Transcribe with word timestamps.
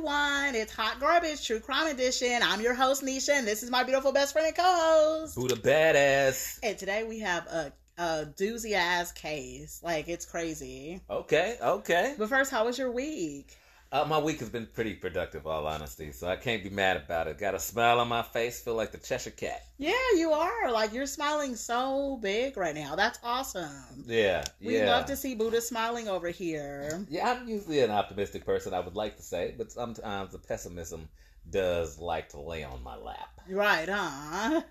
everyone. 0.00 0.54
It's 0.54 0.72
Hot 0.76 0.98
Garbage 0.98 1.46
True 1.46 1.60
Crime 1.60 1.88
Edition. 1.88 2.40
I'm 2.42 2.62
your 2.62 2.72
host, 2.72 3.02
Nisha, 3.02 3.34
and 3.34 3.46
this 3.46 3.62
is 3.62 3.70
my 3.70 3.82
beautiful 3.82 4.12
best 4.12 4.32
friend 4.32 4.46
and 4.46 4.56
co 4.56 4.62
host. 4.62 5.36
Buddha 5.36 5.56
Badass. 5.56 6.58
And 6.62 6.78
today 6.78 7.02
we 7.02 7.18
have 7.18 7.46
a, 7.48 7.72
a 7.98 8.24
doozy 8.34 8.72
ass 8.72 9.12
case. 9.12 9.78
Like, 9.84 10.08
it's 10.08 10.24
crazy. 10.24 11.02
Okay, 11.10 11.58
okay. 11.60 12.14
But 12.16 12.30
first, 12.30 12.50
how 12.50 12.64
was 12.64 12.78
your 12.78 12.90
week? 12.90 13.58
Uh, 13.92 14.04
my 14.04 14.18
week 14.18 14.38
has 14.38 14.48
been 14.48 14.66
pretty 14.66 14.94
productive, 14.94 15.48
all 15.48 15.66
honesty, 15.66 16.12
so 16.12 16.28
I 16.28 16.36
can't 16.36 16.62
be 16.62 16.70
mad 16.70 16.96
about 16.96 17.26
it. 17.26 17.38
Got 17.38 17.56
a 17.56 17.58
smile 17.58 17.98
on 17.98 18.06
my 18.06 18.22
face, 18.22 18.62
feel 18.62 18.76
like 18.76 18.92
the 18.92 18.98
Cheshire 18.98 19.30
Cat. 19.32 19.64
Yeah, 19.78 19.94
you 20.14 20.30
are. 20.30 20.70
Like, 20.70 20.92
you're 20.92 21.06
smiling 21.06 21.56
so 21.56 22.16
big 22.22 22.56
right 22.56 22.74
now. 22.74 22.94
That's 22.94 23.18
awesome. 23.24 24.04
Yeah, 24.06 24.44
We 24.60 24.76
yeah. 24.78 24.86
love 24.90 25.06
to 25.06 25.16
see 25.16 25.34
Buddha 25.34 25.60
smiling 25.60 26.06
over 26.06 26.28
here. 26.28 27.04
Yeah, 27.10 27.32
I'm 27.32 27.48
usually 27.48 27.80
an 27.80 27.90
optimistic 27.90 28.46
person, 28.46 28.74
I 28.74 28.78
would 28.80 28.94
like 28.94 29.16
to 29.16 29.24
say, 29.24 29.56
but 29.58 29.72
sometimes 29.72 30.30
the 30.30 30.38
pessimism 30.38 31.08
does 31.50 31.98
like 31.98 32.28
to 32.28 32.40
lay 32.40 32.62
on 32.62 32.84
my 32.84 32.94
lap. 32.96 33.40
Right, 33.48 33.88
huh? 33.88 34.62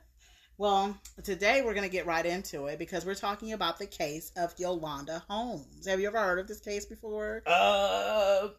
Well, 0.58 0.98
today 1.24 1.62
we're 1.62 1.74
going 1.74 1.86
to 1.86 1.92
get 1.92 2.06
right 2.06 2.26
into 2.26 2.68
it 2.68 2.80
because 2.80 3.06
we're 3.06 3.16
talking 3.16 3.52
about 3.54 3.80
the 3.80 3.86
case 3.86 4.32
of 4.38 4.54
Yolanda 4.58 5.24
Holmes. 5.30 5.88
Have 5.88 6.00
you 6.00 6.08
ever 6.08 6.20
heard 6.20 6.40
of 6.40 6.48
this 6.48 6.60
case 6.60 6.86
before? 6.86 7.44
Uh, 7.46 8.50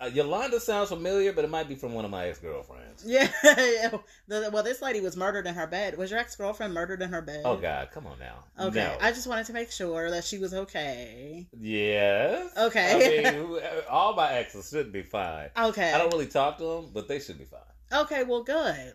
uh, 0.00 0.10
Yolanda 0.12 0.58
sounds 0.58 0.88
familiar, 0.88 1.32
but 1.32 1.44
it 1.44 1.50
might 1.50 1.68
be 1.68 1.74
from 1.74 1.94
one 1.94 2.04
of 2.04 2.10
my 2.10 2.26
ex 2.26 2.38
girlfriends. 2.38 3.04
Yeah. 3.06 3.30
the, 4.28 4.50
well, 4.52 4.62
this 4.62 4.82
lady 4.82 5.00
was 5.00 5.16
murdered 5.16 5.46
in 5.46 5.54
her 5.54 5.66
bed. 5.66 5.96
Was 5.96 6.10
your 6.10 6.20
ex 6.20 6.34
girlfriend 6.36 6.74
murdered 6.74 7.00
in 7.00 7.10
her 7.10 7.22
bed? 7.22 7.42
Oh 7.44 7.56
God, 7.56 7.90
come 7.92 8.06
on 8.06 8.18
now. 8.18 8.44
Okay. 8.58 8.84
No. 8.84 8.96
I 9.00 9.12
just 9.12 9.26
wanted 9.26 9.46
to 9.46 9.52
make 9.52 9.70
sure 9.70 10.10
that 10.10 10.24
she 10.24 10.38
was 10.38 10.52
okay. 10.52 11.46
Yes. 11.58 12.52
Okay. 12.56 13.24
I 13.24 13.32
mean, 13.32 13.60
all 13.90 14.14
my 14.14 14.32
exes 14.32 14.68
should 14.68 14.92
be 14.92 15.02
fine. 15.02 15.50
Okay. 15.56 15.92
I 15.92 15.98
don't 15.98 16.12
really 16.12 16.26
talk 16.26 16.58
to 16.58 16.64
them, 16.64 16.90
but 16.92 17.08
they 17.08 17.20
should 17.20 17.38
be 17.38 17.44
fine. 17.44 17.60
Okay, 17.92 18.24
well, 18.24 18.42
good. 18.42 18.94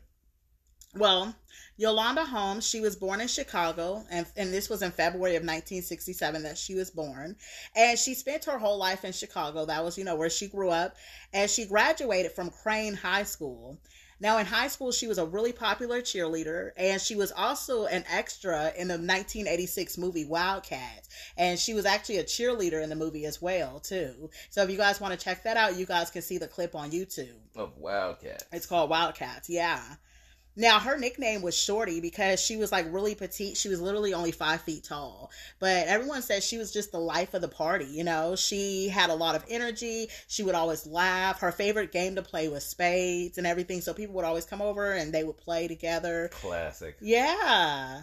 Well, 0.96 1.36
Yolanda 1.78 2.26
Holmes, 2.26 2.68
she 2.68 2.82
was 2.82 2.96
born 2.96 3.22
in 3.22 3.28
Chicago, 3.28 4.04
and, 4.10 4.26
and 4.36 4.52
this 4.52 4.70
was 4.70 4.82
in 4.82 4.92
February 4.92 5.36
of 5.36 5.44
1967 5.44 6.44
that 6.44 6.58
she 6.58 6.76
was 6.76 6.90
born. 6.90 7.36
And 7.76 7.98
she 7.98 8.16
spent 8.16 8.46
her 8.46 8.58
whole 8.58 8.78
life 8.78 9.06
in 9.06 9.14
Chicago. 9.14 9.66
That 9.66 9.84
was, 9.84 9.98
you 9.98 10.04
know, 10.04 10.16
where 10.16 10.30
she 10.30 10.48
grew 10.48 10.70
up. 10.70 10.96
And 11.32 11.50
she 11.50 11.66
graduated 11.66 12.32
from 12.32 12.50
Crane 12.50 12.96
High 12.96 13.24
School. 13.24 13.80
Now, 14.20 14.40
in 14.40 14.46
high 14.46 14.68
school, 14.68 14.92
she 14.92 15.08
was 15.08 15.18
a 15.18 15.26
really 15.26 15.54
popular 15.54 16.02
cheerleader, 16.02 16.72
and 16.76 17.00
she 17.00 17.16
was 17.16 17.32
also 17.32 17.86
an 17.86 18.04
extra 18.10 18.74
in 18.76 18.90
the 18.90 18.96
1986 18.96 19.98
movie 19.98 20.26
Wildcats. 20.26 21.08
And 21.38 21.58
she 21.58 21.74
was 21.74 21.86
actually 21.86 22.18
a 22.18 22.26
cheerleader 22.26 22.84
in 22.84 22.90
the 22.90 22.98
movie 22.98 23.26
as 23.26 23.42
well, 23.42 23.80
too. 23.80 24.30
So 24.50 24.64
if 24.64 24.70
you 24.70 24.78
guys 24.78 25.00
want 25.00 25.18
to 25.18 25.24
check 25.24 25.44
that 25.44 25.56
out, 25.56 25.78
you 25.78 25.86
guys 25.86 26.10
can 26.10 26.22
see 26.22 26.38
the 26.38 26.48
clip 26.48 26.76
on 26.76 26.92
YouTube. 26.92 27.38
Of 27.56 27.78
Wildcat. 27.78 28.44
It's 28.52 28.66
called 28.66 28.90
Wildcats, 28.90 29.50
yeah. 29.50 29.82
Now 30.60 30.78
her 30.78 30.98
nickname 30.98 31.42
was 31.42 31.58
Shorty 31.58 32.02
because 32.02 32.42
she 32.42 32.58
was 32.58 32.70
like 32.70 32.86
really 32.94 33.16
petite. 33.16 33.56
She 33.56 33.70
was 33.70 33.80
literally 33.80 34.14
only 34.14 34.34
five 34.34 34.60
feet 34.60 34.84
tall. 34.84 35.32
But 35.58 35.88
everyone 35.88 36.22
said 36.22 36.44
she 36.44 36.58
was 36.58 36.74
just 36.74 36.92
the 36.92 37.00
life 37.00 37.34
of 37.34 37.40
the 37.40 37.48
party, 37.48 37.86
you 37.86 38.04
know. 38.04 38.36
She 38.36 38.90
had 38.90 39.10
a 39.10 39.16
lot 39.16 39.36
of 39.36 39.46
energy. 39.50 40.10
She 40.28 40.44
would 40.44 40.56
always 40.56 40.86
laugh. 40.86 41.40
Her 41.40 41.54
favorite 41.54 41.94
game 41.94 42.16
to 42.16 42.22
play 42.22 42.50
was 42.50 42.66
spades 42.66 43.38
and 43.38 43.48
everything. 43.48 43.80
So 43.80 43.94
people 43.94 44.16
would 44.16 44.26
always 44.26 44.44
come 44.44 44.62
over 44.62 44.92
and 44.92 45.14
they 45.14 45.24
would 45.24 45.38
play 45.38 45.70
together. 45.70 46.30
Classic. 46.34 46.98
Yeah. 47.00 48.02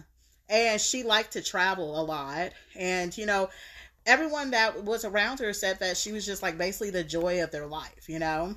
And 0.49 0.81
she 0.81 1.03
liked 1.03 1.33
to 1.33 1.43
travel 1.43 2.01
a 2.01 2.01
lot. 2.01 2.53
And, 2.75 3.15
you 3.15 3.27
know, 3.27 3.51
everyone 4.07 4.49
that 4.51 4.83
was 4.83 5.05
around 5.05 5.41
her 5.41 5.53
said 5.53 5.77
that 5.81 5.95
she 5.95 6.11
was 6.11 6.25
just 6.25 6.41
like 6.41 6.57
basically 6.57 6.89
the 6.89 7.03
joy 7.03 7.43
of 7.43 7.51
their 7.51 7.67
life, 7.67 8.09
you 8.09 8.17
know? 8.17 8.55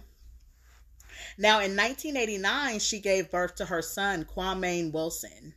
Now, 1.39 1.61
in 1.61 1.77
1989, 1.77 2.79
she 2.81 3.01
gave 3.01 3.31
birth 3.31 3.57
to 3.57 3.65
her 3.67 3.83
son, 3.83 4.25
Kwame 4.25 4.93
Wilson. 4.93 5.55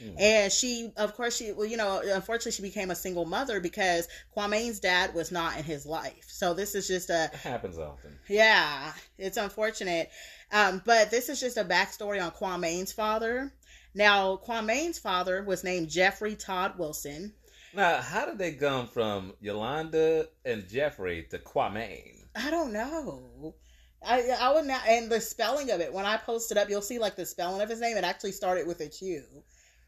Hmm. 0.00 0.10
And 0.18 0.52
she, 0.52 0.92
of 0.96 1.14
course, 1.14 1.36
she, 1.36 1.52
well, 1.52 1.66
you 1.66 1.76
know, 1.76 2.00
unfortunately, 2.04 2.52
she 2.52 2.62
became 2.62 2.90
a 2.90 2.94
single 2.94 3.24
mother 3.24 3.60
because 3.60 4.06
Kwame's 4.36 4.78
dad 4.80 5.12
was 5.14 5.32
not 5.32 5.56
in 5.58 5.64
his 5.64 5.84
life. 5.86 6.24
So 6.28 6.54
this 6.54 6.74
is 6.74 6.86
just 6.86 7.10
a, 7.10 7.24
It 7.32 7.40
happens 7.40 7.78
often. 7.78 8.16
yeah, 8.28 8.92
it's 9.18 9.36
unfortunate. 9.36 10.10
Um, 10.52 10.82
but 10.84 11.10
this 11.10 11.28
is 11.28 11.40
just 11.40 11.56
a 11.56 11.64
backstory 11.64 12.22
on 12.24 12.30
Kwame's 12.30 12.92
father. 12.92 13.52
Now, 13.94 14.36
Kwame's 14.46 14.98
father 14.98 15.42
was 15.42 15.64
named 15.64 15.88
Jeffrey 15.88 16.36
Todd 16.36 16.78
Wilson. 16.78 17.32
Now, 17.74 18.00
how 18.00 18.24
did 18.26 18.38
they 18.38 18.52
come 18.52 18.86
from 18.86 19.34
Yolanda 19.40 20.28
and 20.44 20.68
Jeffrey 20.68 21.26
to 21.30 21.38
Kwame? 21.38 22.24
I 22.36 22.50
don't 22.50 22.72
know. 22.72 23.54
I 24.06 24.22
I 24.40 24.52
would 24.54 24.64
not, 24.66 24.80
and 24.86 25.10
the 25.10 25.20
spelling 25.20 25.70
of 25.70 25.80
it. 25.80 25.92
When 25.92 26.06
I 26.06 26.16
post 26.16 26.52
it 26.52 26.58
up, 26.58 26.68
you'll 26.70 26.82
see 26.82 26.98
like 26.98 27.16
the 27.16 27.26
spelling 27.26 27.60
of 27.60 27.68
his 27.68 27.80
name. 27.80 27.96
It 27.96 28.04
actually 28.04 28.32
started 28.32 28.66
with 28.66 28.80
a 28.80 28.86
Q. 28.88 29.22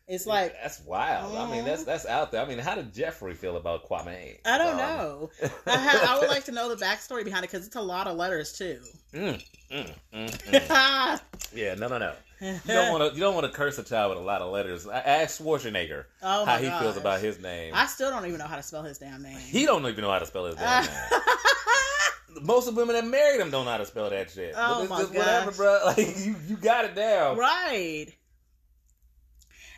It's 0.08 0.26
like 0.26 0.52
that's 0.60 0.80
wild. 0.80 1.36
I 1.36 1.48
mean, 1.48 1.64
that's 1.64 1.84
that's 1.84 2.04
out 2.06 2.32
there. 2.32 2.42
I 2.42 2.44
mean, 2.44 2.58
how 2.58 2.74
did 2.74 2.92
Jeffrey 2.92 3.32
feel 3.34 3.56
about 3.56 3.88
Kwame? 3.88 4.38
I 4.44 4.58
don't 4.58 4.70
Um, 4.72 4.76
know. 4.78 5.30
I, 5.66 5.76
ha- 5.78 6.06
I 6.16 6.18
would 6.18 6.28
like 6.28 6.44
to 6.46 6.52
know 6.52 6.68
the 6.74 6.84
backstory 6.84 7.24
behind 7.24 7.44
it 7.44 7.50
because 7.52 7.64
it's 7.64 7.76
a 7.76 7.80
lot 7.80 8.08
of 8.08 8.16
letters 8.16 8.52
too. 8.52 8.80
Mm, 9.14 9.40
mm, 9.70 9.94
mm, 10.12 10.28
mm. 10.28 11.20
yeah, 11.54 11.74
no, 11.76 11.86
no, 11.86 11.98
no. 11.98 12.12
You 12.40 12.58
don't 12.66 12.90
want 12.98 13.08
to. 13.12 13.14
You 13.16 13.20
don't 13.22 13.34
want 13.36 13.46
to 13.46 13.52
curse 13.52 13.78
a 13.78 13.84
child 13.84 14.10
with 14.10 14.18
a 14.18 14.26
lot 14.26 14.42
of 14.42 14.50
letters. 14.50 14.88
I- 14.88 14.98
Ask 14.98 15.40
Schwarzenegger 15.40 16.06
oh 16.24 16.44
how 16.44 16.56
he 16.58 16.68
feels 16.70 16.96
about 16.96 17.20
his 17.20 17.38
name. 17.40 17.72
I 17.76 17.86
still 17.86 18.10
don't 18.10 18.26
even 18.26 18.38
know 18.38 18.46
how 18.48 18.56
to 18.56 18.64
spell 18.64 18.82
his 18.82 18.98
damn 18.98 19.22
name. 19.22 19.38
He 19.38 19.64
don't 19.64 19.86
even 19.86 20.02
know 20.02 20.10
how 20.10 20.18
to 20.18 20.26
spell 20.26 20.46
his 20.46 20.56
damn 20.56 20.86
name. 20.86 20.94
Most 22.42 22.68
of 22.68 22.74
the 22.74 22.80
women 22.80 22.94
that 22.96 23.06
married 23.06 23.40
him 23.40 23.50
don't 23.50 23.64
know 23.64 23.70
how 23.70 23.78
to 23.78 23.86
spell 23.86 24.10
that 24.10 24.30
shit. 24.30 24.54
Oh 24.56 24.74
but 24.74 24.80
it's 24.82 24.90
my 24.90 24.98
just 25.00 25.14
whatever, 25.14 25.50
bro. 25.52 25.78
Like 25.86 26.18
you, 26.18 26.36
you 26.48 26.56
got 26.56 26.84
it 26.84 26.94
down. 26.94 27.36
Right. 27.36 28.08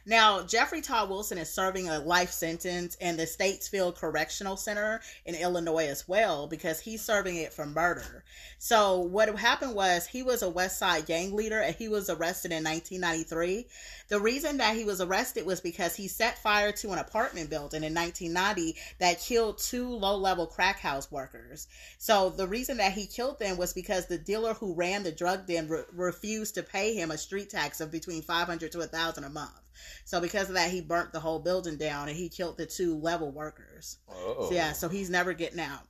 Now, 0.04 0.42
Jeffrey 0.42 0.80
Todd 0.80 1.10
Wilson 1.10 1.38
is 1.38 1.48
serving 1.48 1.88
a 1.88 2.00
life 2.00 2.32
sentence 2.32 2.96
in 2.96 3.16
the 3.16 3.22
Statesville 3.22 3.94
Correctional 3.94 4.56
Center 4.56 5.00
in 5.24 5.36
Illinois 5.36 5.86
as 5.86 6.08
well 6.08 6.48
because 6.48 6.80
he's 6.80 7.04
serving 7.04 7.36
it 7.36 7.52
for 7.52 7.66
murder. 7.66 8.24
So, 8.58 8.98
what 8.98 9.32
happened 9.38 9.76
was 9.76 10.08
he 10.08 10.24
was 10.24 10.42
a 10.42 10.50
West 10.50 10.80
Side 10.80 11.06
gang 11.06 11.36
leader 11.36 11.60
and 11.60 11.76
he 11.76 11.86
was 11.86 12.10
arrested 12.10 12.50
in 12.50 12.64
1993. 12.64 13.68
The 14.08 14.18
reason 14.18 14.56
that 14.56 14.74
he 14.76 14.84
was 14.84 15.00
arrested 15.00 15.46
was 15.46 15.60
because 15.60 15.94
he 15.94 16.08
set 16.08 16.42
fire 16.42 16.72
to 16.72 16.90
an 16.90 16.98
apartment 16.98 17.48
building 17.48 17.84
in 17.84 17.94
1990 17.94 18.74
that 18.98 19.20
killed 19.20 19.58
two 19.58 19.88
low 19.88 20.16
level 20.16 20.48
crack 20.48 20.80
house 20.80 21.12
workers. 21.12 21.69
So, 21.98 22.28
the 22.28 22.48
reason 22.48 22.78
that 22.78 22.92
he 22.92 23.06
killed 23.06 23.38
them 23.38 23.56
was 23.56 23.72
because 23.72 24.06
the 24.06 24.19
dealer 24.19 24.54
who 24.54 24.74
ran 24.74 25.04
the 25.04 25.12
drug 25.12 25.46
den 25.46 25.69
re- 25.69 25.84
refused 25.92 26.56
to 26.56 26.64
pay 26.64 26.92
him 26.92 27.12
a 27.12 27.19
street 27.19 27.50
tax 27.50 27.80
of 27.80 27.92
between 27.92 28.22
500 28.22 28.72
to 28.72 28.78
1000 28.78 29.22
a 29.22 29.30
month. 29.30 29.60
So 30.04 30.20
because 30.20 30.48
of 30.48 30.54
that, 30.54 30.70
he 30.70 30.80
burnt 30.80 31.12
the 31.12 31.20
whole 31.20 31.38
building 31.38 31.76
down 31.76 32.08
and 32.08 32.16
he 32.16 32.28
killed 32.28 32.56
the 32.58 32.66
two 32.66 32.96
level 32.98 33.30
workers. 33.30 33.98
Oh, 34.08 34.48
So 34.48 34.54
yeah, 34.54 34.70
oh. 34.70 34.74
so 34.74 34.88
he's 34.88 35.10
never 35.10 35.32
getting 35.32 35.60
out. 35.60 35.80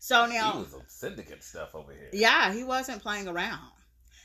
So 0.00 0.26
now, 0.26 0.52
he 0.52 0.58
was 0.60 0.70
some 0.70 0.82
syndicate 0.86 1.42
stuff 1.42 1.74
over 1.74 1.92
here. 1.92 2.10
yeah, 2.12 2.52
he 2.52 2.62
wasn't 2.64 3.02
playing 3.02 3.26
around. 3.28 3.70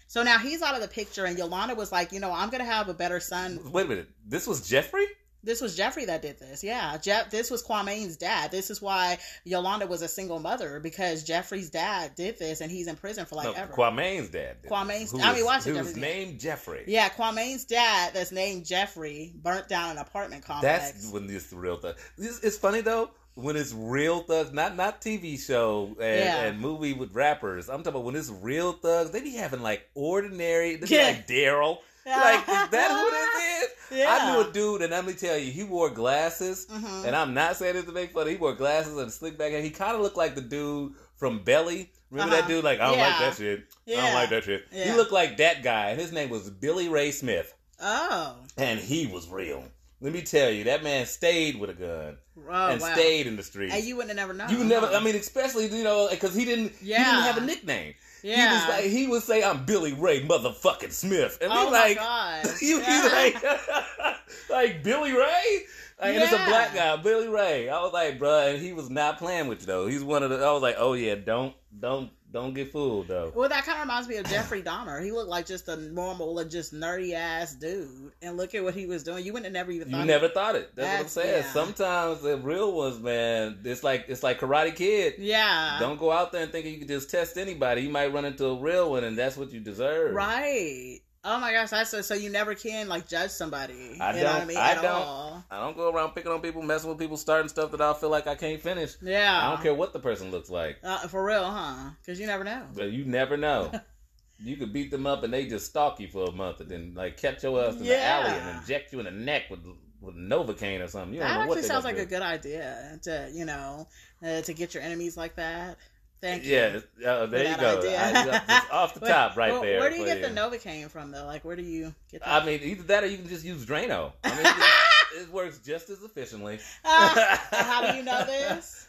So 0.07 0.21
now 0.21 0.37
he's 0.37 0.61
out 0.61 0.75
of 0.75 0.81
the 0.81 0.87
picture, 0.87 1.25
and 1.25 1.37
Yolanda 1.37 1.73
was 1.73 1.91
like, 1.91 2.11
you 2.11 2.19
know, 2.19 2.31
I'm 2.31 2.51
gonna 2.51 2.63
have 2.65 2.87
a 2.89 2.93
better 2.93 3.19
son. 3.19 3.59
Wait 3.71 3.85
a 3.87 3.89
minute. 3.89 4.09
This 4.27 4.45
was 4.45 4.67
Jeffrey. 4.67 5.07
This 5.43 5.59
was 5.61 5.75
Jeffrey 5.75 6.05
that 6.05 6.21
did 6.21 6.39
this. 6.39 6.63
Yeah, 6.63 6.97
Jeff. 6.97 7.29
This 7.29 7.51
was 7.51 7.61
Kwame's 7.61 8.15
dad. 8.17 8.49
This 8.51 8.69
is 8.69 8.81
why 8.81 9.17
Yolanda 9.43 9.85
was 9.87 10.01
a 10.01 10.07
single 10.07 10.39
mother 10.39 10.79
because 10.79 11.23
Jeffrey's 11.23 11.69
dad 11.69 12.15
did 12.15 12.39
this, 12.39 12.61
and 12.61 12.71
he's 12.71 12.87
in 12.87 12.95
prison 12.95 13.25
for 13.25 13.35
like 13.35 13.47
no, 13.47 13.53
ever. 13.53 13.73
Kwame's 13.73 14.29
dad. 14.29 14.57
did 14.61 14.71
Kwame's-. 14.71 15.11
Who 15.11 15.19
I 15.21 15.33
mean, 15.35 15.45
watch 15.45 15.67
it, 15.67 15.71
Who 15.71 15.77
was 15.79 15.87
Jeffrey. 15.89 16.01
named 16.01 16.39
Jeffrey. 16.39 16.83
yeah, 16.87 17.09
Kwame's 17.09 17.65
dad, 17.65 18.13
that's 18.13 18.31
named 18.31 18.65
Jeffrey, 18.65 19.33
burnt 19.35 19.67
down 19.67 19.91
an 19.91 19.97
apartment 19.97 20.45
complex. 20.45 20.91
That's 20.91 21.11
when 21.11 21.27
this 21.27 21.51
real 21.51 21.75
thug. 21.77 21.97
This, 22.17 22.39
it's 22.41 22.57
funny 22.57 22.81
though 22.81 23.11
when 23.35 23.55
it's 23.57 23.73
real 23.73 24.21
thugs, 24.21 24.53
not 24.53 24.75
not 24.77 25.01
TV 25.01 25.39
show 25.39 25.87
and, 25.99 26.19
Yeah. 26.19 26.43
and 26.43 26.59
movie 26.61 26.93
with 26.93 27.13
rappers. 27.15 27.67
I'm 27.67 27.79
talking 27.79 27.89
about 27.95 28.03
when 28.05 28.15
it's 28.15 28.29
real 28.29 28.73
thugs. 28.73 29.09
They 29.11 29.21
be 29.21 29.31
having 29.35 29.61
like 29.63 29.89
ordinary. 29.95 30.75
They 30.77 30.87
be 30.87 30.95
Yeah. 30.95 31.03
like 31.07 31.27
Daryl. 31.27 31.79
Like 32.05 32.39
is 32.41 32.69
that 32.69 32.91
who 32.91 33.11
this 33.11 33.63
is? 33.91 33.99
Yeah. 33.99 34.17
I 34.19 34.31
knew 34.33 34.49
a 34.49 34.51
dude, 34.51 34.81
and 34.81 34.91
let 34.91 35.05
me 35.05 35.13
tell 35.13 35.37
you, 35.37 35.51
he 35.51 35.63
wore 35.63 35.89
glasses. 35.89 36.65
Mhm. 36.67 37.05
And 37.05 37.15
I'm 37.15 37.33
not 37.33 37.55
saying 37.57 37.75
this 37.75 37.85
to 37.85 37.91
make 37.91 38.11
fun. 38.13 38.27
He 38.27 38.35
wore 38.35 38.53
glasses 38.53 38.97
and 38.97 39.07
a 39.07 39.11
slick 39.11 39.37
back 39.37 39.51
hair. 39.51 39.61
He 39.61 39.69
kind 39.69 39.95
of 39.95 40.01
looked 40.01 40.17
like 40.17 40.35
the 40.35 40.41
dude 40.41 40.93
from 41.15 41.43
Belly. 41.43 41.91
Remember 42.09 42.33
Uh-huh. 42.35 42.41
that 42.41 42.47
dude? 42.49 42.63
Like 42.63 42.79
I 42.79 42.87
don't 42.87 42.97
Yeah. 42.97 43.07
like 43.07 43.19
that 43.19 43.37
shit. 43.37 43.63
I 43.87 43.91
don't 44.01 44.13
like 44.13 44.29
that 44.31 44.43
shit. 44.43 44.65
Yeah. 44.71 44.85
He 44.85 44.91
looked 44.93 45.11
like 45.11 45.37
that 45.37 45.63
guy, 45.63 45.89
and 45.91 45.99
his 46.01 46.11
name 46.11 46.29
was 46.29 46.49
Billy 46.49 46.89
Ray 46.89 47.11
Smith, 47.11 47.53
Oh. 47.81 48.35
and 48.57 48.79
he 48.79 49.07
was 49.07 49.27
real. 49.29 49.63
Let 50.01 50.11
me 50.11 50.21
tell 50.21 50.49
you, 50.49 50.65
that 50.65 50.83
man 50.83 51.05
stayed 51.05 51.57
with 51.57 51.69
a 51.69 51.73
gun 51.73 52.17
Oh, 52.49 52.67
and 52.71 52.81
wow. 52.81 52.93
stayed 52.93 53.25
in 53.25 53.37
the 53.37 53.43
streets. 53.43 53.73
And 53.73 53.83
you 53.85 53.95
wouldn't 53.95 54.17
have 54.19 54.27
never 54.27 54.33
known. 54.37 54.49
You 54.49 54.65
never. 54.65 54.87
I 54.87 54.99
mean, 54.99 55.15
especially 55.15 55.67
you 55.67 55.83
know, 55.83 56.09
because 56.11 56.35
he 56.35 56.43
didn't. 56.45 56.73
He 56.81 56.89
Yeah. 56.89 57.03
didn't 57.05 57.21
have 57.23 57.37
a 57.37 57.41
nickname. 57.45 57.93
Yeah. 58.23 58.49
He 58.49 58.55
was 58.55 58.69
like 58.69 58.85
he 58.85 59.07
would 59.07 59.23
say, 59.23 59.43
"I'm 59.43 59.65
Billy 59.65 59.93
Ray 59.93 60.25
motherfucking 60.25 60.91
Smith," 60.91 61.37
and 61.41 61.51
oh 61.51 61.69
like, 61.69 61.97
god. 61.97 62.47
you 62.61 62.79
Yeah. 62.79 63.09
like, 63.11 64.17
like 64.49 64.83
Billy 64.83 65.11
Ray. 65.11 65.65
Like, 66.01 66.15
and 66.15 66.23
it's 66.23 66.33
a 66.33 66.45
black 66.47 66.73
guy, 66.73 66.95
Billy 66.97 67.27
Ray. 67.27 67.69
I 67.69 67.81
was 67.81 67.93
like, 67.93 68.19
bruh, 68.19 68.53
and 68.53 68.61
he 68.61 68.73
was 68.73 68.89
not 68.89 69.19
playing 69.19 69.47
with 69.47 69.61
you 69.61 69.67
though. 69.67 69.87
He's 69.87 70.03
one 70.03 70.23
of 70.23 70.31
the. 70.31 70.37
I 70.37 70.51
was 70.51 70.61
like, 70.61 70.75
oh 70.79 70.93
yeah, 70.93 71.15
don't, 71.15 71.53
don't, 71.79 72.09
Don't 72.33 72.55
get 72.55 72.71
fooled 72.71 73.07
though. 73.07 73.31
Well, 73.35 73.47
that 73.47 73.63
kind 73.63 73.77
of 73.77 73.83
reminds 73.83 74.07
me 74.09 74.15
of 74.17 74.27
Jeffrey 74.27 74.63
Dahmer. 74.63 75.03
He 75.03 75.11
looked 75.11 75.29
like 75.29 75.45
just 75.45 75.67
a 75.67 75.75
normal, 75.77 76.43
just 76.45 76.73
nerdy 76.73 77.13
ass 77.13 77.53
dude, 77.53 78.11
and 78.23 78.37
look 78.37 78.55
at 78.55 78.63
what 78.63 78.73
he 78.73 78.87
was 78.87 79.03
doing. 79.03 79.23
You 79.23 79.33
wouldn't 79.33 79.45
have 79.45 79.53
never 79.53 79.71
even. 79.71 79.89
You 79.89 79.97
thought 79.97 80.07
never 80.07 80.27
thought 80.29 80.55
it. 80.55 80.75
That's, 80.75 80.87
That's- 80.87 81.15
what 81.15 81.25
I'm 81.25 81.29
saying. 81.31 81.43
yeah. 81.45 81.53
Sometimes 81.53 82.21
the 82.21 82.37
real 82.37 82.73
ones, 82.73 82.99
man, 82.99 83.59
it's 83.63 83.83
like 83.83 84.05
it's 84.07 84.23
like 84.23 84.39
Karate 84.39 84.75
Kid. 84.75 85.15
Yeah. 85.19 85.77
Don't 85.79 85.99
go 85.99 86.11
out 86.11 86.31
there 86.31 86.41
and 86.41 86.51
thinking 86.51 86.73
you 86.73 86.79
can 86.79 86.87
just 86.87 87.11
test 87.11 87.37
anybody. 87.37 87.81
You 87.83 87.89
might 87.89 88.11
run 88.11 88.25
into 88.25 88.47
a 88.47 88.55
real 88.59 88.89
one, 88.89 89.03
and 89.03 89.15
that's 89.15 89.37
what 89.37 89.51
you 89.53 89.59
deserve. 89.59 90.15
Right. 90.15 91.01
Oh 91.25 91.39
my 91.39 91.53
gosh, 91.53 91.69
that's 91.69 91.89
so, 91.89 92.01
so 92.01 92.13
you 92.15 92.29
never 92.29 92.53
can 92.53 92.89
like 92.89 93.07
judge 93.07 93.31
somebody. 93.31 93.97
I 93.99 94.15
you 94.17 94.23
know 94.23 94.25
what 94.25 94.35
I 94.35 94.37
don't- 94.39 94.47
mean? 94.47 94.57
I 94.57 94.71
At 94.71 94.81
don't. 94.81 94.85
all. 94.91 95.43
I 95.49 95.59
don't 95.61 95.77
go 95.77 95.89
around 95.89 96.11
picking 96.11 96.31
on 96.31 96.41
people, 96.41 96.61
messing 96.61 96.89
with 96.89 96.99
people, 96.99 97.15
starting 97.15 97.47
stuff 97.47 97.71
that 97.71 97.81
I 97.81 97.93
feel 97.93 98.09
like 98.09 98.27
I 98.27 98.35
can't 98.35 98.61
finish. 98.61 98.95
Yeah. 99.01 99.39
I 99.47 99.51
don't 99.53 99.63
care 99.63 99.73
what 99.73 99.93
the 99.93 99.99
person 99.99 100.31
looks 100.31 100.49
like. 100.49 100.79
Uh, 100.83 101.07
for 101.07 101.23
real, 101.25 101.45
huh? 101.45 101.91
Because 102.01 102.19
you 102.19 102.27
never 102.27 102.43
know. 102.43 102.63
But 102.75 102.91
you 102.91 103.05
never 103.05 103.37
know. 103.37 103.71
you 104.39 104.57
could 104.57 104.73
beat 104.73 104.91
them 104.91 105.07
up 105.07 105.23
and 105.23 105.33
they 105.33 105.45
just 105.47 105.67
stalk 105.67 105.99
you 106.01 106.09
for 106.09 106.25
a 106.25 106.31
month 106.31 106.59
and 106.59 106.69
then 106.69 106.93
like 106.93 107.15
catch 107.15 107.43
your 107.43 107.63
ass 107.63 107.75
in 107.75 107.83
the 107.83 108.03
alley 108.03 108.31
and 108.31 108.59
inject 108.59 108.91
you 108.91 108.99
in 108.99 109.05
the 109.05 109.11
neck 109.11 109.43
with 109.49 109.59
with 110.01 110.15
Novocaine 110.15 110.83
or 110.83 110.87
something. 110.89 111.13
You 111.13 111.21
don't 111.21 111.29
That 111.29 111.35
know 111.45 111.53
actually 111.53 111.61
sounds 111.63 111.85
like 111.85 111.97
a 111.97 112.05
good 112.05 112.21
idea 112.21 112.99
to, 113.03 113.31
you 113.33 113.45
know, 113.45 113.87
uh, 114.21 114.41
to 114.41 114.53
get 114.53 114.73
your 114.73 114.83
enemies 114.83 115.15
like 115.15 115.37
that. 115.37 115.77
Thank 116.23 116.45
you. 116.45 116.53
Yeah, 116.53 117.09
uh, 117.09 117.25
there 117.25 117.51
you 117.51 117.57
go. 117.57 117.81
I- 117.83 118.63
off 118.71 118.93
the 118.93 119.01
top, 119.01 119.35
right 119.35 119.51
well, 119.51 119.61
there. 119.61 119.77
Where 119.81 119.89
do 119.89 119.97
you 119.97 120.05
get 120.05 120.21
the 120.21 120.29
Novocaine 120.29 120.89
from, 120.89 121.11
though? 121.11 121.25
Like, 121.25 121.43
where 121.43 121.57
do 121.57 121.63
you 121.63 121.93
get 122.09 122.21
that? 122.21 122.43
I 122.43 122.45
mean, 122.45 122.61
either 122.63 122.83
that 122.83 123.03
or 123.03 123.07
you 123.07 123.17
can 123.17 123.27
just 123.27 123.43
use 123.43 123.65
Drano. 123.65 124.13
I 124.23 124.29
mean, 124.29 124.45
it, 124.45 125.21
it 125.23 125.33
works 125.33 125.57
just 125.57 125.89
as 125.89 126.01
efficiently. 126.01 126.59
Ah, 126.85 127.45
how 127.51 127.91
do 127.91 127.97
you 127.97 128.03
know 128.03 128.23
this? 128.23 128.87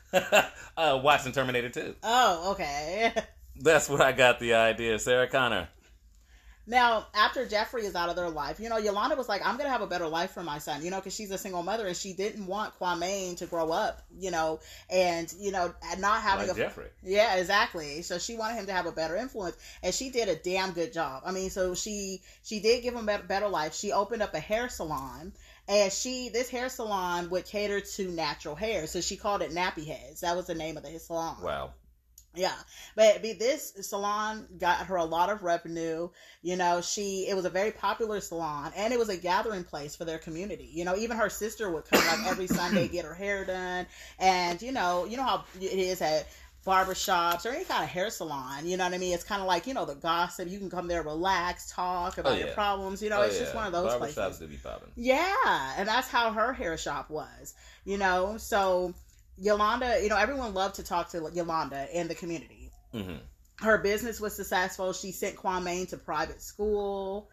uh, 0.76 1.00
watching 1.02 1.32
Terminator 1.32 1.70
2. 1.70 1.96
Oh, 2.04 2.52
okay. 2.52 3.12
That's 3.60 3.88
where 3.88 4.02
I 4.02 4.12
got 4.12 4.38
the 4.38 4.54
idea. 4.54 5.00
Sarah 5.00 5.26
Connor. 5.26 5.66
Now, 6.66 7.06
after 7.14 7.46
Jeffrey 7.46 7.84
is 7.84 7.94
out 7.94 8.08
of 8.08 8.16
their 8.16 8.30
life, 8.30 8.58
you 8.58 8.70
know, 8.70 8.78
Yolanda 8.78 9.16
was 9.16 9.28
like, 9.28 9.44
I'm 9.44 9.56
going 9.56 9.66
to 9.66 9.72
have 9.72 9.82
a 9.82 9.86
better 9.86 10.08
life 10.08 10.30
for 10.30 10.42
my 10.42 10.58
son, 10.58 10.82
you 10.82 10.90
know, 10.90 10.96
because 10.96 11.14
she's 11.14 11.30
a 11.30 11.36
single 11.36 11.62
mother 11.62 11.86
and 11.86 11.96
she 11.96 12.14
didn't 12.14 12.46
want 12.46 12.78
Kwame 12.78 13.36
to 13.36 13.46
grow 13.46 13.70
up, 13.70 14.02
you 14.18 14.30
know, 14.30 14.60
and, 14.88 15.32
you 15.38 15.52
know, 15.52 15.74
not 15.98 16.22
having 16.22 16.48
Like 16.48 16.56
a. 16.56 16.60
Jeffrey. 16.60 16.88
Yeah, 17.02 17.36
exactly. 17.36 18.00
So 18.02 18.18
she 18.18 18.36
wanted 18.36 18.54
him 18.54 18.66
to 18.66 18.72
have 18.72 18.86
a 18.86 18.92
better 18.92 19.16
influence, 19.16 19.56
and 19.82 19.94
she 19.94 20.08
did 20.10 20.28
a 20.28 20.36
damn 20.36 20.72
good 20.72 20.92
job. 20.92 21.22
I 21.26 21.32
mean, 21.32 21.50
so 21.50 21.74
she 21.74 22.22
she 22.42 22.60
did 22.60 22.82
give 22.82 22.94
him 22.94 23.02
a 23.02 23.06
better, 23.06 23.24
better 23.24 23.48
life. 23.48 23.74
She 23.74 23.92
opened 23.92 24.22
up 24.22 24.34
a 24.34 24.40
hair 24.40 24.68
salon, 24.68 25.32
and 25.68 25.92
she 25.92 26.30
this 26.30 26.48
hair 26.48 26.68
salon 26.68 27.28
would 27.30 27.44
cater 27.44 27.80
to 27.80 28.10
natural 28.10 28.54
hair. 28.54 28.86
So 28.86 29.00
she 29.00 29.16
called 29.16 29.42
it 29.42 29.50
Nappy 29.50 29.86
Heads. 29.86 30.22
That 30.22 30.36
was 30.36 30.46
the 30.46 30.54
name 30.54 30.76
of 30.76 30.82
the 30.82 30.98
salon. 30.98 31.36
Wow. 31.42 31.72
Yeah, 32.36 32.54
but 32.96 33.22
be 33.22 33.32
this 33.32 33.72
salon 33.82 34.46
got 34.58 34.86
her 34.86 34.96
a 34.96 35.04
lot 35.04 35.30
of 35.30 35.42
revenue. 35.44 36.08
You 36.42 36.56
know, 36.56 36.80
she 36.80 37.26
it 37.28 37.34
was 37.36 37.44
a 37.44 37.50
very 37.50 37.70
popular 37.70 38.20
salon, 38.20 38.72
and 38.76 38.92
it 38.92 38.98
was 38.98 39.08
a 39.08 39.16
gathering 39.16 39.62
place 39.64 39.94
for 39.94 40.04
their 40.04 40.18
community. 40.18 40.68
You 40.72 40.84
know, 40.84 40.96
even 40.96 41.16
her 41.16 41.30
sister 41.30 41.70
would 41.70 41.84
come 41.84 42.04
like 42.06 42.26
every 42.26 42.46
Sunday 42.48 42.88
get 42.88 43.04
her 43.04 43.14
hair 43.14 43.44
done, 43.44 43.86
and 44.18 44.60
you 44.60 44.72
know, 44.72 45.04
you 45.04 45.16
know 45.16 45.22
how 45.22 45.44
it 45.60 45.62
is 45.78 46.02
at 46.02 46.26
barbershops 46.66 47.44
or 47.44 47.50
any 47.50 47.64
kind 47.64 47.84
of 47.84 47.90
hair 47.90 48.10
salon. 48.10 48.66
You 48.66 48.76
know 48.76 48.84
what 48.84 48.94
I 48.94 48.98
mean? 48.98 49.14
It's 49.14 49.22
kind 49.24 49.40
of 49.40 49.46
like 49.46 49.66
you 49.66 49.74
know 49.74 49.84
the 49.84 49.94
gossip. 49.94 50.48
You 50.48 50.58
can 50.58 50.70
come 50.70 50.88
there, 50.88 51.02
relax, 51.02 51.70
talk 51.70 52.18
about 52.18 52.32
Oh, 52.32 52.36
your 52.36 52.48
problems. 52.48 53.02
You 53.02 53.10
know, 53.10 53.20
Oh, 53.20 53.22
it's 53.22 53.38
just 53.38 53.54
one 53.54 53.66
of 53.66 53.72
those 53.72 53.92
Barbershops 53.92 54.14
places. 54.38 54.48
be 54.48 54.56
popping. 54.56 54.90
Yeah, 54.96 55.74
and 55.76 55.86
that's 55.86 56.08
how 56.08 56.32
her 56.32 56.52
hair 56.52 56.76
shop 56.76 57.10
was, 57.10 57.54
you 57.84 57.98
know. 57.98 58.36
So 58.38 58.94
Yolanda, 59.38 60.00
you 60.02 60.08
know, 60.08 60.16
everyone 60.16 60.54
loved 60.54 60.76
to 60.76 60.82
talk 60.82 61.10
to 61.10 61.30
Yolanda 61.32 61.86
in 61.92 62.08
the 62.08 62.14
community. 62.14 62.70
hmm 62.92 63.16
Her 63.60 63.78
business 63.78 64.20
was 64.20 64.34
successful. 64.36 64.92
She 64.92 65.12
sent 65.12 65.36
Kwame 65.36 65.88
to 65.90 65.96
private 65.96 66.42
school. 66.42 67.28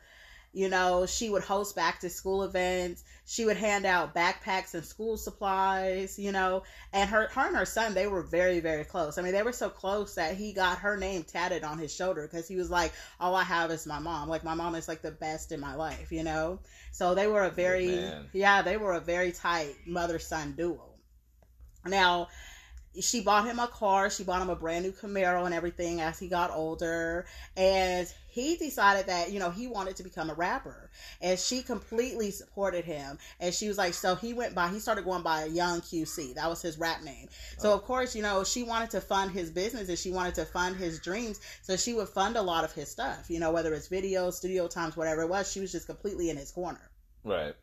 You 0.54 0.68
know, 0.68 1.06
she 1.06 1.30
would 1.30 1.44
host 1.44 1.78
back 1.78 2.02
to 2.02 2.10
school 2.10 2.44
events. 2.44 3.06
She 3.26 3.46
would 3.46 3.56
hand 3.56 3.86
out 3.86 4.14
backpacks 4.14 4.74
and 4.74 4.84
school 4.84 5.16
supplies, 5.16 6.20
you 6.20 6.34
know. 6.34 6.64
And 6.92 7.10
her 7.10 7.30
her 7.30 7.48
and 7.48 7.56
her 7.56 7.66
son, 7.66 7.94
they 7.94 8.06
were 8.06 8.22
very, 8.22 8.60
very 8.60 8.84
close. 8.84 9.18
I 9.18 9.22
mean, 9.22 9.32
they 9.32 9.44
were 9.44 9.54
so 9.54 9.70
close 9.70 10.16
that 10.16 10.36
he 10.36 10.52
got 10.52 10.80
her 10.80 10.98
name 10.98 11.24
tatted 11.24 11.64
on 11.64 11.78
his 11.80 11.96
shoulder 11.96 12.28
because 12.30 12.50
he 12.50 12.58
was 12.58 12.70
like, 12.70 12.92
All 13.20 13.34
I 13.34 13.44
have 13.44 13.72
is 13.72 13.88
my 13.88 14.00
mom. 14.00 14.28
Like 14.28 14.44
my 14.44 14.54
mom 14.54 14.76
is 14.76 14.90
like 14.90 15.02
the 15.02 15.12
best 15.12 15.54
in 15.54 15.62
my 15.62 15.76
life, 15.76 16.12
you 16.12 16.24
know? 16.24 16.60
So 16.92 17.16
they 17.16 17.28
were 17.28 17.44
a 17.44 17.50
very 17.52 17.88
man. 17.88 18.30
yeah, 18.34 18.62
they 18.62 18.76
were 18.76 18.94
a 18.94 19.00
very 19.00 19.32
tight 19.32 19.76
mother 19.86 20.20
son 20.20 20.54
duo. 20.58 20.91
Now, 21.86 22.28
she 23.00 23.22
bought 23.22 23.46
him 23.46 23.60
a 23.60 23.68
car. 23.68 24.10
She 24.10 24.24
bought 24.24 24.42
him 24.42 24.50
a 24.50 24.56
brand 24.56 24.84
new 24.84 24.92
Camaro 24.92 25.46
and 25.46 25.54
everything 25.54 26.02
as 26.02 26.20
he 26.20 26.28
got 26.28 26.52
older. 26.52 27.26
And 27.56 28.12
he 28.28 28.58
decided 28.58 29.08
that, 29.08 29.32
you 29.32 29.40
know, 29.40 29.50
he 29.50 29.68
wanted 29.68 29.96
to 29.98 30.04
become 30.04 30.30
a 30.30 30.34
rapper. 30.34 30.90
And 31.22 31.40
she 31.40 31.62
completely 31.62 32.32
supported 32.32 32.84
him. 32.84 33.18
And 33.40 33.54
she 33.54 33.70
was 33.70 33.78
like, 33.78 33.94
so 33.94 34.16
he 34.16 34.34
went 34.34 34.54
by, 34.54 34.70
he 34.70 34.80
started 34.80 35.06
going 35.06 35.24
by 35.24 35.46
Young 35.46 35.80
QC. 35.80 36.36
That 36.36 36.50
was 36.50 36.62
his 36.62 36.78
rap 36.78 37.02
name. 37.02 37.30
So, 37.58 37.72
oh. 37.72 37.76
of 37.76 37.84
course, 37.84 38.16
you 38.16 38.22
know, 38.22 38.44
she 38.44 38.64
wanted 38.64 38.90
to 38.92 39.02
fund 39.02 39.32
his 39.32 39.50
business 39.50 39.88
and 39.88 39.98
she 39.98 40.12
wanted 40.12 40.36
to 40.36 40.46
fund 40.46 40.76
his 40.76 41.00
dreams. 41.00 41.40
So 41.62 41.78
she 41.78 41.94
would 41.94 42.10
fund 42.10 42.36
a 42.36 42.42
lot 42.42 42.66
of 42.66 42.74
his 42.74 42.90
stuff, 42.90 43.30
you 43.30 43.40
know, 43.40 43.52
whether 43.52 43.74
it's 43.74 43.88
videos, 43.88 44.34
studio 44.34 44.68
times, 44.68 44.98
whatever 44.98 45.22
it 45.22 45.30
was. 45.30 45.50
She 45.50 45.62
was 45.62 45.72
just 45.72 45.88
completely 45.88 46.30
in 46.30 46.36
his 46.36 46.52
corner. 46.52 46.92
Right. 47.24 47.56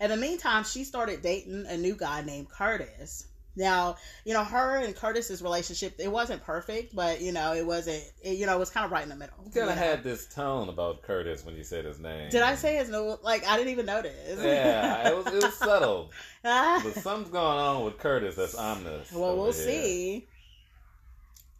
In 0.00 0.10
the 0.10 0.16
meantime, 0.16 0.64
she 0.64 0.84
started 0.84 1.22
dating 1.22 1.66
a 1.68 1.76
new 1.76 1.94
guy 1.94 2.22
named 2.22 2.48
Curtis. 2.48 3.26
Now, 3.56 3.96
you 4.24 4.32
know, 4.32 4.44
her 4.44 4.76
and 4.76 4.94
Curtis's 4.94 5.42
relationship, 5.42 5.94
it 5.98 6.10
wasn't 6.10 6.42
perfect, 6.44 6.94
but, 6.94 7.20
you 7.20 7.32
know, 7.32 7.52
it 7.52 7.66
wasn't, 7.66 8.02
it, 8.22 8.38
you 8.38 8.46
know, 8.46 8.54
it 8.54 8.58
was 8.58 8.70
kind 8.70 8.86
of 8.86 8.92
right 8.92 9.02
in 9.02 9.08
the 9.08 9.16
middle. 9.16 9.34
You 9.44 9.50
kind 9.50 9.70
of 9.70 9.76
had 9.76 10.04
this 10.04 10.32
tone 10.32 10.68
about 10.68 11.02
Curtis 11.02 11.44
when 11.44 11.56
you 11.56 11.64
said 11.64 11.84
his 11.84 11.98
name. 11.98 12.30
Did 12.30 12.42
I 12.42 12.54
say 12.54 12.76
his 12.76 12.90
name? 12.90 13.16
Like, 13.22 13.46
I 13.46 13.56
didn't 13.56 13.72
even 13.72 13.86
notice. 13.86 14.38
Yeah, 14.40 15.08
it 15.08 15.16
was, 15.16 15.26
it 15.26 15.42
was 15.42 15.54
subtle. 15.54 16.10
Ah. 16.42 16.80
But 16.82 16.94
something's 16.94 17.28
going 17.28 17.58
on 17.58 17.84
with 17.84 17.98
Curtis 17.98 18.34
that's 18.34 18.54
ominous. 18.54 19.12
well, 19.12 19.36
we'll 19.36 19.52
here. 19.52 19.52
see. 19.52 20.26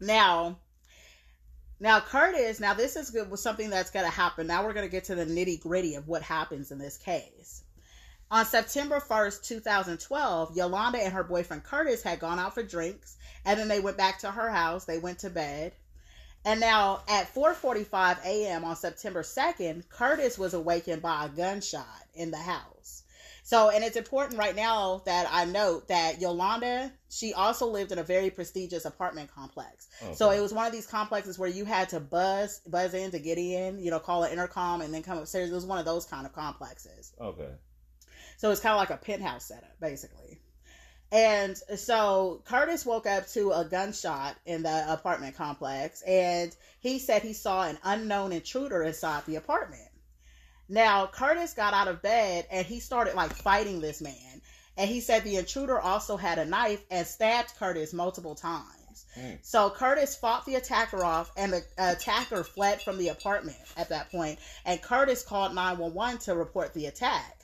Now, 0.01 0.57
now 1.81 2.01
Curtis, 2.01 2.61
now 2.61 2.73
this 2.73 2.97
is 2.97 3.11
good 3.11 3.31
with 3.31 3.41
something 3.41 3.69
that's 3.69 3.91
going 3.91 4.07
to 4.07 4.11
happen. 4.11 4.47
Now 4.47 4.65
we're 4.65 4.73
going 4.73 4.87
to 4.87 4.91
get 4.91 5.05
to 5.05 5.15
the 5.15 5.27
nitty 5.27 5.61
gritty 5.61 5.97
of 5.97 6.09
what 6.09 6.23
happens 6.23 6.71
in 6.71 6.79
this 6.79 6.97
case. 6.97 7.63
On 8.33 8.47
September 8.47 9.01
1st, 9.01 9.43
2012, 9.43 10.57
Yolanda 10.57 10.99
and 10.99 11.13
her 11.13 11.25
boyfriend 11.25 11.65
Curtis 11.65 12.03
had 12.03 12.21
gone 12.21 12.39
out 12.39 12.55
for 12.55 12.63
drinks 12.63 13.17
and 13.45 13.59
then 13.59 13.67
they 13.67 13.81
went 13.81 13.97
back 13.97 14.21
to 14.21 14.31
her 14.31 14.51
house. 14.51 14.85
They 14.85 14.99
went 14.99 15.19
to 15.21 15.31
bed. 15.31 15.73
And 16.45 16.61
now 16.61 17.03
at 17.09 17.35
4:45 17.35 18.25
a.m. 18.25 18.65
on 18.65 18.77
September 18.77 19.23
2nd, 19.23 19.89
Curtis 19.89 20.39
was 20.39 20.55
awakened 20.55 21.03
by 21.03 21.27
a 21.27 21.29
gunshot 21.29 22.07
in 22.15 22.31
the 22.31 22.39
house. 22.39 23.03
So, 23.43 23.69
and 23.69 23.83
it's 23.83 23.97
important 23.97 24.39
right 24.39 24.55
now 24.55 25.03
that 25.07 25.29
I 25.31 25.45
note 25.45 25.89
that 25.89 26.21
Yolanda, 26.21 26.93
she 27.09 27.35
also 27.35 27.67
lived 27.67 27.91
in 27.91 27.99
a 27.99 28.05
very 28.05 28.31
prestigious 28.31 28.85
apartment 28.85 29.35
complex. 29.35 29.89
Oh, 30.03 30.07
okay. 30.07 30.15
So 30.15 30.31
it 30.31 30.41
was 30.41 30.53
one 30.55 30.67
of 30.67 30.73
these 30.73 30.87
complexes 30.87 31.37
where 31.37 31.49
you 31.49 31.65
had 31.65 31.89
to 31.89 31.99
buzz 31.99 32.61
buzz 32.67 32.95
in 32.95 33.11
to 33.11 33.19
get 33.19 33.39
in, 33.39 33.81
you 33.81 33.91
know, 33.91 33.99
call 33.99 34.23
an 34.23 34.33
intercom 34.33 34.83
and 34.83 34.95
then 34.95 35.03
come 35.03 35.19
upstairs. 35.19 35.51
It 35.51 35.55
was 35.55 35.67
one 35.67 35.79
of 35.79 35.85
those 35.85 36.07
kind 36.07 36.27
of 36.27 36.33
complexes. 36.33 37.13
Okay. 37.21 37.51
So 38.41 38.51
it's 38.51 38.63
kind 38.63 38.73
of 38.73 38.79
like 38.79 38.89
a 38.89 38.97
penthouse 38.97 39.45
setup, 39.45 39.79
basically. 39.81 40.39
And 41.13 41.59
so 41.77 42.41
Curtis 42.47 42.87
woke 42.87 43.07
up 43.07 43.29
to 43.33 43.51
a 43.51 43.67
gunshot 43.67 44.35
in 44.47 44.63
the 44.63 44.91
apartment 44.91 45.37
complex, 45.37 46.01
and 46.01 46.57
he 46.79 47.01
said 47.01 47.21
he 47.21 47.35
saw 47.35 47.65
an 47.65 47.77
unknown 47.85 48.33
intruder 48.33 48.83
inside 48.83 49.27
the 49.27 49.37
apartment. 49.37 49.91
Now, 50.71 51.07
Curtis 51.07 51.53
got 51.53 51.75
out 51.75 51.89
of 51.89 52.01
bed 52.01 52.47
and 52.51 52.67
he 52.67 52.81
started 52.81 53.15
like 53.15 53.35
fighting 53.35 53.83
this 53.83 54.01
man. 54.01 54.41
And 54.79 54.89
he 54.89 55.03
said 55.03 55.23
the 55.23 55.37
intruder 55.37 55.79
also 55.79 56.17
had 56.17 56.39
a 56.39 56.47
knife 56.47 56.83
and 56.91 57.07
stabbed 57.07 57.53
Curtis 57.59 57.93
multiple 57.93 58.35
times. 58.35 59.05
Mm. 59.19 59.39
So 59.43 59.69
Curtis 59.69 60.17
fought 60.17 60.47
the 60.47 60.55
attacker 60.55 61.05
off, 61.05 61.31
and 61.37 61.53
the 61.53 61.63
attacker 61.77 62.43
fled 62.43 62.81
from 62.81 62.97
the 62.97 63.09
apartment 63.09 63.59
at 63.77 63.91
that 63.91 64.11
point. 64.11 64.39
And 64.65 64.81
Curtis 64.81 65.25
called 65.25 65.55
911 65.55 66.21
to 66.21 66.35
report 66.35 66.73
the 66.73 66.87
attack. 66.87 67.40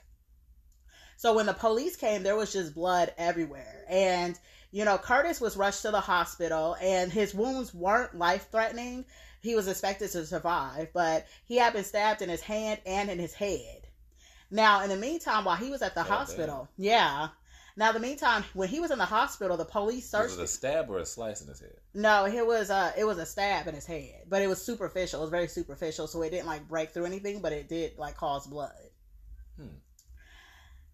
So 1.16 1.34
when 1.34 1.46
the 1.46 1.54
police 1.54 1.96
came, 1.96 2.22
there 2.22 2.36
was 2.36 2.52
just 2.52 2.74
blood 2.74 3.12
everywhere. 3.16 3.84
And, 3.88 4.38
you 4.70 4.84
know, 4.84 4.98
Curtis 4.98 5.40
was 5.40 5.56
rushed 5.56 5.82
to 5.82 5.90
the 5.90 6.00
hospital 6.00 6.76
and 6.80 7.10
his 7.10 7.34
wounds 7.34 7.74
weren't 7.74 8.18
life 8.18 8.48
threatening. 8.50 9.04
He 9.40 9.54
was 9.54 9.68
expected 9.68 10.10
to 10.12 10.26
survive, 10.26 10.88
but 10.92 11.26
he 11.46 11.56
had 11.56 11.72
been 11.72 11.84
stabbed 11.84 12.22
in 12.22 12.28
his 12.28 12.42
hand 12.42 12.80
and 12.84 13.10
in 13.10 13.18
his 13.18 13.34
head. 13.34 13.86
Now, 14.50 14.82
in 14.82 14.90
the 14.90 14.96
meantime, 14.96 15.44
while 15.44 15.56
he 15.56 15.70
was 15.70 15.82
at 15.82 15.94
the 15.94 16.02
oh, 16.02 16.04
damn. 16.04 16.12
hospital, 16.12 16.68
yeah. 16.76 17.28
Now, 17.78 17.92
the 17.92 18.00
meantime, 18.00 18.42
when 18.54 18.68
he 18.68 18.80
was 18.80 18.90
in 18.90 18.98
the 18.98 19.04
hospital, 19.04 19.56
the 19.56 19.64
police 19.64 20.08
searched. 20.08 20.30
Was 20.30 20.38
it 20.38 20.44
a 20.44 20.46
stab 20.46 20.90
or 20.90 20.98
a 20.98 21.06
slice 21.06 21.42
in 21.42 21.48
his 21.48 21.60
head? 21.60 21.76
No, 21.92 22.24
it 22.24 22.46
was 22.46 22.70
a 22.70 22.94
it 22.96 23.04
was 23.04 23.18
a 23.18 23.26
stab 23.26 23.68
in 23.68 23.74
his 23.74 23.84
head, 23.84 24.22
but 24.28 24.40
it 24.40 24.46
was 24.46 24.62
superficial. 24.62 25.20
It 25.20 25.24
was 25.24 25.30
very 25.30 25.48
superficial, 25.48 26.06
so 26.06 26.22
it 26.22 26.30
didn't 26.30 26.46
like 26.46 26.68
break 26.68 26.90
through 26.90 27.04
anything, 27.04 27.40
but 27.40 27.52
it 27.52 27.68
did 27.68 27.98
like 27.98 28.16
cause 28.16 28.46
blood. 28.46 28.70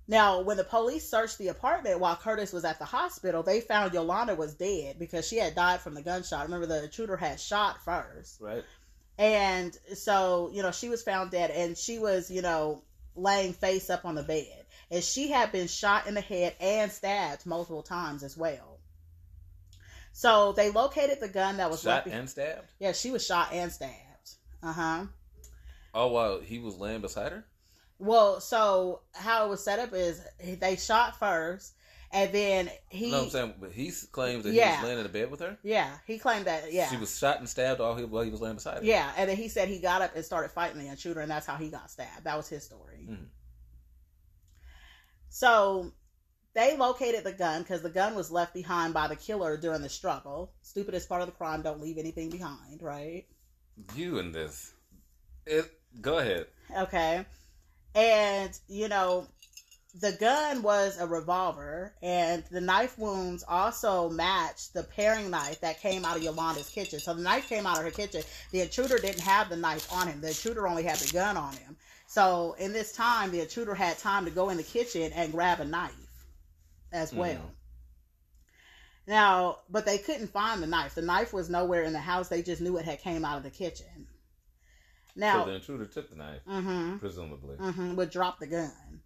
Now, 0.09 0.41
when 0.41 0.57
the 0.57 0.65
police 0.65 1.09
searched 1.09 1.39
the 1.39 1.49
apartment 1.49 2.01
while 2.01 2.17
Curtis 2.17 2.53
was 2.53 2.65
at 2.65 2.79
the 2.79 2.85
hospital, 2.85 3.43
they 3.43 3.61
found 3.61 3.95
Yolanda 3.95 4.35
was 4.35 4.55
dead 4.55 4.99
because 4.99 5.27
she 5.27 5.37
had 5.37 5.55
died 5.55 5.81
from 5.81 5.95
the 5.95 6.03
gunshot. 6.03 6.45
Remember, 6.45 6.67
the 6.67 6.85
intruder 6.85 7.17
had 7.17 7.39
shot 7.39 7.85
first. 7.85 8.41
Right. 8.41 8.65
And 9.19 9.77
so, 9.95 10.51
you 10.53 10.63
know, 10.63 10.73
she 10.73 10.89
was 10.89 11.03
found 11.03 11.31
dead 11.31 11.51
and 11.51 11.79
she 11.79 11.99
was, 11.99 12.31
you 12.31 12.43
know, 12.43 12.83
laying 13.15 13.53
face 13.53 13.91
up 13.91 14.05
on 14.05 14.15
the 14.15 14.23
bed. 14.23 14.65
And 14.91 15.05
she 15.05 15.31
had 15.31 15.53
been 15.53 15.69
shot 15.69 16.07
in 16.07 16.15
the 16.15 16.21
head 16.21 16.55
and 16.61 16.91
stabbed 16.91 17.47
multiple 17.47 17.83
times 17.83 18.23
as 18.23 18.37
well. 18.37 18.79
So 20.13 20.53
they 20.53 20.71
located 20.71 21.21
the 21.21 21.29
gun 21.29 21.57
that 21.57 21.71
was 21.71 21.83
Shot 21.83 22.07
and 22.07 22.29
stabbed. 22.29 22.71
Yeah, 22.79 22.93
she 22.93 23.11
was 23.11 23.25
shot 23.25 23.53
and 23.53 23.73
stabbed. 23.73 23.97
Uh 24.63 24.73
huh. 24.73 25.07
Oh 25.95 26.09
wow, 26.09 26.41
he 26.41 26.59
was 26.59 26.77
laying 26.77 27.01
beside 27.01 27.33
her. 27.33 27.45
Well, 28.03 28.41
so 28.41 29.03
how 29.15 29.47
it 29.47 29.49
was 29.49 29.63
set 29.63 29.79
up 29.79 29.93
is 29.95 30.21
they 30.59 30.75
shot 30.75 31.19
first, 31.21 31.75
and 32.11 32.33
then 32.33 32.69
he, 32.89 33.13
no, 33.13 33.23
I'm 33.23 33.31
saying, 33.31 33.55
but 33.61 33.71
he 33.71 33.93
claims 34.11 34.43
that 34.43 34.53
he 34.53 34.59
was 34.59 34.83
laying 34.83 34.99
in 34.99 35.05
the 35.05 35.09
bed 35.09 35.31
with 35.31 35.39
her. 35.39 35.57
yeah, 35.63 35.89
he 36.05 36.19
claimed 36.19 36.47
that, 36.47 36.73
yeah, 36.73 36.91
She 36.91 36.97
was 36.97 37.17
shot 37.17 37.39
and 37.39 37.49
stabbed 37.49 37.79
while 37.79 37.95
he, 37.95 38.05
while 38.05 38.25
he 38.25 38.31
was 38.31 38.41
laying 38.41 38.57
beside 38.57 38.79
her. 38.79 38.85
yeah, 38.85 39.13
and 39.17 39.31
then 39.31 39.37
he 39.37 39.49
said 39.49 39.69
he 39.69 39.79
got 39.79 40.03
up 40.03 40.17
and 40.17 40.25
started 40.25 40.51
fighting 40.51 40.81
the 40.83 40.89
intruder, 40.89 41.21
and 41.21 41.31
that's 41.31 41.47
how 41.47 41.55
he 41.55 41.69
got 41.69 41.93
stabbed. 41.93 42.25
That 42.25 42.37
was 42.37 42.49
his 42.49 42.65
story. 42.65 43.07
Mhm. 43.09 43.27
So 45.29 45.93
they 46.55 46.77
located 46.77 47.23
the 47.25 47.33
gun 47.33 47.63
because 47.63 47.83
the 47.83 47.91
gun 47.91 48.15
was 48.15 48.31
left 48.33 48.53
behind 48.53 48.93
by 48.95 49.07
the 49.09 49.17
killer 49.17 49.57
during 49.57 49.81
the 49.83 49.89
struggle. 49.89 50.53
Stupidest 50.63 51.09
part 51.09 51.23
of 51.23 51.27
the 51.29 51.33
crime: 51.33 51.63
don't 51.63 51.81
leave 51.81 51.99
anything 51.99 52.31
behind, 52.31 52.83
right? 52.83 53.27
You 53.95 54.19
and 54.19 54.35
this. 54.35 54.73
It. 55.47 55.71
Go 56.01 56.19
ahead. 56.19 56.47
Okay. 56.77 57.25
And, 57.95 58.59
you 58.69 58.89
know, 58.89 59.29
the 59.95 60.13
gun 60.13 60.63
was 60.63 60.97
a 60.99 61.07
revolver, 61.07 61.95
and 62.03 62.45
the 62.51 62.61
knife 62.63 62.99
wounds 62.99 63.45
also 63.47 64.09
matched 64.09 64.73
the 64.73 64.85
paring 64.85 65.31
knife 65.31 65.61
that 65.61 65.81
came 65.81 66.05
out 66.05 66.17
of 66.17 66.23
Yolanda's 66.23 66.71
kitchen. 66.71 67.01
So 67.01 67.13
the 67.13 67.23
knife 67.23 67.49
came 67.49 67.67
out 67.67 67.79
of 67.79 67.85
her 67.85 67.91
kitchen. 67.91 68.23
The 68.53 68.63
intruder 68.63 68.99
didn't 68.99 69.21
have 69.21 69.51
the 69.51 69.57
knife 69.57 69.93
on 69.93 70.09
him, 70.09 70.21
the 70.23 70.29
intruder 70.29 70.67
only 70.67 70.85
had 70.85 70.99
the 70.99 71.13
gun 71.13 71.37
on 71.37 71.57
him. 71.57 71.77
So 72.07 72.55
in 72.59 72.73
this 72.73 72.93
time, 72.93 73.31
the 73.33 73.41
intruder 73.41 73.75
had 73.75 73.99
time 73.99 74.25
to 74.25 74.31
go 74.31 74.49
in 74.49 74.57
the 74.57 74.63
kitchen 74.63 75.13
and 75.13 75.33
grab 75.33 75.61
a 75.61 75.65
knife 75.65 76.27
as 76.93 77.13
well. 77.13 77.35
Mhm. 77.35 77.57
Now, 79.07 79.61
but 79.69 79.85
they 79.85 79.99
couldn't 79.99 80.29
find 80.29 80.63
the 80.63 80.67
knife. 80.67 80.95
The 80.95 81.03
knife 81.03 81.33
was 81.33 81.51
nowhere 81.51 81.83
in 81.83 81.93
the 81.93 82.01
house. 82.01 82.29
They 82.29 82.43
just 82.43 82.63
knew 82.63 82.79
it 82.79 82.85
had 82.85 83.01
came 83.01 83.25
out 83.25 83.37
of 83.37 83.43
the 83.43 83.51
kitchen. 83.51 84.09
Now, 85.15 85.45
so 85.45 85.51
the 85.51 85.57
intruder 85.57 85.87
took 85.87 86.11
the 86.11 86.17
knife, 86.17 86.41
mhm 86.49 86.99
presumably. 86.99 87.57
hmm 87.57 87.97
would 87.97 88.11
drop 88.11 88.39
the 88.39 88.47
gun. 88.47 89.03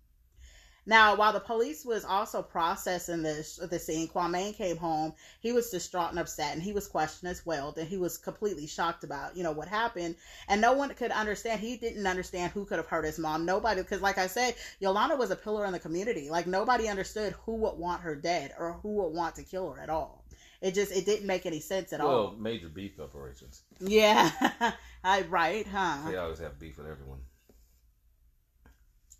Now, 0.89 1.17
while 1.17 1.33
the 1.33 1.41
police 1.41 1.85
was 1.85 2.05
also 2.05 2.43
processing 2.43 3.23
this 3.23 3.57
the 3.57 3.79
scene, 3.79 4.07
Kwame 4.07 4.55
came 4.55 4.77
home. 4.77 5.15
He 5.41 5.51
was 5.51 5.69
distraught 5.69 6.11
and 6.11 6.19
upset, 6.21 6.55
and 6.55 6.63
he 6.63 6.73
was 6.73 6.87
questioned 6.87 7.29
as 7.29 7.45
well. 7.45 7.73
Then 7.73 7.87
he 7.87 7.97
was 7.97 8.17
completely 8.17 8.69
shocked 8.69 9.03
about 9.03 9.37
you 9.37 9.43
know 9.43 9.51
what 9.51 9.67
happened, 9.67 10.15
and 10.47 10.61
no 10.61 10.75
one 10.75 10.95
could 10.95 11.11
understand. 11.11 11.61
He 11.61 11.77
didn't 11.77 12.07
understand 12.07 12.53
who 12.53 12.65
could 12.65 12.79
have 12.79 12.87
hurt 12.87 13.05
his 13.05 13.19
mom. 13.19 13.45
Nobody, 13.45 13.83
because 13.83 14.01
like 14.01 14.17
I 14.17 14.29
said, 14.29 14.55
Yolanda 14.79 15.17
was 15.17 15.33
a 15.33 15.37
pillar 15.37 15.67
in 15.67 15.73
the 15.73 15.81
community. 15.81 16.31
Like 16.31 16.47
nobody 16.47 16.89
understood 16.89 17.35
who 17.45 17.57
would 17.57 17.77
want 17.79 18.03
her 18.03 18.15
dead 18.15 18.55
or 18.57 18.75
who 18.75 18.91
would 18.91 19.13
want 19.13 19.35
to 19.37 19.43
kill 19.43 19.73
her 19.73 19.81
at 19.81 19.91
all. 19.91 20.25
It 20.61 20.75
just 20.75 20.93
it 20.93 21.05
didn't 21.05 21.27
make 21.27 21.47
any 21.47 21.61
sense 21.61 21.93
at 21.93 22.01
well, 22.01 22.09
all. 22.09 22.25
Well, 22.29 22.37
major 22.37 22.69
beef 22.69 22.99
operations. 23.01 23.63
Yeah, 23.81 24.31
I 25.07 25.23
right, 25.23 25.67
huh? 25.67 26.11
They 26.11 26.17
always 26.17 26.41
have 26.41 26.59
beef 26.59 26.79
with 26.79 26.87
everyone. 26.89 27.21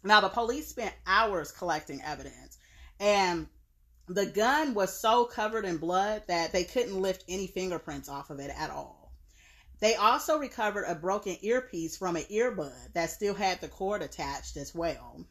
Now, 0.03 0.21
the 0.21 0.29
police 0.29 0.67
spent 0.69 0.93
hours 1.07 1.53
collecting 1.53 2.03
evidence, 2.03 2.59
and 3.01 3.47
the 4.09 4.27
gun 4.27 4.75
was 4.75 4.99
so 5.01 5.25
covered 5.25 5.65
in 5.65 5.79
blood 5.79 6.23
that 6.29 6.53
they 6.53 6.65
couldn't 6.65 7.01
lift 7.01 7.25
any 7.29 7.47
fingerprints 7.47 8.09
off 8.09 8.31
of 8.31 8.39
it 8.41 8.53
at 8.57 8.71
all. 8.71 9.13
They 9.81 9.95
also 9.95 10.39
recovered 10.39 10.85
a 10.85 10.95
broken 10.95 11.37
earpiece 11.43 11.97
from 11.97 12.17
an 12.17 12.25
earbud 12.25 12.95
that 12.95 13.11
still 13.11 13.35
had 13.35 13.61
the 13.61 13.69
cord 13.69 14.03
attached 14.03 14.57
as 14.57 14.75
well. 14.75 15.25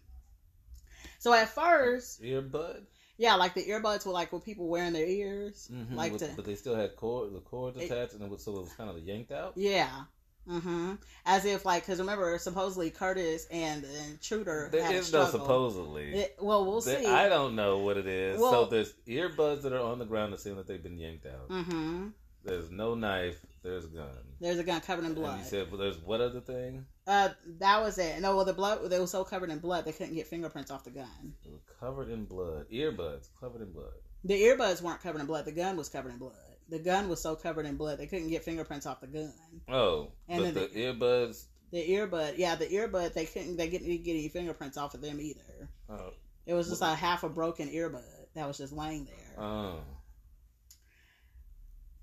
So 1.19 1.33
at 1.33 1.50
first, 1.50 2.21
Earbud. 2.21 2.85
yeah, 3.17 3.35
like 3.35 3.55
the 3.55 3.63
earbuds 3.65 4.05
were 4.05 4.12
like 4.13 4.31
what 4.31 4.45
people 4.45 4.67
wear 4.67 4.85
in 4.85 4.93
their 4.93 5.05
ears, 5.07 5.69
Mm-hmm. 5.74 5.95
like 5.95 6.12
but, 6.13 6.21
the 6.21 6.29
but 6.35 6.45
they 6.45 6.55
still 6.55 6.75
had 6.75 6.95
cord, 6.95 7.33
the 7.33 7.39
cords 7.39 7.77
It- 7.77 7.89
attached, 7.89 8.13
and 8.13 8.21
it 8.24 8.29
was 8.29 8.43
so 8.43 8.55
it 8.57 8.62
was 8.62 8.74
kind 8.74 8.89
of 8.89 9.00
yanked 9.00 9.31
out. 9.31 9.53
yeah. 9.57 10.03
Mm-hmm. 10.48 10.94
As 11.25 11.46
if 11.46 11.66
like, 11.66 11.84
because 11.86 12.00
remember, 12.00 12.38
supposedly 12.38 12.90
Curtis 12.92 13.48
and 13.52 13.84
the 13.84 14.04
intruder 14.10 14.70
There 14.72 14.92
is 14.94 15.12
no 15.12 15.25
supposedly. 15.25 16.14
It- 16.14 16.38
well, 16.40 16.66
we'll 16.66 16.82
There- 16.82 17.02
see. 17.02 17.08
I 17.08 17.28
don't 17.30 17.56
know 17.56 17.80
what 17.80 17.98
it 17.98 18.08
is. 18.08 18.40
Well- 18.40 18.52
so 18.52 18.66
there's 18.66 18.94
earbuds 19.08 19.64
that 19.64 19.74
are 19.74 19.82
on 19.82 20.00
the 20.00 20.06
ground 20.06 20.34
that 20.34 20.40
seem 20.40 20.56
that 20.58 20.68
they've 20.68 20.82
been 20.84 20.98
yanked 20.98 21.25
out. 21.25 21.50
Mm-hmm. 21.50 22.08
There's 22.44 22.70
no 22.70 22.94
knife. 22.94 23.44
There's 23.64 23.86
a 23.86 23.88
gun. 23.88 24.08
There's 24.40 24.60
a 24.60 24.64
gun 24.64 24.80
covered 24.82 25.02
in 25.02 25.08
And 25.08 25.16
blood. 25.16 25.40
you 25.40 25.46
said, 25.46 25.72
well, 25.72 25.80
there's 25.80 25.98
what 25.98 26.22
other 26.22 26.40
thing? 26.42 26.86
Uh, 27.08 27.30
that 27.60 27.82
was 27.82 27.98
it. 27.98 28.22
No, 28.22 28.36
well, 28.36 28.46
the 28.46 28.54
blood 28.54 28.88
they 28.92 29.00
were 29.00 29.08
so 29.08 29.24
covered 29.24 29.50
in 29.50 29.58
blood 29.58 29.86
they 29.86 29.92
couldn't 29.92 30.14
get 30.14 30.28
fingerprints 30.28 30.70
off 30.70 30.84
the 30.84 30.92
gun. 30.92 31.34
Covered 31.80 32.10
in 32.10 32.25
blood. 32.25 32.68
Earbuds 32.72 33.30
covered 33.40 33.62
in 33.62 33.72
blood. 33.72 33.94
The 34.24 34.40
earbuds 34.40 34.82
weren't 34.84 35.02
covered 35.02 35.22
in 35.22 35.25
blood. 35.28 35.46
The 35.46 35.52
gun 35.52 35.75
was 35.78 35.90
covered 35.90 36.12
in 36.12 36.18
blood. 36.20 36.34
The 36.69 36.79
gun 36.79 37.10
was 37.10 37.22
so 37.22 37.36
covered 37.36 37.65
in 37.65 37.75
blood 37.77 38.00
they 38.00 38.07
couldn't 38.07 38.29
get 38.29 38.43
fingerprints 38.43 38.86
off 38.86 39.01
the 39.01 39.07
gun. 39.07 39.34
Oh, 39.69 40.12
And 40.27 40.43
but 40.43 40.53
the 40.53 40.67
then 40.67 41.00
earbuds. 41.00 41.45
The 41.72 41.88
earbud, 41.89 42.38
yeah, 42.38 42.55
the 42.55 42.67
earbud 42.67 43.13
they 43.13 43.25
couldn't 43.25 43.57
they 43.57 43.69
didn't 43.69 44.03
get 44.03 44.12
any 44.12 44.29
fingerprints 44.29 44.77
off 44.77 44.93
of 44.93 45.01
them 45.01 45.19
either. 45.19 45.69
Oh, 45.89 46.13
It 46.45 46.53
was 46.53 46.69
just 46.69 46.81
a 46.81 46.95
half 46.95 47.24
a 47.24 47.29
broken 47.29 47.69
earbud 47.69 48.03
that 48.36 48.48
was 48.48 48.57
just 48.57 48.74
laying 48.74 49.05
there. 49.05 49.43
oh. 49.45 49.79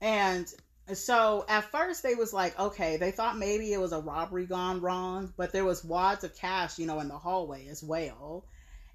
And 0.00 0.46
so 0.92 1.44
at 1.48 1.70
first 1.70 2.02
they 2.02 2.14
was 2.14 2.32
like, 2.32 2.58
okay, 2.58 2.96
they 2.96 3.10
thought 3.12 3.38
maybe 3.38 3.72
it 3.72 3.80
was 3.80 3.92
a 3.92 4.00
robbery 4.00 4.46
gone 4.46 4.80
wrong, 4.80 5.32
but 5.36 5.52
there 5.52 5.64
was 5.64 5.84
wads 5.84 6.24
of 6.24 6.34
cash, 6.34 6.78
you 6.78 6.86
know, 6.86 7.00
in 7.00 7.08
the 7.08 7.18
hallway 7.18 7.68
as 7.68 7.82
well. 7.82 8.44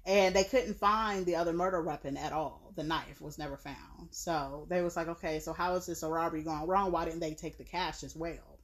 And 0.04 0.34
they 0.34 0.44
couldn't 0.44 0.74
find 0.74 1.26
the 1.26 1.36
other 1.36 1.52
murder 1.52 1.82
weapon 1.82 2.16
at 2.16 2.32
all. 2.32 2.67
The 2.78 2.84
knife 2.84 3.20
was 3.20 3.38
never 3.38 3.58
found. 3.58 4.08
So 4.12 4.66
they 4.70 4.82
was 4.82 4.96
like, 4.96 5.08
okay, 5.08 5.40
so 5.40 5.52
how 5.52 5.74
is 5.74 5.86
this 5.86 6.04
a 6.04 6.08
robbery 6.08 6.44
going 6.44 6.66
wrong? 6.66 6.92
Why 6.92 7.04
didn't 7.04 7.20
they 7.20 7.34
take 7.34 7.58
the 7.58 7.64
cash 7.64 8.04
as 8.04 8.16
well? 8.16 8.60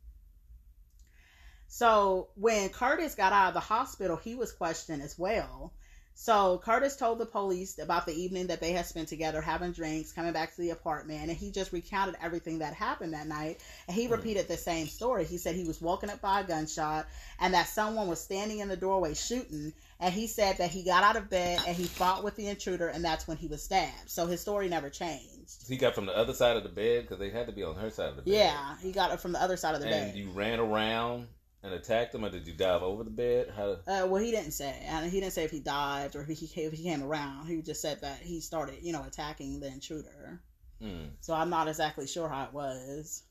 So 1.68 2.30
when 2.36 2.70
Curtis 2.70 3.14
got 3.14 3.32
out 3.32 3.48
of 3.48 3.54
the 3.54 3.60
hospital, 3.60 4.16
he 4.16 4.34
was 4.36 4.52
questioned 4.52 5.02
as 5.02 5.18
well. 5.18 5.72
So 6.16 6.58
Curtis 6.64 6.96
told 6.96 7.18
the 7.18 7.26
police 7.26 7.78
about 7.78 8.06
the 8.06 8.14
evening 8.14 8.46
that 8.48 8.60
they 8.60 8.72
had 8.72 8.86
spent 8.86 9.08
together 9.08 9.42
having 9.42 9.72
drinks, 9.72 10.12
coming 10.12 10.32
back 10.32 10.54
to 10.54 10.60
the 10.62 10.70
apartment, 10.70 11.28
and 11.28 11.36
he 11.36 11.50
just 11.50 11.72
recounted 11.72 12.16
everything 12.22 12.60
that 12.60 12.74
happened 12.74 13.14
that 13.14 13.26
night. 13.26 13.60
And 13.88 13.96
he 13.96 14.06
Hmm. 14.06 14.12
repeated 14.12 14.46
the 14.48 14.56
same 14.56 14.86
story. 14.86 15.24
He 15.24 15.38
said 15.38 15.56
he 15.56 15.64
was 15.64 15.80
woken 15.80 16.10
up 16.10 16.20
by 16.20 16.40
a 16.40 16.44
gunshot 16.44 17.08
and 17.40 17.54
that 17.54 17.66
someone 17.68 18.08
was 18.08 18.20
standing 18.20 18.60
in 18.60 18.68
the 18.68 18.76
doorway 18.76 19.14
shooting. 19.14 19.74
And 20.04 20.12
he 20.12 20.26
said 20.26 20.58
that 20.58 20.70
he 20.70 20.82
got 20.82 21.02
out 21.02 21.16
of 21.16 21.30
bed 21.30 21.60
and 21.66 21.74
he 21.74 21.84
fought 21.84 22.22
with 22.22 22.36
the 22.36 22.46
intruder, 22.48 22.88
and 22.88 23.02
that's 23.02 23.26
when 23.26 23.38
he 23.38 23.46
was 23.46 23.62
stabbed. 23.62 24.10
So 24.10 24.26
his 24.26 24.38
story 24.38 24.68
never 24.68 24.90
changed. 24.90 25.66
He 25.66 25.78
got 25.78 25.94
from 25.94 26.04
the 26.04 26.14
other 26.14 26.34
side 26.34 26.58
of 26.58 26.62
the 26.62 26.68
bed 26.68 27.04
because 27.04 27.18
they 27.18 27.30
had 27.30 27.46
to 27.46 27.52
be 27.54 27.62
on 27.62 27.74
her 27.76 27.88
side 27.88 28.10
of 28.10 28.16
the 28.16 28.22
bed. 28.22 28.34
Yeah, 28.34 28.76
he 28.82 28.92
got 28.92 29.12
it 29.12 29.20
from 29.20 29.32
the 29.32 29.40
other 29.40 29.56
side 29.56 29.74
of 29.74 29.80
the 29.80 29.86
And 29.86 29.94
bed. 29.94 30.08
And 30.08 30.18
you 30.18 30.28
ran 30.32 30.60
around 30.60 31.28
and 31.62 31.72
attacked 31.72 32.14
him, 32.14 32.22
or 32.22 32.28
did 32.28 32.46
you 32.46 32.52
dive 32.52 32.82
over 32.82 33.02
the 33.02 33.08
bed? 33.08 33.54
How? 33.56 33.78
Uh, 33.86 34.06
well, 34.06 34.16
he 34.16 34.30
didn't 34.30 34.50
say, 34.50 34.78
and 34.84 35.10
he 35.10 35.20
didn't 35.20 35.32
say 35.32 35.44
if 35.44 35.50
he 35.50 35.60
dived 35.60 36.16
or 36.16 36.20
if 36.20 36.28
he 36.28 36.44
if 36.60 36.74
he 36.74 36.82
came 36.82 37.02
around. 37.02 37.46
He 37.46 37.62
just 37.62 37.80
said 37.80 38.02
that 38.02 38.18
he 38.18 38.42
started, 38.42 38.80
you 38.82 38.92
know, 38.92 39.04
attacking 39.04 39.60
the 39.60 39.68
intruder. 39.68 40.42
Hmm. 40.82 41.06
So 41.20 41.32
I'm 41.32 41.48
not 41.48 41.66
exactly 41.66 42.06
sure 42.06 42.28
how 42.28 42.44
it 42.44 42.52
was. 42.52 43.22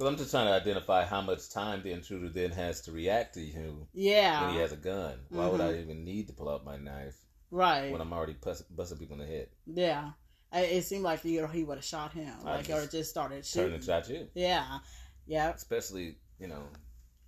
Because 0.00 0.12
I'm 0.14 0.16
just 0.18 0.30
trying 0.30 0.46
to 0.46 0.54
identify 0.54 1.04
how 1.04 1.20
much 1.20 1.50
time 1.50 1.82
the 1.82 1.92
intruder 1.92 2.30
then 2.30 2.52
has 2.52 2.80
to 2.82 2.90
react 2.90 3.34
to 3.34 3.42
you 3.42 3.86
Yeah, 3.92 4.40
when 4.40 4.54
he 4.54 4.56
has 4.60 4.72
a 4.72 4.76
gun. 4.78 5.18
Why 5.28 5.46
would 5.46 5.60
I 5.60 5.74
Mhm. 5.74 5.82
even 5.82 6.04
need 6.04 6.26
to 6.28 6.32
pull 6.32 6.48
out 6.48 6.64
my 6.64 6.78
knife 6.78 7.26
right. 7.50 7.92
when 7.92 8.00
I'm 8.00 8.10
already 8.14 8.32
bust- 8.32 8.74
busting 8.74 8.96
people 8.96 9.20
in 9.20 9.20
the 9.20 9.26
head? 9.26 9.50
Yeah, 9.66 10.12
it 10.54 10.86
seemed 10.86 11.02
like 11.04 11.22
you 11.26 11.42
know, 11.42 11.48
he 11.48 11.64
would 11.64 11.76
have 11.76 11.84
shot 11.84 12.14
him, 12.14 12.32
I 12.46 12.56
like 12.56 12.70
or 12.70 12.80
just 12.80 12.92
just 12.92 13.10
started 13.10 13.44
shooting. 13.44 13.74
and 13.74 13.84
shot 13.84 14.08
you. 14.08 14.30
Yeah, 14.32 14.78
yeah, 15.26 15.52
Especially, 15.52 16.16
you 16.38 16.48
know, 16.48 16.62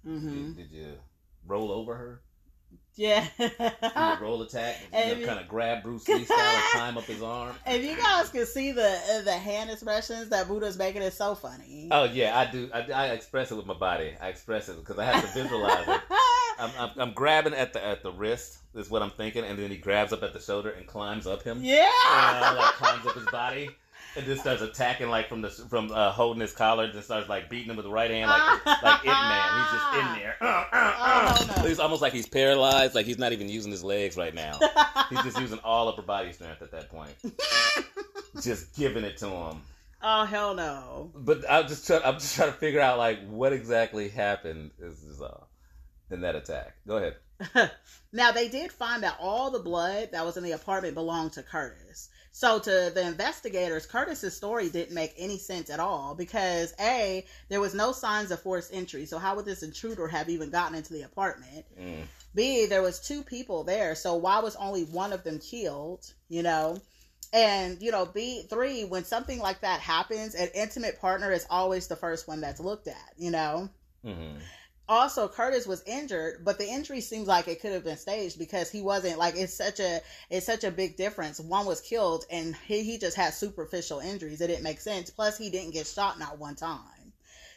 hmm 0.02 0.52
did, 0.54 0.56
did 0.56 0.72
you 0.72 0.98
roll 1.44 1.70
over 1.70 1.94
her? 1.94 2.22
Yeah. 2.96 3.26
Roll 4.20 4.42
attack? 4.42 4.76
You 4.92 5.16
know, 5.16 5.26
kind 5.26 5.40
of 5.40 5.48
grab 5.48 5.82
Bruce 5.82 6.06
Lee 6.08 6.24
style 6.24 6.38
and 6.38 6.64
climb 6.72 6.98
up 6.98 7.04
his 7.04 7.22
arm? 7.22 7.54
if 7.66 7.82
you 7.84 7.96
guys 7.96 8.28
can 8.28 8.46
see 8.46 8.72
the 8.72 9.00
uh, 9.12 9.22
the 9.22 9.32
hand 9.32 9.70
expressions 9.70 10.28
that 10.28 10.48
Buddha's 10.48 10.76
making, 10.76 11.02
it's 11.02 11.16
so 11.16 11.34
funny. 11.34 11.88
Oh, 11.90 12.04
yeah, 12.04 12.38
I 12.38 12.50
do. 12.50 12.70
I, 12.72 12.80
I 12.92 13.06
express 13.08 13.50
it 13.50 13.56
with 13.56 13.66
my 13.66 13.74
body. 13.74 14.14
I 14.20 14.28
express 14.28 14.68
it 14.68 14.78
because 14.78 14.98
I 14.98 15.04
have 15.04 15.22
to 15.22 15.42
visualize 15.42 15.88
it. 15.88 16.00
I'm, 16.58 16.70
I'm, 16.78 16.90
I'm 16.98 17.12
grabbing 17.12 17.54
at 17.54 17.72
the 17.72 17.84
at 17.84 18.02
the 18.02 18.12
wrist 18.12 18.58
is 18.74 18.90
what 18.90 19.02
I'm 19.02 19.10
thinking, 19.10 19.44
and 19.44 19.58
then 19.58 19.70
he 19.70 19.76
grabs 19.76 20.12
up 20.12 20.22
at 20.22 20.32
the 20.32 20.40
shoulder 20.40 20.70
and 20.70 20.86
climbs 20.86 21.26
up 21.26 21.42
him. 21.42 21.60
yeah. 21.62 21.88
Uh, 22.06 22.54
like 22.56 22.74
climbs 22.74 23.06
up 23.06 23.14
his 23.14 23.26
body. 23.26 23.70
And 24.16 24.26
just 24.26 24.42
starts 24.42 24.62
attacking 24.62 25.08
like 25.08 25.28
from 25.28 25.40
the 25.42 25.50
from 25.50 25.90
uh, 25.92 26.12
holding 26.12 26.40
his 26.40 26.52
collar, 26.52 26.90
just 26.92 27.06
starts 27.06 27.28
like 27.28 27.48
beating 27.48 27.70
him 27.70 27.76
with 27.76 27.84
the 27.86 27.90
right 27.90 28.10
hand, 28.10 28.28
like 28.30 28.66
like 28.82 29.02
It 29.04 29.06
Man. 29.06 29.48
He's 29.58 29.72
just 29.72 29.94
in 29.94 30.14
there. 30.20 30.36
Uh, 30.40 30.44
uh, 30.46 30.66
uh. 30.72 31.36
Oh, 31.40 31.54
no. 31.62 31.68
He's 31.68 31.78
almost 31.78 32.02
like 32.02 32.12
he's 32.12 32.26
paralyzed, 32.28 32.94
like 32.94 33.06
he's 33.06 33.18
not 33.18 33.32
even 33.32 33.48
using 33.48 33.70
his 33.70 33.82
legs 33.84 34.16
right 34.16 34.34
now. 34.34 34.58
He's 35.10 35.22
just 35.24 35.38
using 35.40 35.58
all 35.62 35.88
upper 35.88 36.00
body 36.02 36.32
strength 36.32 36.62
at 36.62 36.70
that 36.70 36.88
point, 36.88 37.12
just 38.42 38.74
giving 38.76 39.04
it 39.04 39.18
to 39.18 39.28
him. 39.28 39.60
oh 40.02 40.24
hell 40.24 40.54
no. 40.54 41.10
But 41.14 41.44
I'm 41.50 41.68
just 41.68 41.86
trying. 41.86 42.02
I'm 42.04 42.14
just 42.14 42.34
trying 42.36 42.50
to 42.50 42.56
figure 42.56 42.80
out 42.80 42.98
like 42.98 43.26
what 43.28 43.52
exactly 43.52 44.08
happened 44.08 44.70
is, 44.78 45.02
is 45.02 45.20
uh, 45.20 45.40
in 46.10 46.22
that 46.22 46.34
attack. 46.34 46.74
Go 46.86 46.96
ahead. 46.96 47.16
now 48.12 48.32
they 48.32 48.48
did 48.48 48.72
find 48.72 49.02
that 49.02 49.16
all 49.20 49.50
the 49.50 49.58
blood 49.58 50.10
that 50.12 50.24
was 50.24 50.36
in 50.36 50.44
the 50.44 50.52
apartment 50.52 50.94
belonged 50.94 51.32
to 51.32 51.42
Curtis. 51.42 52.08
So 52.34 52.58
to 52.58 52.90
the 52.94 53.06
investigators, 53.06 53.84
Curtis's 53.84 54.34
story 54.34 54.70
didn't 54.70 54.94
make 54.94 55.12
any 55.18 55.36
sense 55.36 55.68
at 55.68 55.80
all 55.80 56.14
because 56.14 56.74
A, 56.80 57.26
there 57.50 57.60
was 57.60 57.74
no 57.74 57.92
signs 57.92 58.30
of 58.30 58.40
forced 58.40 58.72
entry. 58.72 59.04
So 59.04 59.18
how 59.18 59.36
would 59.36 59.44
this 59.44 59.62
intruder 59.62 60.08
have 60.08 60.30
even 60.30 60.48
gotten 60.48 60.74
into 60.74 60.94
the 60.94 61.02
apartment? 61.02 61.66
Mm. 61.78 62.04
B, 62.34 62.64
there 62.64 62.80
was 62.80 63.00
two 63.00 63.22
people 63.22 63.64
there. 63.64 63.94
So 63.94 64.14
why 64.14 64.38
was 64.40 64.56
only 64.56 64.84
one 64.84 65.12
of 65.12 65.24
them 65.24 65.40
killed? 65.40 66.10
You 66.30 66.42
know? 66.42 66.78
And, 67.34 67.80
you 67.82 67.90
know, 67.90 68.06
B, 68.06 68.44
three, 68.48 68.84
when 68.84 69.04
something 69.04 69.38
like 69.38 69.60
that 69.60 69.80
happens, 69.80 70.34
an 70.34 70.48
intimate 70.54 71.00
partner 71.00 71.32
is 71.32 71.46
always 71.50 71.86
the 71.86 71.96
first 71.96 72.28
one 72.28 72.40
that's 72.40 72.60
looked 72.60 72.88
at, 72.88 73.12
you 73.16 73.30
know? 73.30 73.68
hmm 74.02 74.38
also 74.92 75.26
Curtis 75.28 75.66
was 75.66 75.82
injured, 75.86 76.44
but 76.44 76.58
the 76.58 76.68
injury 76.68 77.00
seems 77.00 77.26
like 77.26 77.48
it 77.48 77.60
could 77.60 77.72
have 77.72 77.84
been 77.84 77.96
staged 77.96 78.38
because 78.38 78.70
he 78.70 78.82
wasn't 78.82 79.18
like 79.18 79.34
it's 79.36 79.54
such 79.54 79.80
a 79.80 80.00
it's 80.30 80.46
such 80.46 80.64
a 80.64 80.70
big 80.70 80.96
difference. 80.96 81.40
One 81.40 81.66
was 81.66 81.80
killed 81.80 82.24
and 82.30 82.54
he, 82.66 82.82
he 82.82 82.98
just 82.98 83.16
had 83.16 83.32
superficial 83.32 84.00
injuries. 84.00 84.40
It 84.40 84.48
didn't 84.48 84.62
make 84.62 84.80
sense. 84.80 85.10
Plus 85.10 85.38
he 85.38 85.50
didn't 85.50 85.72
get 85.72 85.86
shot 85.86 86.18
not 86.18 86.38
one 86.38 86.56
time. 86.56 87.12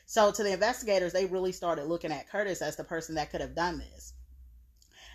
So 0.05 0.31
to 0.31 0.43
the 0.43 0.53
investigators, 0.53 1.13
they 1.13 1.25
really 1.25 1.51
started 1.51 1.85
looking 1.85 2.11
at 2.11 2.29
Curtis 2.29 2.61
as 2.61 2.75
the 2.75 2.83
person 2.83 3.15
that 3.15 3.31
could 3.31 3.41
have 3.41 3.55
done 3.55 3.79
this. 3.79 4.13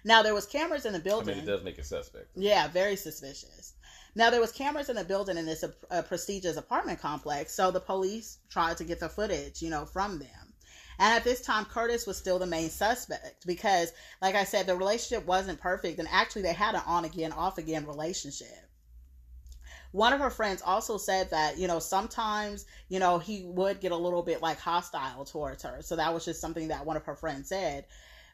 Now 0.04 0.22
there 0.22 0.34
was 0.34 0.46
cameras 0.46 0.86
in 0.86 0.92
the 0.92 0.98
I 0.98 1.02
building. 1.02 1.36
mean, 1.36 1.44
it 1.44 1.46
does 1.46 1.62
make 1.62 1.78
it 1.78 1.86
suspect. 1.86 2.28
Yeah, 2.34 2.68
very 2.68 2.96
suspicious. 2.96 3.74
Now 4.14 4.30
there 4.30 4.40
was 4.40 4.50
cameras 4.52 4.88
in 4.88 4.96
the 4.96 5.04
building 5.04 5.36
in 5.36 5.46
this 5.46 5.62
uh, 5.64 6.02
prestigious 6.02 6.56
apartment 6.56 7.00
complex, 7.00 7.54
so 7.54 7.70
the 7.70 7.80
police 7.80 8.38
tried 8.48 8.76
to 8.78 8.84
get 8.84 8.98
the 8.98 9.08
footage, 9.08 9.62
you 9.62 9.70
know, 9.70 9.84
from 9.86 10.18
them. 10.18 10.39
And 11.00 11.14
at 11.14 11.24
this 11.24 11.40
time, 11.40 11.64
Curtis 11.64 12.06
was 12.06 12.18
still 12.18 12.38
the 12.38 12.46
main 12.46 12.68
suspect 12.68 13.46
because, 13.46 13.90
like 14.20 14.34
I 14.34 14.44
said, 14.44 14.66
the 14.66 14.76
relationship 14.76 15.26
wasn't 15.26 15.58
perfect, 15.58 15.98
and 15.98 16.06
actually 16.12 16.42
they 16.42 16.52
had 16.52 16.74
an 16.74 16.82
on 16.86 17.06
again, 17.06 17.32
off 17.32 17.56
again 17.56 17.86
relationship. 17.86 18.68
One 19.92 20.12
of 20.12 20.20
her 20.20 20.28
friends 20.28 20.60
also 20.60 20.98
said 20.98 21.30
that, 21.30 21.56
you 21.56 21.66
know, 21.68 21.78
sometimes, 21.78 22.66
you 22.90 22.98
know, 22.98 23.18
he 23.18 23.44
would 23.46 23.80
get 23.80 23.92
a 23.92 23.96
little 23.96 24.22
bit 24.22 24.42
like 24.42 24.60
hostile 24.60 25.24
towards 25.24 25.62
her. 25.62 25.80
So 25.80 25.96
that 25.96 26.12
was 26.12 26.26
just 26.26 26.40
something 26.40 26.68
that 26.68 26.84
one 26.84 26.98
of 26.98 27.06
her 27.06 27.16
friends 27.16 27.48
said. 27.48 27.86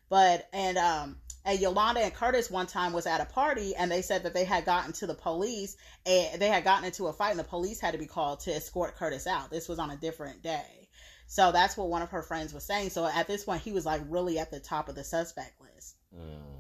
But, 0.08 0.48
and, 0.52 0.76
um, 0.76 1.16
and 1.44 1.60
Yolanda 1.60 2.00
and 2.00 2.12
Curtis 2.12 2.50
one 2.50 2.66
time 2.66 2.92
was 2.92 3.06
at 3.06 3.20
a 3.20 3.26
party 3.26 3.76
and 3.76 3.90
they 3.90 4.02
said 4.02 4.24
that 4.24 4.34
they 4.34 4.44
had 4.44 4.64
gotten 4.64 4.92
to 4.94 5.06
the 5.06 5.14
police 5.14 5.76
and 6.04 6.42
they 6.42 6.48
had 6.48 6.64
gotten 6.64 6.84
into 6.84 7.06
a 7.06 7.12
fight 7.12 7.30
and 7.30 7.38
the 7.38 7.44
police 7.44 7.80
had 7.80 7.92
to 7.92 7.98
be 7.98 8.06
called 8.06 8.40
to 8.40 8.54
escort 8.54 8.96
Curtis 8.96 9.26
out. 9.26 9.50
This 9.50 9.68
was 9.68 9.78
on 9.78 9.92
a 9.92 9.96
different 9.96 10.42
day. 10.42 10.85
So 11.26 11.52
that's 11.52 11.76
what 11.76 11.88
one 11.88 12.02
of 12.02 12.10
her 12.10 12.22
friends 12.22 12.54
was 12.54 12.64
saying. 12.64 12.90
So 12.90 13.04
at 13.04 13.26
this 13.26 13.44
point, 13.44 13.62
he 13.62 13.72
was 13.72 13.84
like 13.84 14.02
really 14.08 14.38
at 14.38 14.50
the 14.50 14.60
top 14.60 14.88
of 14.88 14.94
the 14.94 15.04
suspect 15.04 15.60
list. 15.60 15.96
Mm. 16.14 16.56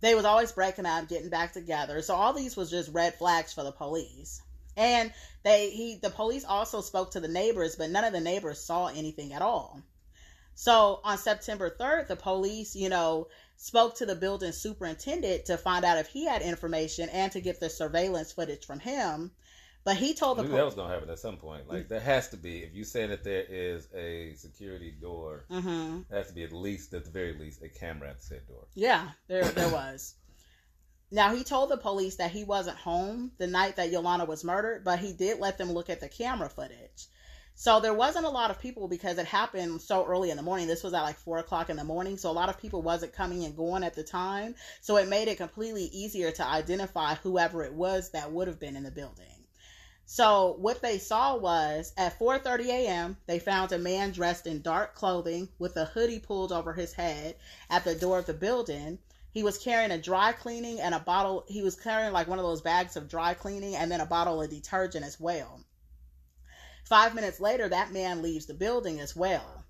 They 0.00 0.14
was 0.16 0.24
always 0.24 0.50
breaking 0.50 0.86
up, 0.86 1.08
getting 1.08 1.30
back 1.30 1.52
together. 1.52 2.02
So 2.02 2.14
all 2.14 2.32
these 2.32 2.56
was 2.56 2.70
just 2.70 2.92
red 2.92 3.14
flags 3.14 3.52
for 3.52 3.62
the 3.62 3.70
police. 3.70 4.42
And 4.76 5.12
they 5.44 5.70
he 5.70 5.98
the 6.02 6.10
police 6.10 6.44
also 6.44 6.80
spoke 6.80 7.12
to 7.12 7.20
the 7.20 7.28
neighbors, 7.28 7.76
but 7.76 7.90
none 7.90 8.04
of 8.04 8.12
the 8.12 8.20
neighbors 8.20 8.64
saw 8.64 8.88
anything 8.88 9.32
at 9.32 9.42
all. 9.42 9.80
So 10.54 11.00
on 11.04 11.18
September 11.18 11.70
3rd, 11.70 12.08
the 12.08 12.16
police, 12.16 12.74
you 12.74 12.88
know, 12.88 13.28
spoke 13.56 13.94
to 13.96 14.06
the 14.06 14.14
building 14.14 14.52
superintendent 14.52 15.46
to 15.46 15.56
find 15.56 15.84
out 15.84 15.98
if 15.98 16.08
he 16.08 16.26
had 16.26 16.42
information 16.42 17.08
and 17.10 17.30
to 17.32 17.40
get 17.40 17.60
the 17.60 17.70
surveillance 17.70 18.32
footage 18.32 18.66
from 18.66 18.80
him. 18.80 19.30
But 19.84 19.96
he 19.96 20.14
told 20.14 20.38
the 20.38 20.44
knew 20.44 20.50
that 20.50 20.64
was 20.64 20.74
gonna 20.74 20.92
happen 20.92 21.10
at 21.10 21.18
some 21.18 21.36
point. 21.36 21.68
Like 21.68 21.88
there 21.88 22.00
has 22.00 22.28
to 22.28 22.36
be. 22.36 22.58
If 22.58 22.74
you 22.74 22.84
say 22.84 23.06
that 23.06 23.24
there 23.24 23.44
is 23.48 23.88
a 23.94 24.34
security 24.34 24.92
door, 24.92 25.44
hmm 25.50 26.02
there 26.08 26.18
has 26.18 26.28
to 26.28 26.34
be 26.34 26.44
at 26.44 26.52
least, 26.52 26.94
at 26.94 27.04
the 27.04 27.10
very 27.10 27.34
least, 27.34 27.62
a 27.62 27.68
camera 27.68 28.10
at 28.10 28.18
the 28.18 28.24
said 28.24 28.46
door. 28.46 28.64
Yeah, 28.74 29.10
there 29.26 29.44
there 29.44 29.70
was. 29.70 30.14
Now 31.10 31.34
he 31.34 31.44
told 31.44 31.68
the 31.68 31.76
police 31.76 32.16
that 32.16 32.30
he 32.30 32.44
wasn't 32.44 32.78
home 32.78 33.32
the 33.38 33.46
night 33.46 33.76
that 33.76 33.90
Yolanda 33.90 34.24
was 34.24 34.44
murdered, 34.44 34.84
but 34.84 35.00
he 35.00 35.12
did 35.12 35.40
let 35.40 35.58
them 35.58 35.72
look 35.72 35.90
at 35.90 36.00
the 36.00 36.08
camera 36.08 36.48
footage. 36.48 37.08
So 37.54 37.80
there 37.80 37.92
wasn't 37.92 38.24
a 38.24 38.30
lot 38.30 38.50
of 38.50 38.60
people 38.60 38.88
because 38.88 39.18
it 39.18 39.26
happened 39.26 39.82
so 39.82 40.06
early 40.06 40.30
in 40.30 40.36
the 40.36 40.42
morning. 40.42 40.66
This 40.68 40.82
was 40.82 40.94
at 40.94 41.02
like 41.02 41.16
four 41.18 41.38
o'clock 41.38 41.68
in 41.68 41.76
the 41.76 41.84
morning, 41.84 42.16
so 42.16 42.30
a 42.30 42.32
lot 42.32 42.48
of 42.48 42.58
people 42.58 42.82
wasn't 42.82 43.12
coming 43.12 43.44
and 43.44 43.56
going 43.56 43.84
at 43.84 43.94
the 43.94 44.02
time. 44.04 44.54
So 44.80 44.96
it 44.96 45.08
made 45.08 45.28
it 45.28 45.36
completely 45.36 45.84
easier 45.92 46.30
to 46.30 46.46
identify 46.46 47.16
whoever 47.16 47.62
it 47.62 47.74
was 47.74 48.10
that 48.12 48.32
would 48.32 48.48
have 48.48 48.58
been 48.58 48.76
in 48.76 48.84
the 48.84 48.90
building. 48.90 49.41
So 50.04 50.56
what 50.58 50.82
they 50.82 50.98
saw 50.98 51.36
was 51.36 51.92
at 51.96 52.18
4:30 52.18 52.66
a.m. 52.66 53.16
they 53.26 53.38
found 53.38 53.72
a 53.72 53.78
man 53.78 54.10
dressed 54.10 54.46
in 54.46 54.60
dark 54.60 54.94
clothing 54.94 55.48
with 55.58 55.76
a 55.76 55.84
hoodie 55.84 56.18
pulled 56.18 56.52
over 56.52 56.72
his 56.72 56.92
head 56.92 57.36
at 57.70 57.84
the 57.84 57.94
door 57.94 58.18
of 58.18 58.26
the 58.26 58.34
building. 58.34 58.98
He 59.30 59.42
was 59.42 59.58
carrying 59.58 59.90
a 59.90 59.98
dry 59.98 60.32
cleaning 60.32 60.80
and 60.80 60.94
a 60.94 61.00
bottle. 61.00 61.44
He 61.48 61.62
was 61.62 61.76
carrying 61.76 62.12
like 62.12 62.28
one 62.28 62.38
of 62.38 62.44
those 62.44 62.60
bags 62.60 62.96
of 62.96 63.08
dry 63.08 63.34
cleaning 63.34 63.76
and 63.76 63.90
then 63.90 64.00
a 64.00 64.06
bottle 64.06 64.42
of 64.42 64.50
detergent 64.50 65.04
as 65.04 65.18
well. 65.18 65.64
Five 66.84 67.14
minutes 67.14 67.40
later, 67.40 67.68
that 67.68 67.92
man 67.92 68.22
leaves 68.22 68.46
the 68.46 68.54
building 68.54 69.00
as 69.00 69.16
well. 69.16 69.64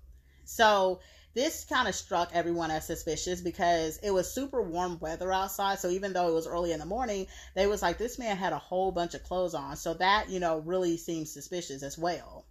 So 0.45 0.99
this 1.33 1.65
kind 1.65 1.87
of 1.87 1.95
struck 1.95 2.29
everyone 2.31 2.69
as 2.69 2.85
suspicious 2.85 3.41
because 3.41 3.97
it 4.03 4.11
was 4.11 4.31
super 4.31 4.61
warm 4.61 4.99
weather 4.99 5.31
outside. 5.31 5.79
So 5.79 5.89
even 5.89 6.13
though 6.13 6.27
it 6.27 6.33
was 6.33 6.45
early 6.45 6.71
in 6.71 6.79
the 6.79 6.85
morning, 6.85 7.25
they 7.55 7.65
was 7.65 7.81
like, 7.81 7.97
this 7.97 8.19
man 8.19 8.37
had 8.37 8.53
a 8.53 8.59
whole 8.59 8.91
bunch 8.91 9.15
of 9.15 9.23
clothes 9.23 9.55
on. 9.55 9.75
So 9.75 9.95
that, 9.95 10.29
you 10.29 10.39
know, 10.39 10.59
really 10.59 10.95
seems 10.95 11.31
suspicious 11.31 11.81
as 11.81 11.97
well. 11.97 12.45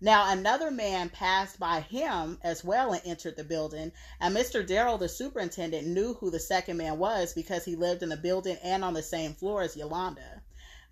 Now, 0.00 0.30
another 0.30 0.70
man 0.70 1.08
passed 1.08 1.58
by 1.58 1.80
him 1.80 2.38
as 2.42 2.62
well 2.62 2.92
and 2.92 3.02
entered 3.04 3.36
the 3.36 3.42
building. 3.42 3.90
And 4.20 4.36
Mr. 4.36 4.64
Darrell, 4.64 4.98
the 4.98 5.08
superintendent, 5.08 5.86
knew 5.86 6.14
who 6.14 6.30
the 6.30 6.38
second 6.38 6.76
man 6.76 6.98
was 6.98 7.32
because 7.32 7.64
he 7.64 7.74
lived 7.74 8.02
in 8.04 8.10
the 8.10 8.16
building 8.16 8.58
and 8.62 8.84
on 8.84 8.94
the 8.94 9.02
same 9.02 9.32
floor 9.32 9.62
as 9.62 9.76
Yolanda. 9.76 10.42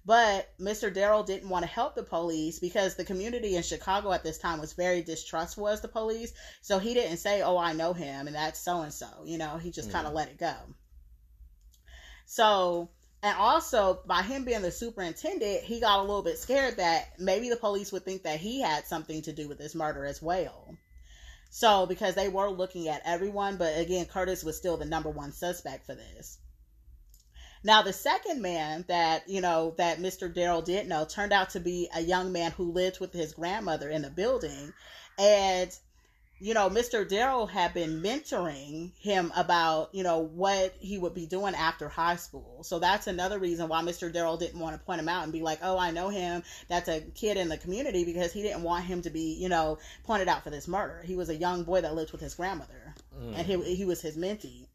But 0.05 0.49
Mr. 0.59 0.93
Darrell 0.93 1.23
didn't 1.23 1.49
want 1.49 1.65
to 1.65 1.71
help 1.71 1.95
the 1.95 2.03
police 2.03 2.59
because 2.59 2.97
the 2.97 3.05
community 3.05 3.55
in 3.55 3.62
Chicago 3.62 4.12
at 4.12 4.25
this 4.25 4.38
time 4.38 4.61
was 4.61 4.73
very 4.73 5.01
distrustful 5.03 5.69
as 5.69 5.81
the 5.81 5.88
police. 5.88 6.33
So 6.61 6.81
he 6.81 6.93
didn't 6.93 7.19
say, 7.19 7.43
Oh, 7.43 7.57
I 7.57 7.73
know 7.73 7.93
him 7.93 8.27
and 8.27 8.35
that's 8.35 8.59
so 8.59 8.81
and 8.81 8.93
so. 8.93 9.07
You 9.25 9.38
know, 9.38 9.59
he 9.59 9.71
just 9.71 9.93
kind 9.93 10.07
of 10.07 10.12
mm. 10.12 10.17
let 10.17 10.29
it 10.29 10.38
go. 10.38 10.55
So, 12.27 12.91
and 13.23 13.37
also 13.37 14.01
by 14.07 14.23
him 14.23 14.45
being 14.45 14.62
the 14.62 14.73
superintendent, 14.73 15.62
he 15.62 15.79
got 15.79 16.01
a 16.01 16.03
little 16.03 16.23
bit 16.23 16.38
scared 16.38 16.79
that 16.79 17.12
maybe 17.21 17.49
the 17.49 17.57
police 17.57 17.93
would 17.93 18.05
think 18.05 18.25
that 18.25 18.41
he 18.41 18.61
had 18.61 18.87
something 18.87 19.23
to 19.23 19.33
do 19.33 19.49
with 19.49 19.59
this 19.59 19.75
murder 19.75 20.05
as 20.05 20.21
well. 20.21 20.77
So, 21.51 21.87
because 21.87 22.15
they 22.15 22.29
were 22.29 22.51
looking 22.51 22.88
at 22.88 23.03
everyone, 23.05 23.59
but 23.59 23.79
again, 23.79 24.07
Curtis 24.07 24.43
was 24.43 24.57
still 24.57 24.79
the 24.79 24.87
number 24.87 25.11
one 25.11 25.33
suspect 25.33 25.87
for 25.87 25.95
this. 25.95 26.38
Now, 27.64 27.83
the 27.83 27.92
second 27.92 28.42
man 28.42 28.85
that, 28.88 29.29
you 29.29 29.40
know, 29.40 29.75
that 29.79 29.98
Mr. 29.98 30.33
Daryl 30.33 30.64
did 30.64 30.88
know 30.88 31.05
turned 31.05 31.33
out 31.33 31.51
to 31.51 31.61
be 31.61 31.88
a 31.94 32.01
young 32.01 32.33
man 32.33 32.51
who 32.53 32.72
lived 32.72 32.98
with 33.01 33.12
his 33.12 33.33
grandmother 33.35 33.88
in 33.88 34.03
the 34.03 34.11
building. 34.11 34.72
And, 35.18 35.70
you 36.40 36.55
know, 36.55 36.68
Mr. 36.68 37.09
Daryl 37.09 37.48
had 37.48 37.72
been 37.72 38.03
mentoring 38.03 38.90
him 38.98 39.31
about, 39.37 39.94
you 39.94 40.03
know, 40.03 40.18
what 40.18 40.75
he 40.81 40.98
would 40.98 41.14
be 41.14 41.27
doing 41.27 41.55
after 41.55 41.88
high 41.88 42.16
school. 42.16 42.64
So 42.64 42.81
that's 42.81 43.07
another 43.07 43.38
reason 43.38 43.68
why 43.68 43.81
Mr. 43.83 44.12
Daryl 44.12 44.38
didn't 44.40 44.59
want 44.59 44.75
to 44.77 44.85
point 44.85 45.01
him 45.01 45.09
out 45.09 45.22
and 45.22 45.33
be 45.33 45.42
like, 45.42 45.61
oh, 45.62 45.79
I 45.79 45.92
know 45.92 46.09
him. 46.09 46.42
That's 46.68 46.88
a 46.88 47.01
kid 47.14 47.37
in 47.37 47.48
the 47.48 47.59
community 47.59 48.05
because 48.05 48.33
he 48.33 48.42
didn't 48.42 48.64
want 48.64 48.87
him 48.87 49.03
to 49.03 49.11
be, 49.11 49.35
you 49.40 49.48
know, 49.48 49.79
pointed 50.03 50.27
out 50.27 50.42
for 50.42 50.51
this 50.51 50.66
murder. 50.66 51.03
He 51.05 51.14
was 51.14 51.29
a 51.29 51.37
young 51.37 51.62
boy 51.62 51.83
that 51.83 51.94
lived 51.94 52.11
with 52.11 52.20
his 52.20 52.35
grandmother 52.35 52.94
Mm. 53.18 53.37
and 53.37 53.46
he, 53.46 53.75
he 53.77 53.85
was 53.85 54.01
his 54.01 54.16
mentee. 54.16 54.66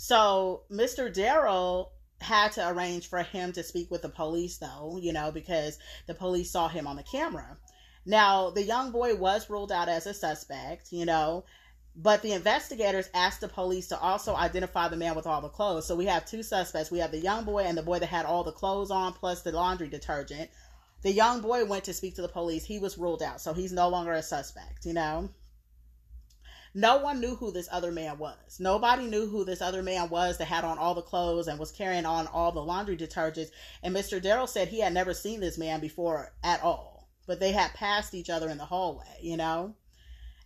So 0.00 0.62
Mr. 0.70 1.12
Darrell 1.12 1.90
had 2.20 2.52
to 2.52 2.68
arrange 2.68 3.08
for 3.08 3.24
him 3.24 3.50
to 3.50 3.64
speak 3.64 3.90
with 3.90 4.02
the 4.02 4.08
police, 4.08 4.56
though, 4.58 4.96
you 5.02 5.12
know, 5.12 5.32
because 5.32 5.76
the 6.06 6.14
police 6.14 6.52
saw 6.52 6.68
him 6.68 6.86
on 6.86 6.94
the 6.94 7.02
camera. 7.02 7.58
Now, 8.06 8.50
the 8.50 8.62
young 8.62 8.92
boy 8.92 9.16
was 9.16 9.50
ruled 9.50 9.72
out 9.72 9.88
as 9.88 10.06
a 10.06 10.14
suspect, 10.14 10.92
you 10.92 11.04
know, 11.04 11.44
but 11.96 12.22
the 12.22 12.30
investigators 12.30 13.10
asked 13.12 13.40
the 13.40 13.48
police 13.48 13.88
to 13.88 13.98
also 13.98 14.36
identify 14.36 14.86
the 14.86 14.96
man 14.96 15.16
with 15.16 15.26
all 15.26 15.40
the 15.40 15.48
clothes. 15.48 15.86
So 15.86 15.96
we 15.96 16.06
have 16.06 16.24
two 16.24 16.44
suspects. 16.44 16.92
We 16.92 17.00
have 17.00 17.10
the 17.10 17.18
young 17.18 17.44
boy 17.44 17.64
and 17.64 17.76
the 17.76 17.82
boy 17.82 17.98
that 17.98 18.06
had 18.06 18.24
all 18.24 18.44
the 18.44 18.52
clothes 18.52 18.92
on 18.92 19.14
plus 19.14 19.42
the 19.42 19.50
laundry 19.50 19.88
detergent. 19.88 20.48
The 21.02 21.10
young 21.10 21.40
boy 21.40 21.64
went 21.64 21.82
to 21.84 21.92
speak 21.92 22.14
to 22.14 22.22
the 22.22 22.28
police. 22.28 22.64
He 22.64 22.78
was 22.78 22.98
ruled 22.98 23.24
out, 23.24 23.40
so 23.40 23.52
he's 23.52 23.72
no 23.72 23.88
longer 23.88 24.12
a 24.12 24.22
suspect, 24.22 24.86
you 24.86 24.92
know. 24.94 25.30
No 26.74 26.98
one 26.98 27.20
knew 27.20 27.34
who 27.34 27.50
this 27.50 27.68
other 27.70 27.92
man 27.92 28.18
was. 28.18 28.58
Nobody 28.60 29.06
knew 29.06 29.26
who 29.26 29.44
this 29.44 29.62
other 29.62 29.82
man 29.82 30.10
was 30.10 30.38
that 30.38 30.46
had 30.46 30.64
on 30.64 30.78
all 30.78 30.94
the 30.94 31.02
clothes 31.02 31.48
and 31.48 31.58
was 31.58 31.72
carrying 31.72 32.06
on 32.06 32.26
all 32.28 32.52
the 32.52 32.62
laundry 32.62 32.96
detergents. 32.96 33.50
And 33.82 33.94
Mr. 33.94 34.20
Darrell 34.20 34.46
said 34.46 34.68
he 34.68 34.80
had 34.80 34.94
never 34.94 35.14
seen 35.14 35.40
this 35.40 35.58
man 35.58 35.80
before 35.80 36.32
at 36.42 36.62
all, 36.62 37.08
but 37.26 37.40
they 37.40 37.52
had 37.52 37.74
passed 37.74 38.14
each 38.14 38.30
other 38.30 38.48
in 38.48 38.58
the 38.58 38.64
hallway, 38.64 39.18
you 39.20 39.36
know? 39.36 39.74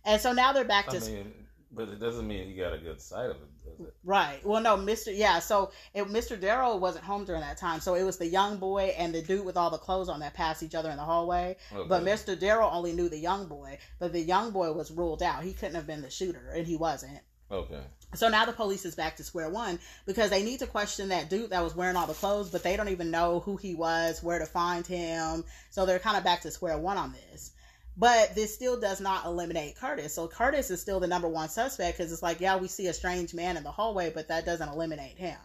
And 0.05 0.19
so 0.19 0.33
now 0.33 0.51
they're 0.51 0.65
back 0.65 0.87
to. 0.89 0.97
I 0.97 0.99
mean, 0.99 1.33
but 1.75 1.89
it 1.89 1.99
doesn't 1.99 2.27
mean 2.27 2.47
he 2.47 2.55
got 2.55 2.73
a 2.73 2.77
good 2.77 3.01
sight 3.01 3.29
of 3.29 3.37
it. 3.37 3.63
does 3.65 3.87
it? 3.87 3.93
Right. 4.03 4.45
Well, 4.45 4.61
no, 4.61 4.77
Mr. 4.77 5.15
Yeah. 5.15 5.39
So 5.39 5.71
it, 5.93 6.05
Mr. 6.05 6.39
Darrow 6.39 6.75
wasn't 6.75 7.05
home 7.05 7.25
during 7.25 7.41
that 7.41 7.57
time. 7.57 7.79
So 7.79 7.95
it 7.95 8.03
was 8.03 8.17
the 8.17 8.27
young 8.27 8.57
boy 8.57 8.93
and 8.97 9.13
the 9.13 9.21
dude 9.21 9.45
with 9.45 9.57
all 9.57 9.69
the 9.69 9.77
clothes 9.77 10.09
on 10.09 10.19
that 10.19 10.33
passed 10.33 10.63
each 10.63 10.75
other 10.75 10.89
in 10.89 10.97
the 10.97 11.03
hallway. 11.03 11.57
Oh, 11.75 11.85
but 11.87 12.03
Mr. 12.03 12.39
Darrow 12.39 12.69
only 12.69 12.93
knew 12.93 13.09
the 13.09 13.17
young 13.17 13.47
boy. 13.47 13.79
But 13.99 14.13
the 14.13 14.21
young 14.21 14.51
boy 14.51 14.71
was 14.73 14.91
ruled 14.91 15.23
out. 15.23 15.43
He 15.43 15.53
couldn't 15.53 15.75
have 15.75 15.87
been 15.87 16.01
the 16.01 16.09
shooter, 16.09 16.51
and 16.55 16.67
he 16.67 16.75
wasn't. 16.75 17.19
Okay. 17.51 17.81
So 18.15 18.29
now 18.29 18.45
the 18.45 18.53
police 18.53 18.85
is 18.85 18.95
back 18.95 19.15
to 19.17 19.23
square 19.23 19.49
one 19.49 19.79
because 20.05 20.29
they 20.29 20.43
need 20.43 20.59
to 20.59 20.67
question 20.67 21.09
that 21.09 21.29
dude 21.29 21.49
that 21.49 21.63
was 21.63 21.75
wearing 21.75 21.95
all 21.95 22.07
the 22.07 22.13
clothes, 22.13 22.49
but 22.49 22.61
they 22.63 22.77
don't 22.77 22.89
even 22.89 23.09
know 23.09 23.39
who 23.39 23.57
he 23.57 23.73
was, 23.73 24.21
where 24.21 24.39
to 24.39 24.45
find 24.45 24.85
him. 24.85 25.43
So 25.71 25.85
they're 25.85 25.99
kind 25.99 26.17
of 26.17 26.23
back 26.23 26.41
to 26.41 26.51
square 26.51 26.77
one 26.77 26.97
on 26.97 27.13
this. 27.13 27.52
But 27.95 28.33
this 28.33 28.53
still 28.53 28.79
does 28.79 28.99
not 28.99 29.25
eliminate 29.25 29.77
Curtis. 29.77 30.13
So 30.15 30.27
Curtis 30.27 30.71
is 30.71 30.81
still 30.81 30.99
the 30.99 31.07
number 31.07 31.27
one 31.27 31.49
suspect 31.49 31.97
because 31.97 32.11
it's 32.11 32.23
like, 32.23 32.39
yeah, 32.39 32.57
we 32.57 32.67
see 32.67 32.87
a 32.87 32.93
strange 32.93 33.33
man 33.33 33.55
in 33.55 33.63
the 33.63 33.71
hallway, 33.71 34.11
but 34.13 34.27
that 34.29 34.45
doesn't 34.45 34.69
eliminate 34.69 35.17
him. 35.17 35.37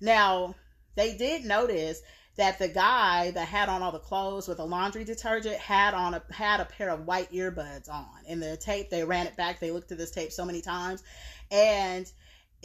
Now, 0.00 0.54
they 0.94 1.16
did 1.16 1.44
notice 1.44 2.02
that 2.36 2.58
the 2.58 2.68
guy 2.68 3.30
that 3.30 3.48
had 3.48 3.68
on 3.68 3.82
all 3.82 3.92
the 3.92 3.98
clothes 3.98 4.46
with 4.46 4.58
the 4.58 4.66
laundry 4.66 5.04
detergent 5.04 5.56
had 5.56 5.94
on 5.94 6.14
a 6.14 6.22
had 6.30 6.60
a 6.60 6.66
pair 6.66 6.90
of 6.90 7.06
white 7.06 7.32
earbuds 7.32 7.88
on. 7.88 8.06
In 8.26 8.40
the 8.40 8.58
tape, 8.58 8.90
they 8.90 9.04
ran 9.04 9.26
it 9.26 9.36
back. 9.36 9.58
They 9.58 9.70
looked 9.70 9.92
at 9.92 9.98
this 9.98 10.10
tape 10.10 10.32
so 10.32 10.44
many 10.44 10.60
times, 10.60 11.02
and 11.50 12.10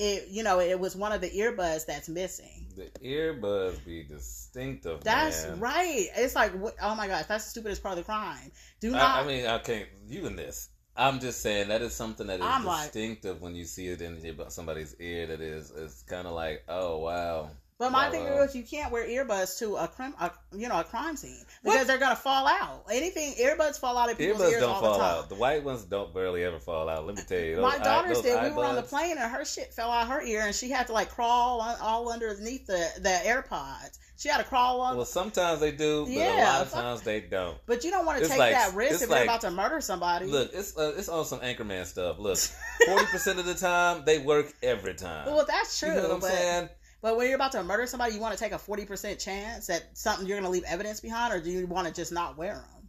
it 0.02 0.30
you 0.30 0.44
know 0.44 0.60
it 0.60 0.80
was 0.80 0.96
one 0.96 1.12
of 1.12 1.22
the 1.22 1.30
earbuds 1.30 1.86
that's 1.86 2.10
missing. 2.10 2.66
The 2.76 2.90
earbuds 3.04 3.84
be 3.86 4.04
distinctive. 4.04 5.04
That's 5.04 5.46
man. 5.46 5.60
right. 5.60 6.08
It's 6.16 6.36
like 6.36 6.54
what, 6.54 6.76
oh 6.82 6.96
my 6.96 7.08
gosh, 7.08 7.26
that's 7.28 7.46
the 7.46 7.50
stupidest 7.52 7.84
part 7.84 7.98
of 7.98 8.04
the 8.04 8.06
crime. 8.06 8.52
Do 8.80 8.92
not. 8.92 9.02
I, 9.02 9.22
I 9.22 9.28
mean, 9.28 9.46
I 9.46 9.60
can't. 9.60 9.88
You 10.08 10.26
in 10.26 10.36
this? 10.36 10.70
I'm 10.96 11.20
just 11.20 11.42
saying 11.42 11.70
that 11.70 11.82
is 11.82 11.94
something 11.94 12.28
that 12.28 12.40
is 12.40 12.46
I'm 12.46 12.66
like- 12.66 12.92
distinctive 12.92 13.42
when 13.42 13.56
you 13.56 13.66
see 13.66 13.88
it 13.88 14.02
in 14.02 14.20
somebody's 14.50 14.96
ear. 15.00 15.28
That 15.28 15.40
is, 15.42 15.72
it's 15.72 16.02
kind 16.04 16.28
of 16.28 16.34
like, 16.34 16.64
oh 16.68 17.00
wow. 17.00 17.50
But 17.82 17.92
my 17.92 18.06
Wow, 18.06 18.12
thing 18.12 18.26
is, 18.28 18.56
you 18.56 18.62
can't 18.62 18.92
wear 18.92 19.08
earbuds 19.08 19.58
to 19.58 19.76
a 19.76 19.88
crime, 19.88 20.14
a, 20.22 20.30
you 20.56 20.70
know, 20.70 20.80
a 20.80 20.84
crime 20.84 21.18
scene 21.18 21.44
because 21.64 21.88
they're 21.88 21.98
gonna 21.98 22.16
fall 22.16 22.46
out. 22.46 22.86
Anything 22.92 23.34
earbuds 23.44 23.80
fall 23.80 23.98
out 23.98 24.12
of 24.12 24.20
people's 24.20 24.40
Earbuds 24.40 24.52
ears 24.52 24.62
don't 24.62 24.70
all 24.70 24.82
fall 24.82 24.94
the 24.94 25.00
time. 25.00 25.18
out. 25.18 25.30
The 25.30 25.36
white 25.36 25.64
ones 25.64 25.84
don't 25.86 26.14
barely 26.14 26.44
ever 26.44 26.60
fall 26.60 26.88
out. 26.88 27.08
Let 27.08 27.16
me 27.16 27.24
tell 27.28 27.40
you. 27.40 27.60
My 27.60 27.78
Those 27.78 27.84
daughters 27.88 28.20
eye- 28.20 28.22
did. 28.22 28.36
those 28.36 28.52
We 28.52 28.58
were 28.58 28.66
on 28.66 28.76
the 28.76 28.84
plane 28.84 29.18
and 29.18 29.32
her 29.32 29.44
shit 29.44 29.74
fell 29.74 29.90
out 29.90 30.08
her 30.10 30.22
ear 30.22 30.42
and 30.46 30.54
she 30.54 30.70
had 30.70 30.86
to 30.88 30.94
like 30.94 31.10
crawl 31.10 31.60
on, 31.60 31.76
all 31.82 32.12
underneath 32.12 32.68
the, 32.68 32.88
the 33.00 33.10
AirPods. 33.26 33.98
She 34.16 34.30
had 34.30 34.38
to 34.38 34.44
crawl 34.44 34.82
on. 34.82 34.96
Well, 34.98 35.06
sometimes 35.08 35.60
they 35.60 35.72
do, 35.72 36.06
but 36.06 36.12
a 36.14 36.44
lot 36.44 36.62
of 36.62 36.72
times 36.72 37.02
they 37.02 37.22
don't. 37.22 37.58
but 37.66 37.84
you 37.84 37.90
don't 37.90 38.06
want 38.06 38.20
to 38.20 38.26
it's 38.26 38.30
take 38.30 38.38
like- 38.38 38.54
that 38.54 38.76
risk 38.76 39.02
if 39.02 39.10
like- 39.10 39.18
you're 39.22 39.24
about 39.24 39.42
to 39.42 39.50
murder 39.50 39.82
somebody. 39.82 40.28
Look, 40.28 40.52
it's 40.54 40.78
uh, 40.78 40.94
it's 40.96 41.10
on 41.10 41.26
some 41.26 41.40
Anchorman 41.40 41.84
stuff. 41.88 42.20
Look, 42.20 42.38
forty 42.86 43.06
percent 43.08 43.40
of 43.40 43.46
the 43.48 43.56
time 43.56 44.04
they 44.06 44.20
work 44.20 44.54
every 44.62 44.94
time. 44.94 45.26
well, 45.26 45.46
that's 45.48 45.80
true. 45.80 45.90
you 45.90 45.96
know 45.96 46.02
what 46.04 46.12
I'm 46.12 46.20
but, 46.20 46.30
saying? 46.32 46.70
But 47.02 47.18
when 47.18 47.28
you're 47.28 47.36
about 47.36 47.52
to 47.54 47.64
murder 47.64 47.88
somebody, 47.88 48.14
you 48.14 48.20
want 48.20 48.38
to 48.38 48.40
take 48.40 48.52
a 48.52 48.58
40% 48.58 49.20
chance 49.20 49.68
that 49.68 49.98
something 49.98 50.28
you're 50.28 50.38
going 50.38 50.46
to 50.46 50.52
leave 50.52 50.64
evidence 50.66 51.00
behind, 51.00 51.34
or 51.34 51.40
do 51.40 51.50
you 51.50 51.66
want 51.68 51.88
to 51.88 51.94
just 51.94 52.12
not 52.12 52.38
wear 52.38 52.56
them? 52.56 52.82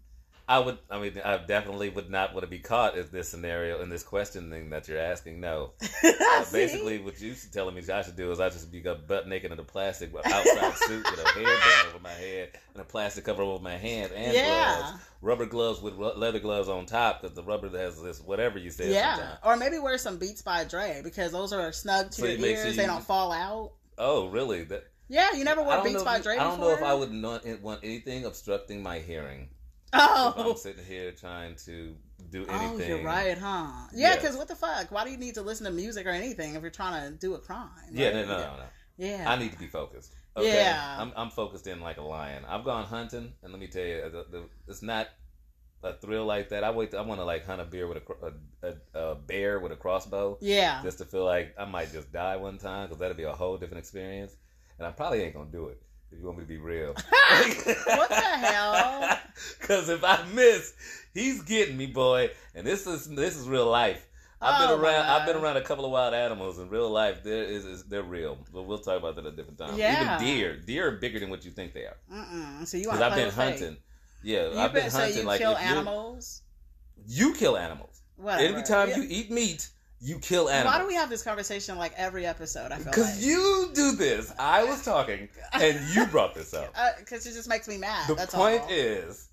I 0.49 0.59
would. 0.59 0.79
I 0.91 0.99
mean, 0.99 1.21
I 1.25 1.39
definitely 1.39 1.89
would 1.89 2.11
not 2.11 2.35
want 2.35 2.43
to 2.43 2.51
be 2.51 2.59
caught 2.59 2.97
in 2.97 3.07
this 3.13 3.29
scenario 3.29 3.81
in 3.81 3.89
this 3.89 4.03
questioning 4.03 4.71
that 4.71 4.89
you're 4.89 4.99
asking. 4.99 5.41
No, 5.41 5.71
Uh, 6.05 6.45
basically, 6.51 6.99
what 6.99 7.21
you 7.21 7.35
telling 7.53 7.75
me 7.75 7.83
I 7.93 8.03
should 8.03 8.17
do 8.17 8.31
is 8.33 8.41
I 8.41 8.49
just 8.49 8.73
be 8.73 8.87
up 8.89 9.07
butt 9.07 9.29
naked 9.29 9.53
in 9.53 9.59
a 9.59 9.63
plastic 9.63 10.13
outside 10.15 10.75
suit 10.77 11.11
with 11.11 11.21
a 11.21 11.25
hairband 11.25 11.89
over 11.89 11.99
my 12.03 12.11
head 12.11 12.51
and 12.75 12.83
a 12.83 12.85
plastic 12.85 13.25
cover 13.25 13.43
over 13.43 13.63
my 13.63 13.77
hands 13.77 14.13
and 14.15 14.33
yeah. 14.33 14.79
gloves, 14.79 15.03
rubber 15.21 15.47
gloves 15.47 15.81
with 15.81 15.95
leather 15.95 16.41
gloves 16.41 16.69
on 16.69 16.87
top 16.87 17.21
because 17.23 17.37
the 17.37 17.43
rubber 17.43 17.69
has 17.77 18.03
this 18.03 18.21
whatever 18.21 18.59
you 18.59 18.71
said. 18.71 18.91
Yeah. 18.91 19.15
sometimes. 19.17 19.39
Or 19.45 19.57
maybe 19.57 19.79
wear 19.79 19.99
some 19.99 20.19
Beats 20.19 20.43
by 20.43 20.65
Dre 20.65 21.01
because 21.05 21.33
those 21.33 21.53
are 21.53 21.71
snug 21.73 22.11
to 22.13 22.21
So 22.21 22.27
your 22.27 22.47
ears. 22.47 22.63
sure 22.63 22.73
They 22.73 22.87
don't 22.87 23.05
fall 23.05 23.33
out. 23.33 23.73
Oh, 23.99 24.29
really? 24.29 24.65
That 24.65 24.85
Yeah, 25.09 25.33
you 25.35 25.45
never 25.45 25.63
wore 25.63 25.83
Beats 25.83 26.03
by 26.03 26.21
Dre 26.21 26.35
I 26.37 26.45
don't 26.45 26.57
before? 26.59 26.73
know 26.73 26.77
if 26.77 26.83
I 26.83 26.95
would 26.95 27.13
not 27.13 27.45
want 27.61 27.81
anything 27.83 28.25
obstructing 28.25 28.83
my 28.83 28.99
hearing. 28.99 29.49
Oh. 29.93 30.29
If 30.37 30.47
Oh. 30.47 30.51
I'm 30.53 30.57
sitting 30.57 30.85
here 30.85 31.13
trying 31.13 31.57
to 31.67 31.95
do 32.31 32.47
anything. 32.47 32.81
Oh, 32.93 32.97
you're 32.97 33.05
right, 33.05 33.37
huh? 33.37 33.89
Yeah, 33.95 34.17
because 34.17 34.37
what 34.37 34.49
the 34.49 34.55
fuck? 34.57 34.91
Why 34.91 35.05
do 35.05 35.11
you 35.11 35.19
need 35.19 35.35
to 35.35 35.43
listen 35.43 35.67
to 35.67 35.73
music 35.73 36.07
or 36.07 36.11
anything 36.11 36.55
if 36.55 36.63
you're 36.63 36.71
trying 36.71 37.13
to 37.13 37.19
do 37.19 37.35
a 37.35 37.39
crime? 37.39 37.69
Yeah, 37.91 38.13
no, 38.13 38.23
no, 38.23 38.29
no, 38.39 38.57
no. 38.57 38.65
Yeah. 38.97 39.31
I 39.31 39.37
need 39.37 39.53
to 39.53 39.59
be 39.59 39.67
focused. 39.67 40.15
Okay? 40.37 40.55
Yeah. 40.55 40.97
I'm, 40.99 41.13
I'm 41.15 41.29
focused 41.31 41.67
in 41.67 41.81
like 41.81 41.99
a 41.99 42.03
lion. 42.03 42.45
I've 42.49 42.65
gone 42.65 42.85
hunting, 42.87 43.33
and 43.43 43.53
let 43.53 43.61
me 43.61 43.67
tell 43.67 43.85
you, 43.85 44.25
it's 44.67 44.83
not 44.83 45.09
a 45.83 45.95
thrill 45.95 46.25
like 46.27 46.49
that. 46.51 46.63
I 46.65 46.71
wait. 46.71 46.95
I 46.95 47.01
want 47.03 47.21
to 47.21 47.25
like 47.25 47.45
hunt 47.47 47.61
a 47.61 47.65
bear 47.65 47.87
with 47.89 47.99
a, 47.99 48.27
a, 48.67 48.69
a, 48.99 49.11
a 49.13 49.15
bear 49.17 49.59
with 49.61 49.73
a 49.73 49.77
crossbow, 49.77 50.39
Yeah. 50.41 50.81
just 50.83 50.99
to 50.99 51.05
feel 51.05 51.25
like 51.25 51.55
I 51.59 51.65
might 51.65 51.93
just 51.93 52.13
die 52.13 52.37
one 52.37 52.59
time 52.59 52.87
because 52.89 52.99
that'd 53.01 53.17
be 53.17 53.25
a 53.25 53.33
whole 53.33 53.57
different 53.57 53.81
experience. 53.81 54.37
And 54.79 54.87
I 54.87 54.91
probably 54.91 55.23
ain't 55.23 55.35
gonna 55.35 55.51
do 55.51 55.69
it 55.69 55.81
if 56.11 56.19
you 56.19 56.27
want 56.27 56.39
me 56.39 56.45
to 56.45 56.49
be 56.49 56.59
real. 56.59 56.95
What 57.87 58.09
the 58.09 58.15
hell? 58.15 59.19
Because 59.61 59.89
if 59.89 60.05
I 60.05 60.25
miss, 60.35 60.75
he's 61.15 61.43
getting 61.43 61.77
me, 61.77 61.87
boy. 61.87 62.31
And 62.55 62.67
this 62.67 62.87
is 62.87 63.09
this 63.09 63.37
is 63.37 63.49
real 63.49 63.67
life. 63.67 64.07
I've 64.41 64.61
Oh, 64.61 64.75
been 64.77 64.83
my 64.83 64.89
around. 64.93 65.07
I've 65.07 65.27
been 65.27 65.37
around 65.37 65.57
a 65.57 65.63
couple 65.63 65.85
of 65.85 65.91
wild 65.93 66.15
animals 66.15 66.59
in 66.59 66.69
real 66.69 66.91
life. 66.91 67.23
There 67.23 67.45
is, 67.45 67.65
is 67.65 67.85
they're 67.85 68.03
real, 68.03 68.37
but 68.53 68.63
we'll 68.65 68.79
talk 68.81 68.99
about 68.99 69.15
that 69.17 69.25
at 69.27 69.33
a 69.33 69.37
different 69.37 69.59
time. 69.59 69.79
Yeah. 69.79 70.17
Even 70.17 70.27
deer, 70.27 70.57
deer 70.57 70.89
are 70.89 70.91
bigger 70.99 71.19
than 71.21 71.31
what 71.31 71.45
you 71.45 71.51
think 71.53 71.73
they 71.75 71.87
are. 71.87 71.97
Mm-mm. 72.13 72.67
So 72.67 72.77
you 72.77 72.85
Because 72.85 73.01
I've 73.01 73.15
been 73.15 73.31
fate. 73.31 73.79
Yeah, 74.23 74.51
You 74.53 74.59
I've 74.59 74.73
been 74.73 74.91
so 74.91 74.99
hunting. 74.99 75.19
you 75.19 75.25
like 75.25 75.41
kill 75.41 75.57
animals? 75.57 76.43
You 77.07 77.35
kill 77.35 77.57
animals. 77.57 78.01
Whatever. 78.17 78.45
Every 78.45 78.63
time 78.63 78.89
Yeah. 78.91 78.99
you 78.99 79.07
eat 79.09 79.31
meat, 79.31 79.69
you 80.01 80.19
kill 80.19 80.49
animals. 80.49 80.75
Why 80.75 80.81
do 80.81 80.87
we 80.87 80.95
have 80.95 81.11
this 81.11 81.23
conversation 81.23 81.77
like 81.79 81.93
every 81.97 82.27
episode? 82.27 82.73
I 82.73 82.77
feel 82.77 82.85
Because 82.87 83.17
like. 83.17 83.25
you 83.25 83.71
do 83.75 83.93
this. 83.93 84.33
I 84.39 84.65
was 84.65 84.85
talking, 84.85 85.29
and 85.53 85.81
you 85.95 86.07
brought 86.07 86.35
this 86.35 86.55
up. 86.55 86.73
Uh, 86.77 86.91
because 86.99 87.27
it 87.27 87.33
just 87.35 87.49
makes 87.49 87.67
me 87.69 87.79
mad. 87.79 88.09
the 88.09 88.15
That's 88.15 88.35
point 88.35 88.63
all. 88.63 88.69
is 88.71 89.29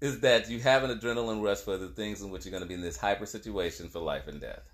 is 0.00 0.20
that 0.20 0.50
you 0.50 0.58
have 0.60 0.82
an 0.84 0.90
adrenaline 0.98 1.42
rush 1.42 1.58
for 1.58 1.76
the 1.78 1.88
things 1.88 2.20
in 2.20 2.28
which 2.30 2.44
you're 2.44 2.50
going 2.50 2.62
to 2.62 2.68
be 2.68 2.74
in 2.74 2.82
this 2.82 2.96
hyper 2.96 3.24
situation 3.24 3.88
for 3.88 4.00
life 4.00 4.26
and 4.28 4.38
death 4.40 4.68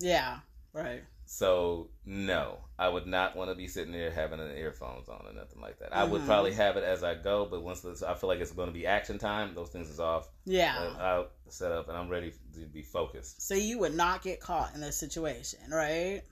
Yeah, 0.00 0.40
right. 0.74 1.02
so 1.24 1.88
no 2.04 2.58
i 2.78 2.88
would 2.88 3.06
not 3.06 3.34
want 3.36 3.50
to 3.50 3.54
be 3.54 3.66
sitting 3.66 3.92
there 3.92 4.10
having 4.10 4.38
an 4.40 4.50
earphones 4.56 5.08
on 5.08 5.24
or 5.26 5.32
nothing 5.32 5.60
like 5.60 5.78
that 5.78 5.94
i 5.96 6.04
would 6.04 6.22
Mhm. 6.22 6.26
probably 6.26 6.52
have 6.52 6.76
it 6.76 6.84
as 6.84 7.02
i 7.02 7.14
go 7.14 7.46
but 7.46 7.62
once 7.62 7.80
this, 7.80 8.02
i 8.02 8.14
feel 8.14 8.28
like 8.28 8.40
it's 8.40 8.52
going 8.52 8.68
to 8.68 8.72
be 8.74 8.86
action 8.86 9.18
time 9.18 9.54
those 9.54 9.68
things 9.70 9.88
is 9.90 10.00
off 10.00 10.28
Yeah. 10.44 10.94
i'll 10.98 11.28
set 11.48 11.72
up 11.72 11.88
and 11.88 11.96
i'm 11.96 12.08
ready 12.08 12.32
to 12.54 12.60
be 12.66 12.82
focused 12.82 13.40
so 13.46 13.54
you 13.54 13.78
would 13.78 13.94
not 13.94 14.22
get 14.22 14.40
caught 14.40 14.74
in 14.74 14.80
this 14.80 14.96
situation, 14.98 15.60
right? 15.70 16.22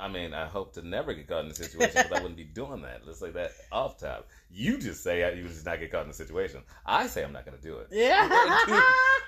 i 0.00 0.06
mean 0.06 0.32
i 0.32 0.46
hope 0.46 0.72
to 0.74 0.82
never 0.86 1.12
get 1.12 1.26
caught 1.26 1.44
in 1.44 1.50
a 1.50 1.54
situation 1.54 2.04
but 2.08 2.18
i 2.18 2.22
wouldn't 2.22 2.36
be 2.36 2.44
doing 2.44 2.82
that 2.82 3.04
let's 3.04 3.18
say 3.18 3.30
that 3.30 3.50
off 3.72 3.98
top 3.98 4.28
you 4.50 4.78
just 4.78 5.02
say 5.02 5.18
you 5.36 5.42
would 5.42 5.52
just 5.52 5.66
not 5.66 5.80
get 5.80 5.90
caught 5.90 6.04
in 6.04 6.10
a 6.10 6.14
situation 6.14 6.62
i 6.86 7.06
say 7.08 7.24
i'm 7.24 7.32
not 7.32 7.44
going 7.44 7.56
to 7.56 7.62
do 7.62 7.78
it 7.78 7.88
Yeah. 7.90 8.28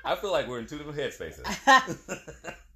I 0.03 0.17
feel 0.21 0.31
like 0.33 0.47
we're 0.49 0.61
in 0.61 0.67
two 0.67 0.79
different 0.79 0.99
headspaces. 0.99 1.45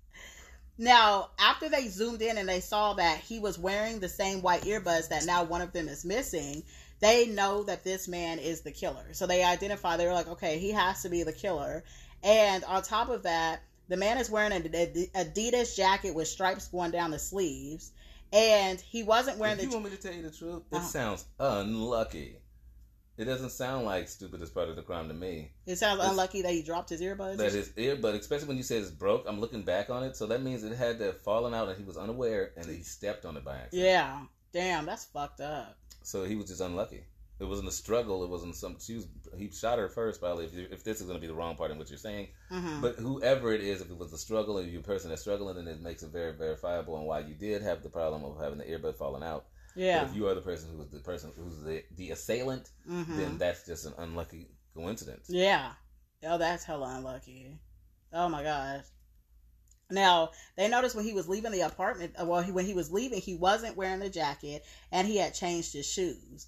now, 0.76 1.30
after 1.38 1.68
they 1.68 1.88
zoomed 1.88 2.20
in 2.22 2.38
and 2.38 2.48
they 2.48 2.60
saw 2.60 2.94
that 2.94 3.18
he 3.18 3.38
was 3.38 3.58
wearing 3.58 4.00
the 4.00 4.08
same 4.08 4.42
white 4.42 4.62
earbuds 4.62 5.08
that 5.08 5.24
now 5.24 5.44
one 5.44 5.60
of 5.60 5.72
them 5.72 5.88
is 5.88 6.04
missing, 6.04 6.62
they 7.00 7.26
know 7.26 7.62
that 7.64 7.84
this 7.84 8.08
man 8.08 8.38
is 8.38 8.62
the 8.62 8.70
killer. 8.72 9.12
So 9.12 9.26
they 9.26 9.44
identify, 9.44 9.96
they're 9.96 10.12
like, 10.12 10.28
okay, 10.28 10.58
he 10.58 10.70
has 10.72 11.02
to 11.02 11.08
be 11.08 11.22
the 11.22 11.32
killer. 11.32 11.84
And 12.22 12.64
on 12.64 12.82
top 12.82 13.08
of 13.08 13.22
that, 13.24 13.60
the 13.88 13.96
man 13.96 14.18
is 14.18 14.30
wearing 14.30 14.52
an 14.52 14.62
Adidas 14.62 15.76
jacket 15.76 16.14
with 16.14 16.26
stripes 16.28 16.68
going 16.68 16.90
down 16.90 17.10
the 17.10 17.18
sleeves. 17.18 17.92
And 18.32 18.80
he 18.80 19.02
wasn't 19.02 19.38
wearing 19.38 19.54
if 19.58 19.60
the. 19.60 19.66
you 19.66 19.72
want 19.72 19.84
me 19.84 19.90
to 19.90 19.96
tell 19.96 20.12
you 20.14 20.22
the 20.22 20.30
truth, 20.30 20.62
it 20.72 20.76
Uh-huh. 20.76 20.86
sounds 20.86 21.24
unlucky. 21.38 22.38
It 23.16 23.26
doesn't 23.26 23.50
sound 23.50 23.84
like 23.86 24.08
stupid 24.08 24.42
as 24.42 24.50
part 24.50 24.68
of 24.68 24.76
the 24.76 24.82
crime 24.82 25.06
to 25.08 25.14
me. 25.14 25.52
It 25.66 25.76
sounds 25.76 25.98
It's- 25.98 26.10
unlucky 26.10 26.42
that 26.42 26.52
he 26.52 26.62
dropped 26.62 26.90
his 26.90 27.00
earbuds. 27.00 27.36
That 27.36 27.52
his 27.52 27.72
ear, 27.76 27.94
but 27.96 28.14
especially 28.16 28.48
when 28.48 28.56
you 28.56 28.62
say 28.64 28.76
it's 28.78 28.90
broke, 28.90 29.24
I'm 29.28 29.40
looking 29.40 29.62
back 29.62 29.88
on 29.88 30.02
it, 30.02 30.16
so 30.16 30.26
that 30.26 30.42
means 30.42 30.64
it 30.64 30.74
had 30.76 30.98
to 30.98 31.04
have 31.06 31.20
fallen 31.20 31.54
out 31.54 31.68
and 31.68 31.78
he 31.78 31.84
was 31.84 31.96
unaware 31.96 32.52
and 32.56 32.66
he 32.66 32.82
stepped 32.82 33.24
on 33.24 33.36
it 33.36 33.44
by 33.44 33.56
accident. 33.56 33.86
yeah. 33.88 34.22
Damn, 34.52 34.86
that's 34.86 35.04
fucked 35.06 35.40
up. 35.40 35.76
So 36.02 36.24
he 36.24 36.36
was 36.36 36.46
just 36.48 36.60
unlucky. 36.60 37.04
It 37.40 37.44
wasn't 37.44 37.66
a 37.68 37.72
struggle. 37.72 38.22
It 38.22 38.30
wasn't 38.30 38.54
some. 38.54 38.76
She 38.78 38.94
was. 38.94 39.08
He 39.36 39.50
shot 39.50 39.78
her 39.78 39.88
first, 39.88 40.20
probably. 40.20 40.44
If, 40.44 40.54
if 40.72 40.84
this 40.84 41.00
is 41.00 41.06
going 41.08 41.16
to 41.16 41.20
be 41.20 41.26
the 41.26 41.34
wrong 41.34 41.56
part 41.56 41.72
in 41.72 41.78
what 41.78 41.90
you're 41.90 41.98
saying, 41.98 42.28
hmm 42.48 42.80
But 42.80 42.94
whoever 42.96 43.52
it 43.52 43.60
is, 43.60 43.80
if 43.80 43.90
it 43.90 43.98
was 43.98 44.12
a 44.12 44.18
struggle 44.18 44.58
and 44.58 44.70
you're 44.70 44.80
a 44.80 44.84
person 44.84 45.10
that's 45.10 45.22
struggling, 45.22 45.56
then 45.56 45.66
it 45.66 45.80
makes 45.80 46.04
it 46.04 46.10
very 46.10 46.32
verifiable 46.32 46.94
on 46.94 47.04
why 47.04 47.18
you 47.20 47.34
did 47.34 47.62
have 47.62 47.82
the 47.82 47.88
problem 47.88 48.24
of 48.24 48.40
having 48.40 48.58
the 48.58 48.64
earbud 48.64 48.94
falling 48.96 49.24
out. 49.24 49.46
Yeah. 49.76 50.00
But 50.00 50.10
if 50.10 50.16
you 50.16 50.26
are 50.28 50.34
the 50.34 50.40
person 50.40 50.70
who 50.70 50.78
was 50.78 50.88
the 50.90 51.00
person 51.00 51.32
who's 51.36 51.62
the, 51.62 51.82
the 51.96 52.10
assailant, 52.10 52.70
hmm 52.86 53.02
then 53.16 53.38
that's 53.38 53.66
just 53.66 53.86
an 53.86 53.94
unlucky 53.98 54.48
coincidence. 54.74 55.26
Yeah. 55.28 55.72
Oh, 56.26 56.38
that's 56.38 56.64
hella 56.64 56.94
unlucky. 56.96 57.58
Oh 58.12 58.28
my 58.28 58.42
gosh. 58.42 58.84
Now 59.90 60.30
they 60.56 60.68
noticed 60.68 60.94
when 60.94 61.04
he 61.04 61.12
was 61.12 61.28
leaving 61.28 61.52
the 61.52 61.60
apartment. 61.62 62.14
uh, 62.20 62.24
Well, 62.24 62.42
he, 62.42 62.52
when 62.52 62.66
he 62.66 62.74
was 62.74 62.90
leaving, 62.92 63.20
he 63.20 63.34
wasn't 63.34 63.76
wearing 63.76 64.00
the 64.00 64.08
jacket, 64.10 64.64
and 64.90 65.06
he 65.06 65.16
had 65.18 65.34
changed 65.34 65.72
his 65.72 65.86
shoes. 65.86 66.46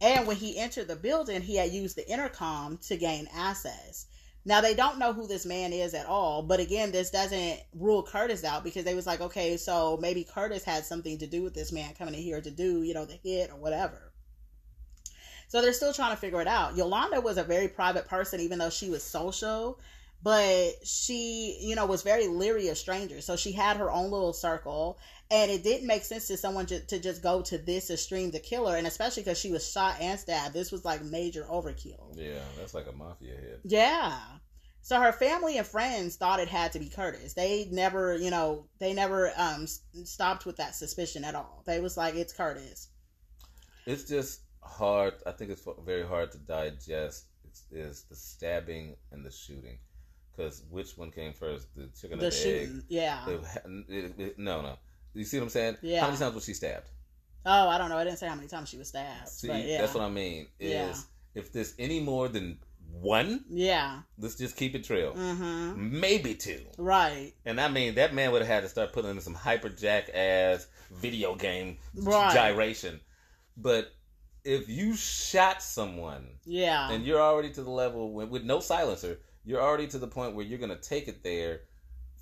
And 0.00 0.26
when 0.26 0.36
he 0.36 0.58
entered 0.58 0.88
the 0.88 0.96
building, 0.96 1.42
he 1.42 1.56
had 1.56 1.72
used 1.72 1.96
the 1.96 2.08
intercom 2.10 2.78
to 2.88 2.96
gain 2.96 3.28
access. 3.32 4.06
Now 4.44 4.60
they 4.60 4.74
don't 4.74 4.98
know 4.98 5.12
who 5.12 5.26
this 5.26 5.46
man 5.46 5.72
is 5.72 5.94
at 5.94 6.06
all, 6.06 6.42
but 6.42 6.58
again, 6.58 6.90
this 6.90 7.10
doesn't 7.10 7.60
rule 7.74 8.02
Curtis 8.02 8.42
out 8.42 8.64
because 8.64 8.84
they 8.84 8.94
was 8.94 9.06
like, 9.06 9.20
okay, 9.20 9.56
so 9.56 9.98
maybe 10.00 10.24
Curtis 10.24 10.64
had 10.64 10.84
something 10.84 11.18
to 11.18 11.28
do 11.28 11.42
with 11.42 11.54
this 11.54 11.70
man 11.70 11.94
coming 11.94 12.14
in 12.14 12.22
here 12.22 12.40
to 12.40 12.50
do, 12.50 12.82
you 12.82 12.92
know, 12.92 13.04
the 13.04 13.18
hit 13.22 13.50
or 13.50 13.56
whatever. 13.56 14.12
So 15.46 15.60
they're 15.60 15.72
still 15.72 15.92
trying 15.92 16.12
to 16.12 16.20
figure 16.20 16.40
it 16.40 16.48
out. 16.48 16.76
Yolanda 16.76 17.20
was 17.20 17.36
a 17.36 17.44
very 17.44 17.68
private 17.68 18.08
person, 18.08 18.40
even 18.40 18.58
though 18.58 18.70
she 18.70 18.90
was 18.90 19.04
social, 19.04 19.78
but 20.22 20.72
she, 20.82 21.58
you 21.60 21.76
know, 21.76 21.86
was 21.86 22.02
very 22.02 22.26
leery 22.26 22.68
of 22.68 22.78
strangers. 22.78 23.24
So 23.24 23.36
she 23.36 23.52
had 23.52 23.76
her 23.76 23.90
own 23.90 24.10
little 24.10 24.32
circle, 24.32 24.98
and 25.32 25.50
it 25.50 25.64
didn't 25.64 25.86
make 25.86 26.04
sense 26.04 26.28
to 26.28 26.36
someone 26.36 26.66
ju- 26.66 26.82
to 26.88 26.98
just 27.00 27.22
go 27.22 27.42
to 27.42 27.58
this 27.58 27.90
extreme 27.90 28.30
to 28.32 28.38
kill 28.38 28.68
her, 28.68 28.76
and 28.76 28.86
especially 28.86 29.22
because 29.24 29.38
she 29.38 29.50
was 29.50 29.68
shot 29.68 29.96
and 30.00 30.18
stabbed. 30.20 30.54
This 30.54 30.70
was 30.70 30.84
like 30.84 31.02
major 31.02 31.44
overkill. 31.50 32.14
Yeah, 32.14 32.40
that's 32.58 32.74
like 32.74 32.86
a 32.86 32.92
mafia 32.92 33.34
hit. 33.34 33.60
Yeah. 33.64 34.18
So 34.84 35.00
her 35.00 35.12
family 35.12 35.58
and 35.58 35.66
friends 35.66 36.16
thought 36.16 36.40
it 36.40 36.48
had 36.48 36.72
to 36.72 36.78
be 36.80 36.88
Curtis. 36.88 37.34
They 37.34 37.68
never, 37.70 38.16
you 38.16 38.30
know, 38.30 38.66
they 38.80 38.92
never 38.92 39.28
um 39.36 39.62
s- 39.64 39.80
stopped 40.04 40.44
with 40.44 40.56
that 40.56 40.74
suspicion 40.74 41.24
at 41.24 41.34
all. 41.34 41.62
They 41.66 41.80
was 41.80 41.96
like, 41.96 42.14
it's 42.16 42.32
Curtis. 42.32 42.88
It's 43.86 44.04
just 44.04 44.40
hard. 44.60 45.14
I 45.26 45.32
think 45.32 45.50
it's 45.50 45.66
very 45.84 46.06
hard 46.06 46.32
to 46.32 46.38
digest. 46.38 47.26
It's, 47.44 47.64
is 47.70 48.04
the 48.10 48.16
stabbing 48.16 48.96
and 49.12 49.24
the 49.24 49.30
shooting, 49.30 49.78
because 50.30 50.64
which 50.70 50.96
one 50.96 51.10
came 51.10 51.32
first, 51.32 51.68
the 51.76 51.88
chicken 52.00 52.18
The 52.18 52.26
or 52.26 52.30
the 52.30 52.36
egg? 52.36 52.42
shooting, 52.42 52.82
yeah. 52.88 53.28
It- 53.28 53.44
it- 53.88 54.20
it- 54.20 54.38
no, 54.38 54.62
no. 54.62 54.76
You 55.14 55.24
see 55.24 55.38
what 55.38 55.44
I'm 55.44 55.50
saying? 55.50 55.76
Yeah. 55.82 56.00
How 56.00 56.06
many 56.06 56.18
times 56.18 56.34
was 56.34 56.44
she 56.44 56.54
stabbed? 56.54 56.88
Oh, 57.44 57.68
I 57.68 57.76
don't 57.78 57.88
know. 57.90 57.96
I 57.98 58.04
didn't 58.04 58.18
say 58.18 58.28
how 58.28 58.34
many 58.34 58.48
times 58.48 58.68
she 58.68 58.78
was 58.78 58.88
stabbed. 58.88 59.28
See, 59.28 59.48
but 59.48 59.64
yeah. 59.64 59.80
that's 59.80 59.94
what 59.94 60.04
I 60.04 60.08
mean. 60.08 60.46
Is 60.58 60.70
Yeah. 60.72 60.94
if 61.34 61.52
there's 61.52 61.74
any 61.78 62.00
more 62.00 62.28
than 62.28 62.58
one, 62.90 63.44
Yeah. 63.48 64.02
let's 64.18 64.36
just 64.36 64.56
keep 64.56 64.74
it 64.74 64.84
trail. 64.84 65.14
Mm-hmm. 65.14 66.00
Maybe 66.00 66.34
two. 66.34 66.60
Right. 66.78 67.32
And 67.44 67.60
I 67.60 67.68
mean, 67.68 67.96
that 67.96 68.14
man 68.14 68.32
would 68.32 68.42
have 68.42 68.48
had 68.48 68.62
to 68.62 68.68
start 68.68 68.92
putting 68.92 69.10
in 69.10 69.20
some 69.20 69.34
hyperjack 69.34 70.14
ass 70.14 70.66
video 70.92 71.34
game 71.34 71.78
Right. 71.94 72.32
gyration. 72.32 73.00
But 73.56 73.92
if 74.44 74.68
you 74.68 74.94
shot 74.94 75.62
someone 75.62 76.38
Yeah. 76.44 76.90
and 76.90 77.04
you're 77.04 77.20
already 77.20 77.52
to 77.54 77.62
the 77.62 77.70
level 77.70 78.12
with, 78.12 78.28
with 78.28 78.44
no 78.44 78.60
silencer, 78.60 79.18
you're 79.44 79.60
already 79.60 79.86
to 79.88 79.98
the 79.98 80.06
point 80.08 80.34
where 80.36 80.44
you're 80.44 80.58
gonna 80.58 80.76
take 80.80 81.08
it 81.08 81.22
there. 81.24 81.62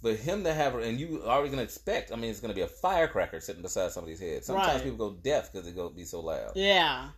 For 0.03 0.15
him 0.15 0.45
to 0.45 0.55
have, 0.55 0.73
her 0.73 0.81
and 0.81 0.99
you 0.99 1.23
already 1.25 1.51
gonna 1.51 1.63
expect. 1.63 2.11
I 2.13 2.17
mean, 2.17 2.31
it's 2.31 2.41
gonna 2.41 2.55
be 2.55 2.63
a 2.63 2.67
firecracker 2.69 3.41
sitting 3.41 3.63
beside 3.63 3.93
somebody's 3.93 4.21
head. 4.21 4.45
Sometimes 4.45 4.75
Right. 4.77 4.83
people 4.85 5.11
go 5.11 5.17
deaf 5.17 5.53
because 5.53 5.67
they 5.67 5.73
go 5.73 5.89
be 5.91 6.05
so 6.05 6.21
loud. 6.21 6.53
yeah. 6.57 7.11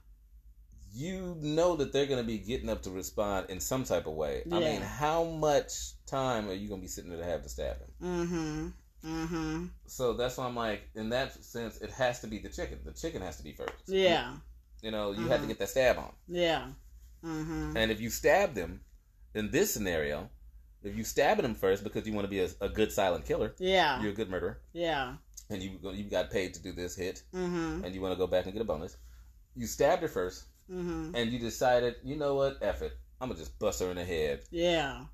You 0.94 1.36
know 1.40 1.74
that 1.76 1.90
they're 1.92 2.04
gonna 2.06 2.22
be 2.22 2.36
getting 2.36 2.68
up 2.68 2.82
to 2.82 2.90
respond 2.90 3.48
in 3.48 3.60
some 3.60 3.84
type 3.84 4.06
of 4.06 4.12
way. 4.12 4.42
I 4.52 4.58
mean, 4.60 4.82
how 4.82 5.24
much 5.24 5.72
time 6.04 6.48
are 6.50 6.52
you 6.52 6.68
gonna 6.68 6.82
be 6.82 6.86
sitting 6.88 7.08
there 7.10 7.18
to 7.20 7.24
have 7.24 7.42
to 7.44 7.48
stab 7.48 7.78
him? 7.78 7.88
Mm-hmm. 8.02 8.68
Mm-hmm. 9.04 9.66
So 9.86 10.12
that's 10.12 10.36
why 10.36 10.44
I'm 10.44 10.54
like, 10.54 10.88
in 10.94 11.08
that 11.08 11.32
sense, 11.42 11.78
it 11.80 11.90
has 11.92 12.20
to 12.20 12.26
be 12.26 12.38
the 12.40 12.50
chicken. 12.50 12.78
The 12.84 12.92
chicken 12.92 13.22
has 13.22 13.38
to 13.38 13.42
be 13.42 13.52
first. 13.52 13.72
Yeah. 13.86 14.36
You 14.82 14.90
know, 14.90 15.12
you 15.12 15.28
have 15.28 15.40
to 15.40 15.44
Mhm. 15.46 15.48
get 15.48 15.58
that 15.60 15.70
stab 15.70 15.96
on. 15.98 16.12
Yeah. 16.28 16.68
Mm-hmm. 17.24 17.74
And 17.76 17.90
if 17.90 18.00
you 18.00 18.10
stab 18.10 18.54
them, 18.54 18.84
in 19.34 19.50
this 19.50 19.72
scenario, 19.72 20.28
if 20.84 20.96
you 20.96 21.04
stabbing 21.04 21.42
them 21.44 21.54
first 21.54 21.84
because 21.84 22.06
you 22.06 22.12
want 22.12 22.24
to 22.24 22.30
be 22.30 22.40
a, 22.40 22.48
a 22.60 22.68
good 22.68 22.90
silent 22.92 23.24
killer, 23.24 23.54
Yeah. 23.58 24.00
you're 24.00 24.12
a 24.12 24.14
good 24.14 24.30
murderer, 24.30 24.60
Yeah. 24.72 25.14
and 25.50 25.62
you 25.62 25.78
you 25.92 26.04
got 26.04 26.30
paid 26.30 26.54
to 26.54 26.62
do 26.62 26.72
this 26.72 26.96
hit, 26.96 27.22
Mm-hmm. 27.34 27.84
and 27.84 27.94
you 27.94 28.00
want 28.00 28.12
to 28.12 28.18
go 28.18 28.26
back 28.26 28.44
and 28.44 28.52
get 28.52 28.62
a 28.62 28.64
bonus. 28.64 28.96
You 29.56 29.66
stabbed 29.66 30.02
her 30.02 30.08
first, 30.08 30.44
Mm-hmm. 30.70 31.14
and 31.14 31.30
you 31.32 31.38
decided, 31.38 31.96
you 32.04 32.16
know 32.16 32.34
what, 32.34 32.58
F 32.62 32.82
it, 32.82 32.92
I'm 33.20 33.28
gonna 33.28 33.38
just 33.38 33.58
bust 33.58 33.80
her 33.80 33.90
in 33.90 33.96
the 33.96 34.04
head. 34.04 34.40
Yeah. 34.50 35.04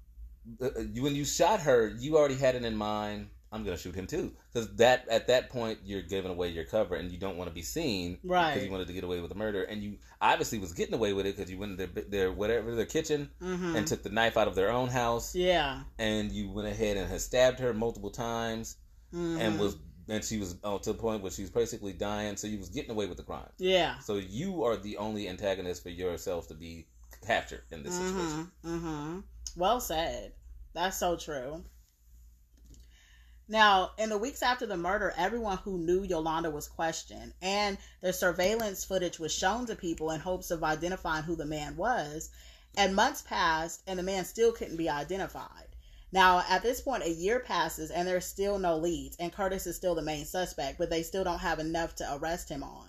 Uh, 0.62 0.66
uh, 0.66 0.82
When 0.96 1.14
you 1.14 1.24
shot 1.24 1.60
her, 1.60 1.88
you 1.98 2.16
already 2.16 2.36
had 2.36 2.54
it 2.54 2.64
in 2.64 2.76
mind. 2.76 3.28
I'm 3.50 3.64
gonna 3.64 3.78
shoot 3.78 3.94
him 3.94 4.06
too, 4.06 4.32
because 4.52 4.74
that 4.76 5.08
at 5.08 5.26
that 5.28 5.48
point 5.50 5.78
you're 5.84 6.02
giving 6.02 6.30
away 6.30 6.48
your 6.48 6.64
cover, 6.64 6.96
and 6.96 7.10
you 7.10 7.18
don't 7.18 7.36
want 7.36 7.48
to 7.48 7.54
be 7.54 7.62
seen 7.62 8.18
Right. 8.22 8.52
because 8.52 8.64
you 8.66 8.70
wanted 8.70 8.88
to 8.88 8.92
get 8.92 9.04
away 9.04 9.20
with 9.20 9.30
the 9.30 9.36
murder, 9.36 9.62
and 9.64 9.82
you 9.82 9.96
obviously 10.20 10.58
was 10.58 10.72
getting 10.72 10.94
away 10.94 11.12
with 11.14 11.26
it 11.26 11.36
because 11.36 11.50
you 11.50 11.58
went 11.58 11.72
in 11.72 11.76
their, 11.94 12.02
their 12.04 12.32
whatever 12.32 12.74
their 12.74 12.86
kitchen 12.86 13.30
Mm-hmm. 13.42 13.76
and 13.76 13.86
took 13.86 14.02
the 14.02 14.10
knife 14.10 14.36
out 14.36 14.48
of 14.48 14.54
their 14.54 14.70
own 14.70 14.88
house, 14.88 15.34
yeah. 15.34 15.82
and 15.98 16.30
you 16.30 16.50
went 16.50 16.68
ahead 16.68 16.96
and 16.96 17.08
had 17.08 17.20
stabbed 17.20 17.58
her 17.60 17.72
multiple 17.72 18.10
times, 18.10 18.76
Mm-hmm. 19.14 19.40
and 19.40 19.58
was 19.58 19.76
and 20.10 20.24
she 20.24 20.38
was 20.38 20.56
uh, 20.64 20.78
to 20.78 20.92
the 20.92 20.98
point 20.98 21.22
where 21.22 21.30
she 21.30 21.42
was 21.42 21.50
basically 21.50 21.92
dying, 21.92 22.36
so 22.36 22.46
you 22.46 22.58
was 22.58 22.70
getting 22.70 22.90
away 22.90 23.06
with 23.06 23.18
the 23.18 23.22
crime. 23.22 23.48
Yeah. 23.58 23.98
So 23.98 24.16
you 24.16 24.64
are 24.64 24.76
the 24.76 24.96
only 24.96 25.28
antagonist 25.28 25.82
for 25.82 25.90
yourself 25.90 26.48
to 26.48 26.54
be 26.54 26.86
captured 27.26 27.62
in 27.70 27.82
this 27.82 27.94
situation. 27.94 28.50
Mm-hmm. 28.64 28.74
Mm-hmm. 28.86 29.18
Well 29.56 29.80
said. 29.80 30.32
That's 30.74 30.96
so 30.98 31.16
true. 31.16 31.62
Now, 33.50 33.92
in 33.96 34.10
the 34.10 34.18
weeks 34.18 34.42
after 34.42 34.66
the 34.66 34.76
murder, 34.76 35.14
everyone 35.16 35.56
who 35.58 35.78
knew 35.78 36.02
Yolanda 36.02 36.50
was 36.50 36.68
questioned, 36.68 37.32
and 37.40 37.78
the 38.02 38.12
surveillance 38.12 38.84
footage 38.84 39.18
was 39.18 39.32
shown 39.32 39.64
to 39.66 39.74
people 39.74 40.10
in 40.10 40.20
hopes 40.20 40.50
of 40.50 40.62
identifying 40.62 41.24
who 41.24 41.34
the 41.34 41.46
man 41.46 41.74
was. 41.74 42.28
And 42.76 42.94
months 42.94 43.22
passed, 43.22 43.80
and 43.86 43.98
the 43.98 44.02
man 44.02 44.26
still 44.26 44.52
couldn't 44.52 44.76
be 44.76 44.90
identified. 44.90 45.68
Now, 46.12 46.44
at 46.46 46.62
this 46.62 46.82
point, 46.82 47.04
a 47.04 47.10
year 47.10 47.40
passes, 47.40 47.90
and 47.90 48.06
there's 48.06 48.26
still 48.26 48.58
no 48.58 48.76
leads, 48.76 49.16
and 49.16 49.32
Curtis 49.32 49.66
is 49.66 49.76
still 49.76 49.94
the 49.94 50.02
main 50.02 50.26
suspect, 50.26 50.76
but 50.76 50.90
they 50.90 51.02
still 51.02 51.24
don't 51.24 51.38
have 51.38 51.58
enough 51.58 51.94
to 51.96 52.16
arrest 52.16 52.50
him 52.50 52.62
on. 52.62 52.87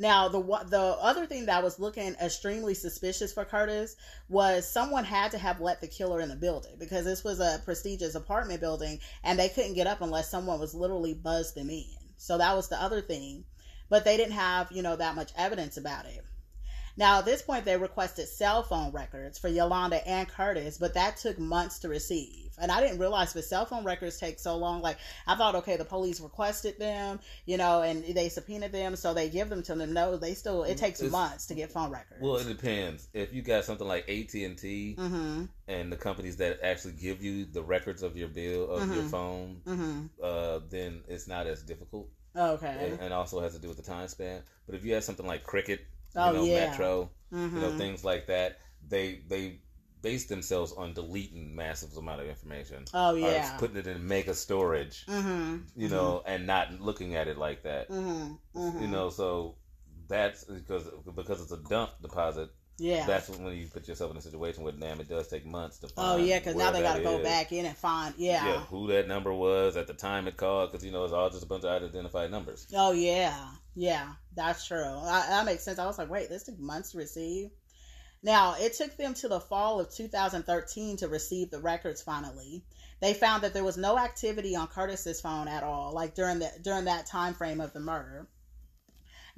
Now, 0.00 0.28
the 0.28 0.40
the 0.40 0.96
other 1.00 1.26
thing 1.26 1.46
that 1.46 1.62
was 1.62 1.80
looking 1.80 2.14
extremely 2.22 2.74
suspicious 2.74 3.32
for 3.32 3.44
Curtis 3.44 3.96
was 4.28 4.68
someone 4.68 5.04
had 5.04 5.32
to 5.32 5.38
have 5.38 5.60
let 5.60 5.80
the 5.80 5.88
killer 5.88 6.20
in 6.20 6.28
the 6.28 6.36
building 6.36 6.76
because 6.78 7.04
this 7.04 7.24
was 7.24 7.40
a 7.40 7.60
prestigious 7.64 8.14
apartment 8.14 8.60
building 8.60 9.00
and 9.24 9.36
they 9.38 9.48
couldn't 9.48 9.74
get 9.74 9.88
up 9.88 10.00
unless 10.00 10.30
someone 10.30 10.60
was 10.60 10.72
literally 10.72 11.14
buzzed 11.14 11.56
them 11.56 11.68
in. 11.70 11.96
So 12.16 12.38
that 12.38 12.54
was 12.54 12.68
the 12.68 12.80
other 12.80 13.00
thing. 13.00 13.44
But 13.88 14.04
they 14.04 14.16
didn't 14.16 14.34
have, 14.34 14.70
you 14.70 14.82
know, 14.82 14.96
that 14.96 15.16
much 15.16 15.32
evidence 15.36 15.76
about 15.76 16.04
it. 16.04 16.24
Now, 16.98 17.20
at 17.20 17.24
this 17.24 17.42
point, 17.42 17.64
they 17.64 17.76
requested 17.76 18.26
cell 18.26 18.64
phone 18.64 18.90
records 18.90 19.38
for 19.38 19.46
Yolanda 19.46 20.06
and 20.06 20.26
Curtis, 20.28 20.78
but 20.78 20.94
that 20.94 21.16
took 21.16 21.38
months 21.38 21.78
to 21.78 21.88
receive. 21.88 22.50
And 22.60 22.72
I 22.72 22.80
didn't 22.80 22.98
realize 22.98 23.32
the 23.32 23.40
cell 23.40 23.66
phone 23.66 23.84
records 23.84 24.18
take 24.18 24.40
so 24.40 24.56
long. 24.56 24.82
Like, 24.82 24.98
I 25.24 25.36
thought, 25.36 25.54
okay, 25.54 25.76
the 25.76 25.84
police 25.84 26.18
requested 26.20 26.76
them, 26.80 27.20
you 27.46 27.56
know, 27.56 27.82
and 27.82 28.04
they 28.04 28.28
subpoenaed 28.28 28.72
them, 28.72 28.96
so 28.96 29.14
they 29.14 29.28
give 29.28 29.48
them 29.48 29.62
to 29.62 29.76
them. 29.76 29.92
No, 29.92 30.16
they 30.16 30.34
still, 30.34 30.64
it 30.64 30.76
takes 30.76 30.98
It's- 30.98 31.12
months 31.12 31.46
to 31.46 31.54
get 31.54 31.70
phone 31.70 31.92
records. 31.92 32.20
Well, 32.20 32.36
it 32.38 32.48
depends. 32.48 33.06
If 33.14 33.32
you 33.32 33.42
got 33.42 33.64
something 33.64 33.86
like 33.86 34.08
AT 34.08 34.44
and 34.44 34.58
T 34.58 34.96
mm-hmm, 34.98 35.44
and 35.68 35.92
the 35.92 35.96
companies 35.96 36.36
that 36.38 36.58
actually 36.64 36.94
give 36.94 37.22
you 37.22 37.44
the 37.44 37.62
records 37.62 38.02
of 38.02 38.16
your 38.16 38.28
bill 38.28 38.68
of 38.68 38.92
your 38.92 39.04
Mhm. 39.04 39.10
phone, 39.10 39.60
mm-hmm. 39.64 40.06
uh, 40.20 40.58
then 40.68 41.04
it's 41.06 41.28
not 41.28 41.46
as 41.46 41.62
difficult. 41.62 42.08
Okay. 42.36 42.90
and, 42.92 43.00
and 43.00 43.14
also 43.14 43.40
has 43.40 43.54
to 43.54 43.58
do 43.60 43.68
with 43.68 43.76
the 43.76 43.82
time 43.82 44.06
span. 44.06 44.42
But 44.66 44.74
if 44.74 44.84
you 44.84 44.94
have 44.94 45.02
something 45.04 45.26
like 45.26 45.44
Cricket, 45.44 45.80
Oh, 46.16 46.32
know, 46.32 46.44
yeah. 46.44 46.70
Metro, 46.70 47.10
mm-hmm. 47.32 47.56
you 47.56 47.62
know, 47.62 47.76
things 47.76 48.04
like 48.04 48.26
that, 48.26 48.58
they 48.88 49.22
they 49.28 49.60
base 50.02 50.26
themselves 50.26 50.72
on 50.72 50.94
deleting 50.94 51.54
massive 51.54 51.96
amount 51.96 52.20
of 52.20 52.28
information. 52.28 52.84
oh, 52.94 53.14
yeah. 53.14 53.56
putting 53.58 53.76
it 53.76 53.86
in 53.86 54.06
mega 54.06 54.34
storage, 54.34 55.04
mm-hmm. 55.06 55.58
you 55.76 55.88
know, 55.88 56.22
and 56.26 56.46
not 56.46 56.80
looking 56.80 57.16
at 57.16 57.28
it 57.28 57.36
like 57.36 57.62
that. 57.64 57.90
Mm-hmm. 57.90 58.58
mm-hmm. 58.58 58.82
You 58.82 58.88
know, 58.88 59.10
so 59.10 59.56
that's 60.08 60.44
because 60.44 60.88
because 61.14 61.42
it's 61.42 61.52
a 61.52 61.62
dump 61.68 61.90
deposit. 62.00 62.50
Yeah. 62.78 63.06
That's 63.06 63.28
when 63.28 63.56
you 63.56 63.66
put 63.66 63.88
yourself 63.88 64.12
in 64.12 64.16
a 64.16 64.20
situation 64.20 64.62
where 64.62 64.72
damn, 64.72 65.00
it 65.00 65.08
does 65.08 65.26
take 65.26 65.44
months 65.44 65.78
to 65.78 65.88
find. 65.88 66.22
Oh 66.22 66.24
yeah, 66.24 66.38
because 66.38 66.54
now 66.54 66.70
they 66.70 66.80
got 66.80 66.96
to 66.96 67.02
go 67.02 67.20
back 67.22 67.50
in 67.50 67.66
and 67.66 67.76
find. 67.76 68.14
Yeah. 68.16 68.60
who 68.60 68.86
that 68.88 69.08
number 69.08 69.32
was 69.32 69.76
at 69.76 69.88
the 69.88 69.94
time 69.94 70.28
it 70.28 70.36
called, 70.36 70.70
because 70.70 70.86
you 70.86 70.92
know 70.92 71.04
it's 71.04 71.12
all 71.12 71.28
just 71.28 71.42
a 71.42 71.46
bunch 71.46 71.64
of 71.64 71.70
unidentified 71.70 72.30
numbers. 72.30 72.66
Oh 72.74 72.92
yeah, 72.92 73.36
yeah, 73.74 74.12
that's 74.34 74.66
true. 74.66 74.84
I, 74.84 75.26
that 75.28 75.44
makes 75.44 75.64
sense. 75.64 75.78
I 75.78 75.86
was 75.86 75.98
like, 75.98 76.10
wait, 76.10 76.28
this 76.28 76.44
took 76.44 76.58
months 76.58 76.92
to 76.92 76.98
receive. 76.98 77.50
Now 78.22 78.54
it 78.58 78.74
took 78.74 78.96
them 78.96 79.14
to 79.14 79.28
the 79.28 79.40
fall 79.40 79.80
of 79.80 79.92
2013 79.92 80.98
to 80.98 81.08
receive 81.08 81.50
the 81.50 81.60
records. 81.60 82.00
Finally, 82.00 82.64
they 83.00 83.12
found 83.12 83.42
that 83.42 83.54
there 83.54 83.64
was 83.64 83.76
no 83.76 83.98
activity 83.98 84.54
on 84.54 84.68
Curtis's 84.68 85.20
phone 85.20 85.48
at 85.48 85.64
all, 85.64 85.92
like 85.92 86.14
during 86.14 86.38
the 86.38 86.50
during 86.62 86.84
that 86.84 87.06
time 87.06 87.34
frame 87.34 87.60
of 87.60 87.72
the 87.72 87.80
murder. 87.80 88.28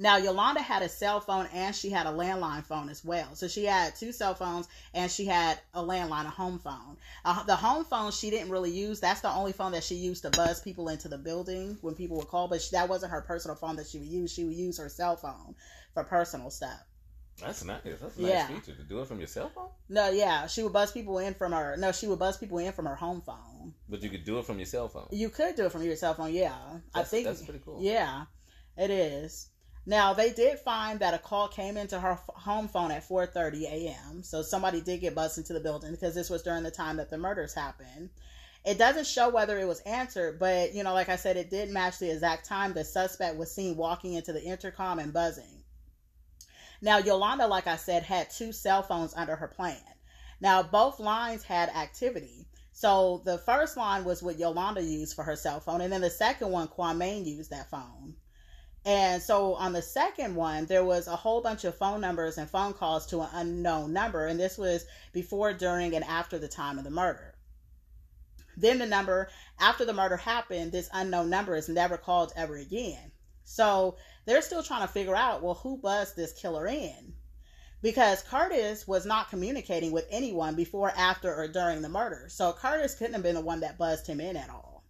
Now 0.01 0.17
Yolanda 0.17 0.63
had 0.63 0.83
a 0.83 0.89
cell 0.89 1.21
phone 1.21 1.47
and 1.53 1.77
she 1.77 1.91
had 1.91 2.07
a 2.07 2.11
landline 2.11 2.65
phone 2.65 2.89
as 2.89 3.05
well. 3.05 3.35
So 3.35 3.49
she 3.49 3.67
had 3.67 3.95
two 3.95 4.13
cell 4.13 4.35
phones 4.35 4.67
and 4.95 5.11
she 5.11 5.27
had 5.27 5.61
a 5.75 5.83
landline, 5.83 6.25
a 6.25 6.31
home 6.31 6.59
phone. 6.59 6.97
Uh, 7.23 7.43
the 7.45 7.55
home 7.55 7.85
phone 7.85 8.11
she 8.11 8.31
didn't 8.31 8.49
really 8.51 8.71
use. 8.71 8.99
That's 8.99 9.21
the 9.21 9.31
only 9.31 9.53
phone 9.53 9.73
that 9.73 9.85
she 9.85 9.97
used 9.97 10.23
to 10.23 10.31
buzz 10.31 10.63
people 10.63 10.89
into 10.89 11.09
the 11.09 11.19
building 11.19 11.77
when 11.83 11.95
people 11.95 12.17
would 12.17 12.29
call. 12.29 12.49
But 12.49 12.63
she, 12.63 12.71
that 12.71 12.89
wasn't 12.89 13.13
her 13.13 13.21
personal 13.21 13.57
phone 13.57 13.77
that 13.77 13.89
she 13.89 13.99
would 13.99 14.09
use. 14.09 14.33
She 14.33 14.45
would 14.45 14.55
use 14.55 14.79
her 14.79 14.89
cell 14.89 15.17
phone 15.17 15.55
for 15.93 16.03
personal 16.03 16.49
stuff. 16.49 16.81
That's 17.39 17.63
nice. 17.63 17.83
That's 17.85 18.17
a 18.17 18.23
nice 18.23 18.31
Yeah. 18.31 18.47
feature 18.47 18.75
to 18.75 18.83
do 18.83 19.03
it 19.03 19.07
from 19.07 19.19
your 19.19 19.27
cell 19.29 19.51
phone. 19.55 19.69
No, 19.91 20.09
yeah, 20.09 20.47
she 20.47 20.63
would 20.63 20.73
buzz 20.73 20.93
people 20.93 21.19
in 21.19 21.35
from 21.35 21.53
her. 21.53 21.77
No, 21.77 21.93
she 21.93 22.07
would 22.07 22.19
buzz 22.19 22.39
people 22.39 22.57
in 22.57 22.73
from 22.73 22.87
her 22.87 22.95
home 22.95 23.21
phone. 23.21 23.75
But 23.87 24.03
you 24.03 24.09
could 24.09 24.25
do 24.25 24.39
it 24.39 24.47
from 24.47 24.59
your 24.59 24.67
cell 24.67 24.89
phone. 24.89 25.09
You 25.11 25.29
could 25.29 25.57
do 25.57 25.67
it 25.67 25.73
from 25.73 25.83
your 25.83 25.97
cell 25.97 26.15
phone. 26.15 26.33
Yeah, 26.33 26.57
I 26.95 27.03
think 27.03 27.27
that's 27.27 27.43
pretty 27.43 27.61
cool. 27.63 27.81
Yeah, 27.83 28.25
it 28.79 28.91
is. 28.91 29.50
Now 29.87 30.13
they 30.13 30.33
did 30.33 30.59
find 30.59 31.01
that 31.01 31.15
a 31.15 31.19
call 31.19 31.49
came 31.49 31.77
into 31.77 31.99
her 31.99 32.19
home 32.29 32.69
phone 32.69 32.91
at 32.91 33.09
4:30 33.09 33.63
a.m. 33.63 34.23
So 34.23 34.43
somebody 34.43 34.81
did 34.81 35.01
get 35.01 35.15
buzzed 35.15 35.39
into 35.39 35.55
the 35.55 35.61
building 35.61 35.93
because 35.93 36.15
this 36.15 36.29
was 36.29 36.43
during 36.43 36.63
the 36.63 36.71
time 36.71 36.99
that 36.99 37.09
the 37.09 37.19
murders 37.19 37.55
happened. 37.55 38.11
It 38.63 38.77
doesn't 38.77 39.07
show 39.07 39.31
whether 39.31 39.59
it 39.59 39.67
was 39.67 39.81
answered, 39.81 40.39
but 40.39 40.75
you 40.75 40.83
know, 40.83 40.93
like 40.93 41.09
I 41.09 41.17
said, 41.17 41.39
it 41.39 41.49
did 41.49 41.71
match 41.71 41.99
the 41.99 42.11
exact 42.11 42.47
time 42.47 42.75
the 42.75 42.85
suspect 42.85 43.37
was 43.37 43.51
seen 43.55 43.77
walking 43.77 44.13
into 44.13 44.35
the 44.35 44.45
intercom 44.45 44.99
and 44.99 45.15
buzzing. 45.15 45.65
Now 46.83 46.99
Yolanda, 46.99 47.47
like 47.47 47.67
I 47.67 47.77
said, 47.77 48.03
had 48.03 48.31
two 48.31 48.53
cell 48.53 48.83
phones 48.83 49.15
under 49.15 49.37
her 49.37 49.49
plan. 49.49 49.83
Now 50.41 50.63
both 50.63 51.01
lines 51.01 51.43
had 51.43 51.71
activity. 51.71 52.47
So 52.73 53.23
the 53.25 53.39
first 53.39 53.79
line 53.79 54.05
was 54.05 54.23
what 54.23 54.39
Yolanda 54.39 54.83
used 54.83 55.15
for 55.15 55.25
her 55.25 55.37
cell 55.37 55.61
phone, 55.61 55.81
and 55.81 55.93
then 55.93 56.03
the 56.03 56.11
second 56.11 56.51
one, 56.51 56.69
Kwame 56.69 57.25
used 57.25 57.51
that 57.51 57.71
phone. 57.71 58.15
And 58.85 59.23
so 59.23 59.55
on 59.55 59.73
the 59.75 59.83
second 59.83 60.35
one, 60.35 60.65
there 60.67 60.85
was 60.85 61.07
a 61.07 61.17
whole 61.17 61.43
bunch 61.43 61.65
of 61.65 61.77
phone 61.77 62.01
numbers 62.01 62.39
and 62.39 62.49
phone 62.49 62.73
calls 62.73 63.07
to 63.09 63.21
an 63.21 63.29
unknown 63.33 63.93
number, 63.93 64.27
and 64.27 64.41
this 64.41 64.57
was 64.57 64.87
before, 65.13 65.53
during, 65.53 65.95
and 65.95 66.05
after 66.05 66.39
the 66.39 66.49
time 66.49 66.79
of 66.79 66.85
the 66.85 66.91
murder. 66.91 67.35
Then 68.57 68.79
the 68.79 68.87
number 68.87 69.29
after 69.59 69.85
the 69.85 69.93
murder 69.93 70.17
happened, 70.17 70.73
this 70.73 70.89
unknown 70.93 71.29
number 71.31 71.57
is 71.57 71.69
never 71.69 71.97
called 71.97 72.33
ever 72.37 72.57
again. 72.57 73.13
So 73.45 73.97
they're 74.27 74.43
still 74.43 74.63
trying 74.63 74.87
to 74.87 74.93
figure 74.93 75.17
out, 75.17 75.43
well, 75.43 75.55
who 75.55 75.77
buzzed 75.77 76.17
this 76.17 76.33
killer 76.33 76.67
in? 76.67 77.15
Because 77.83 78.23
Curtis 78.23 78.87
was 78.87 79.07
not 79.07 79.31
communicating 79.31 79.93
with 79.93 80.07
anyone 80.11 80.55
before, 80.55 80.93
after, 80.97 81.35
or 81.35 81.49
during 81.49 81.83
the 81.83 81.89
murder. 81.89 82.27
So 82.29 82.53
Curtis 82.53 82.95
couldn't 82.95 83.15
have 83.15 83.23
been 83.23 83.35
the 83.35 83.41
one 83.41 83.61
that 83.61 83.79
buzzed 83.79 84.07
him 84.07 84.21
in 84.21 84.37
at 84.37 84.51
all. 84.51 84.85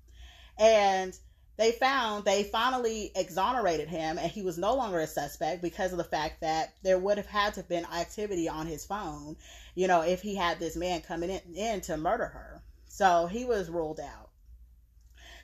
And 0.58 1.16
they 1.60 1.72
found 1.72 2.24
they 2.24 2.42
finally 2.42 3.12
exonerated 3.14 3.86
him 3.86 4.16
and 4.16 4.30
he 4.32 4.40
was 4.40 4.56
no 4.56 4.74
longer 4.74 4.98
a 4.98 5.06
suspect 5.06 5.60
because 5.60 5.92
of 5.92 5.98
the 5.98 6.04
fact 6.04 6.40
that 6.40 6.72
there 6.82 6.98
would 6.98 7.18
have 7.18 7.26
had 7.26 7.52
to 7.52 7.60
have 7.60 7.68
been 7.68 7.84
activity 7.84 8.48
on 8.48 8.66
his 8.66 8.86
phone, 8.86 9.36
you 9.74 9.86
know, 9.86 10.00
if 10.00 10.22
he 10.22 10.34
had 10.34 10.58
this 10.58 10.74
man 10.74 11.02
coming 11.02 11.28
in, 11.28 11.54
in 11.54 11.82
to 11.82 11.98
murder 11.98 12.24
her. 12.24 12.62
So 12.86 13.26
he 13.26 13.44
was 13.44 13.68
ruled 13.68 14.00
out. 14.00 14.30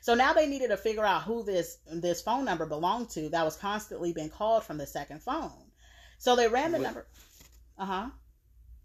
So 0.01 0.15
now 0.15 0.33
they 0.33 0.47
needed 0.47 0.69
to 0.69 0.77
figure 0.77 1.05
out 1.05 1.21
who 1.21 1.43
this 1.43 1.77
this 1.85 2.23
phone 2.23 2.45
number 2.45 2.65
belonged 2.65 3.11
to 3.11 3.29
that 3.29 3.45
was 3.45 3.55
constantly 3.55 4.11
being 4.11 4.31
called 4.31 4.63
from 4.63 4.79
the 4.79 4.87
second 4.87 5.21
phone. 5.21 5.71
So 6.17 6.35
they 6.35 6.47
ran 6.47 6.71
the 6.71 6.79
Wait. 6.79 6.83
number. 6.85 7.05
Uh 7.77 7.85
huh. 7.85 8.09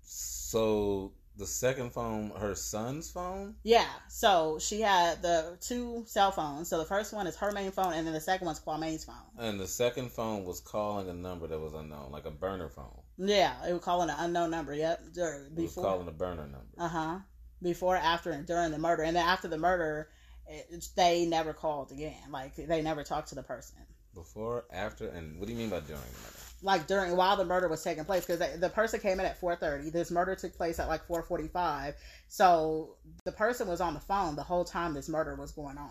So 0.03 1.13
the 1.37 1.47
second 1.47 1.93
phone, 1.93 2.31
her 2.39 2.55
son's 2.55 3.11
phone. 3.11 3.55
Yeah. 3.63 3.89
So 4.09 4.59
she 4.61 4.81
had 4.81 5.23
the 5.23 5.57
two 5.61 6.05
cell 6.07 6.31
phones. 6.31 6.69
So 6.69 6.79
the 6.79 6.85
first 6.85 7.13
one 7.13 7.27
is 7.27 7.37
her 7.37 7.53
main 7.53 7.71
phone, 7.71 7.95
and 7.95 8.07
then 8.07 8.15
the 8.15 8.21
second 8.21 8.47
one's 8.47 8.61
Kwame's 8.61 9.05
phone. 9.05 9.17
And 9.39 9.59
the 9.59 9.67
second 9.67 10.13
phone 10.13 10.45
was 10.45 10.61
calling 10.61 11.09
a 11.09 11.15
number 11.15 11.47
that 11.47 11.59
was 11.59 11.73
unknown, 11.75 12.11
like 12.13 12.27
a 12.27 12.31
burner 12.31 12.69
phone. 12.69 13.01
Yeah, 13.19 13.55
it 13.69 13.73
was 13.73 13.83
calling 13.83 14.11
an 14.11 14.17
unknown 14.19 14.51
number. 14.51 14.75
Yep. 14.75 15.05
dur- 15.15 15.47
It 15.51 15.61
was 15.61 15.71
Before. 15.75 15.85
calling 15.85 16.09
a 16.09 16.13
burner 16.13 16.43
number. 16.43 16.67
Uh 16.79 16.89
huh. 16.89 17.19
Before, 17.63 17.97
after, 17.97 18.31
and 18.33 18.45
during 18.47 18.73
the 18.73 18.79
murder, 18.79 19.03
and 19.05 19.17
then 19.17 19.25
after 19.27 19.47
the 19.49 19.57
murder, 19.59 20.09
it, 20.49 20.85
they 20.97 21.27
never 21.27 21.53
called 21.53 21.93
again. 21.93 22.31
Like 22.31 22.57
they 22.57 22.83
never 22.83 23.05
talked 23.05 23.29
to 23.29 23.35
the 23.37 23.43
person. 23.43 23.77
Before, 24.15 24.65
after, 24.73 25.09
and 25.09 25.39
what 25.39 25.47
do 25.47 25.53
you 25.53 25.59
mean 25.59 25.71
by 25.71 25.81
during 25.81 26.03
the 26.03 26.21
murder? 26.21 26.39
Like 26.63 26.87
during 26.87 27.17
while 27.17 27.37
the 27.37 27.45
murder 27.45 27.69
was 27.69 27.83
taking 27.83 28.05
place, 28.05 28.25
because 28.25 28.61
the 28.61 28.69
person 28.69 29.01
came 29.01 29.19
in 29.21 29.27
at 29.27 29.39
four 29.39 29.57
thirty. 29.57 29.91
This 29.91 30.11
murder 30.11 30.35
took 30.37 30.57
place 30.57 30.79
at 30.79 30.89
like 30.89 31.05
four 31.07 31.23
forty 31.23 31.49
five. 31.49 31.95
So 32.29 32.97
the 33.25 33.33
person 33.33 33.67
was 33.69 33.81
on 33.81 33.95
the 33.95 34.01
phone 34.01 34.37
the 34.37 34.43
whole 34.45 34.65
time 34.65 34.95
this 34.95 35.09
murder 35.09 35.35
was 35.35 35.51
going 35.53 35.77
on 35.79 35.91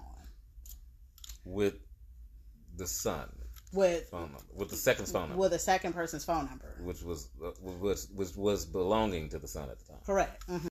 With 1.46 1.76
the 2.78 2.88
son 2.88 3.30
with 3.74 4.10
phone 4.10 4.32
number, 4.32 4.44
with 4.54 4.70
the 4.70 4.76
second 4.76 5.08
phone 5.08 5.30
number, 5.30 5.38
with 5.38 5.52
the 5.52 5.60
second 5.60 5.94
person's 5.94 6.26
phone 6.26 6.46
number. 6.46 6.76
which 6.82 7.02
was 7.04 7.30
uh, 7.44 7.52
which, 7.62 8.00
which 8.14 8.36
was 8.36 8.66
belonging 8.66 9.30
to 9.30 9.40
the 9.40 9.48
son 9.48 9.70
at 9.70 9.80
the 9.80 9.86
time. 9.86 10.02
Correct. 10.06 10.44
hmm 10.44 10.68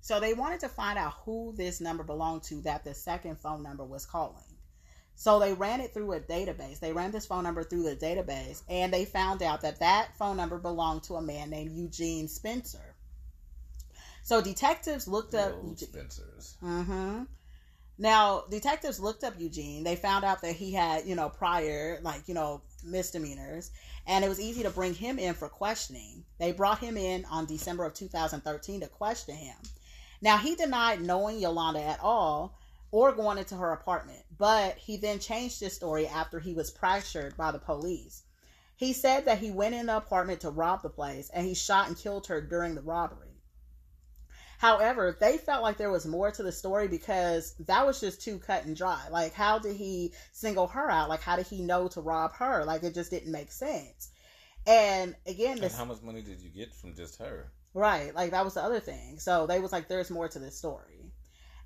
So 0.00 0.20
they 0.20 0.34
wanted 0.34 0.60
to 0.60 0.68
find 0.68 0.98
out 0.98 1.14
who 1.24 1.52
this 1.56 1.80
number 1.80 2.04
belonged 2.04 2.42
to 2.44 2.60
that 2.62 2.84
the 2.84 2.94
second 2.94 3.38
phone 3.40 3.62
number 3.62 3.84
was 3.84 4.06
calling. 4.06 4.55
So 5.16 5.38
they 5.38 5.54
ran 5.54 5.80
it 5.80 5.94
through 5.94 6.12
a 6.12 6.20
database. 6.20 6.78
They 6.78 6.92
ran 6.92 7.10
this 7.10 7.26
phone 7.26 7.44
number 7.44 7.64
through 7.64 7.84
the 7.84 7.96
database 7.96 8.62
and 8.68 8.92
they 8.92 9.06
found 9.06 9.42
out 9.42 9.62
that 9.62 9.80
that 9.80 10.16
phone 10.16 10.36
number 10.36 10.58
belonged 10.58 11.04
to 11.04 11.14
a 11.14 11.22
man 11.22 11.48
named 11.50 11.72
Eugene 11.72 12.28
Spencer. 12.28 12.94
So 14.22 14.42
detectives 14.42 15.08
looked 15.08 15.32
The 15.32 15.46
up 15.46 15.54
Eugene. 15.64 15.88
Spencers. 15.88 16.56
Mm-hmm. 16.62 17.22
Now, 17.98 18.44
detectives 18.50 19.00
looked 19.00 19.24
up 19.24 19.40
Eugene. 19.40 19.84
They 19.84 19.96
found 19.96 20.22
out 20.22 20.42
that 20.42 20.54
he 20.54 20.72
had, 20.72 21.06
you 21.06 21.14
know, 21.14 21.30
prior, 21.30 21.98
like, 22.02 22.28
you 22.28 22.34
know, 22.34 22.60
misdemeanors, 22.84 23.70
and 24.06 24.22
it 24.22 24.28
was 24.28 24.38
easy 24.38 24.62
to 24.64 24.70
bring 24.70 24.92
him 24.92 25.18
in 25.18 25.32
for 25.32 25.48
questioning. 25.48 26.24
They 26.38 26.52
brought 26.52 26.78
him 26.78 26.98
in 26.98 27.24
on 27.26 27.46
December 27.46 27.86
of 27.86 27.94
2013 27.94 28.80
to 28.80 28.86
question 28.88 29.34
him. 29.34 29.56
Now, 30.20 30.36
he 30.36 30.56
denied 30.56 31.00
knowing 31.00 31.38
Yolanda 31.38 31.82
at 31.82 32.00
all 32.00 32.58
or 32.96 33.12
going 33.12 33.36
into 33.36 33.54
her 33.54 33.72
apartment, 33.72 34.22
but 34.38 34.78
he 34.78 34.96
then 34.96 35.18
changed 35.18 35.60
his 35.60 35.74
story 35.74 36.06
after 36.06 36.40
he 36.40 36.54
was 36.54 36.70
pressured 36.70 37.36
by 37.36 37.52
the 37.52 37.58
police. 37.58 38.22
He 38.74 38.94
said 38.94 39.26
that 39.26 39.36
he 39.36 39.50
went 39.50 39.74
in 39.74 39.84
the 39.84 39.98
apartment 39.98 40.40
to 40.40 40.50
rob 40.50 40.80
the 40.80 40.88
place 40.88 41.28
and 41.28 41.46
he 41.46 41.52
shot 41.52 41.88
and 41.88 41.98
killed 41.98 42.26
her 42.28 42.40
during 42.40 42.74
the 42.74 42.80
robbery. 42.80 43.34
However, 44.56 45.14
they 45.20 45.36
felt 45.36 45.62
like 45.62 45.76
there 45.76 45.90
was 45.90 46.06
more 46.06 46.30
to 46.30 46.42
the 46.42 46.50
story 46.50 46.88
because 46.88 47.54
that 47.66 47.86
was 47.86 48.00
just 48.00 48.22
too 48.22 48.38
cut 48.38 48.64
and 48.64 48.74
dry. 48.74 49.08
Like, 49.10 49.34
how 49.34 49.58
did 49.58 49.76
he 49.76 50.14
single 50.32 50.66
her 50.68 50.90
out? 50.90 51.10
Like, 51.10 51.20
how 51.20 51.36
did 51.36 51.48
he 51.48 51.60
know 51.60 51.88
to 51.88 52.00
rob 52.00 52.32
her? 52.36 52.64
Like, 52.64 52.82
it 52.82 52.94
just 52.94 53.10
didn't 53.10 53.30
make 53.30 53.52
sense. 53.52 54.08
And 54.66 55.14
again, 55.26 55.62
And 55.62 55.70
how 55.70 55.84
much 55.84 56.00
money 56.00 56.22
did 56.22 56.40
you 56.40 56.48
get 56.48 56.74
from 56.74 56.94
just 56.94 57.18
her? 57.18 57.52
right, 57.74 58.14
like 58.14 58.30
that 58.30 58.42
was 58.42 58.54
the 58.54 58.62
other 58.62 58.80
thing. 58.80 59.18
So 59.18 59.46
they 59.46 59.60
was 59.60 59.70
like, 59.70 59.86
there's 59.86 60.10
more 60.10 60.28
to 60.28 60.38
this 60.38 60.56
story. 60.56 60.95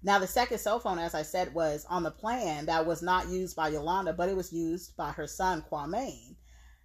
Now, 0.02 0.18
the 0.18 0.26
second 0.26 0.58
cell 0.58 0.80
phone, 0.80 0.98
as 0.98 1.14
I 1.14 1.22
said, 1.22 1.52
was 1.52 1.84
on 1.88 2.02
the 2.02 2.10
plan 2.10 2.66
that 2.66 2.86
was 2.86 3.02
not 3.02 3.28
used 3.28 3.54
by 3.54 3.68
Yolanda, 3.68 4.12
but 4.14 4.28
it 4.28 4.36
was 4.36 4.52
used 4.52 4.96
by 4.96 5.12
her 5.12 5.26
son 5.26 5.62
Kwame. 5.70 6.36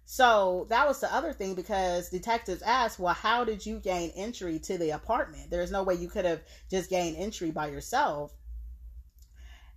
So 0.04 0.66
that 0.70 0.86
was 0.86 1.00
the 1.00 1.12
other 1.12 1.32
thing 1.32 1.54
because 1.54 2.10
detectives 2.10 2.62
asked, 2.62 2.98
well, 2.98 3.14
how 3.14 3.44
did 3.44 3.66
you 3.66 3.80
gain 3.80 4.12
entry 4.14 4.58
to 4.60 4.78
the 4.78 4.90
apartment? 4.90 5.50
There's 5.50 5.72
no 5.72 5.82
way 5.82 5.94
you 5.94 6.08
could 6.08 6.24
have 6.24 6.42
just 6.70 6.90
gained 6.90 7.16
entry 7.16 7.50
by 7.50 7.68
yourself. 7.68 8.32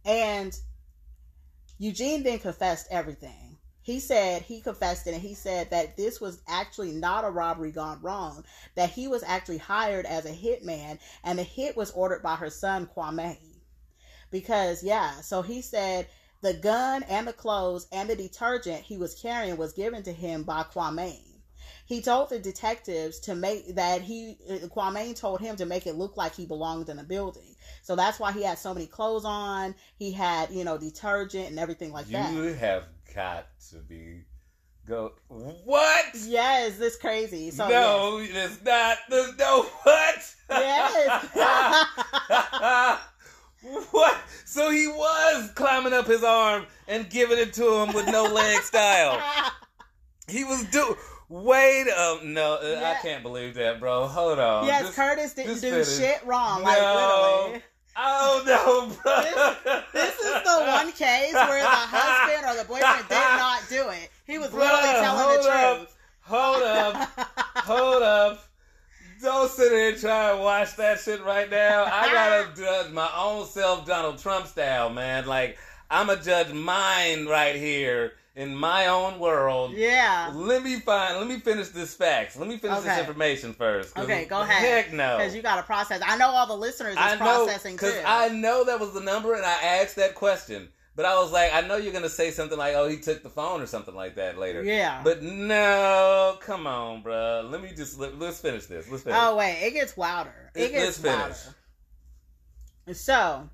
And 0.06 0.56
Eugene 1.80 2.24
then 2.24 2.40
confessed 2.40 2.88
everything. 2.92 3.49
He 3.90 4.00
said 4.00 4.44
he 4.44 4.62
confessed 4.62 5.08
it 5.08 5.16
and 5.16 5.22
he 5.24 5.34
said 5.34 5.72
that 5.72 5.98
this 5.98 6.22
was 6.22 6.44
actually 6.48 6.92
not 6.92 7.26
a 7.26 7.30
robbery 7.32 7.72
gone 7.72 7.98
wrong, 8.04 8.46
that 8.76 8.92
he 8.92 9.08
was 9.08 9.24
actually 9.24 9.58
hired 9.58 10.06
as 10.06 10.28
a 10.28 10.32
hitman 10.32 11.00
and 11.24 11.40
the 11.40 11.44
hit 11.44 11.76
was 11.76 11.90
ordered 11.90 12.22
by 12.22 12.36
her 12.36 12.52
son 12.52 12.88
Kwame. 12.96 13.40
Because, 14.30 14.84
yeah, 14.84 15.22
so 15.22 15.42
he 15.42 15.64
said 15.64 16.08
the 16.42 16.54
gun 16.54 17.02
and 17.10 17.28
the 17.28 17.34
clothes 17.34 17.88
and 17.92 18.08
the 18.08 18.16
detergent 18.16 18.84
he 18.84 19.00
was 19.00 19.16
carrying 19.16 19.58
was 19.58 19.74
given 19.74 20.04
to 20.04 20.14
him 20.14 20.44
by 20.44 20.62
Kwame. 20.72 21.18
He 21.88 22.00
told 22.04 22.30
the 22.30 22.38
detectives 22.38 23.20
to 23.22 23.34
make 23.34 23.74
that 23.74 24.04
he 24.04 24.38
uh, 24.48 24.68
Kwame 24.68 25.16
told 25.16 25.42
him 25.42 25.56
to 25.56 25.66
make 25.66 25.88
it 25.88 25.96
look 25.96 26.16
like 26.16 26.36
he 26.36 26.46
belonged 26.46 26.90
in 26.90 27.00
a 27.00 27.04
building. 27.04 27.56
So 27.82 27.96
that's 27.96 28.20
why 28.20 28.34
he 28.34 28.44
had 28.44 28.60
so 28.60 28.76
many 28.76 28.86
clothes 28.86 29.26
on. 29.26 29.74
He 29.98 30.12
had, 30.12 30.52
you 30.52 30.64
know, 30.64 30.78
detergent 30.78 31.50
and 31.50 31.58
everything 31.58 31.92
like 31.92 32.06
you 32.06 32.14
that. 32.14 32.56
have 32.60 32.84
got 33.16 33.48
to 33.70 33.78
be 33.78 34.24
go 34.88 35.14
what? 35.28 36.06
Yes, 36.26 36.78
this 36.78 36.96
crazy. 36.98 37.52
So 37.52 37.68
no, 37.68 38.20
it's 38.22 38.64
not. 38.64 38.98
There's 39.10 39.38
no 39.38 39.64
what? 39.84 40.36
Yes. 40.50 41.26
what? 43.92 44.18
So 44.46 44.72
he 44.72 44.88
was 44.88 45.52
climbing 45.56 45.94
up 45.94 46.08
his 46.08 46.24
arm 46.24 46.66
and 46.88 47.10
giving 47.10 47.38
it 47.38 47.54
to 47.54 47.76
him 47.82 47.94
with 47.94 48.08
no 48.08 48.24
leg 48.26 48.62
style. 48.62 49.22
He 50.28 50.44
was 50.44 50.64
do. 50.66 50.96
Wait 51.28 51.88
a 51.88 52.20
no, 52.24 52.54
uh, 52.62 52.78
Yeah. 52.80 52.92
I 52.92 53.02
can't 53.02 53.24
believe 53.24 53.56
that, 53.56 53.80
bro. 53.80 54.06
Hold 54.06 54.38
on. 54.38 54.68
yes, 54.68 54.86
This- 54.86 54.96
Curtis 54.96 55.34
didn't 55.34 55.60
do 55.60 55.84
shit 55.84 56.24
wrong. 56.24 56.62
Like 56.62 56.78
No. 56.80 57.42
literally. 57.48 57.64
Oh 58.02 58.44
no, 58.46 58.96
bro. 59.04 59.82
This 59.92 60.16
is 60.20 60.44
the 60.44 60.64
one 60.68 60.92
case 60.94 61.34
where 61.34 61.62
the 61.62 61.68
husband 61.68 62.46
or 62.50 62.62
the 62.62 62.68
boyfriend 62.68 63.08
did 63.10 63.16
not 63.16 63.62
do 63.70 63.90
it. 63.90 64.10
He 64.26 64.38
was 64.38 64.50
Bruh, 64.50 64.60
literally 64.60 64.94
telling 65.02 65.42
the 65.44 65.50
up. 65.50 65.78
truth. 65.80 65.96
Hold 66.22 66.64
up. 66.64 66.96
Hold 67.66 68.04
up. 68.04 68.46
Don't 69.22 69.52
sit 69.52 69.72
here 69.74 69.90
and 69.90 70.00
try 70.00 70.32
and 70.32 70.40
watch 70.40 70.78
that 70.78 71.00
shit 71.00 71.22
right 71.26 71.50
now. 71.50 71.84
I 71.92 72.14
gotta 72.14 72.56
judge 72.56 72.92
my 72.94 73.10
own 73.18 73.46
self 73.46 73.86
Donald 73.86 74.18
Trump 74.20 74.48
style, 74.48 74.90
man. 74.90 75.26
Like, 75.26 75.58
I'm 75.92 76.10
a 76.10 76.16
judge 76.16 76.54
mine 76.54 77.26
right 77.26 77.56
here 77.56 78.14
in 78.40 78.56
my 78.56 78.88
own 78.88 79.20
world. 79.20 79.74
Yeah. 79.74 80.32
Let 80.34 80.64
me 80.64 80.80
find. 80.80 81.18
Let 81.18 81.28
me 81.28 81.40
finish 81.40 81.68
this 81.70 81.94
facts. 81.94 82.38
Let 82.38 82.48
me 82.48 82.58
finish 82.58 82.80
this 82.80 83.00
information 83.00 83.54
first. 83.54 83.98
Okay, 83.98 84.26
go 84.26 84.42
ahead. 84.42 84.86
Heck 84.86 84.94
no. 84.94 85.18
Because 85.18 85.36
you 85.36 85.42
got 85.42 85.58
to 85.58 85.64
process. 85.64 86.02
I 86.06 86.18
know 86.18 86.30
all 86.30 86.48
the 86.48 86.56
listeners 86.56 86.94
is 86.94 86.98
I 86.98 87.12
know 87.12 87.18
processing 87.18 87.78
too. 87.78 87.88
because 87.88 88.02
I 88.06 88.30
know 88.30 88.64
that 88.64 88.80
was 88.80 88.94
the 88.94 89.02
number, 89.02 89.34
and 89.34 89.46
I 89.46 89.62
asked 89.82 89.98
that 89.98 90.16
question. 90.16 90.70
But 90.96 91.06
I 91.06 91.20
was 91.20 91.32
like, 91.32 91.54
I 91.54 91.62
know 91.62 91.76
you're 91.78 91.94
gonna 91.94 92.10
say 92.10 92.32
something 92.32 92.58
like, 92.58 92.76
"Oh, 92.76 92.88
he 92.88 92.98
took 92.98 93.24
the 93.24 93.30
phone" 93.30 93.62
or 93.62 93.68
something 93.68 93.96
like 93.96 94.16
that 94.16 94.38
later. 94.38 94.64
yeah. 94.64 95.02
But 95.04 95.22
no, 95.22 96.38
come 96.42 96.66
on, 96.66 97.04
bro. 97.04 97.48
Let 97.50 97.62
me 97.62 97.72
just 97.76 98.00
let, 98.00 98.14
us 98.22 98.42
finish 98.42 98.66
this. 98.66 98.90
Let's 98.90 99.04
finish. 99.04 99.18
oh 99.22 99.36
wait, 99.36 99.62
it 99.62 99.72
gets 99.74 99.96
wilder. 99.96 100.52
It 100.56 100.72
Let's- 100.72 100.98
gets 100.98 101.04
let's 101.04 101.46
wilder. 102.86 102.96
So, 102.98 103.50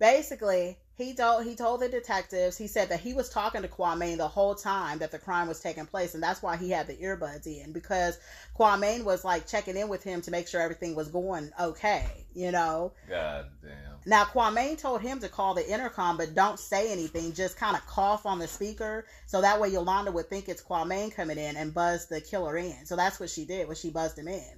basically, 0.00 0.78
he 0.98 1.14
told 1.14 1.44
he 1.44 1.54
told 1.54 1.80
the 1.80 1.88
detectives. 1.88 2.58
He 2.58 2.66
said 2.66 2.88
that 2.88 2.98
he 2.98 3.14
was 3.14 3.28
talking 3.28 3.62
to 3.62 3.68
Kwame 3.68 4.16
the 4.16 4.26
whole 4.26 4.56
time 4.56 4.98
that 4.98 5.12
the 5.12 5.18
crime 5.18 5.46
was 5.46 5.60
taking 5.60 5.86
place, 5.86 6.14
and 6.14 6.22
that's 6.22 6.42
why 6.42 6.56
he 6.56 6.70
had 6.70 6.88
the 6.88 6.96
earbuds 6.96 7.46
in 7.46 7.72
because 7.72 8.18
Kwame 8.58 9.04
was 9.04 9.24
like 9.24 9.46
checking 9.46 9.76
in 9.76 9.88
with 9.88 10.02
him 10.02 10.20
to 10.22 10.32
make 10.32 10.48
sure 10.48 10.60
everything 10.60 10.96
was 10.96 11.06
going 11.06 11.52
okay. 11.60 12.26
You 12.34 12.50
know. 12.50 12.92
God 13.08 13.46
damn. 13.62 13.70
Now 14.06 14.24
Kwame 14.24 14.76
told 14.76 15.00
him 15.00 15.20
to 15.20 15.28
call 15.28 15.54
the 15.54 15.72
intercom, 15.72 16.16
but 16.16 16.34
don't 16.34 16.58
say 16.58 16.90
anything. 16.90 17.32
Just 17.32 17.56
kind 17.56 17.76
of 17.76 17.86
cough 17.86 18.26
on 18.26 18.40
the 18.40 18.48
speaker, 18.48 19.06
so 19.26 19.40
that 19.40 19.60
way 19.60 19.68
Yolanda 19.68 20.10
would 20.10 20.28
think 20.28 20.48
it's 20.48 20.62
Kwame 20.62 21.14
coming 21.14 21.38
in 21.38 21.56
and 21.56 21.72
buzz 21.72 22.08
the 22.08 22.20
killer 22.20 22.56
in. 22.56 22.86
So 22.86 22.96
that's 22.96 23.20
what 23.20 23.30
she 23.30 23.44
did. 23.44 23.68
Was 23.68 23.78
she 23.78 23.90
buzzed 23.90 24.18
him 24.18 24.26
in? 24.26 24.54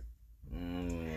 Mm. 0.54 1.10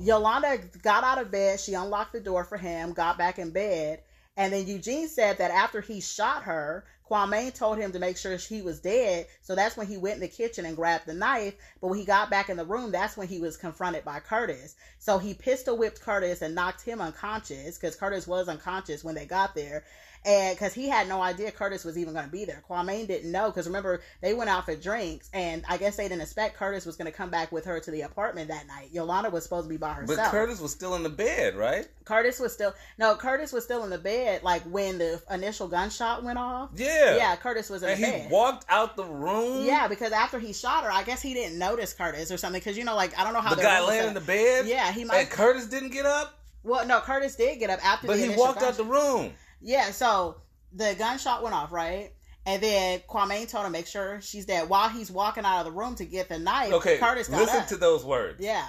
Yolanda 0.00 0.58
got 0.82 1.04
out 1.04 1.18
of 1.18 1.30
bed. 1.30 1.60
She 1.60 1.74
unlocked 1.74 2.12
the 2.12 2.20
door 2.20 2.42
for 2.42 2.58
him, 2.58 2.92
got 2.94 3.16
back 3.16 3.38
in 3.38 3.50
bed, 3.50 4.02
and 4.36 4.52
then 4.52 4.66
Eugene 4.66 5.08
said 5.08 5.38
that 5.38 5.50
after 5.50 5.80
he 5.80 6.00
shot 6.00 6.42
her, 6.42 6.84
Kwame 7.08 7.54
told 7.54 7.78
him 7.78 7.92
to 7.92 7.98
make 7.98 8.16
sure 8.16 8.36
she 8.36 8.62
was 8.62 8.80
dead. 8.80 9.28
So 9.40 9.54
that's 9.54 9.76
when 9.76 9.86
he 9.86 9.96
went 9.96 10.16
in 10.16 10.20
the 10.20 10.28
kitchen 10.28 10.66
and 10.66 10.76
grabbed 10.76 11.06
the 11.06 11.14
knife. 11.14 11.54
But 11.80 11.88
when 11.88 11.98
he 11.98 12.04
got 12.04 12.30
back 12.30 12.50
in 12.50 12.56
the 12.56 12.64
room, 12.64 12.90
that's 12.90 13.16
when 13.16 13.28
he 13.28 13.38
was 13.38 13.56
confronted 13.56 14.04
by 14.04 14.20
Curtis. 14.20 14.74
So 14.98 15.18
he 15.18 15.32
pistol 15.32 15.76
whipped 15.76 16.00
Curtis 16.00 16.42
and 16.42 16.54
knocked 16.54 16.82
him 16.82 17.00
unconscious 17.00 17.78
because 17.78 17.96
Curtis 17.96 18.26
was 18.26 18.48
unconscious 18.48 19.04
when 19.04 19.14
they 19.14 19.24
got 19.24 19.54
there. 19.54 19.84
And 20.26 20.56
because 20.58 20.74
he 20.74 20.88
had 20.88 21.08
no 21.08 21.22
idea 21.22 21.52
Curtis 21.52 21.84
was 21.84 21.96
even 21.96 22.12
going 22.12 22.24
to 22.26 22.30
be 22.32 22.44
there. 22.44 22.62
Kwame 22.68 23.06
didn't 23.06 23.30
know 23.30 23.46
because 23.46 23.66
remember, 23.66 24.02
they 24.20 24.34
went 24.34 24.50
out 24.50 24.64
for 24.64 24.74
drinks 24.74 25.30
and 25.32 25.64
I 25.68 25.76
guess 25.76 25.96
they 25.96 26.08
didn't 26.08 26.22
expect 26.22 26.56
Curtis 26.56 26.84
was 26.84 26.96
going 26.96 27.10
to 27.10 27.16
come 27.16 27.30
back 27.30 27.52
with 27.52 27.64
her 27.66 27.78
to 27.78 27.90
the 27.92 28.00
apartment 28.00 28.48
that 28.48 28.66
night. 28.66 28.88
Yolanda 28.92 29.30
was 29.30 29.44
supposed 29.44 29.66
to 29.66 29.68
be 29.70 29.76
by 29.76 29.92
herself. 29.92 30.18
But 30.18 30.30
Curtis 30.32 30.60
was 30.60 30.72
still 30.72 30.96
in 30.96 31.04
the 31.04 31.08
bed, 31.08 31.54
right? 31.54 31.86
Curtis 32.04 32.40
was 32.40 32.52
still 32.52 32.74
no. 32.98 33.14
Curtis 33.14 33.52
was 33.52 33.62
still 33.64 33.84
in 33.84 33.90
the 33.90 33.98
bed, 33.98 34.42
like 34.42 34.62
when 34.64 34.98
the 34.98 35.22
initial 35.30 35.68
gunshot 35.68 36.24
went 36.24 36.38
off. 36.38 36.70
Yeah. 36.74 37.16
Yeah, 37.16 37.36
Curtis 37.36 37.70
was 37.70 37.82
in 37.84 37.90
And 37.90 38.02
the 38.02 38.06
he 38.06 38.12
bed. 38.12 38.30
walked 38.30 38.64
out 38.68 38.96
the 38.96 39.04
room. 39.04 39.64
Yeah, 39.64 39.86
because 39.86 40.10
after 40.10 40.40
he 40.40 40.52
shot 40.52 40.82
her, 40.84 40.90
I 40.90 41.04
guess 41.04 41.22
he 41.22 41.34
didn't 41.34 41.58
notice 41.58 41.92
Curtis 41.92 42.32
or 42.32 42.36
something. 42.36 42.60
Because 42.60 42.76
you 42.76 42.82
know, 42.84 42.96
like 42.96 43.16
I 43.18 43.22
don't 43.22 43.32
know 43.32 43.40
how 43.40 43.54
The 43.54 43.62
guy 43.62 43.80
laying 43.86 44.08
in 44.08 44.14
the 44.14 44.20
bed. 44.20 44.66
Yeah, 44.66 44.90
he 44.92 45.04
might. 45.04 45.18
And. 45.18 45.30
Curtis 45.30 45.66
didn't 45.66 45.90
get 45.90 46.04
up, 46.06 46.36
Well, 46.64 46.84
no, 46.86 47.00
Curtis 47.00 47.36
did 47.36 47.58
get 47.60 47.70
up 47.70 47.84
after. 47.84 48.08
but 48.08 48.18
he 48.18 48.28
walked 48.30 48.62
out 48.62 48.74
the 48.76 48.84
room. 48.84 49.32
Yeah, 49.60 49.90
so 49.90 50.40
the 50.72 50.94
gunshot 50.98 51.42
went 51.42 51.54
off, 51.54 51.72
right? 51.72 52.10
And 52.44 52.62
then 52.62 53.00
Kwame 53.08 53.48
told 53.48 53.66
him 53.66 53.72
make 53.72 53.86
sure 53.88 54.20
she's 54.20 54.46
dead. 54.46 54.68
While 54.68 54.88
he's 54.88 55.10
walking 55.10 55.44
out 55.44 55.58
of 55.58 55.64
the 55.64 55.72
room 55.72 55.96
to 55.96 56.04
get 56.04 56.28
the 56.28 56.38
knife, 56.38 56.72
Okay, 56.74 56.98
Curtis 56.98 57.26
got 57.28 57.40
listen 57.40 57.60
up. 57.62 57.68
to 57.68 57.76
those 57.76 58.04
words. 58.04 58.40
Yeah, 58.40 58.64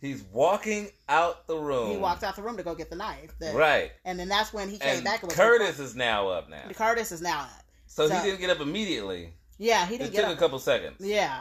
He's 0.00 0.22
walking 0.32 0.90
out 1.08 1.48
the 1.48 1.56
room. 1.58 1.90
he 1.90 1.96
walked 1.96 2.22
out 2.22 2.36
the 2.36 2.42
room 2.42 2.56
to 2.58 2.62
go 2.62 2.76
get 2.76 2.88
the 2.90 2.94
knife. 2.94 3.32
The- 3.40 3.52
Right. 3.52 3.90
and 4.04 4.16
then 4.20 4.28
that's 4.28 4.52
when 4.52 4.68
he 4.68 4.78
came 4.78 4.96
And 4.98 5.04
back. 5.04 5.24
And 5.24 5.32
Curtis 5.32 5.80
is 5.80 5.96
now 5.96 6.28
up 6.28 6.48
now. 6.48 6.68
Curtis 6.74 7.10
is 7.10 7.20
now 7.20 7.40
up. 7.40 7.64
So, 7.86 8.06
So- 8.06 8.14
he 8.14 8.22
didn't 8.30 8.40
get 8.40 8.50
up 8.50 8.60
immediately. 8.60 9.34
Yeah, 9.58 9.84
he 9.86 9.98
didn't 9.98 10.12
took 10.12 10.20
get 10.20 10.28
a 10.30 10.32
up. 10.34 10.38
couple 10.38 10.60
seconds. 10.60 10.98
Yeah. 11.00 11.40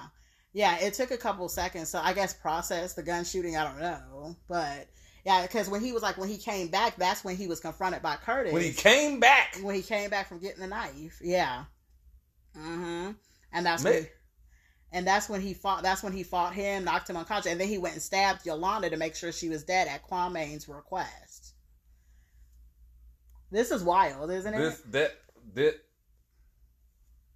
Yeah, 0.53 0.79
it 0.79 0.95
took 0.95 1.11
a 1.11 1.17
couple 1.17 1.47
seconds. 1.49 1.89
So 1.89 1.99
I 2.03 2.13
guess 2.13 2.33
process 2.33 2.93
the 2.95 3.03
gun 3.03 3.23
shooting, 3.25 3.55
I 3.57 3.63
don't 3.63 3.79
know. 3.79 4.35
But 4.47 4.87
yeah, 5.27 5.41
because 5.41 5.67
when 5.69 5.81
he 5.81 5.91
was 5.91 6.01
like, 6.01 6.17
when 6.17 6.29
he 6.29 6.37
came 6.37 6.69
back, 6.69 6.95
that's 6.95 7.21
when 7.25 7.35
he 7.35 7.47
was 7.47 7.59
confronted 7.59 8.01
by 8.01 8.15
Curtis. 8.15 8.53
When 8.53 8.61
he 8.63 8.71
came 8.71 9.19
back, 9.19 9.57
when 9.61 9.75
he 9.75 9.81
came 9.81 10.09
back 10.09 10.29
from 10.29 10.39
getting 10.39 10.61
the 10.61 10.67
knife. 10.67 11.19
Yeah. 11.21 11.65
Mm-hmm. 12.57 13.11
And 13.51 13.65
that's 13.65 13.83
Ma- 13.83 13.89
when 13.89 14.07
and 14.93 15.05
that's 15.05 15.27
when 15.27 15.41
he 15.41 15.53
fought 15.53 15.83
that's 15.83 16.01
when 16.01 16.13
he 16.13 16.23
fought 16.23 16.53
him, 16.53 16.85
knocked 16.85 17.09
him 17.09 17.17
unconscious, 17.17 17.51
and 17.51 17.59
then 17.59 17.67
he 17.67 17.77
went 17.77 17.95
and 17.95 18.01
stabbed 18.01 18.45
Yolanda 18.45 18.89
to 18.89 18.95
make 18.95 19.17
sure 19.17 19.33
she 19.33 19.49
was 19.49 19.65
dead 19.65 19.89
at 19.89 20.01
Kwame's 20.07 20.69
request. 20.69 21.55
This 23.51 23.69
is 23.71 23.83
wild, 23.83 24.31
isn't 24.31 24.53
it? 24.53 24.57
this 24.59 24.81
that 24.91 25.11
that 25.55 25.75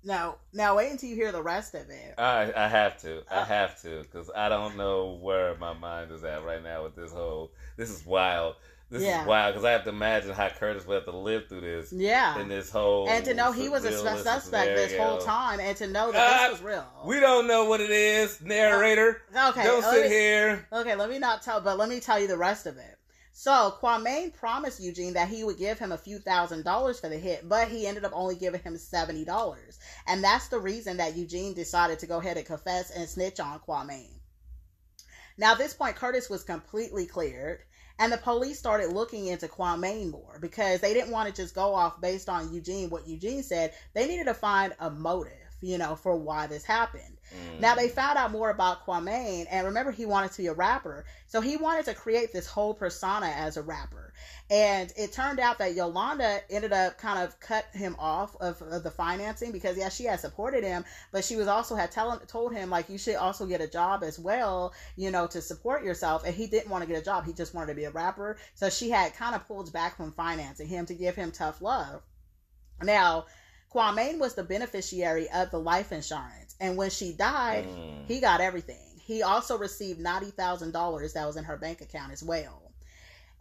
no, 0.03 0.37
now 0.53 0.77
wait 0.77 0.91
until 0.91 1.09
you 1.09 1.15
hear 1.15 1.31
the 1.33 1.43
rest 1.43 1.75
of 1.75 1.89
it. 1.89 2.15
I 2.17 2.53
I 2.55 2.69
have 2.69 3.01
to 3.01 3.23
I 3.29 3.35
Uh. 3.41 3.45
have 3.45 3.81
to 3.81 4.01
because 4.03 4.31
I 4.33 4.47
don't 4.47 4.77
know 4.77 5.19
where 5.21 5.55
my 5.57 5.73
mind 5.73 6.11
is 6.11 6.23
at 6.23 6.43
right 6.45 6.63
now 6.63 6.83
with 6.83 6.95
this 6.95 7.11
whole. 7.11 7.51
This 7.81 7.89
is 7.89 8.05
wild. 8.05 8.57
This 8.91 9.01
Yeah. 9.01 9.21
is 9.21 9.27
wild 9.27 9.55
because 9.55 9.65
I 9.65 9.71
have 9.71 9.85
to 9.85 9.89
imagine 9.89 10.33
how 10.33 10.49
Curtis 10.49 10.85
would 10.85 10.93
have 10.93 11.05
to 11.05 11.17
live 11.17 11.49
through 11.49 11.61
this 11.61 11.91
Yeah. 11.91 12.37
in 12.39 12.47
this 12.47 12.69
whole 12.69 13.09
and 13.09 13.25
to 13.25 13.33
know 13.33 13.51
he 13.51 13.69
was 13.69 13.85
a 13.85 13.97
suspect 13.97 14.75
this 14.75 14.95
whole 14.95 15.17
time, 15.17 15.59
and 15.59 15.75
to 15.77 15.87
know 15.87 16.11
that 16.11 16.21
Uh, 16.21 16.43
this 16.43 16.51
was 16.51 16.61
real. 16.61 16.85
We 17.05 17.19
don't 17.19 17.47
know 17.47 17.65
what 17.65 17.81
it 17.81 17.89
is, 17.89 18.39
narrator. 18.39 19.23
okay, 19.35 19.63
don't 19.63 19.81
sit 19.81 20.03
me- 20.03 20.09
here. 20.09 20.67
Okay, 20.71 20.93
let 20.93 21.09
me 21.09 21.17
not 21.17 21.41
tell, 21.41 21.59
but 21.59 21.79
let 21.79 21.89
me 21.89 21.99
tell 21.99 22.19
you 22.19 22.27
the 22.27 22.37
rest 22.37 22.67
of 22.67 22.77
it. 22.77 22.99
So 23.33 23.75
Kwame 23.81 24.31
promised 24.31 24.79
Eugene 24.79 25.13
that 25.13 25.29
he 25.29 25.43
would 25.43 25.57
give 25.57 25.79
him 25.79 25.91
a 25.91 25.97
few 25.97 26.19
thousand 26.19 26.63
dollars 26.63 26.99
for 26.99 27.09
the 27.09 27.17
hit, 27.17 27.49
but 27.49 27.67
he 27.69 27.87
ended 27.87 28.05
up 28.05 28.11
only 28.13 28.35
giving 28.35 28.61
him 28.61 28.77
seventy 28.77 29.25
dollars, 29.25 29.79
and 30.05 30.23
that's 30.23 30.49
the 30.49 30.59
reason 30.59 30.97
that 30.97 31.15
Eugene 31.15 31.55
decided 31.55 31.97
to 31.97 32.05
go 32.05 32.19
ahead 32.19 32.37
and 32.37 32.45
confess 32.45 32.91
and 32.91 33.09
snitch 33.09 33.39
on 33.39 33.59
Kwame. 33.61 34.19
Now, 35.37 35.53
at 35.53 35.57
this 35.57 35.73
point, 35.73 35.95
Curtis 35.95 36.29
was 36.29 36.43
completely 36.43 37.07
cleared, 37.07 37.63
and 38.01 38.11
the 38.11 38.17
police 38.17 38.57
started 38.57 38.93
looking 38.93 39.27
into 39.27 39.47
Kwame 39.47 40.09
more 40.09 40.39
because 40.41 40.81
they 40.81 40.91
didn't 40.91 41.11
want 41.11 41.29
to 41.29 41.39
just 41.39 41.53
go 41.53 41.75
off 41.75 42.01
based 42.01 42.29
on 42.29 42.51
Eugene, 42.51 42.89
what 42.89 43.07
Eugene 43.07 43.43
said. 43.43 43.73
They 43.93 44.07
needed 44.07 44.25
to 44.25 44.33
find 44.33 44.73
a 44.79 44.89
motive, 44.89 45.33
you 45.61 45.77
know, 45.77 45.95
for 45.95 46.15
why 46.15 46.47
this 46.47 46.63
happened. 46.63 47.17
Mm. 47.31 47.59
Now 47.59 47.75
they 47.75 47.87
found 47.87 48.17
out 48.17 48.31
more 48.31 48.49
about 48.49 48.85
Kwame, 48.85 49.45
and 49.49 49.67
remember 49.67 49.91
he 49.91 50.05
wanted 50.05 50.31
to 50.33 50.37
be 50.39 50.47
a 50.47 50.53
rapper, 50.53 51.05
so 51.27 51.39
he 51.39 51.55
wanted 51.55 51.85
to 51.85 51.93
create 51.93 52.33
this 52.33 52.47
whole 52.47 52.73
persona 52.73 53.27
as 53.27 53.57
a 53.57 53.61
rapper. 53.61 54.13
And 54.49 54.91
it 54.97 55.13
turned 55.13 55.39
out 55.39 55.59
that 55.59 55.75
Yolanda 55.75 56.41
ended 56.49 56.73
up 56.73 56.97
kind 56.97 57.23
of 57.23 57.39
cut 57.39 57.65
him 57.73 57.95
off 57.97 58.35
of, 58.41 58.61
of 58.61 58.83
the 58.83 58.91
financing 58.91 59.51
because 59.51 59.77
yeah, 59.77 59.89
she 59.89 60.05
had 60.05 60.19
supported 60.19 60.63
him, 60.63 60.83
but 61.11 61.23
she 61.23 61.35
was 61.35 61.47
also 61.47 61.75
had 61.75 61.91
tell, 61.91 62.19
told 62.27 62.53
him 62.53 62.69
like 62.69 62.89
you 62.89 62.97
should 62.97 63.15
also 63.15 63.45
get 63.45 63.61
a 63.61 63.67
job 63.67 64.03
as 64.03 64.19
well, 64.19 64.73
you 64.97 65.11
know, 65.11 65.27
to 65.27 65.41
support 65.41 65.83
yourself. 65.83 66.23
And 66.25 66.35
he 66.35 66.47
didn't 66.47 66.69
want 66.69 66.83
to 66.83 66.87
get 66.87 67.01
a 67.01 67.05
job; 67.05 67.25
he 67.25 67.33
just 67.33 67.53
wanted 67.53 67.67
to 67.67 67.75
be 67.75 67.85
a 67.85 67.91
rapper. 67.91 68.37
So 68.55 68.69
she 68.69 68.89
had 68.89 69.15
kind 69.15 69.35
of 69.35 69.47
pulled 69.47 69.71
back 69.71 69.95
from 69.95 70.11
financing 70.11 70.67
him 70.67 70.85
to 70.87 70.93
give 70.93 71.15
him 71.15 71.31
tough 71.31 71.61
love. 71.61 72.01
Now. 72.81 73.25
Kwame 73.73 74.17
was 74.19 74.35
the 74.35 74.43
beneficiary 74.43 75.29
of 75.31 75.49
the 75.51 75.59
life 75.59 75.91
insurance, 75.91 76.55
and 76.59 76.75
when 76.77 76.89
she 76.89 77.13
died, 77.13 77.65
Mm. 77.65 78.05
he 78.07 78.19
got 78.19 78.41
everything. 78.41 78.99
He 79.03 79.23
also 79.23 79.57
received 79.57 79.99
ninety 79.99 80.31
thousand 80.31 80.71
dollars 80.71 81.13
that 81.13 81.25
was 81.25 81.37
in 81.37 81.43
her 81.45 81.57
bank 81.57 81.81
account 81.81 82.11
as 82.11 82.23
well, 82.23 82.71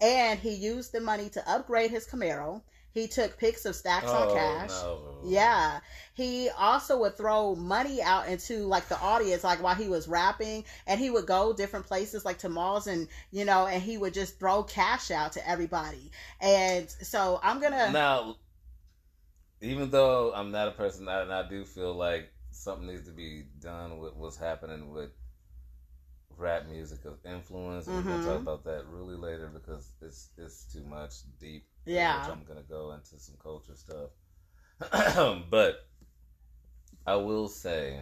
and 0.00 0.38
he 0.38 0.50
used 0.54 0.92
the 0.92 1.00
money 1.00 1.28
to 1.30 1.50
upgrade 1.50 1.90
his 1.90 2.06
Camaro. 2.06 2.62
He 2.92 3.06
took 3.06 3.38
pics 3.38 3.66
of 3.66 3.76
stacks 3.76 4.06
oh, 4.08 4.28
on 4.30 4.34
cash. 4.36 4.70
No. 4.70 5.18
Yeah. 5.24 5.78
He 6.14 6.50
also 6.50 6.98
would 7.00 7.16
throw 7.16 7.54
money 7.54 8.02
out 8.02 8.26
into 8.28 8.66
like 8.66 8.88
the 8.88 8.98
audience, 8.98 9.44
like 9.44 9.62
while 9.62 9.76
he 9.76 9.88
was 9.88 10.08
rapping, 10.08 10.64
and 10.88 10.98
he 10.98 11.08
would 11.08 11.24
go 11.26 11.52
different 11.52 11.86
places 11.86 12.24
like 12.24 12.38
to 12.38 12.48
malls 12.48 12.88
and 12.88 13.06
you 13.30 13.44
know, 13.44 13.68
and 13.68 13.80
he 13.80 13.96
would 13.96 14.12
just 14.12 14.40
throw 14.40 14.64
cash 14.64 15.12
out 15.12 15.32
to 15.32 15.48
everybody. 15.48 16.10
And 16.40 16.90
so 16.90 17.38
I'm 17.44 17.60
gonna 17.60 17.92
Now, 17.92 18.36
even 19.60 19.90
though 19.90 20.32
I'm 20.34 20.50
not 20.50 20.68
a 20.68 20.72
person, 20.72 21.08
I, 21.08 21.22
and 21.22 21.32
I 21.32 21.48
do 21.48 21.64
feel 21.64 21.94
like 21.94 22.30
something 22.50 22.86
needs 22.86 23.06
to 23.06 23.12
be 23.12 23.44
done 23.60 23.98
with 23.98 24.14
what's 24.14 24.36
happening 24.36 24.90
with 24.90 25.10
rap 26.36 26.66
music 26.68 27.04
of 27.04 27.18
influence. 27.24 27.86
And 27.86 27.96
We're 27.96 28.12
gonna 28.12 28.24
talk 28.24 28.40
about 28.40 28.64
that 28.64 28.84
really 28.90 29.16
later 29.16 29.48
because 29.52 29.92
it's 30.00 30.30
it's 30.38 30.72
too 30.72 30.84
much 30.84 31.14
deep. 31.38 31.64
Yeah. 31.84 32.26
I'm 32.30 32.44
gonna 32.44 32.62
go 32.62 32.92
into 32.92 33.18
some 33.18 33.36
culture 33.42 33.74
stuff. 33.74 34.10
but 35.50 35.86
I 37.06 37.16
will 37.16 37.48
say 37.48 38.00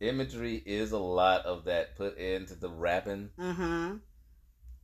imagery 0.00 0.62
is 0.66 0.92
a 0.92 0.98
lot 0.98 1.46
of 1.46 1.64
that 1.64 1.96
put 1.96 2.16
into 2.18 2.54
the 2.54 2.68
rapping. 2.68 3.30
Mm-hmm. 3.38 3.96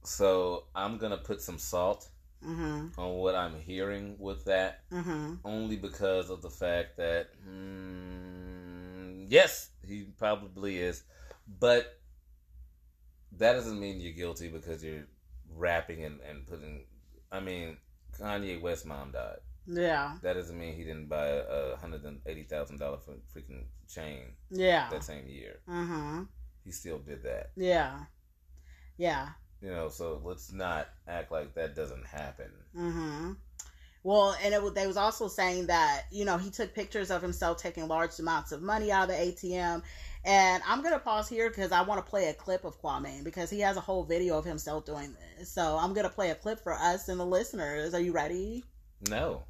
So 0.08 0.64
I'm 0.74 0.96
gonna 0.98 1.18
put 1.18 1.40
some 1.42 1.58
salt 1.58 2.08
Mm-hmm. 2.46 3.00
on 3.00 3.14
what 3.14 3.34
I'm 3.34 3.58
hearing 3.58 4.14
with 4.20 4.44
that, 4.44 4.82
Mm-hmm. 4.92 5.34
only 5.44 5.76
because 5.76 6.30
of 6.30 6.40
the 6.40 6.48
fact 6.50 6.96
that 6.96 7.30
mm, 7.44 9.26
yes, 9.28 9.70
he 9.84 10.04
probably 10.16 10.78
is, 10.78 11.02
but 11.58 11.98
that 13.32 13.54
doesn't 13.54 13.78
mean 13.80 14.00
you're 14.00 14.12
guilty 14.12 14.48
because 14.48 14.84
you're 14.84 15.06
rapping 15.54 16.04
and, 16.04 16.20
and 16.20 16.46
putting. 16.46 16.84
I 17.32 17.40
mean, 17.40 17.76
Kanye 18.18 18.60
West 18.60 18.86
mom 18.86 19.10
died. 19.12 19.38
Yeah. 19.66 20.16
That 20.22 20.34
doesn't 20.34 20.56
mean 20.58 20.74
he 20.76 20.84
didn't 20.84 21.08
buy 21.08 21.26
a 21.26 21.76
hundred 21.76 22.04
and 22.04 22.20
eighty 22.24 22.44
thousand 22.44 22.78
dollar 22.78 22.98
freaking 23.34 23.64
chain 23.88 24.32
Yeah. 24.50 24.88
that 24.90 25.02
same 25.04 25.26
year. 25.26 25.58
Mm-hmm. 25.68 26.22
He 26.64 26.70
still 26.70 26.98
did 26.98 27.22
that. 27.24 27.50
Yeah. 27.56 27.98
Yeah. 28.96 29.28
You 29.62 29.70
know, 29.70 29.88
so 29.88 30.20
let's 30.24 30.52
not 30.52 30.88
act 31.08 31.32
like 31.32 31.54
that 31.54 31.74
doesn't 31.74 32.06
happen. 32.06 32.50
Mm-hmm. 32.76 33.32
Well, 34.04 34.36
and 34.42 34.54
it, 34.54 34.74
they 34.74 34.86
was 34.86 34.96
also 34.96 35.28
saying 35.28 35.66
that 35.66 36.04
you 36.10 36.24
know 36.24 36.38
he 36.38 36.50
took 36.50 36.74
pictures 36.74 37.10
of 37.10 37.20
himself 37.20 37.58
taking 37.58 37.88
large 37.88 38.18
amounts 38.18 38.52
of 38.52 38.62
money 38.62 38.92
out 38.92 39.10
of 39.10 39.16
the 39.16 39.22
ATM, 39.22 39.82
and 40.24 40.62
I'm 40.66 40.82
gonna 40.82 41.00
pause 41.00 41.28
here 41.28 41.48
because 41.48 41.72
I 41.72 41.82
want 41.82 42.04
to 42.04 42.08
play 42.08 42.28
a 42.28 42.34
clip 42.34 42.64
of 42.64 42.80
Kwame 42.80 43.24
because 43.24 43.50
he 43.50 43.60
has 43.60 43.76
a 43.76 43.80
whole 43.80 44.04
video 44.04 44.38
of 44.38 44.44
himself 44.44 44.84
doing 44.84 45.14
this. 45.36 45.50
So 45.50 45.76
I'm 45.76 45.92
gonna 45.92 46.08
play 46.08 46.30
a 46.30 46.36
clip 46.36 46.60
for 46.60 46.72
us 46.72 47.08
and 47.08 47.18
the 47.18 47.26
listeners. 47.26 47.92
Are 47.94 48.00
you 48.00 48.12
ready? 48.12 48.64
No. 49.10 49.42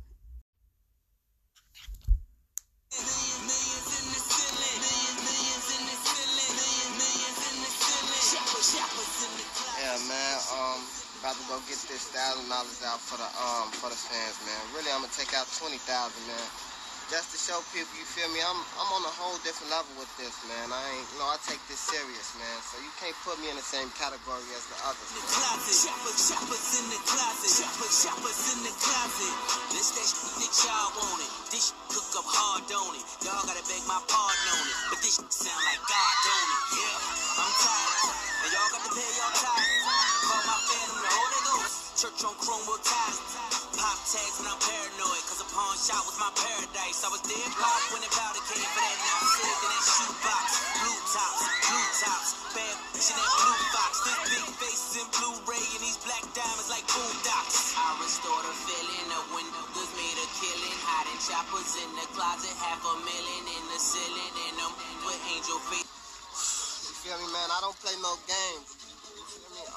About 11.28 11.36
to 11.44 11.48
go 11.48 11.60
get 11.68 11.76
this 11.92 12.08
thousand 12.08 12.48
dollars 12.48 12.80
out 12.88 13.00
for 13.04 13.18
the 13.20 13.28
um 13.36 13.68
for 13.76 13.90
the 13.92 14.00
fans, 14.00 14.40
man. 14.48 14.56
Really, 14.72 14.88
I'm 14.88 15.04
gonna 15.04 15.12
take 15.12 15.36
out 15.36 15.44
twenty 15.60 15.76
thousand, 15.76 16.24
man. 16.24 16.67
Just 17.08 17.32
to 17.32 17.40
show 17.40 17.56
people, 17.72 17.88
you 17.96 18.04
feel 18.04 18.28
me? 18.36 18.40
I'm 18.44 18.60
I'm 18.76 18.90
on 18.92 19.00
a 19.00 19.14
whole 19.16 19.40
different 19.40 19.72
level 19.72 19.88
with 19.96 20.12
this, 20.20 20.44
man. 20.44 20.68
I 20.68 20.76
ain't, 20.92 21.08
you 21.08 21.16
know, 21.16 21.32
I 21.32 21.40
take 21.40 21.56
this 21.64 21.80
serious, 21.80 22.36
man. 22.36 22.56
So 22.60 22.76
you 22.84 22.92
can't 23.00 23.16
put 23.24 23.40
me 23.40 23.48
in 23.48 23.56
the 23.56 23.64
same 23.64 23.88
category 23.96 24.44
as 24.52 24.68
the 24.68 24.76
others. 24.84 25.08
The 25.16 25.24
closet. 25.24 25.88
Shoppers, 25.88 26.20
shoppers 26.20 26.68
in 26.76 26.84
the 26.92 27.00
closet. 27.08 27.48
Shoppers, 27.48 27.94
shoppers 27.96 28.40
in 28.52 28.58
the 28.60 28.74
closet. 28.76 29.34
This 29.72 29.88
that 29.96 30.04
shit 30.04 30.52
y'all 30.68 30.92
want 31.00 31.24
it. 31.24 31.32
This 31.48 31.72
cook 31.88 32.12
up 32.20 32.28
hard, 32.28 32.68
don't 32.68 32.92
it? 32.92 33.04
Y'all 33.24 33.40
gotta 33.40 33.64
beg 33.64 33.80
my 33.88 34.04
pardon 34.04 34.44
on 34.52 34.64
it. 34.68 34.76
But 34.92 35.00
this 35.00 35.16
shit 35.16 35.32
sound 35.32 35.64
like 35.64 35.80
God, 35.88 36.14
don't 36.28 36.50
it? 36.52 36.62
Yeah, 36.76 37.40
I'm 37.40 37.52
tired. 37.56 38.04
And 38.44 38.50
y'all 38.52 38.68
got 38.68 38.84
to 38.84 38.92
pay 38.92 39.08
y'all 39.16 39.32
tithes. 39.32 39.84
Call 40.28 40.42
my 40.44 40.58
phantom 40.60 40.98
the 41.00 41.08
Holy 41.08 41.40
Ghost. 41.56 42.04
Church 42.04 42.20
on 42.28 42.36
Cromwell 42.36 42.84
ties. 42.84 43.57
Pop 43.78 43.94
tags 44.10 44.42
when 44.42 44.50
I'm 44.50 44.58
paranoid. 44.58 45.22
Cause 45.30 45.38
a 45.38 45.48
pawn 45.54 45.78
shot 45.78 46.02
was 46.02 46.18
my 46.18 46.34
paradise. 46.34 46.98
I 47.06 47.14
was 47.14 47.22
dead 47.22 47.46
pop 47.54 47.78
when 47.94 48.02
the 48.02 48.10
powder 48.10 48.42
came 48.50 48.58
for 48.58 48.82
that. 48.82 48.96
Now 49.06 49.22
I'm 49.22 49.38
in 49.38 49.70
that 49.70 49.84
shoebox. 49.86 50.46
Blue 50.82 51.00
tops, 51.14 51.42
blue 51.62 51.88
tops. 52.02 52.28
Bad 52.58 52.74
bitch 52.90 53.06
in 53.06 53.16
that 53.22 53.30
blue 53.38 53.62
box. 53.70 53.92
This 54.02 54.18
big 54.34 54.46
face 54.58 54.98
in 54.98 55.06
Blu-ray 55.14 55.62
and 55.78 55.82
these 55.86 55.98
black 56.02 56.26
diamonds 56.34 56.66
like 56.74 56.82
boondocks. 56.90 57.78
I 57.78 57.86
restore 58.02 58.42
the 58.42 58.54
feeling 58.66 59.08
of 59.14 59.22
when 59.30 59.46
the 59.46 59.62
goods 59.70 59.94
made 59.94 60.18
a 60.18 60.28
killing. 60.42 60.76
Hiding 60.82 61.20
choppers 61.22 61.78
in 61.78 61.90
the 62.02 62.06
closet. 62.18 62.50
Half 62.58 62.82
a 62.82 62.94
million 62.98 63.44
in 63.46 63.64
the 63.70 63.78
ceiling. 63.78 64.34
And 64.50 64.58
I'm 64.58 64.74
with 65.06 65.22
angel 65.30 65.62
face. 65.70 65.86
You 65.86 66.94
feel 66.98 67.18
me, 67.22 67.30
man? 67.30 67.46
I 67.46 67.62
don't 67.62 67.78
play 67.78 67.94
no 68.02 68.18
games. 68.26 68.77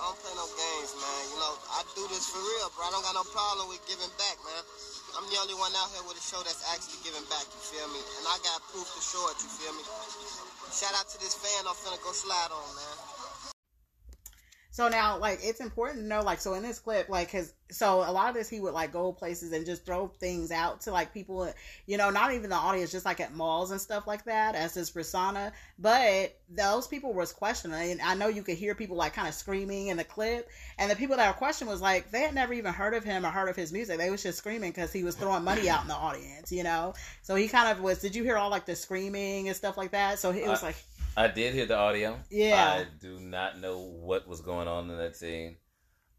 I 0.02 0.10
don't 0.10 0.18
play 0.18 0.34
no 0.34 0.50
games, 0.58 0.98
man. 0.98 1.22
You 1.30 1.38
know, 1.38 1.54
I 1.78 1.86
do 1.94 2.02
this 2.10 2.26
for 2.26 2.42
real, 2.42 2.74
bro. 2.74 2.90
I 2.90 2.98
don't 2.98 3.06
got 3.06 3.14
no 3.14 3.22
problem 3.30 3.70
with 3.70 3.86
giving 3.86 4.10
back, 4.18 4.34
man. 4.42 4.66
I'm 5.14 5.30
the 5.30 5.38
only 5.38 5.54
one 5.54 5.70
out 5.78 5.94
here 5.94 6.02
with 6.10 6.18
a 6.18 6.26
show 6.26 6.42
that's 6.42 6.66
actually 6.74 7.06
giving 7.06 7.22
back, 7.30 7.46
you 7.46 7.62
feel 7.70 7.86
me? 7.94 8.02
And 8.18 8.26
I 8.26 8.34
got 8.42 8.66
proof 8.74 8.90
to 8.90 8.98
show 8.98 9.22
it, 9.30 9.38
you 9.46 9.50
feel 9.62 9.78
me? 9.78 9.86
Shout 10.74 10.98
out 10.98 11.06
to 11.06 11.22
this 11.22 11.38
fan 11.38 11.70
I'm 11.70 11.78
finna 11.78 12.02
go 12.02 12.10
slide 12.18 12.50
on, 12.50 12.70
man. 12.74 13.11
So 14.74 14.88
now, 14.88 15.18
like, 15.18 15.40
it's 15.44 15.60
important 15.60 16.00
to 16.00 16.06
know, 16.08 16.22
like, 16.22 16.40
so 16.40 16.54
in 16.54 16.64
this 16.64 16.80
clip, 16.80 17.10
like, 17.10 17.30
cause, 17.30 17.54
so 17.70 18.00
a 18.00 18.12
lot 18.12 18.30
of 18.30 18.36
this, 18.36 18.48
he 18.50 18.62
would, 18.62 18.74
like, 18.74 18.94
go 18.94 19.12
places 19.12 19.52
and 19.52 19.66
just 19.66 19.86
throw 19.86 20.08
things 20.08 20.50
out 20.50 20.80
to, 20.82 20.92
like, 20.92 21.14
people, 21.14 21.52
you 21.88 21.98
know, 21.98 22.10
not 22.10 22.34
even 22.34 22.50
the 22.50 22.56
audience, 22.56 22.90
just, 22.90 23.06
like, 23.06 23.20
at 23.20 23.34
malls 23.34 23.72
and 23.72 23.82
stuff 23.82 24.08
like 24.08 24.24
that, 24.26 24.56
as 24.56 24.74
his 24.74 24.90
persona. 24.90 25.52
But 25.78 26.38
those 26.50 26.88
people 26.88 27.14
was 27.14 27.34
questioning, 27.34 27.92
and 27.92 28.02
I 28.02 28.14
know 28.14 28.28
you 28.30 28.44
could 28.44 28.56
hear 28.58 28.74
people, 28.74 28.96
like, 28.96 29.14
kind 29.14 29.28
of 29.28 29.34
screaming 29.34 29.88
in 29.88 29.98
the 29.98 30.06
clip, 30.06 30.50
and 30.78 30.90
the 30.90 30.96
people 30.96 31.18
that 31.18 31.28
were 31.28 31.38
questioning 31.38 31.70
was, 31.72 31.82
like, 31.82 32.10
they 32.12 32.22
had 32.22 32.34
never 32.34 32.54
even 32.54 32.72
heard 32.74 32.94
of 32.94 33.04
him 33.04 33.26
or 33.26 33.30
heard 33.30 33.50
of 33.50 33.58
his 33.58 33.74
music. 33.74 33.98
They 33.98 34.10
was 34.10 34.24
just 34.24 34.38
screaming 34.38 34.72
because 34.72 34.94
he 34.94 35.04
was 35.04 35.16
throwing 35.16 35.44
money 35.44 35.70
out 35.70 35.82
in 35.82 35.90
the 35.90 35.96
audience, 35.96 36.50
you 36.50 36.64
know? 36.64 36.94
So 37.24 37.36
he 37.36 37.50
kind 37.50 37.70
of 37.78 37.84
was, 37.84 38.00
did 38.00 38.16
you 38.16 38.24
hear 38.24 38.38
all, 38.38 38.50
like, 38.50 38.66
the 38.66 38.76
screaming 38.78 39.48
and 39.50 39.56
stuff 39.58 39.78
like 39.78 39.92
that? 39.92 40.18
So 40.20 40.32
it 40.32 40.48
was, 40.48 40.64
I- 40.64 40.68
like, 40.68 40.76
I 41.18 41.28
did 41.28 41.54
hear 41.54 41.66
the 41.66 41.78
audio. 41.78 42.20
Yeah. 42.30 42.80
I 42.80 42.86
do 43.00 43.20
not 43.20 43.60
know 43.60 43.80
what 43.80 44.28
was 44.28 44.42
going 44.42 44.68
on 44.68 44.90
in 44.90 44.98
that 44.98 45.16
scene 45.16 45.58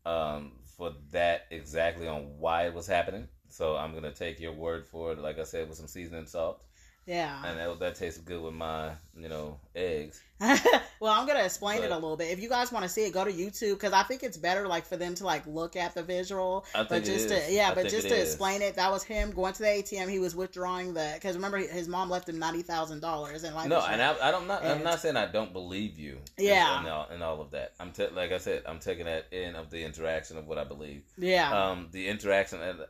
um, 0.04 0.52
for 0.76 0.92
that 1.12 1.46
exactly 1.50 2.06
on 2.06 2.38
why 2.38 2.66
it 2.66 2.74
was 2.74 2.86
happening. 2.86 3.28
So 3.48 3.76
I'm 3.76 3.94
gonna 3.94 4.12
take 4.12 4.40
your 4.40 4.52
word 4.52 4.86
for 4.86 5.12
it. 5.12 5.18
Like 5.18 5.38
I 5.38 5.44
said, 5.44 5.68
with 5.68 5.78
some 5.78 5.88
seasoning 5.88 6.26
salt, 6.26 6.62
yeah. 7.06 7.42
and 7.44 7.58
that, 7.58 7.78
that 7.80 7.94
tastes 7.96 8.20
good 8.20 8.42
with 8.42 8.54
my, 8.54 8.90
you 9.16 9.28
know, 9.28 9.58
eggs. 9.74 10.20
well, 10.40 11.12
I'm 11.12 11.24
gonna 11.26 11.44
explain 11.44 11.82
it 11.84 11.90
a 11.92 11.94
little 11.94 12.16
bit. 12.16 12.30
If 12.32 12.40
you 12.40 12.48
guys 12.48 12.72
want 12.72 12.82
to 12.84 12.88
see 12.88 13.04
it, 13.04 13.12
go 13.12 13.24
to 13.24 13.30
YouTube 13.32 13.74
because 13.74 13.92
I 13.92 14.02
think 14.02 14.24
it's 14.24 14.36
better 14.36 14.66
like 14.66 14.84
for 14.84 14.96
them 14.96 15.14
to 15.16 15.24
like 15.24 15.46
look 15.46 15.76
at 15.76 15.94
the 15.94 16.02
visual. 16.02 16.64
I 16.74 16.78
But 16.82 16.88
think 16.88 17.04
it 17.04 17.06
just 17.12 17.30
is. 17.30 17.46
to 17.46 17.52
yeah, 17.52 17.70
I 17.70 17.74
but 17.74 17.88
just 17.88 18.08
to 18.08 18.14
is. 18.14 18.30
explain 18.30 18.60
it, 18.60 18.74
that 18.74 18.90
was 18.90 19.04
him 19.04 19.30
going 19.30 19.52
to 19.52 19.58
the 19.62 19.68
ATM. 19.68 20.08
He 20.10 20.18
was 20.18 20.34
withdrawing 20.34 20.94
the 20.94 21.12
because 21.14 21.36
remember 21.36 21.58
his 21.58 21.86
mom 21.86 22.10
left 22.10 22.28
him 22.28 22.40
ninety 22.40 22.62
thousand 22.62 23.00
dollars 23.00 23.44
and 23.44 23.54
like 23.54 23.68
No, 23.68 23.80
and 23.86 24.02
I, 24.02 24.16
I 24.20 24.30
don't 24.32 24.48
not. 24.48 24.64
I'm 24.64 24.82
not 24.82 24.98
saying 25.00 25.16
I 25.16 25.26
don't 25.26 25.52
believe 25.52 25.96
you. 25.98 26.18
Yeah. 26.36 26.80
and 26.80 26.88
all, 26.88 27.08
and 27.08 27.22
all 27.22 27.40
of 27.40 27.52
that. 27.52 27.74
I'm 27.78 27.92
t- 27.92 28.08
like 28.08 28.32
I 28.32 28.38
said, 28.38 28.62
I'm 28.66 28.80
taking 28.80 29.04
that 29.04 29.26
in 29.30 29.54
of 29.54 29.70
the 29.70 29.84
interaction 29.84 30.38
of 30.38 30.48
what 30.48 30.58
I 30.58 30.64
believe. 30.64 31.02
yeah 31.16 31.68
Um, 31.70 31.88
the 31.92 32.08
interaction. 32.08 32.60
And 32.62 32.80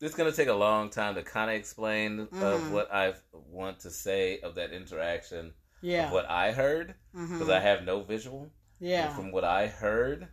it's 0.00 0.14
gonna 0.14 0.32
take 0.32 0.48
a 0.48 0.54
long 0.54 0.90
time 0.90 1.14
to 1.16 1.22
kind 1.22 1.50
of 1.50 1.56
explain 1.56 2.26
Mhm. 2.26 2.42
of 2.42 2.70
what 2.70 2.92
I 2.92 3.14
want 3.32 3.80
to 3.80 3.90
say 3.90 4.40
of 4.40 4.54
that 4.56 4.72
interaction 4.72 5.54
yeah 5.80 6.06
of 6.06 6.12
what 6.12 6.28
I 6.30 6.52
heard 6.52 6.94
because 7.12 7.48
I 7.48 7.60
have 7.60 7.84
no 7.84 8.02
visual. 8.02 8.50
yeah 8.80 9.06
But 9.08 9.16
from 9.16 9.32
what 9.32 9.44
I 9.44 9.66
heard 9.66 10.28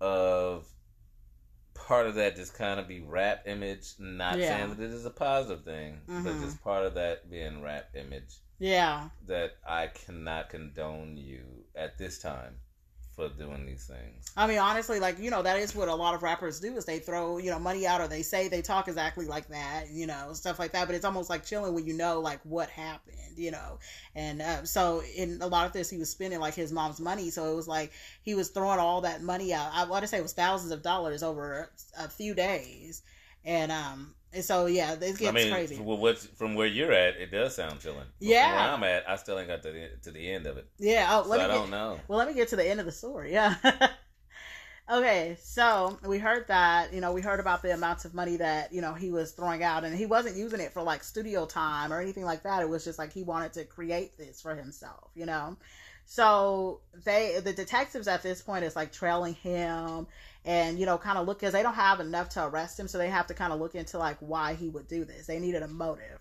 of 0.00 0.66
part 1.74 2.06
of 2.06 2.14
that 2.14 2.36
just 2.36 2.54
kind 2.54 2.78
of 2.78 2.86
be 2.88 3.00
rap 3.00 3.46
image, 3.46 3.94
not 3.98 4.38
Yeah. 4.38 4.48
saying 4.48 4.70
that 4.70 4.80
it 4.80 4.90
is 4.90 5.04
a 5.06 5.10
positive 5.10 5.64
thing, 5.64 6.02
but 6.06 6.36
Mhm. 6.36 6.40
just 6.40 6.62
part 6.62 6.84
of 6.86 6.94
that 6.94 7.30
being 7.30 7.62
rap 7.62 7.94
image 7.94 8.36
yeah 8.58 9.08
that 9.26 9.56
I 9.66 9.86
cannot 9.88 10.50
condone 10.50 11.16
you 11.16 11.64
at 11.74 11.96
this 11.98 12.18
time 12.18 12.60
for 13.20 13.34
doing 13.36 13.66
these 13.66 13.86
things. 13.86 14.30
I 14.36 14.46
mean, 14.46 14.58
honestly, 14.58 15.00
like 15.00 15.18
you 15.18 15.30
know, 15.30 15.42
that 15.42 15.58
is 15.58 15.74
what 15.74 15.88
a 15.88 15.94
lot 15.94 16.14
of 16.14 16.22
rappers 16.22 16.60
do 16.60 16.76
is 16.76 16.84
they 16.84 16.98
throw 16.98 17.38
you 17.38 17.50
know 17.50 17.58
money 17.58 17.86
out 17.86 18.00
or 18.00 18.08
they 18.08 18.22
say 18.22 18.48
they 18.48 18.62
talk 18.62 18.88
exactly 18.88 19.26
like 19.26 19.48
that, 19.48 19.90
you 19.90 20.06
know, 20.06 20.32
stuff 20.32 20.58
like 20.58 20.72
that. 20.72 20.86
But 20.86 20.94
it's 20.94 21.04
almost 21.04 21.30
like 21.30 21.44
chilling 21.44 21.74
when 21.74 21.86
you 21.86 21.94
know 21.94 22.20
like 22.20 22.40
what 22.44 22.70
happened, 22.70 23.36
you 23.36 23.50
know. 23.50 23.78
And 24.14 24.40
uh, 24.40 24.64
so 24.64 25.02
in 25.16 25.38
a 25.42 25.46
lot 25.46 25.66
of 25.66 25.72
this, 25.72 25.90
he 25.90 25.98
was 25.98 26.10
spending 26.10 26.40
like 26.40 26.54
his 26.54 26.72
mom's 26.72 27.00
money, 27.00 27.30
so 27.30 27.52
it 27.52 27.56
was 27.56 27.68
like 27.68 27.92
he 28.22 28.34
was 28.34 28.48
throwing 28.48 28.78
all 28.78 29.02
that 29.02 29.22
money 29.22 29.52
out. 29.52 29.70
I 29.72 29.84
want 29.84 30.02
to 30.02 30.08
say 30.08 30.18
it 30.18 30.22
was 30.22 30.32
thousands 30.32 30.72
of 30.72 30.82
dollars 30.82 31.22
over 31.22 31.70
a 31.98 32.08
few 32.08 32.34
days, 32.34 33.02
and 33.44 33.70
um, 33.70 34.14
and 34.32 34.44
so 34.44 34.66
yeah, 34.66 34.92
it 34.92 35.00
gets 35.00 35.22
I 35.22 35.30
mean, 35.32 35.52
crazy. 35.52 35.76
from, 36.36 36.54
where 36.54 36.66
you're 36.66 36.92
at, 36.92 37.16
it 37.16 37.30
does 37.32 37.56
sound 37.56 37.80
chilling. 37.80 37.98
But 37.98 38.28
Yeah. 38.28 38.48
From 38.48 38.80
where 38.80 38.90
I'm 38.92 38.96
at, 38.96 39.08
I 39.10 39.16
still 39.16 39.38
ain't 39.38 39.48
got 39.48 39.62
to 39.62 39.72
the, 39.72 39.90
to 40.02 40.10
the 40.12 40.30
end 40.30 40.46
of 40.46 40.56
it. 40.56 40.68
Yeah. 40.78 41.08
Oh, 41.10 41.24
So 41.24 41.32
I 41.32 41.38
get, 41.38 41.46
don't 41.48 41.70
know. 41.70 41.98
Well, 42.06 42.18
let 42.18 42.28
me 42.28 42.34
get 42.34 42.48
to 42.48 42.56
the 42.56 42.68
end 42.68 42.78
of 42.78 42.86
the 42.86 42.92
story. 42.92 43.32
Yeah. 43.32 43.56
okay, 44.90 45.36
so 45.42 45.98
we 46.06 46.18
heard 46.18 46.46
that, 46.46 46.92
you 46.92 47.00
know, 47.00 47.12
we 47.12 47.22
heard 47.22 47.40
about 47.40 47.62
the 47.62 47.74
amounts 47.74 48.04
of 48.04 48.14
money 48.14 48.36
that, 48.36 48.72
you 48.72 48.80
know, 48.80 48.94
he 48.94 49.10
was 49.10 49.32
throwing 49.32 49.64
out 49.64 49.84
and 49.84 49.96
he 49.96 50.06
wasn't 50.06 50.36
using 50.36 50.60
it 50.60 50.72
for 50.72 50.82
like 50.82 51.02
studio 51.02 51.44
time 51.44 51.92
or 51.92 52.00
anything 52.00 52.24
like 52.24 52.44
that. 52.44 52.62
It 52.62 52.68
was 52.68 52.84
just 52.84 52.98
like 52.98 53.12
he 53.12 53.24
wanted 53.24 53.52
to 53.54 53.64
create 53.64 54.16
this 54.16 54.40
for 54.40 54.54
himself, 54.54 55.10
you 55.14 55.26
know. 55.26 55.56
So 56.04 56.80
they 57.04 57.40
the 57.42 57.52
detectives 57.52 58.08
at 58.08 58.22
this 58.22 58.42
point 58.42 58.64
is 58.64 58.74
like 58.74 58.90
trailing 58.92 59.34
him 59.34 60.08
and 60.44 60.78
you 60.78 60.86
know 60.86 60.98
kind 60.98 61.18
of 61.18 61.26
look 61.26 61.38
because 61.38 61.52
they 61.52 61.62
don't 61.62 61.74
have 61.74 62.00
enough 62.00 62.30
to 62.30 62.44
arrest 62.44 62.78
him 62.80 62.88
so 62.88 62.96
they 62.98 63.10
have 63.10 63.26
to 63.26 63.34
kind 63.34 63.52
of 63.52 63.60
look 63.60 63.74
into 63.74 63.98
like 63.98 64.16
why 64.20 64.54
he 64.54 64.68
would 64.68 64.88
do 64.88 65.04
this. 65.04 65.26
They 65.26 65.38
needed 65.38 65.62
a 65.62 65.68
motive. 65.68 66.18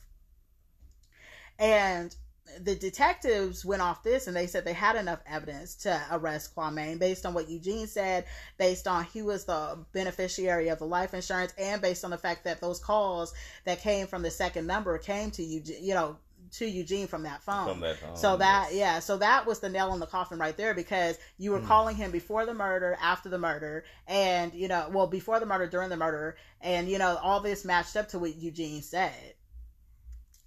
And 1.58 2.16
the 2.62 2.76
detectives 2.76 3.64
went 3.64 3.82
off 3.82 4.04
this 4.04 4.28
and 4.28 4.36
they 4.36 4.48
said 4.48 4.66
they 4.66 4.74
had 4.74 4.96
enough 4.96 5.20
evidence 5.26 5.76
to 5.76 6.02
arrest 6.12 6.56
Kwame 6.56 6.98
based 6.98 7.26
on 7.26 7.34
what 7.34 7.50
Eugene 7.50 7.88
said, 7.88 8.26
based 8.58 8.88
on 8.88 9.04
he 9.06 9.22
was 9.22 9.46
the 9.46 9.78
beneficiary 9.94 10.70
of 10.70 10.80
the 10.80 10.86
life 10.86 11.14
insurance, 11.14 11.54
and 11.58 11.82
based 11.82 12.04
on 12.04 12.12
the 12.12 12.18
fact 12.18 12.44
that 12.46 12.62
those 12.62 12.80
calls 12.80 13.34
that 13.66 13.82
came 13.82 14.08
from 14.08 14.24
the 14.24 14.32
second 14.32 14.68
number 14.68 14.98
came 14.98 15.32
to 15.32 15.44
Eugene, 15.44 15.84
you 15.84 15.94
know, 15.94 16.18
to 16.54 16.66
Eugene 16.66 17.08
from 17.08 17.24
that 17.24 17.42
phone. 17.44 17.68
From 17.68 17.80
that 17.82 17.98
phone, 17.98 18.16
so 18.16 18.38
that 18.38 18.70
yes. 18.72 18.76
yeah, 18.76 19.00
so 19.00 19.18
that 19.18 19.46
was 19.46 19.60
the 19.60 19.70
nail 19.70 19.94
in 19.94 20.00
the 20.00 20.06
coffin 20.06 20.40
right 20.40 20.56
there 20.56 20.74
because 20.74 21.18
you 21.38 21.52
were 21.52 21.60
Hmm. 21.60 21.68
calling 21.68 21.96
him 21.96 22.12
before 22.12 22.46
the 22.46 22.54
murder, 22.54 22.98
after 23.02 23.30
the 23.30 23.38
murder, 23.38 23.84
and 24.08 24.54
you 24.54 24.68
know, 24.68 24.90
well, 24.92 25.08
before 25.08 25.40
the 25.40 25.46
murder, 25.46 25.68
during 25.68 25.90
the 25.90 25.98
murder, 25.98 26.38
and 26.62 26.90
you 26.90 26.98
know, 26.98 27.18
all 27.22 27.40
this 27.40 27.66
matched 27.66 27.96
up 27.96 28.10
to 28.10 28.20
what 28.20 28.36
Eugene 28.36 28.82
said 28.82 29.34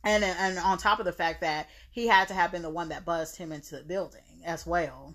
and 0.05 0.25
and 0.25 0.59
on 0.59 0.79
top 0.79 0.99
of 0.99 1.05
the 1.05 1.13
fact 1.13 1.41
that 1.41 1.69
he 1.91 2.07
had 2.07 2.29
to 2.29 2.35
have 2.35 2.51
been 2.53 2.63
the 2.63 2.71
one 2.71 2.89
that 2.89 3.05
buzzed 3.05 3.37
him 3.37 3.53
into 3.53 3.77
the 3.77 3.85
building 3.85 4.43
as 4.45 4.67
well. 4.67 5.15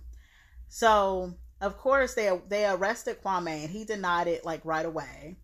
So 0.70 1.34
of 1.62 1.78
course 1.78 2.14
they 2.14 2.30
they 2.48 2.66
arrested 2.66 3.22
Kwame 3.22 3.64
and 3.64 3.70
he 3.70 3.84
denied 3.84 4.28
it 4.28 4.46
like 4.46 4.62
right 4.64 4.86
away. 4.86 5.38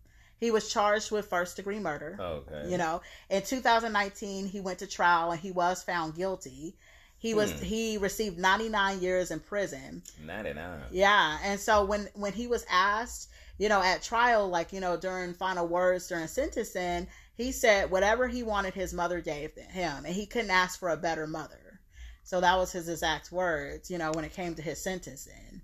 He 0.44 0.50
was 0.50 0.68
charged 0.68 1.10
with 1.10 1.26
first 1.26 1.56
degree 1.56 1.78
murder. 1.78 2.18
Okay. 2.20 2.70
You 2.70 2.76
know, 2.76 3.00
in 3.30 3.40
2019, 3.40 4.46
he 4.46 4.60
went 4.60 4.80
to 4.80 4.86
trial 4.86 5.30
and 5.30 5.40
he 5.40 5.50
was 5.50 5.82
found 5.82 6.14
guilty. 6.14 6.76
He 7.16 7.32
was 7.32 7.50
Hmm. 7.52 7.64
he 7.64 7.96
received 7.96 8.38
99 8.38 9.00
years 9.00 9.30
in 9.30 9.40
prison. 9.40 10.02
99. 10.22 10.82
Yeah, 10.90 11.38
and 11.42 11.58
so 11.58 11.82
when 11.86 12.10
when 12.12 12.34
he 12.34 12.46
was 12.46 12.66
asked, 12.68 13.30
you 13.56 13.70
know, 13.70 13.80
at 13.82 14.02
trial, 14.02 14.46
like 14.50 14.70
you 14.74 14.80
know, 14.80 14.98
during 14.98 15.32
final 15.32 15.66
words 15.66 16.08
during 16.08 16.26
sentencing, 16.28 17.06
he 17.34 17.50
said 17.50 17.90
whatever 17.90 18.28
he 18.28 18.42
wanted, 18.42 18.74
his 18.74 18.92
mother 18.92 19.22
gave 19.22 19.54
him, 19.54 20.04
and 20.04 20.14
he 20.14 20.26
couldn't 20.26 20.50
ask 20.50 20.78
for 20.78 20.90
a 20.90 20.96
better 20.98 21.26
mother. 21.26 21.80
So 22.22 22.42
that 22.42 22.58
was 22.58 22.70
his 22.72 22.90
exact 22.90 23.32
words, 23.32 23.90
you 23.90 23.96
know, 23.96 24.12
when 24.12 24.26
it 24.26 24.34
came 24.34 24.54
to 24.56 24.62
his 24.62 24.82
sentencing. 24.82 25.62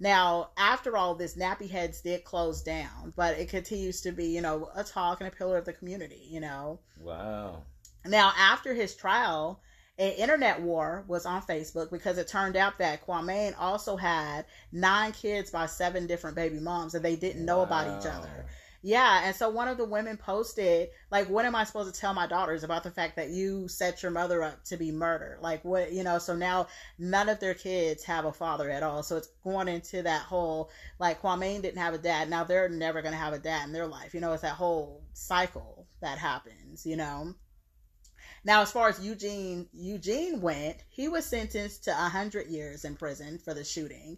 Now, 0.00 0.48
after 0.56 0.96
all 0.96 1.14
this, 1.14 1.36
Nappy 1.36 1.70
Heads 1.70 2.00
did 2.00 2.24
close 2.24 2.62
down, 2.62 3.12
but 3.16 3.38
it 3.38 3.50
continues 3.50 4.00
to 4.00 4.12
be, 4.12 4.26
you 4.26 4.40
know, 4.40 4.70
a 4.74 4.82
talk 4.82 5.20
and 5.20 5.28
a 5.28 5.36
pillar 5.36 5.58
of 5.58 5.66
the 5.66 5.74
community, 5.74 6.26
you 6.30 6.40
know. 6.40 6.80
Wow. 6.98 7.64
Now, 8.06 8.32
after 8.38 8.72
his 8.72 8.96
trial, 8.96 9.60
an 9.98 10.12
internet 10.12 10.62
war 10.62 11.04
was 11.06 11.26
on 11.26 11.42
Facebook 11.42 11.90
because 11.90 12.16
it 12.16 12.26
turned 12.26 12.56
out 12.56 12.78
that 12.78 13.06
Kwame 13.06 13.54
also 13.58 13.98
had 13.98 14.46
nine 14.72 15.12
kids 15.12 15.50
by 15.50 15.66
seven 15.66 16.06
different 16.06 16.34
baby 16.34 16.58
moms 16.58 16.94
and 16.94 17.04
they 17.04 17.16
didn't 17.16 17.44
know 17.44 17.60
about 17.60 18.00
each 18.00 18.10
other. 18.10 18.46
Yeah, 18.82 19.22
and 19.24 19.36
so 19.36 19.50
one 19.50 19.68
of 19.68 19.76
the 19.76 19.84
women 19.84 20.16
posted, 20.16 20.88
like, 21.10 21.28
what 21.28 21.44
am 21.44 21.54
I 21.54 21.64
supposed 21.64 21.92
to 21.94 22.00
tell 22.00 22.14
my 22.14 22.26
daughters 22.26 22.64
about 22.64 22.82
the 22.82 22.90
fact 22.90 23.16
that 23.16 23.28
you 23.28 23.68
set 23.68 24.02
your 24.02 24.10
mother 24.10 24.42
up 24.42 24.64
to 24.64 24.78
be 24.78 24.90
murdered? 24.90 25.40
Like, 25.42 25.62
what, 25.66 25.92
you 25.92 26.02
know, 26.02 26.18
so 26.18 26.34
now 26.34 26.66
none 26.98 27.28
of 27.28 27.40
their 27.40 27.52
kids 27.52 28.04
have 28.04 28.24
a 28.24 28.32
father 28.32 28.70
at 28.70 28.82
all. 28.82 29.02
So 29.02 29.18
it's 29.18 29.28
going 29.44 29.68
into 29.68 30.02
that 30.02 30.22
whole, 30.22 30.70
like, 30.98 31.20
Kwame 31.20 31.60
didn't 31.60 31.76
have 31.76 31.92
a 31.92 31.98
dad. 31.98 32.30
Now 32.30 32.44
they're 32.44 32.70
never 32.70 33.02
going 33.02 33.12
to 33.12 33.18
have 33.18 33.34
a 33.34 33.38
dad 33.38 33.66
in 33.66 33.74
their 33.74 33.86
life. 33.86 34.14
You 34.14 34.20
know, 34.20 34.32
it's 34.32 34.42
that 34.42 34.54
whole 34.54 35.02
cycle 35.12 35.86
that 36.00 36.16
happens, 36.16 36.86
you 36.86 36.96
know? 36.96 37.34
Now, 38.44 38.62
as 38.62 38.72
far 38.72 38.88
as 38.88 39.04
Eugene 39.04 39.68
Eugene 39.74 40.40
went, 40.40 40.78
he 40.88 41.08
was 41.08 41.26
sentenced 41.26 41.84
to 41.84 41.92
hundred 41.92 42.46
years 42.46 42.86
in 42.86 42.96
prison 42.96 43.38
for 43.38 43.52
the 43.52 43.64
shooting. 43.64 44.16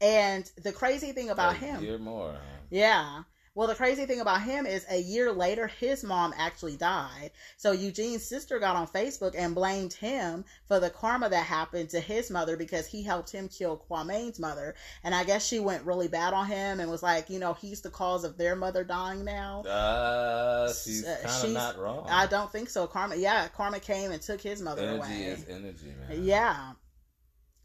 And 0.00 0.50
the 0.60 0.72
crazy 0.72 1.12
thing 1.12 1.30
about 1.30 1.54
A 1.54 1.58
him, 1.58 1.84
year 1.84 1.98
more. 1.98 2.36
Yeah. 2.70 3.22
Well, 3.56 3.66
the 3.66 3.74
crazy 3.74 4.06
thing 4.06 4.20
about 4.20 4.42
him 4.42 4.64
is 4.64 4.86
a 4.88 5.00
year 5.00 5.32
later, 5.32 5.66
his 5.66 6.04
mom 6.04 6.32
actually 6.38 6.76
died. 6.76 7.32
So 7.56 7.72
Eugene's 7.72 8.24
sister 8.24 8.60
got 8.60 8.76
on 8.76 8.86
Facebook 8.86 9.34
and 9.36 9.56
blamed 9.56 9.92
him 9.92 10.44
for 10.68 10.78
the 10.78 10.88
karma 10.88 11.28
that 11.28 11.44
happened 11.46 11.90
to 11.90 11.98
his 12.00 12.30
mother 12.30 12.56
because 12.56 12.86
he 12.86 13.02
helped 13.02 13.32
him 13.32 13.48
kill 13.48 13.76
Kwame's 13.76 14.38
mother. 14.38 14.76
And 15.02 15.16
I 15.16 15.24
guess 15.24 15.44
she 15.44 15.58
went 15.58 15.84
really 15.84 16.06
bad 16.06 16.32
on 16.32 16.46
him 16.46 16.78
and 16.78 16.88
was 16.88 17.02
like, 17.02 17.28
you 17.28 17.40
know, 17.40 17.54
he's 17.54 17.80
the 17.80 17.90
cause 17.90 18.22
of 18.22 18.38
their 18.38 18.54
mother 18.54 18.84
dying 18.84 19.24
now. 19.24 19.62
Uh, 19.62 20.72
she's 20.72 21.04
Uh, 21.04 21.16
kind 21.24 21.44
of 21.46 21.52
not 21.52 21.76
wrong. 21.78 22.06
I 22.08 22.26
don't 22.26 22.52
think 22.52 22.70
so. 22.70 22.86
Karma, 22.86 23.16
yeah, 23.16 23.48
Karma 23.48 23.80
came 23.80 24.12
and 24.12 24.22
took 24.22 24.40
his 24.40 24.62
mother 24.62 24.82
Energy 24.82 24.98
away. 24.98 25.22
is 25.24 25.44
energy, 25.48 25.92
man. 26.08 26.22
Yeah. 26.24 26.72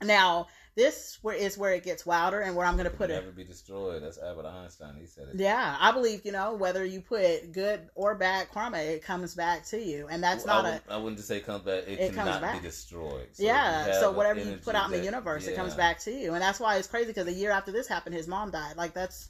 Now 0.01 0.47
this 0.75 1.17
where 1.21 1.35
is 1.35 1.57
where 1.57 1.71
it 1.73 1.83
gets 1.83 2.05
wilder 2.05 2.41
and 2.41 2.55
where 2.55 2.65
I'm 2.65 2.73
going 2.75 2.83
to 2.89 2.95
put 2.95 3.07
can 3.09 3.17
it. 3.17 3.21
never 3.21 3.31
be 3.31 3.45
destroyed. 3.45 4.03
That's 4.03 4.17
Albert 4.17 4.45
Einstein. 4.45 4.95
He 4.99 5.05
said 5.05 5.29
it. 5.29 5.39
Yeah, 5.39 5.77
I 5.79 5.91
believe 5.91 6.25
you 6.25 6.31
know 6.33 6.53
whether 6.55 6.83
you 6.83 6.99
put 7.01 7.53
good 7.53 7.89
or 7.95 8.15
bad 8.15 8.51
karma, 8.51 8.77
it 8.79 9.01
comes 9.03 9.35
back 9.35 9.65
to 9.67 9.79
you, 9.81 10.07
and 10.09 10.21
that's 10.21 10.45
Well, 10.45 10.63
not 10.63 10.65
I 10.65 10.67
a 10.67 10.71
wouldn't, 10.73 10.91
I 10.91 10.97
wouldn't 10.97 11.17
just 11.17 11.27
say 11.29 11.39
comes 11.39 11.63
back. 11.63 11.83
It, 11.87 11.99
It 11.99 12.13
cannot 12.13 12.41
back. 12.41 12.61
be 12.61 12.67
destroyed. 12.67 13.27
So 13.33 13.43
yeah. 13.43 13.99
So 14.01 14.11
whatever 14.11 14.39
you 14.41 14.57
put 14.57 14.75
out 14.75 14.85
in 14.87 14.91
the 14.91 14.97
that- 14.97 15.05
universe, 15.05 15.47
it 15.47 15.55
comes 15.55 15.73
back 15.75 15.99
to 16.01 16.11
you, 16.11 16.33
and 16.33 16.41
that's 16.41 16.59
why 16.59 16.75
it's 16.77 16.87
crazy 16.87 17.07
because 17.07 17.27
a 17.27 17.33
year 17.33 17.51
after 17.51 17.71
this 17.71 17.87
happened, 17.87 18.15
his 18.15 18.27
mom 18.27 18.51
died. 18.51 18.75
Like 18.75 18.93
that's 18.93 19.29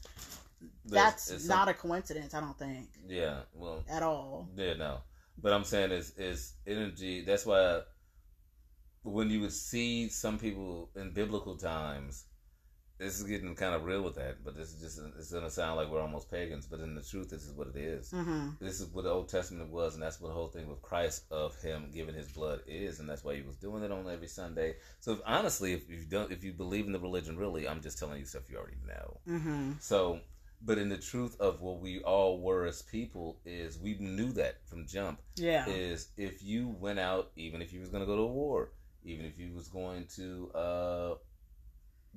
that's 0.86 1.32
it's 1.32 1.48
not 1.48 1.68
a 1.68 1.74
coincidence. 1.74 2.34
I 2.34 2.42
don't 2.42 2.58
think 2.58 2.88
Yeah. 3.08 3.40
Well. 3.54 3.84
at 3.90 4.04
all. 4.04 4.50
Yeah. 4.56 4.74
No. 4.74 4.98
But 5.42 5.54
I'm 5.54 5.64
saying 5.64 5.92
is 5.92 6.12
is 6.18 6.54
energy. 6.66 7.22
That's 7.22 7.46
why 7.46 7.82
when 9.06 9.30
you 9.30 9.42
would 9.42 9.54
see 9.54 10.10
some 10.10 10.38
people 10.38 10.90
in 10.96 11.12
biblical 11.12 11.56
times, 11.56 12.26
this 12.98 13.20
is 13.20 13.24
getting 13.24 13.56
kind 13.56 13.76
of 13.76 13.84
real 13.84 14.02
with 14.04 14.16
that. 14.16 14.44
But 14.44 14.56
this 14.56 14.74
is 14.74 14.80
just 14.82 15.02
it's 15.18 15.32
gonna 15.32 15.50
sound 15.50 15.76
like 15.78 15.90
we're 15.90 16.02
almost 16.02 16.32
pagans. 16.32 16.66
But 16.66 16.80
in 16.80 16.96
the 16.96 17.02
truth, 17.02 17.30
this 17.30 17.44
is 17.44 17.54
what 17.54 17.68
it 17.68 17.76
is. 17.76 18.12
hmm 18.12 18.50
This 18.60 18.80
is 18.80 18.88
what 18.94 19.04
the 19.04 19.12
Old 19.12 19.28
Testament 19.30 19.70
was, 19.70 19.94
and 19.94 20.04
that's 20.04 20.20
what 20.22 20.30
the 20.30 20.34
whole 20.34 20.48
thing 20.48 20.70
with 20.70 20.82
Christ 20.82 21.26
of 21.30 21.62
Him 21.62 21.92
giving 21.94 22.16
His 22.16 22.32
blood 22.32 22.62
is, 22.68 23.00
and 23.00 23.10
that's 23.10 23.24
why 23.24 23.36
He 23.36 23.42
was 23.42 23.58
doing 23.58 23.84
it 23.84 23.92
on 23.92 24.10
every 24.10 24.28
Sunday. 24.28 24.76
So, 25.02 25.14
if, 25.14 25.20
honestly, 25.26 25.74
if 25.74 25.90
you 25.90 26.06
don't, 26.10 26.32
if 26.32 26.44
you 26.44 26.54
believe 26.54 26.86
in 26.86 26.94
the 26.94 27.00
religion, 27.00 27.38
really, 27.38 27.68
I'm 27.68 27.82
just 27.82 28.00
telling 28.00 28.20
you 28.20 28.26
stuff 28.26 28.50
you 28.50 28.58
already 28.58 28.78
know. 28.88 29.18
hmm 29.26 29.72
So, 29.80 30.22
but 30.62 30.78
in 30.78 30.88
the 30.90 30.98
truth 30.98 31.40
of 31.42 31.62
what 31.62 31.80
we 31.82 32.00
all 32.00 32.40
were 32.40 32.66
as 32.66 32.82
people 32.82 33.40
is, 33.46 33.78
we 33.78 33.98
knew 34.00 34.32
that 34.32 34.66
from 34.68 34.88
jump. 34.88 35.20
Yeah. 35.36 35.68
Is 35.68 36.08
if 36.18 36.42
you 36.42 36.70
went 36.80 37.00
out, 37.00 37.32
even 37.36 37.62
if 37.62 37.74
you 37.74 37.82
was 37.82 37.90
going 37.90 38.02
to 38.02 38.08
go 38.08 38.16
to 38.16 38.26
war, 38.26 38.70
even 39.06 39.26
if 39.26 39.40
you 39.40 39.54
was 39.54 39.68
going 39.70 40.06
to 40.16 40.52
uh, 40.54 41.16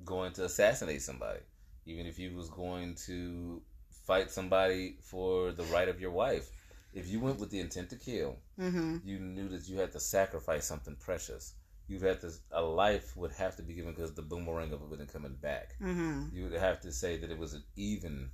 going 0.03 0.33
to 0.33 0.45
assassinate 0.45 1.01
somebody, 1.01 1.39
even 1.85 2.05
if 2.05 2.19
you 2.19 2.35
was 2.35 2.49
going 2.49 2.95
to 2.95 3.61
fight 3.89 4.31
somebody 4.31 4.97
for 5.01 5.51
the 5.51 5.63
right 5.65 5.87
of 5.89 5.99
your 6.01 6.11
wife, 6.11 6.49
if 6.93 7.07
you 7.07 7.19
went 7.19 7.39
with 7.39 7.51
the 7.51 7.59
intent 7.59 7.89
to 7.91 7.95
kill, 7.95 8.37
hmm 8.57 8.97
you 9.03 9.19
knew 9.19 9.47
that 9.49 9.67
you 9.69 9.77
had 9.77 9.91
to 9.93 9.99
sacrifice 9.99 10.65
something 10.65 10.95
precious. 10.95 11.53
You 11.87 11.99
had 11.99 12.21
to 12.21 12.31
a 12.51 12.61
life 12.61 13.15
would 13.17 13.31
have 13.33 13.55
to 13.57 13.63
be 13.63 13.73
given 13.73 13.93
because 13.93 14.13
the 14.13 14.21
boomerang 14.21 14.73
of 14.73 14.81
it 14.81 14.89
wasn't 14.89 15.13
coming 15.13 15.35
back. 15.41 15.75
hmm 15.79 16.25
You 16.33 16.43
would 16.43 16.59
have 16.59 16.81
to 16.81 16.91
say 16.91 17.17
that 17.17 17.31
it 17.31 17.37
was 17.37 17.53
an 17.53 17.63
even 17.75 18.31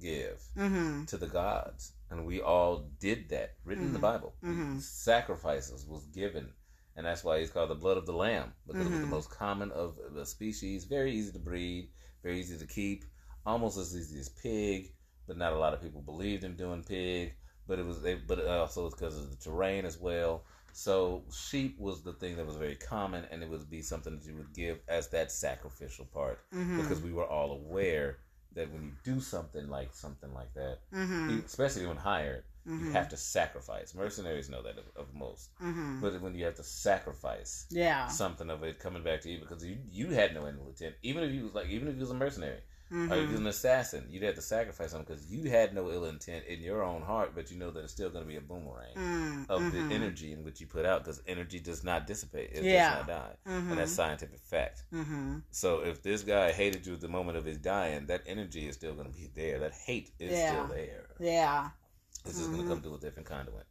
give 0.00 0.42
hmm 0.56 1.04
to 1.06 1.16
the 1.16 1.26
gods, 1.26 1.92
and 2.10 2.26
we 2.26 2.40
all 2.40 2.88
did 3.00 3.28
that. 3.30 3.54
Written 3.64 3.86
in 3.86 3.92
the 3.92 3.98
Mhm. 3.98 4.02
Bible, 4.02 4.34
Mhm. 4.42 4.80
sacrifices 4.80 5.86
was 5.86 6.04
given, 6.06 6.52
and 6.96 7.06
that's 7.06 7.24
why 7.24 7.38
he's 7.40 7.50
called 7.50 7.70
the 7.70 7.74
blood 7.74 7.96
of 7.98 8.06
the 8.06 8.12
lamb 8.12 8.52
because 8.66 8.86
it 8.86 8.90
was 8.90 9.00
the 9.00 9.06
Mhm. 9.06 9.10
most 9.16 9.30
common 9.30 9.70
of 9.72 9.98
the 10.14 10.24
species. 10.26 10.84
Very 10.84 11.12
easy 11.12 11.32
to 11.32 11.38
breed, 11.38 11.90
very 12.22 12.40
easy 12.40 12.58
to 12.58 12.66
keep, 12.66 13.04
almost 13.44 13.78
as 13.78 13.96
easy 13.96 14.18
as 14.18 14.28
pig. 14.28 14.92
But 15.26 15.38
not 15.38 15.52
a 15.52 15.58
lot 15.58 15.74
of 15.74 15.82
people 15.82 16.00
believed 16.02 16.44
in 16.44 16.56
doing 16.56 16.84
pig. 16.84 17.34
But 17.66 17.78
it 17.80 17.86
was, 17.86 18.00
they, 18.00 18.14
but 18.14 18.38
it 18.38 18.46
also 18.46 18.84
was 18.84 18.94
because 18.94 19.18
of 19.18 19.30
the 19.30 19.36
terrain 19.36 19.84
as 19.84 19.98
well. 19.98 20.44
So 20.72 21.24
sheep 21.32 21.78
was 21.78 22.02
the 22.02 22.12
thing 22.12 22.36
that 22.36 22.46
was 22.46 22.56
very 22.56 22.76
common, 22.76 23.24
and 23.30 23.42
it 23.42 23.48
would 23.48 23.68
be 23.70 23.82
something 23.82 24.16
that 24.16 24.26
you 24.26 24.36
would 24.36 24.52
give 24.54 24.80
as 24.88 25.08
that 25.08 25.32
sacrificial 25.32 26.04
part 26.06 26.40
hmm 26.52 26.76
because 26.76 27.00
we 27.00 27.12
were 27.12 27.26
all 27.26 27.52
aware 27.52 28.18
that 28.54 28.70
when 28.72 28.82
you 28.84 28.92
do 29.04 29.20
something 29.20 29.68
like 29.68 29.92
something 29.94 30.32
like 30.32 30.52
that, 30.54 30.78
hmm 30.92 31.40
especially 31.44 31.86
when 31.86 31.96
hired, 31.96 32.44
hmm 32.66 32.84
you 32.84 32.90
have 32.90 33.08
to 33.08 33.16
sacrifice. 33.16 33.94
Mercenaries 33.94 34.48
know 34.50 34.62
that 34.62 34.78
of, 34.78 34.84
of 34.96 35.14
most, 35.14 35.50
hmm 35.58 36.00
but 36.00 36.20
when 36.20 36.34
you 36.34 36.44
have 36.44 36.54
to 36.56 36.62
sacrifice 36.64 37.66
Yeah. 37.70 38.06
something 38.08 38.50
of 38.50 38.62
it 38.62 38.78
coming 38.78 39.02
back 39.02 39.20
to 39.22 39.30
you 39.30 39.38
because 39.40 39.64
you 39.64 39.78
you 39.90 40.08
had 40.10 40.34
no 40.34 40.46
ill 40.46 40.68
intent, 40.68 40.94
even 41.02 41.22
if 41.24 41.32
you 41.32 41.44
was 41.44 41.54
like 41.54 41.68
even 41.68 41.88
if 41.88 41.94
you 41.94 42.00
was 42.00 42.10
a 42.10 42.14
mercenary 42.14 42.60
hmm 42.88 43.10
or 43.10 43.16
you 43.16 43.28
was 43.28 43.40
an 43.40 43.46
assassin, 43.46 44.06
you'd 44.10 44.22
have 44.22 44.34
to 44.36 44.42
sacrifice 44.42 44.90
something 44.92 45.06
because 45.14 45.30
you 45.32 45.50
had 45.50 45.74
no 45.74 45.90
ill 45.90 46.04
intent 46.04 46.44
in 46.46 46.60
your 46.60 46.82
own 46.82 47.02
heart, 47.02 47.32
but 47.34 47.50
you 47.50 47.58
know 47.58 47.70
that 47.70 47.84
it's 47.84 47.92
still 47.92 48.10
going 48.10 48.24
to 48.24 48.28
be 48.28 48.36
a 48.36 48.40
boomerang. 48.40 48.96
mm 48.96 49.48
Of 49.48 49.62
the 49.70 49.82
energy 49.94 50.32
in 50.32 50.42
which 50.44 50.60
you 50.60 50.66
put 50.66 50.84
out, 50.84 51.04
because 51.04 51.22
energy 51.26 51.60
does 51.60 51.84
not 51.84 52.06
dissipate; 52.06 52.50
it 52.52 52.64
Yeah. 52.64 52.78
does 52.78 52.90
not 52.98 53.06
die, 53.06 53.34
hmm 53.46 53.70
and 53.70 53.78
that's 53.78 53.92
scientific 53.92 54.40
fact. 54.40 54.82
So 55.50 55.80
if 55.80 56.02
this 56.02 56.22
guy 56.22 56.52
hated 56.52 56.86
you 56.86 56.94
at 56.94 57.00
the 57.00 57.08
moment 57.08 57.38
of 57.38 57.44
his 57.44 57.58
dying, 57.58 58.06
that 58.06 58.22
energy 58.26 58.66
is 58.68 58.74
still 58.76 58.94
going 58.94 59.10
to 59.12 59.18
be 59.18 59.30
there. 59.34 59.58
That 59.60 59.72
hate 59.72 60.10
is 60.18 60.32
Yeah. 60.32 60.46
still 60.48 60.66
there. 60.76 61.06
Yeah. 61.20 61.70
It's 62.28 62.38
just 62.38 62.50
going 62.50 62.62
Mhm. 62.62 62.68
to 62.68 62.74
come 62.74 62.82
through 62.82 62.94
a 62.96 63.00
different 63.00 63.28
conduit. 63.28 63.66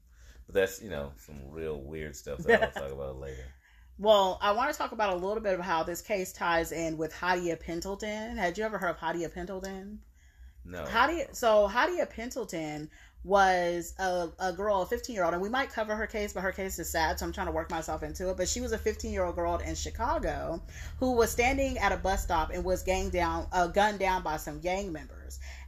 But 0.45 0.55
that's 0.55 0.81
you 0.81 0.89
know 0.89 1.11
some 1.17 1.35
real 1.49 1.81
weird 1.81 2.15
stuff 2.15 2.39
that 2.39 2.61
I'll 2.63 2.71
talk 2.71 2.91
about 2.91 3.19
later. 3.19 3.43
Well, 3.97 4.39
I 4.41 4.51
want 4.51 4.69
to 4.73 4.77
talk 4.77 4.91
about 4.91 5.13
a 5.13 5.15
little 5.15 5.41
bit 5.41 5.53
of 5.57 5.61
how 5.61 5.83
this 5.83 6.01
case 6.01 6.33
ties 6.33 6.73
in 6.73 6.97
with 6.97 7.13
Hadiya 7.13 7.57
Pendleton. 7.57 8.35
Had 8.35 8.57
you 8.57 8.65
ever 8.65 8.77
heard 8.77 8.89
of 8.89 8.97
Hadiya 8.97 9.33
Pendleton? 9.33 10.01
No, 10.65 10.83
Hadiya, 10.83 11.33
so 11.33 11.69
Hadiya 11.69 12.09
Pendleton 12.09 12.89
was 13.23 13.93
a, 13.97 14.27
a 14.37 14.51
girl, 14.51 14.81
a 14.81 14.85
15 14.85 15.15
year 15.15 15.23
old, 15.23 15.33
and 15.33 15.41
we 15.41 15.47
might 15.47 15.69
cover 15.69 15.95
her 15.95 16.07
case, 16.07 16.33
but 16.33 16.41
her 16.41 16.51
case 16.51 16.77
is 16.77 16.91
sad, 16.91 17.17
so 17.19 17.25
I'm 17.25 17.31
trying 17.31 17.47
to 17.47 17.53
work 17.53 17.71
myself 17.71 18.03
into 18.03 18.29
it. 18.29 18.35
But 18.35 18.49
she 18.49 18.59
was 18.59 18.73
a 18.73 18.77
15 18.77 19.13
year 19.13 19.23
old 19.23 19.35
girl 19.35 19.55
in 19.59 19.75
Chicago 19.75 20.61
who 20.99 21.13
was 21.13 21.31
standing 21.31 21.77
at 21.77 21.93
a 21.93 21.97
bus 21.97 22.21
stop 22.21 22.49
and 22.53 22.65
was 22.65 22.83
gang 22.83 23.09
down, 23.09 23.47
uh, 23.53 23.67
gunned 23.67 23.99
down 23.99 24.23
by 24.23 24.35
some 24.35 24.59
gang 24.59 24.91
members. 24.91 25.14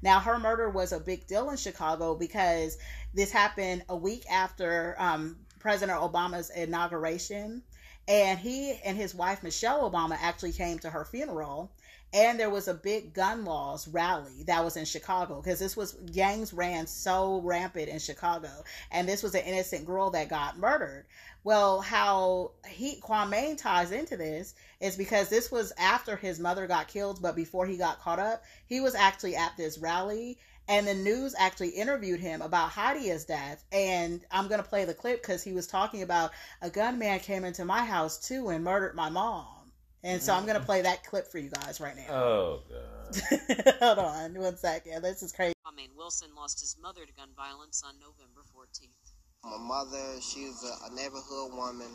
Now, 0.01 0.19
her 0.19 0.39
murder 0.39 0.69
was 0.69 0.91
a 0.91 0.99
big 0.99 1.27
deal 1.27 1.49
in 1.49 1.57
Chicago 1.57 2.15
because 2.15 2.77
this 3.13 3.31
happened 3.31 3.83
a 3.89 3.95
week 3.95 4.25
after 4.29 4.95
um, 4.97 5.37
President 5.59 5.99
Obama's 5.99 6.49
inauguration, 6.49 7.63
and 8.07 8.39
he 8.39 8.79
and 8.85 8.95
his 8.97 9.13
wife 9.13 9.43
Michelle 9.43 9.89
Obama 9.89 10.17
actually 10.21 10.53
came 10.53 10.79
to 10.79 10.89
her 10.89 11.05
funeral. 11.05 11.71
And 12.13 12.39
there 12.39 12.49
was 12.49 12.69
a 12.69 12.73
big 12.73 13.13
gun 13.13 13.43
laws 13.43 13.85
rally 13.85 14.43
that 14.45 14.63
was 14.63 14.77
in 14.77 14.85
Chicago 14.85 15.41
because 15.41 15.59
this 15.59 15.75
was 15.75 15.91
gangs 16.13 16.53
ran 16.53 16.87
so 16.87 17.41
rampant 17.41 17.89
in 17.89 17.99
Chicago, 17.99 18.49
and 18.91 19.09
this 19.09 19.21
was 19.21 19.35
an 19.35 19.43
innocent 19.43 19.85
girl 19.85 20.09
that 20.11 20.29
got 20.29 20.57
murdered. 20.57 21.05
Well, 21.47 21.79
how 21.79 22.51
he 22.67 22.99
Kwame 22.99 23.57
ties 23.57 23.91
into 23.91 24.17
this 24.17 24.53
is 24.81 24.97
because 24.97 25.29
this 25.29 25.49
was 25.49 25.71
after 25.77 26.17
his 26.17 26.41
mother 26.41 26.67
got 26.67 26.89
killed, 26.89 27.21
but 27.21 27.37
before 27.37 27.65
he 27.65 27.77
got 27.77 28.01
caught 28.01 28.19
up, 28.19 28.43
he 28.65 28.81
was 28.81 28.95
actually 28.95 29.37
at 29.37 29.55
this 29.55 29.77
rally 29.77 30.39
And 30.67 30.85
the 30.85 30.93
news 30.93 31.33
actually 31.39 31.69
interviewed 31.69 32.19
him 32.19 32.41
about 32.41 32.71
Hadiya's 32.71 33.23
death. 33.23 33.63
And 33.71 34.25
I'm 34.29 34.49
going 34.49 34.61
to 34.61 34.67
play 34.67 34.83
the 34.83 34.93
clip 34.93 35.21
because 35.21 35.41
he 35.41 35.53
was 35.53 35.67
talking 35.67 36.01
about 36.01 36.31
a 36.61 36.69
gunman 36.69 37.21
came 37.21 37.45
into 37.45 37.63
my 37.63 37.85
house 37.85 38.17
too 38.27 38.49
and 38.49 38.61
murdered 38.61 38.93
my 38.93 39.09
mom. 39.09 39.71
And 40.03 40.21
so 40.21 40.33
I'm 40.33 40.45
going 40.45 40.59
to 40.59 40.65
play 40.65 40.81
that 40.81 41.05
clip 41.05 41.31
for 41.31 41.37
you 41.37 41.49
guys 41.49 41.79
right 41.79 41.95
now. 41.95 42.13
Oh 42.13 42.63
god. 42.69 43.75
Hold 43.79 43.99
on 43.99 44.33
one 44.33 44.57
second. 44.57 45.01
This 45.01 45.23
is 45.23 45.31
crazy. 45.31 45.53
Kwame 45.65 45.95
Wilson 45.95 46.27
lost 46.35 46.59
his 46.59 46.75
mother 46.77 47.05
to 47.05 47.13
gun 47.13 47.29
violence 47.37 47.83
on 47.87 47.93
November 48.01 48.43
14th. 48.53 49.06
My 49.43 49.57
mother, 49.57 50.19
she 50.21 50.45
was 50.45 50.63
a, 50.63 50.91
a 50.91 50.95
neighborhood 50.95 51.53
woman. 51.53 51.87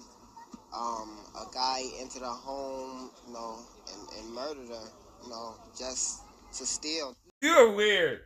Um, 0.74 1.18
a 1.36 1.52
guy 1.52 1.82
entered 2.00 2.22
her 2.22 2.26
home, 2.28 3.10
you 3.26 3.32
know, 3.34 3.58
and, 3.92 4.18
and 4.24 4.34
murdered 4.34 4.68
her, 4.68 4.88
you 5.22 5.28
know, 5.28 5.54
just 5.78 6.22
to 6.54 6.64
steal. 6.66 7.14
You're 7.42 7.72
weird. 7.72 8.20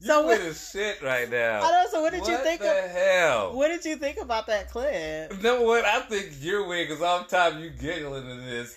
You 0.00 0.06
So 0.06 0.12
so 0.12 0.26
what- 0.26 0.38
weird 0.38 0.50
as 0.50 0.70
shit 0.70 1.02
right 1.02 1.28
now. 1.28 1.62
I 1.62 1.70
don't. 1.72 1.90
So 1.90 2.02
what 2.02 2.12
did 2.12 2.24
you 2.26 2.34
What 2.34 2.42
think 2.44 2.60
the 2.60 2.84
of? 2.84 2.90
hell? 2.90 3.56
What 3.56 3.68
did 3.68 3.84
you 3.84 3.96
think 3.96 4.18
about 4.18 4.46
that 4.46 4.70
clip? 4.70 5.32
You 5.32 5.42
know 5.42 5.62
what? 5.62 5.84
I 5.84 6.00
think 6.02 6.34
you're 6.40 6.66
weird 6.68 6.88
because 6.88 7.02
all 7.02 7.20
the 7.20 7.28
time 7.28 7.58
you 7.58 7.70
giggling 7.70 8.30
in 8.30 8.46
this. 8.46 8.76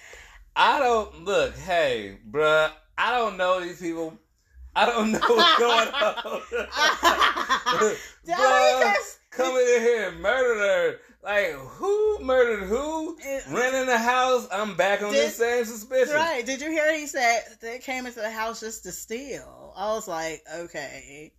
I 0.56 0.80
don't 0.80 1.24
look. 1.24 1.56
Hey, 1.56 2.18
bruh. 2.30 2.72
I 2.98 3.12
don't 3.18 3.38
know 3.38 3.60
these 3.62 3.80
people. 3.80 4.18
I 4.76 4.86
don't 4.88 5.12
know 5.12 5.20
what's 5.20 5.60
going 5.60 5.90
on. 5.90 6.42
Yeah, 8.26 8.36
bruh, 8.38 8.80
because- 8.80 9.18
coming 9.32 9.62
in 9.62 9.82
here 9.82 10.10
and 10.10 10.22
murdered 10.22 10.60
her. 10.60 11.00
Like 11.24 11.52
who 11.54 12.20
murdered 12.20 12.64
who? 12.64 13.18
It- 13.20 13.44
Renting 13.50 13.86
the 13.88 13.98
house. 13.98 14.48
I'm 14.52 14.76
back 14.76 15.02
on 15.02 15.12
Did- 15.12 15.28
this 15.28 15.38
same 15.38 15.66
suspicion. 15.66 16.16
Right. 16.16 16.46
Did 16.46 16.62
you 16.62 16.70
hear 16.72 16.96
he 16.96 17.08
said 17.08 17.42
they 17.62 17.80
came 17.80 18.06
into 18.06 18.20
the 18.20 18.32
house 18.32 18.60
just 18.60 18.84
to 18.84 18.92
steal? 18.92 19.74
I 19.76 19.94
was 19.94 20.08
like, 20.08 20.44
okay. 20.56 21.32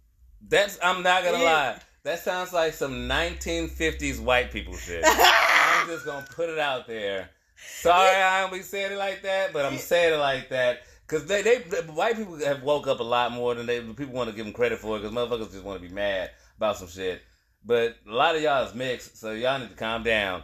That's. 0.48 0.78
I'm 0.82 1.02
not 1.02 1.24
gonna 1.24 1.42
lie. 1.42 1.78
That 2.04 2.18
sounds 2.18 2.52
like 2.52 2.74
some 2.74 3.08
1950s 3.08 4.18
white 4.18 4.50
people 4.50 4.76
shit. 4.76 5.04
I'm 5.06 5.86
just 5.86 6.04
gonna 6.04 6.26
put 6.34 6.48
it 6.48 6.58
out 6.58 6.86
there. 6.86 7.30
Sorry, 7.64 8.16
I 8.16 8.40
don't 8.40 8.52
be 8.52 8.62
saying 8.62 8.92
it 8.92 8.98
like 8.98 9.22
that, 9.22 9.52
but 9.52 9.64
I'm 9.64 9.78
saying 9.78 10.14
it 10.14 10.16
like 10.16 10.48
that 10.48 10.80
because 11.06 11.26
they, 11.26 11.42
they, 11.42 11.58
the 11.58 11.82
white 11.92 12.16
people 12.16 12.36
have 12.38 12.62
woke 12.62 12.88
up 12.88 12.98
a 12.98 13.04
lot 13.04 13.30
more 13.32 13.54
than 13.54 13.66
they 13.66 13.80
people 13.80 14.14
want 14.14 14.30
to 14.30 14.34
give 14.34 14.44
them 14.44 14.52
credit 14.52 14.78
for 14.80 14.98
because 14.98 15.12
motherfuckers 15.14 15.52
just 15.52 15.62
want 15.62 15.80
to 15.80 15.88
be 15.88 15.94
mad 15.94 16.30
about 16.56 16.76
some 16.76 16.88
shit. 16.88 17.22
But 17.64 17.96
a 18.08 18.12
lot 18.12 18.34
of 18.34 18.42
y'all 18.42 18.66
is 18.66 18.74
mixed, 18.74 19.18
so 19.18 19.32
y'all 19.32 19.58
need 19.58 19.70
to 19.70 19.76
calm 19.76 20.02
down. 20.02 20.42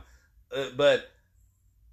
Uh, 0.55 0.67
but 0.77 1.09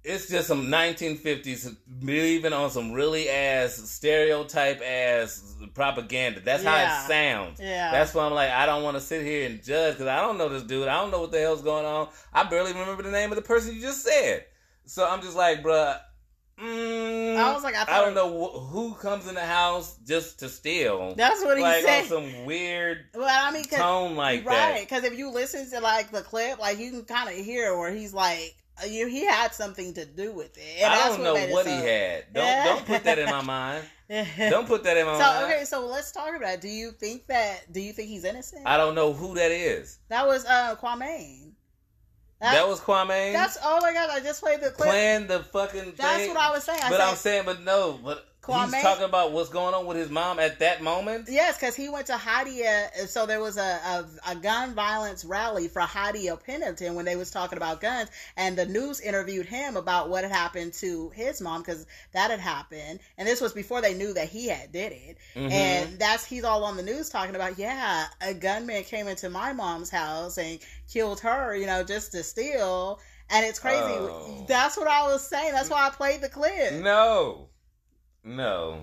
it's 0.04 0.28
just 0.28 0.46
some 0.46 0.66
1950s 0.68 1.76
believing 1.98 2.52
on 2.52 2.70
some 2.70 2.92
really 2.92 3.28
ass 3.28 3.74
stereotype 3.74 4.80
ass 4.80 5.56
propaganda. 5.74 6.40
That's 6.40 6.62
how 6.62 6.76
it 6.76 7.08
sounds. 7.08 7.60
Yeah. 7.60 7.90
That's 7.90 8.14
why 8.14 8.24
I'm 8.24 8.32
like, 8.32 8.50
I 8.50 8.66
don't 8.66 8.84
want 8.84 8.96
to 8.96 9.00
sit 9.00 9.24
here 9.24 9.46
and 9.46 9.62
judge 9.62 9.94
because 9.94 10.06
I 10.06 10.20
don't 10.20 10.38
know 10.38 10.48
this 10.48 10.62
dude. 10.62 10.86
I 10.86 11.00
don't 11.00 11.10
know 11.10 11.20
what 11.20 11.32
the 11.32 11.40
hell's 11.40 11.62
going 11.62 11.84
on. 11.84 12.08
I 12.32 12.44
barely 12.44 12.72
remember 12.72 13.02
the 13.02 13.10
name 13.10 13.32
of 13.32 13.36
the 13.36 13.42
person 13.42 13.74
you 13.74 13.80
just 13.80 14.04
said. 14.04 14.44
So 14.84 15.08
I'm 15.08 15.22
just 15.22 15.36
like, 15.36 15.62
bruh. 15.62 15.98
Mm, 16.58 17.36
I 17.36 17.52
was 17.52 17.62
like, 17.62 17.74
I 17.74 17.84
I, 17.86 18.00
don't 18.00 18.14
know 18.14 18.28
wh- 18.30 18.72
who 18.72 18.94
comes 18.94 19.28
in 19.28 19.34
the 19.34 19.44
house 19.44 19.98
just 20.06 20.38
to 20.40 20.48
steal. 20.48 21.14
That's 21.14 21.44
what 21.44 21.58
he 21.58 21.62
like 21.62 21.84
said. 21.84 22.02
on 22.04 22.08
some 22.08 22.44
weird 22.46 23.04
well, 23.14 23.28
I 23.28 23.50
mean, 23.52 23.64
tone 23.64 24.16
like 24.16 24.46
right? 24.46 24.54
that. 24.56 24.80
Because 24.80 25.04
if 25.04 25.18
you 25.18 25.30
listen 25.30 25.68
to 25.70 25.80
like 25.80 26.10
the 26.10 26.22
clip, 26.22 26.58
like 26.58 26.78
you 26.78 26.90
can 26.90 27.04
kind 27.04 27.28
of 27.28 27.34
hear 27.44 27.76
where 27.78 27.92
he's 27.92 28.14
like, 28.14 28.54
uh, 28.82 28.86
you 28.86 29.06
he 29.06 29.26
had 29.26 29.52
something 29.54 29.92
to 29.94 30.06
do 30.06 30.32
with 30.32 30.56
it. 30.56 30.82
And 30.82 30.92
I 30.92 30.96
that's 30.96 31.16
don't 31.16 31.24
know 31.24 31.34
what 31.52 31.66
he 31.66 31.72
had. 31.72 32.32
Don't 32.32 32.44
Yeah. 32.44 32.64
don't 32.64 32.86
put 32.86 33.04
that 33.04 33.18
in 33.18 33.26
my 33.30 33.42
mind. 33.42 33.84
Don't 34.38 34.68
put 34.68 34.84
that 34.84 34.96
in 34.96 35.04
my 35.04 35.14
So 35.14 35.18
mind. 35.18 35.52
okay, 35.52 35.64
so 35.64 35.84
let's 35.86 36.12
talk 36.12 36.28
about. 36.36 36.54
It. 36.54 36.60
Do 36.60 36.68
you 36.68 36.92
think 36.92 37.26
that? 37.26 37.72
Do 37.72 37.80
you 37.80 37.92
think 37.92 38.08
he's 38.08 38.24
innocent? 38.24 38.62
I 38.64 38.76
don't 38.76 38.94
know 38.94 39.12
who 39.12 39.34
that 39.34 39.50
is. 39.50 39.98
that 40.10 40.24
was 40.28 40.44
uh 40.46 40.76
Kwame. 40.76 41.50
That, 42.40 42.68
was 42.68 42.80
Kwame. 42.80 43.32
That's 43.32 43.56
oh 43.62 43.78
my 43.80 43.92
god! 43.92 44.10
I 44.10 44.20
just 44.20 44.42
played 44.42 44.60
the 44.60 44.70
clip. 44.70 44.88
playing 44.88 45.26
the 45.26 45.40
fucking 45.40 45.94
That's 45.96 46.24
thing. 46.24 46.34
what 46.34 46.38
I 46.38 46.50
was 46.50 46.64
saying. 46.64 46.80
I 46.82 46.90
but 46.90 46.98
said, 46.98 47.08
I'm 47.08 47.16
saying, 47.16 47.42
but 47.46 47.62
no, 47.62 47.98
but 48.04 48.26
Kwame- 48.46 48.72
he's 48.74 48.82
talking 48.82 49.04
about 49.04 49.32
what's 49.32 49.48
going 49.48 49.74
on 49.74 49.86
with 49.86 49.96
his 49.96 50.10
mom 50.10 50.38
at 50.38 50.58
that 50.60 50.82
moment. 50.82 51.28
Yes, 51.28 51.56
because 51.58 51.74
he 51.74 51.88
went 51.88 52.06
to 52.06 52.14
Hadiya. 52.14 53.08
So 53.08 53.26
there 53.26 53.40
was 53.40 53.56
a, 53.56 53.60
a 54.26 54.32
a 54.32 54.34
gun 54.36 54.74
violence 54.74 55.24
rally 55.24 55.68
for 55.68 55.82
Hadiya 55.82 56.42
Pennington 56.44 56.94
when 56.94 57.04
they 57.04 57.16
was 57.16 57.30
talking 57.30 57.56
about 57.58 57.80
guns, 57.80 58.10
and 58.36 58.56
the 58.56 58.66
news 58.66 59.00
interviewed 59.00 59.46
him 59.46 59.76
about 59.76 60.08
what 60.08 60.22
had 60.24 60.32
happened 60.32 60.72
to 60.74 61.10
his 61.10 61.40
mom 61.40 61.62
because 61.62 61.86
that 62.12 62.30
had 62.30 62.40
happened, 62.40 63.00
and 63.18 63.26
this 63.26 63.40
was 63.40 63.52
before 63.52 63.80
they 63.80 63.94
knew 63.94 64.12
that 64.14 64.28
he 64.28 64.48
had 64.48 64.72
did 64.72 64.92
it. 64.92 65.16
Mhm. 65.34 65.50
And 65.50 65.98
that's 65.98 66.24
he's 66.24 66.44
all 66.44 66.64
on 66.64 66.76
the 66.76 66.82
news 66.82 67.08
talking 67.08 67.34
about, 67.34 67.58
yeah, 67.58 68.06
a 68.20 68.34
gunman 68.34 68.84
came 68.84 69.08
into 69.08 69.28
my 69.30 69.52
mom's 69.52 69.90
house 69.90 70.38
and 70.38 70.58
killed 70.92 71.20
her, 71.20 71.54
you 71.56 71.66
know, 71.66 71.82
just 71.82 72.12
to 72.12 72.22
steal. 72.22 73.00
And 73.28 73.44
it's 73.44 73.58
crazy. 73.58 73.80
Oh. 73.82 74.44
That's 74.46 74.76
what 74.76 74.86
I 74.86 75.02
was 75.10 75.26
saying. 75.26 75.52
That's 75.52 75.68
why 75.68 75.86
I 75.86 75.90
played 75.90 76.20
the 76.20 76.28
clip. 76.28 76.74
No, 76.74 77.48
no. 78.26 78.80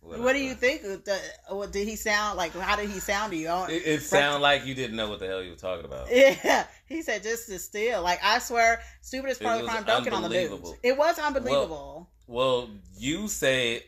What 0.00 0.34
do 0.34 0.38
you 0.38 0.54
think? 0.54 0.82
The- 0.82 1.20
What 1.48 1.72
did 1.72 1.88
he 1.88 1.96
sound 1.96 2.36
like? 2.36 2.52
How 2.52 2.76
did 2.76 2.90
he 2.90 3.00
sound 3.00 3.32
to 3.32 3.38
you? 3.38 3.48
It, 3.68 3.86
it 3.86 4.02
sounded 4.14 4.40
like 4.40 4.66
you 4.66 4.74
didn't 4.74 4.96
know 4.96 5.08
what 5.08 5.18
the 5.18 5.26
hell 5.26 5.42
you 5.42 5.50
were 5.50 5.56
talking 5.56 5.86
about. 5.86 6.08
Yeah, 6.10 6.66
he 6.86 7.00
said 7.02 7.22
just 7.22 7.48
to 7.48 7.58
steal. 7.58 8.02
Like 8.02 8.20
I 8.22 8.38
swear, 8.38 8.82
stupidest 9.00 9.42
part 9.42 9.60
of 9.60 9.66
the 9.66 9.72
crime. 9.72 9.84
Don't 9.84 10.12
on 10.12 10.22
the 10.22 10.28
news. 10.28 10.74
It 10.82 10.96
was 10.96 11.18
unbelievable. 11.18 12.10
Well, 12.26 12.68
you 12.96 13.28
say 13.28 13.84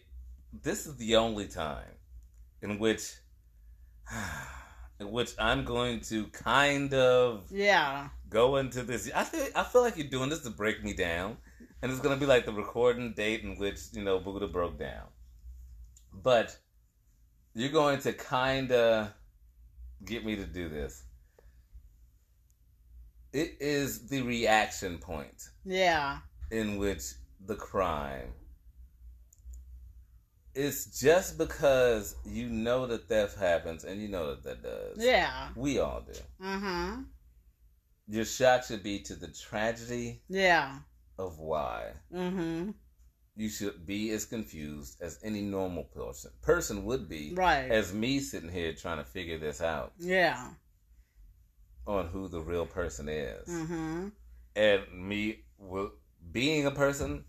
this 0.62 0.86
is 0.86 0.96
the 0.96 1.16
only 1.16 1.46
time 1.46 1.84
in 2.62 2.78
which, 2.78 3.12
in 5.00 5.10
which 5.10 5.34
I'm 5.38 5.64
going 5.64 6.00
to 6.00 6.26
kind 6.28 6.92
of 6.94 7.44
yeah, 7.50 8.08
go 8.30 8.56
into 8.56 8.82
this. 8.82 9.10
I 9.14 9.24
feel 9.24 9.46
I 9.54 9.64
feel 9.64 9.82
like 9.82 9.96
you're 9.98 10.08
doing 10.08 10.30
this 10.30 10.40
to 10.40 10.50
break 10.50 10.82
me 10.82 10.94
down, 10.94 11.36
and 11.86 11.92
it's 11.92 12.02
gonna 12.02 12.16
be 12.16 12.26
like 12.26 12.44
the 12.44 12.52
recording 12.52 13.12
date 13.12 13.44
in 13.44 13.54
which 13.58 13.78
you 13.92 14.02
know 14.02 14.18
Buddha 14.18 14.48
broke 14.48 14.76
down. 14.76 15.06
But 16.12 16.58
you're 17.54 17.70
going 17.70 18.00
to 18.00 18.12
kind 18.12 18.72
of 18.72 19.12
get 20.04 20.24
me 20.24 20.34
to 20.34 20.44
do 20.44 20.68
this. 20.68 21.04
It 23.32 23.58
is 23.60 24.08
the 24.08 24.22
reaction 24.22 24.98
point 24.98 25.50
yeah, 25.64 26.18
in 26.50 26.76
which 26.76 27.02
the 27.46 27.54
crime. 27.54 28.32
It's 30.56 30.86
just 31.00 31.38
because 31.38 32.16
you 32.24 32.48
know 32.48 32.88
that 32.88 33.06
theft 33.08 33.38
happens 33.38 33.84
and 33.84 34.02
you 34.02 34.08
know 34.08 34.34
that 34.34 34.42
that 34.42 34.62
does. 34.64 34.96
yeah. 34.98 35.50
We 35.54 35.78
all 35.78 36.00
do. 36.04 36.18
Mm-hmm. 36.44 37.02
Your 38.08 38.24
shot 38.24 38.64
should 38.64 38.82
be 38.82 38.98
to 39.02 39.14
the 39.14 39.28
tragedy 39.28 40.22
Yeah. 40.28 40.78
Of 41.18 41.38
why. 41.38 41.92
Mm-hmm. 42.14 42.70
You 43.36 43.48
should 43.50 43.86
be 43.86 44.10
as 44.12 44.24
confused 44.24 44.96
as 45.02 45.18
any 45.22 45.42
normal 45.42 45.84
person 45.84 46.30
person 46.40 46.84
would 46.84 47.08
be. 47.08 47.34
Right. 47.34 47.70
As 47.70 47.92
me 47.92 48.18
sitting 48.18 48.48
here 48.50 48.72
trying 48.72 48.98
to 48.98 49.04
figure 49.04 49.38
this 49.38 49.60
out 49.60 49.92
yeah. 49.98 50.48
on 51.86 52.08
who 52.08 52.28
the 52.28 52.40
real 52.40 52.64
person 52.64 53.08
is. 53.08 53.46
Mm-hmm. 53.48 54.08
And 54.56 54.82
me 54.92 55.44
w- 55.60 55.92
being 56.32 56.66
a 56.66 56.70
person 56.70 57.24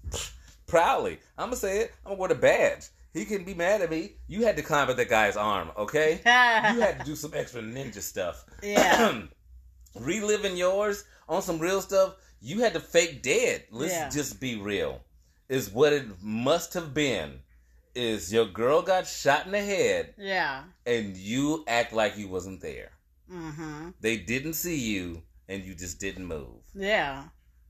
proudly. 0.66 1.20
I'm 1.38 1.48
gonna 1.48 1.58
say 1.58 1.80
it. 1.80 1.92
I'm 2.06 2.12
gonna 2.12 2.20
wear 2.20 2.30
the 2.30 2.36
badge. 2.36 2.88
He 3.14 3.26
can 3.26 3.44
be 3.44 3.54
mad 3.54 3.82
at 3.82 3.90
me. 3.90 4.18
You 4.28 4.46
had 4.46 4.58
to 4.58 4.62
climb 4.62 4.90
up 4.90 4.98
that 4.98 5.10
guy's 5.10 5.36
arm, 5.36 5.72
okay? 5.76 6.22
you 6.26 6.82
had 6.82 7.00
to 7.00 7.06
do 7.06 7.16
some 7.16 7.32
extra 7.34 7.62
ninja 7.62 8.02
stuff. 8.02 8.46
Yeah. 8.62 9.24
Reliving 10.00 10.56
yours 10.56 11.04
on 11.28 11.42
some 11.42 11.58
real 11.58 11.82
stuff. 11.82 12.16
You 12.42 12.60
had 12.62 12.74
to 12.74 12.80
fake 12.80 13.22
dead. 13.22 13.66
Let's 13.72 13.94
Yeah. 13.94 14.10
just 14.10 14.40
be 14.40 14.56
real. 14.56 15.02
Is 15.50 15.70
what 15.70 15.94
it 15.94 16.22
must 16.22 16.74
have 16.74 16.94
been. 16.94 17.40
Is 17.96 18.32
your 18.32 18.46
girl 18.46 18.82
got 18.84 19.08
shot 19.08 19.48
in 19.48 19.54
the 19.54 19.62
head 19.62 20.14
yeah. 20.20 20.64
and 20.86 21.18
you 21.18 21.64
act 21.68 21.94
like 21.94 22.16
you 22.16 22.28
wasn't 22.28 22.62
there. 22.62 22.92
Mm-hmm. 23.32 23.90
They 24.00 24.18
didn't 24.18 24.54
see 24.54 24.78
you 24.78 25.24
and 25.50 25.64
you 25.64 25.74
just 25.74 26.00
didn't 26.00 26.26
move. 26.28 26.62
Yeah. 26.76 27.24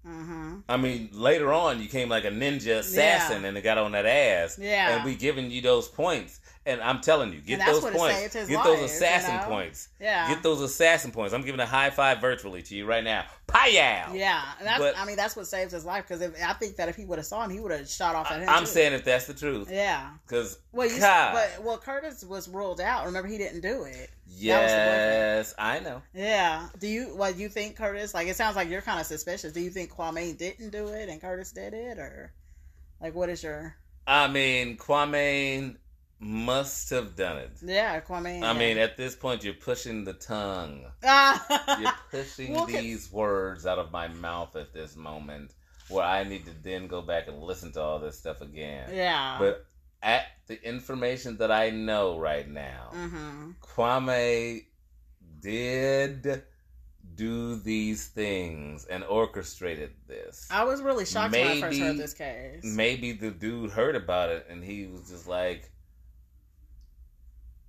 Mm-hmm. 0.06 0.60
I 0.68 0.78
mean, 0.78 1.10
later 1.14 1.54
on, 1.54 1.82
you 1.82 1.88
came 1.88 2.10
like 2.10 2.26
a 2.26 2.30
ninja 2.30 2.80
assassin 2.80 3.42
Yeah. 3.44 3.48
and 3.48 3.58
it 3.58 3.62
got 3.64 3.78
on 3.78 3.94
that 3.94 4.06
ass. 4.06 4.58
Yeah. 4.62 4.98
And 4.98 5.06
we 5.06 5.16
giving 5.16 5.50
you 5.50 5.62
those 5.62 5.88
points. 5.88 6.42
And 6.68 6.82
I'm 6.82 7.00
telling 7.00 7.32
you, 7.32 7.40
get 7.40 7.66
those 7.66 7.80
points. 7.82 8.34
Get 8.34 8.34
those 8.34 8.50
you 8.50 8.86
assassin 8.86 9.38
know? 9.38 9.44
points. 9.44 9.88
Yeah. 10.02 10.28
Get 10.28 10.44
those 10.44 10.60
assassin 10.60 11.12
points. 11.12 11.34
I'm 11.34 11.44
giving 11.44 11.62
a 11.62 11.66
high 11.66 11.90
five 11.92 12.20
virtually 12.20 12.62
to 12.64 12.76
you 12.76 12.86
right 12.86 13.04
now. 13.06 13.24
Payal. 13.48 14.14
Yeah, 14.14 14.44
and 14.60 14.68
that's, 14.68 14.80
But- 14.80 14.98
I 14.98 15.06
mean 15.06 15.16
that's 15.16 15.38
what 15.38 15.48
saves 15.48 15.72
his 15.72 15.86
life 15.86 16.06
because 16.06 16.22
I 16.22 16.54
think 16.54 16.76
that 16.76 16.90
if 16.90 16.98
he 16.98 17.06
would 17.06 17.20
have 17.20 17.26
saw 17.26 17.42
him, 17.46 17.52
he 17.52 17.62
would 17.62 17.72
have 17.72 17.90
shot 17.90 18.16
off 18.16 18.30
at 18.30 18.42
him. 18.42 18.50
I'm 18.50 18.64
too. 18.64 18.66
saying 18.66 18.92
if 18.92 19.06
that's 19.06 19.28
the 19.28 19.34
truth. 19.34 19.70
yeah. 19.72 20.10
Because, 20.28 20.60
Well, 20.74 20.90
you, 20.92 21.00
but 21.00 21.64
well, 21.64 21.78
Curtis 21.78 22.26
was 22.26 22.50
ruled 22.50 22.82
out. 22.82 23.06
Remember, 23.06 23.30
he 23.30 23.38
didn't 23.38 23.62
do 23.62 23.84
it. 23.84 24.10
yes, 24.28 25.54
I 25.58 25.80
know. 25.80 26.02
Yeah. 26.14 26.68
Do 26.80 26.88
you? 26.88 27.16
What 27.16 27.38
you 27.38 27.48
think, 27.50 27.78
Curtis? 27.78 28.14
Like 28.14 28.28
it 28.28 28.36
sounds 28.36 28.56
like 28.58 28.70
you're 28.70 28.82
kind 28.82 29.00
of 29.00 29.06
suspicious. 29.06 29.54
Do 29.54 29.62
you 29.62 29.70
think 29.70 29.92
Kwame 29.92 30.38
didn't 30.38 30.72
do 30.72 30.88
it 30.90 31.08
and 31.10 31.22
Curtis 31.22 31.54
did 31.54 31.74
it, 31.74 31.98
or 31.98 32.34
like 33.02 33.16
what 33.16 33.30
is 33.30 33.42
your? 33.42 33.76
I 34.06 34.28
mean, 34.28 34.78
Kwame 34.78 35.78
must 36.20 36.90
have 36.90 37.16
done 37.16 37.38
it. 37.38 37.52
Yeah, 37.64 38.00
Kwame. 38.02 38.42
I 38.44 38.54
mean, 38.54 38.78
at 38.78 38.98
this 38.98 39.16
point, 39.16 39.44
you're 39.44 39.54
pushing 39.54 40.04
the 40.04 40.14
tongue. 40.14 40.86
You're 41.04 41.92
pushing 42.10 42.54
Well, 42.54 42.66
these 42.66 43.12
words 43.12 43.66
out 43.66 43.78
of 43.78 43.92
my 43.92 44.08
mouth 44.08 44.56
at 44.56 44.74
this 44.74 44.96
moment, 44.96 45.54
where 45.90 46.04
I 46.04 46.24
need 46.24 46.46
to 46.46 46.52
then 46.64 46.88
go 46.88 47.02
back 47.02 47.28
and 47.28 47.42
listen 47.42 47.72
to 47.74 47.82
all 47.82 48.00
this 48.00 48.18
stuff 48.18 48.42
again. 48.42 48.90
yeah. 48.94 49.38
But 49.40 49.66
at 50.02 50.24
the 50.48 50.62
information 50.68 51.38
that 51.38 51.52
I 51.52 51.70
know 51.70 52.18
right 52.20 52.48
now, 52.50 52.90
hmm 52.94 53.52
Kwame 53.62 54.66
did 55.42 56.44
do 57.16 57.56
these 57.56 58.08
things 58.08 58.86
and 58.86 59.04
orchestrated 59.04 59.92
this. 60.08 60.48
I 60.52 60.64
was 60.66 60.82
really 60.82 61.06
shocked 61.06 61.34
when 61.34 61.48
I 61.48 61.62
first 61.62 61.80
heard 61.80 61.98
this 61.98 62.14
case. 62.14 62.64
Maybe 62.64 63.12
the 63.12 63.32
dude 63.32 63.72
heard 63.72 63.96
about 63.96 64.30
it 64.30 64.46
and 64.50 64.64
he 64.64 64.86
was 64.88 65.10
just 65.10 65.28
like, 65.28 65.70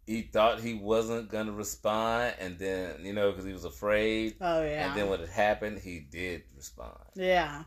he 0.08 0.22
thought 0.22 0.60
he 0.60 0.72
wasn't 0.72 1.30
gonna 1.30 1.52
respond, 1.52 2.34
and 2.40 2.58
then 2.58 3.04
you 3.04 3.12
know 3.12 3.30
because 3.30 3.44
he 3.44 3.52
was 3.52 3.66
afraid, 3.66 4.36
oh 4.40 4.62
yeah. 4.62 4.88
and 4.88 4.98
then 4.98 5.10
when 5.10 5.20
it 5.20 5.28
happened, 5.28 5.78
he 5.78 6.00
did 6.00 6.42
respond. 6.56 6.96
yeah. 7.14 7.64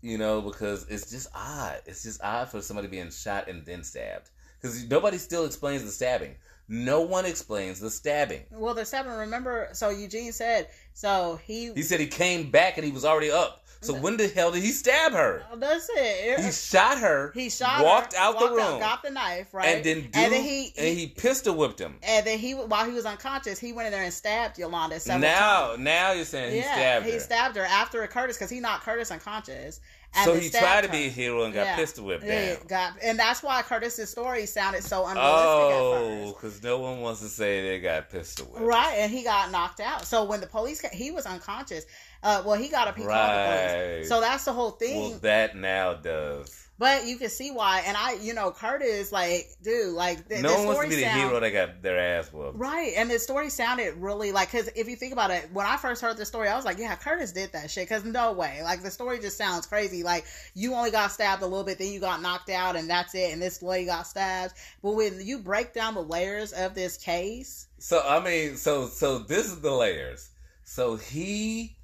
You 0.00 0.18
know 0.18 0.42
because 0.42 0.86
it's 0.88 1.10
just 1.10 1.28
odd. 1.34 1.80
It's 1.86 2.02
just 2.02 2.22
odd 2.22 2.48
for 2.50 2.60
somebody 2.60 2.88
being 2.88 3.10
shot 3.10 3.48
and 3.48 3.64
then 3.64 3.82
stabbed 3.84 4.30
because 4.60 4.88
nobody 4.88 5.18
still 5.18 5.44
explains 5.44 5.82
the 5.82 5.90
stabbing. 5.90 6.34
No 6.68 7.00
one 7.02 7.26
explains 7.26 7.78
the 7.80 7.90
stabbing. 7.90 8.42
Well, 8.50 8.74
the 8.74 8.84
seven. 8.84 9.12
Remember, 9.12 9.68
so 9.72 9.90
Eugene 9.90 10.32
said. 10.32 10.68
So 10.94 11.38
he. 11.44 11.72
He 11.74 11.82
said 11.82 12.00
he 12.00 12.06
came 12.06 12.50
back 12.50 12.76
and 12.78 12.86
he 12.86 12.92
was 12.92 13.04
already 13.04 13.30
up. 13.30 13.60
So 13.82 13.92
when 13.92 14.16
the 14.16 14.28
hell 14.28 14.50
did 14.50 14.62
he 14.62 14.70
stab 14.70 15.12
her? 15.12 15.44
Oh, 15.52 15.56
That's 15.56 15.90
it. 15.94 16.40
He 16.40 16.50
shot 16.52 16.96
her. 16.96 17.32
He 17.34 17.50
shot 17.50 17.80
her 17.80 17.84
walked 17.84 18.14
her, 18.14 18.18
out 18.18 18.36
walked 18.36 18.48
the 18.48 18.56
room, 18.56 18.80
got 18.80 19.02
the 19.02 19.10
knife, 19.10 19.52
right? 19.52 19.66
and 19.66 19.84
then 19.84 20.00
dude, 20.04 20.16
and 20.16 20.32
then 20.32 20.42
he, 20.42 20.72
and 20.78 20.98
he 20.98 21.06
pistol 21.08 21.54
whipped 21.54 21.78
him. 21.80 21.98
and 22.02 22.26
then 22.26 22.38
he 22.38 22.52
while 22.54 22.86
he 22.86 22.92
was 22.92 23.04
unconscious, 23.04 23.58
he 23.58 23.74
went 23.74 23.84
in 23.84 23.92
there 23.92 24.02
and 24.02 24.10
stabbed 24.12 24.56
Yolanda 24.58 24.98
several 24.98 25.20
Now, 25.30 25.66
times. 25.72 25.80
now 25.80 26.12
you're 26.12 26.24
saying 26.24 26.52
he 26.52 26.58
yeah, 26.60 26.72
stabbed 26.72 27.04
he 27.04 27.12
her. 27.12 27.20
stabbed 27.20 27.56
her 27.56 27.64
after 27.64 28.06
Curtis 28.06 28.38
because 28.38 28.48
he 28.48 28.58
knocked 28.58 28.84
Curtis 28.84 29.10
unconscious. 29.10 29.80
So 30.22 30.34
he 30.36 30.48
tried 30.50 30.82
to 30.84 30.88
be 30.90 31.06
a 31.06 31.08
hero 31.10 31.42
and 31.44 31.52
got 31.52 31.66
Yeah. 31.66 31.76
pistol 31.76 32.04
whipped 32.04 32.24
Yeah, 32.24 32.54
down. 32.54 32.66
got, 32.68 32.92
and 33.02 33.18
that's 33.18 33.42
why 33.42 33.62
Curtis's 33.62 34.10
story 34.10 34.46
sounded 34.46 34.84
so 34.84 35.06
unrealistic 35.06 35.74
Oh, 35.76 36.32
because 36.34 36.62
no 36.62 36.78
one 36.78 37.00
wants 37.00 37.20
to 37.20 37.28
say 37.28 37.62
they 37.62 37.80
got 37.80 38.10
pistol 38.10 38.46
whipped. 38.46 38.64
Right, 38.64 38.94
and 38.98 39.10
he 39.10 39.24
got 39.24 39.50
knocked 39.50 39.80
out. 39.80 40.06
So 40.06 40.24
when 40.24 40.40
the 40.40 40.46
police, 40.46 40.80
ca- 40.80 40.88
he 40.92 41.10
was 41.10 41.26
unconscious. 41.26 41.84
Uh, 42.22 42.42
well, 42.46 42.56
he 42.58 42.68
got 42.68 42.86
up. 42.88 42.96
He 42.96 43.04
called 43.04 43.12
the 43.12 43.92
police. 43.96 44.08
So 44.08 44.20
that's 44.20 44.44
the 44.44 44.52
whole 44.52 44.70
thing. 44.70 45.10
Well, 45.10 45.18
that 45.20 45.56
now 45.56 45.94
does. 45.94 46.63
But 46.78 47.06
you 47.06 47.16
can 47.18 47.30
see 47.30 47.50
why. 47.50 47.82
And 47.86 47.96
I, 47.96 48.14
you 48.14 48.34
know, 48.34 48.50
Curtis, 48.50 49.12
like, 49.12 49.48
dude, 49.62 49.94
like, 49.94 50.28
the, 50.28 50.42
no 50.42 50.48
the 50.48 50.54
one 50.54 50.66
wants 50.66 50.72
story 50.80 50.86
to 50.86 50.90
be 50.90 50.96
the 50.96 51.02
sound- 51.02 51.20
hero 51.20 51.40
that 51.40 51.50
got 51.50 51.82
their 51.82 51.98
ass 51.98 52.32
whooped. 52.32 52.58
Right, 52.58 52.92
and 52.96 53.10
the 53.10 53.18
story 53.18 53.48
sounded 53.50 53.94
really 53.96 54.32
like 54.32 54.50
because 54.50 54.68
if 54.74 54.88
you 54.88 54.96
think 54.96 55.12
about 55.12 55.30
it, 55.30 55.48
when 55.52 55.66
I 55.66 55.76
first 55.76 56.02
heard 56.02 56.16
the 56.16 56.24
story, 56.24 56.48
I 56.48 56.56
was 56.56 56.64
like, 56.64 56.78
"Yeah, 56.78 56.94
Curtis 56.96 57.32
did 57.32 57.52
that 57.52 57.70
shit." 57.70 57.88
Because 57.88 58.04
no 58.04 58.32
way, 58.32 58.60
like 58.62 58.82
the 58.82 58.90
story 58.90 59.18
just 59.20 59.36
sounds 59.36 59.66
crazy. 59.66 60.02
Like 60.02 60.24
you 60.54 60.74
only 60.74 60.90
got 60.90 61.12
stabbed 61.12 61.42
a 61.42 61.46
little 61.46 61.64
bit, 61.64 61.78
then 61.78 61.92
you 61.92 62.00
got 62.00 62.20
knocked 62.22 62.50
out, 62.50 62.76
and 62.76 62.88
that's 62.90 63.14
it. 63.14 63.32
And 63.32 63.40
this 63.40 63.62
lady 63.62 63.86
got 63.86 64.06
stabbed. 64.06 64.54
But 64.82 64.92
when 64.92 65.20
you 65.24 65.38
break 65.38 65.72
down 65.74 65.94
the 65.94 66.02
layers 66.02 66.52
of 66.52 66.74
this 66.74 66.96
case, 66.96 67.68
So 67.78 68.02
I 68.06 68.18
mean, 68.22 68.56
so 68.56 68.88
so 68.88 69.18
this 69.18 69.46
is 69.46 69.60
the 69.60 69.70
layers. 69.72 70.30
So 70.64 70.96
he, 70.96 71.76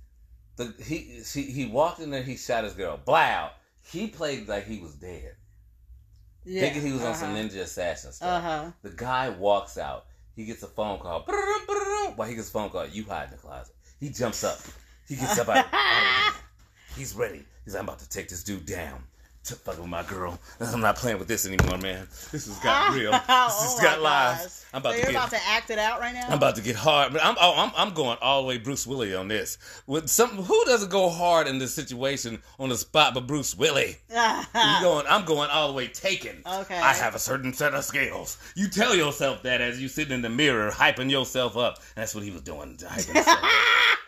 the 0.57 0.75
he 0.83 1.23
she, 1.25 1.43
he 1.43 1.67
walked 1.67 2.01
in 2.01 2.11
there. 2.11 2.23
He 2.23 2.37
shot 2.37 2.65
his 2.65 2.73
girl. 2.73 2.99
Blow. 3.05 3.51
He 3.93 4.07
played 4.07 4.49
like 4.49 4.67
he 4.67 4.79
was 4.79 4.95
dead, 4.95 5.35
yeah, 6.45 6.61
thinking 6.63 6.83
he 6.83 6.93
was 6.93 7.03
on 7.03 7.15
some 7.15 7.35
ninja 7.35 7.61
assassin 7.61 8.13
stuff. 8.13 8.29
Uh 8.29 8.41
huh. 8.41 8.71
The 8.83 8.91
guy 8.91 9.31
walks 9.31 9.79
out. 9.79 10.07
He 10.37 10.45
gets 10.45 10.63
a 10.63 10.69
phone 10.69 10.99
call. 11.01 11.25
Why 12.17 12.29
he 12.29 12.35
gets 12.35 12.49
a 12.49 12.53
phone 12.53 12.71
call? 12.71 12.87
You 12.87 13.05
hide 13.05 13.25
in 13.25 13.31
the 13.33 13.37
closet. 13.37 13.75
He 13.99 14.11
jumps 14.11 14.45
up. 14.45 14.59
He 15.09 15.17
gets 15.17 15.39
up 15.39 15.49
out 15.49 15.67
of, 15.67 15.75
out 15.75 16.29
of. 16.35 16.43
He's 16.97 17.15
ready. 17.15 17.45
He's 17.65 17.75
like, 17.75 17.83
I'm 17.83 17.89
about 17.89 17.99
to 18.01 18.09
take 18.09 18.29
this 18.29 18.45
dude 18.45 18.65
down. 18.65 19.03
To 19.45 19.55
fucking 19.55 19.81
with 19.81 19.89
my 19.91 20.03
girl. 20.03 20.39
I'm 20.61 20.81
not 20.81 20.97
playing 20.97 21.19
with 21.19 21.27
this 21.27 21.47
anymore, 21.47 21.79
man. 21.79 22.07
This 22.31 22.47
has 22.47 22.59
got 22.59 22.95
real. 22.95 23.11
Oh 23.13 23.17
this 23.17 23.73
has 23.73 23.77
oh 23.79 23.83
got 23.83 24.01
lives. 24.03 24.67
I'm 24.73 24.81
about 24.83 24.91
so 24.93 24.99
to 24.99 25.03
you're 25.03 25.13
get. 25.13 25.19
about 25.19 25.31
to 25.31 25.41
act 25.49 25.71
it 25.71 25.79
out 25.79 25.99
right 25.99 26.13
now. 26.15 26.27
I'm 26.29 26.35
about 26.35 26.57
to 26.57 26.63
get 26.63 26.77
hard, 26.77 27.13
but 27.15 27.25
I'm 27.25 27.35
oh, 27.41 27.55
I'm 27.57 27.73
I'm 27.75 27.95
going 27.95 28.19
all 28.21 28.43
the 28.43 28.49
way 28.49 28.59
Bruce 28.59 28.87
Willie 28.87 29.15
on 29.15 29.29
this. 29.29 29.57
With 29.87 30.09
some 30.11 30.29
who 30.29 30.65
doesn't 30.67 30.91
go 30.91 31.09
hard 31.09 31.47
in 31.49 31.59
this 31.59 31.75
situation 31.75 32.43
on 32.59 32.69
the 32.69 32.77
spot, 32.77 33.15
but 33.15 33.27
Bruce 33.27 33.57
Willie. 33.57 33.97
You 34.11 34.81
going? 34.83 35.07
I'm 35.09 35.25
going 35.25 35.49
all 35.51 35.69
the 35.69 35.75
way 35.75 35.87
taken. 35.89 36.43
Okay. 36.47 36.79
I 36.79 36.93
have 36.93 37.15
a 37.15 37.19
certain 37.19 37.53
set 37.55 37.73
of 37.75 37.83
skills. 37.85 38.37
You 38.55 38.69
tell 38.69 38.95
yourself 38.95 39.43
that 39.45 39.61
as 39.63 39.81
you 39.81 39.89
sitting 39.89 40.13
in 40.15 40.23
the 40.23 40.29
mirror, 40.29 40.71
hyping 40.71 41.11
yourself 41.11 41.57
up. 41.57 41.79
That's 41.95 42.15
what 42.15 42.25
he 42.25 42.31
was 42.31 42.43
doing, 42.43 42.77
hyping 42.77 43.15
himself, 43.15 43.39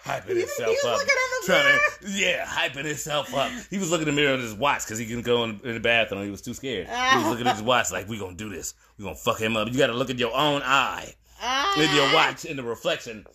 hyping 0.04 0.26
He 0.28 0.34
was- 0.34 0.42
himself 0.42 0.68
he 0.68 0.74
was 0.74 0.84
up. 0.84 0.98
looking 0.98 1.14
in 1.14 1.30
the 1.40 1.46
trying 1.46 1.78
to, 2.12 2.18
yeah, 2.18 2.44
hyping 2.46 2.84
himself 2.84 3.34
up. 3.34 3.50
He 3.70 3.78
was 3.78 3.90
looking 3.90 4.08
in 4.08 4.14
the 4.14 4.20
mirror 4.20 4.34
at 4.34 4.40
his 4.40 4.54
watch 4.54 4.84
because 4.84 4.98
he 4.98 5.06
couldn't 5.22 5.36
go 5.36 5.44
in, 5.44 5.60
in 5.64 5.74
the 5.74 5.80
bathroom. 5.80 6.24
He 6.24 6.30
was 6.30 6.42
too 6.42 6.54
scared. 6.54 6.88
He 6.88 7.16
was 7.18 7.26
looking 7.26 7.46
at 7.46 7.54
his 7.56 7.62
watch 7.62 7.90
like, 7.92 8.08
"We 8.08 8.18
gonna 8.18 8.34
do 8.36 8.48
this. 8.48 8.74
We 8.98 9.04
gonna 9.04 9.16
fuck 9.16 9.40
him 9.40 9.56
up." 9.56 9.68
You 9.70 9.78
got 9.78 9.88
to 9.88 9.92
look 9.94 10.10
at 10.10 10.18
your 10.18 10.34
own 10.34 10.62
eye 10.64 11.14
Ah. 11.40 11.74
with 11.76 11.92
your 11.94 12.12
watch 12.14 12.44
in 12.44 12.56
the 12.56 12.62
reflection. 12.62 13.26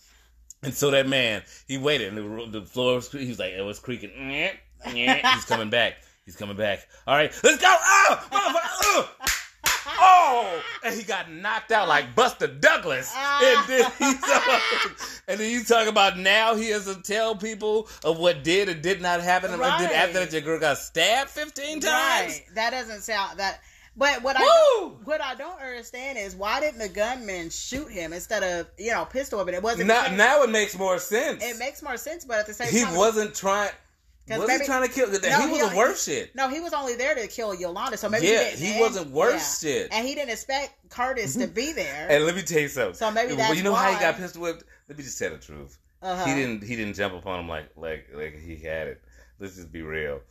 And 0.64 0.74
so 0.74 0.90
that 0.92 1.08
man, 1.08 1.44
he 1.68 1.78
waited, 1.78 2.14
and 2.14 2.18
the, 2.54 2.60
the 2.62 2.66
floor 2.66 2.96
was, 2.96 3.12
he 3.12 3.28
was 3.28 3.38
like, 3.40 3.52
it 3.54 3.62
was 3.62 3.80
creaking. 3.80 4.12
He's 4.86 5.46
coming 5.46 5.70
back. 5.70 5.96
He's 6.26 6.36
coming 6.36 6.58
back. 6.58 6.88
All 7.06 7.16
right, 7.16 7.32
let's 7.44 7.62
go. 7.62 7.76
Oh, 7.80 8.28
motherfucker. 8.32 9.27
Oh, 10.00 10.62
and 10.84 10.94
he 10.96 11.04
got 11.04 11.32
knocked 11.32 11.72
out 11.72 11.88
like 11.88 12.16
Buster 12.16 12.48
Douglas. 12.48 13.12
And 13.16 13.58
ah. 13.58 13.66
then 13.68 13.92
he's 13.98 15.22
and 15.28 15.40
then 15.40 15.52
you 15.52 15.64
talk 15.64 15.88
about 15.88 16.18
now 16.18 16.56
he 16.56 16.70
has 16.70 16.86
to 16.86 17.02
tell 17.02 17.36
people 17.36 17.88
of 18.04 18.18
what 18.18 18.44
did 18.44 18.70
and 18.70 18.82
did 18.82 19.02
not 19.02 19.22
happen. 19.22 19.52
And 19.52 19.60
Right. 19.60 19.80
then 19.80 19.92
after 19.92 20.20
that, 20.20 20.32
your 20.32 20.42
girl 20.42 20.60
got 20.60 20.78
stabbed 20.78 21.30
fifteen 21.30 21.80
times. 21.80 22.34
Right. 22.34 22.46
That 22.56 22.72
doesn't 22.72 23.02
sound 23.02 23.40
that. 23.40 23.62
But 23.96 24.22
what 24.22 24.36
I 24.40 24.42
don't, 24.44 25.08
what 25.08 25.22
I 25.22 25.34
don't 25.34 25.60
understand 25.60 26.20
is 26.20 26.36
why 26.36 26.60
didn't 26.60 26.78
the 26.78 26.88
gunman 26.90 27.50
shoot 27.50 27.90
him 27.90 28.14
instead 28.14 28.44
of 28.44 28.68
you 28.78 28.92
know 28.92 29.06
pistol 29.06 29.40
whipping? 29.40 29.56
It 29.56 29.64
wasn't. 29.64 29.88
Now, 29.88 30.06
now 30.16 30.44
it 30.44 30.52
makes 30.52 30.78
more 30.78 31.00
sense. 31.00 31.44
it 31.44 31.58
makes 31.58 31.82
more 31.82 31.98
sense, 31.98 32.24
but 32.24 32.38
at 32.38 32.46
the 32.46 32.54
same 32.54 32.72
he 32.72 32.84
time, 32.84 32.96
wasn't 32.96 33.34
trying. 33.34 33.72
Was 34.30 34.48
maybe- 34.48 34.62
he 34.62 34.66
trying 34.66 34.88
to 34.88 34.94
kill? 34.94 35.10
No, 35.10 35.20
he 35.20 35.46
he- 35.48 35.52
wasn't 35.54 35.76
worth 35.78 36.02
shit. 36.02 36.36
No, 36.36 36.50
he 36.50 36.60
was 36.60 36.74
only 36.74 36.96
there 36.96 37.16
to 37.16 37.28
kill 37.28 37.54
Yolanda, 37.56 37.98
so 37.98 38.10
maybe 38.10 38.28
Yeah, 38.28 38.50
he, 38.50 38.74
he 38.74 38.80
wasn't 38.80 39.12
worth 39.12 39.34
yeah. 39.64 39.70
shit. 39.70 39.94
and 39.94 40.06
he 40.08 40.16
didn't 40.16 40.32
expect 40.32 40.74
Curtis 40.90 41.36
to 41.38 41.48
be 41.48 41.72
there. 41.72 42.08
And 42.10 42.26
let 42.26 42.36
me 42.36 42.42
tell 42.42 42.60
you 42.60 42.68
something. 42.68 42.96
So 42.96 43.10
maybe 43.12 43.30
Well, 43.30 43.38
that's 43.38 43.56
you 43.58 43.64
know 43.64 43.74
how 43.74 43.92
he 43.92 44.00
got 44.00 44.18
pistol 44.18 44.42
whipped. 44.42 44.64
Let 44.90 44.98
me 44.98 45.04
just 45.04 45.18
tell 45.18 45.32
the 45.32 45.38
truth. 45.38 45.78
Uh-huh. 46.02 46.26
He 46.26 46.34
didn't. 46.36 46.64
He 46.64 46.76
didn't 46.76 46.94
jump 46.96 47.14
upon 47.16 47.40
him 47.40 47.48
like 47.50 47.70
like 47.76 48.08
like 48.14 48.40
he 48.40 48.56
had 48.58 48.88
it. 48.88 49.02
Let's 49.40 49.56
just 49.56 49.72
be 49.72 49.82
real. 49.82 50.22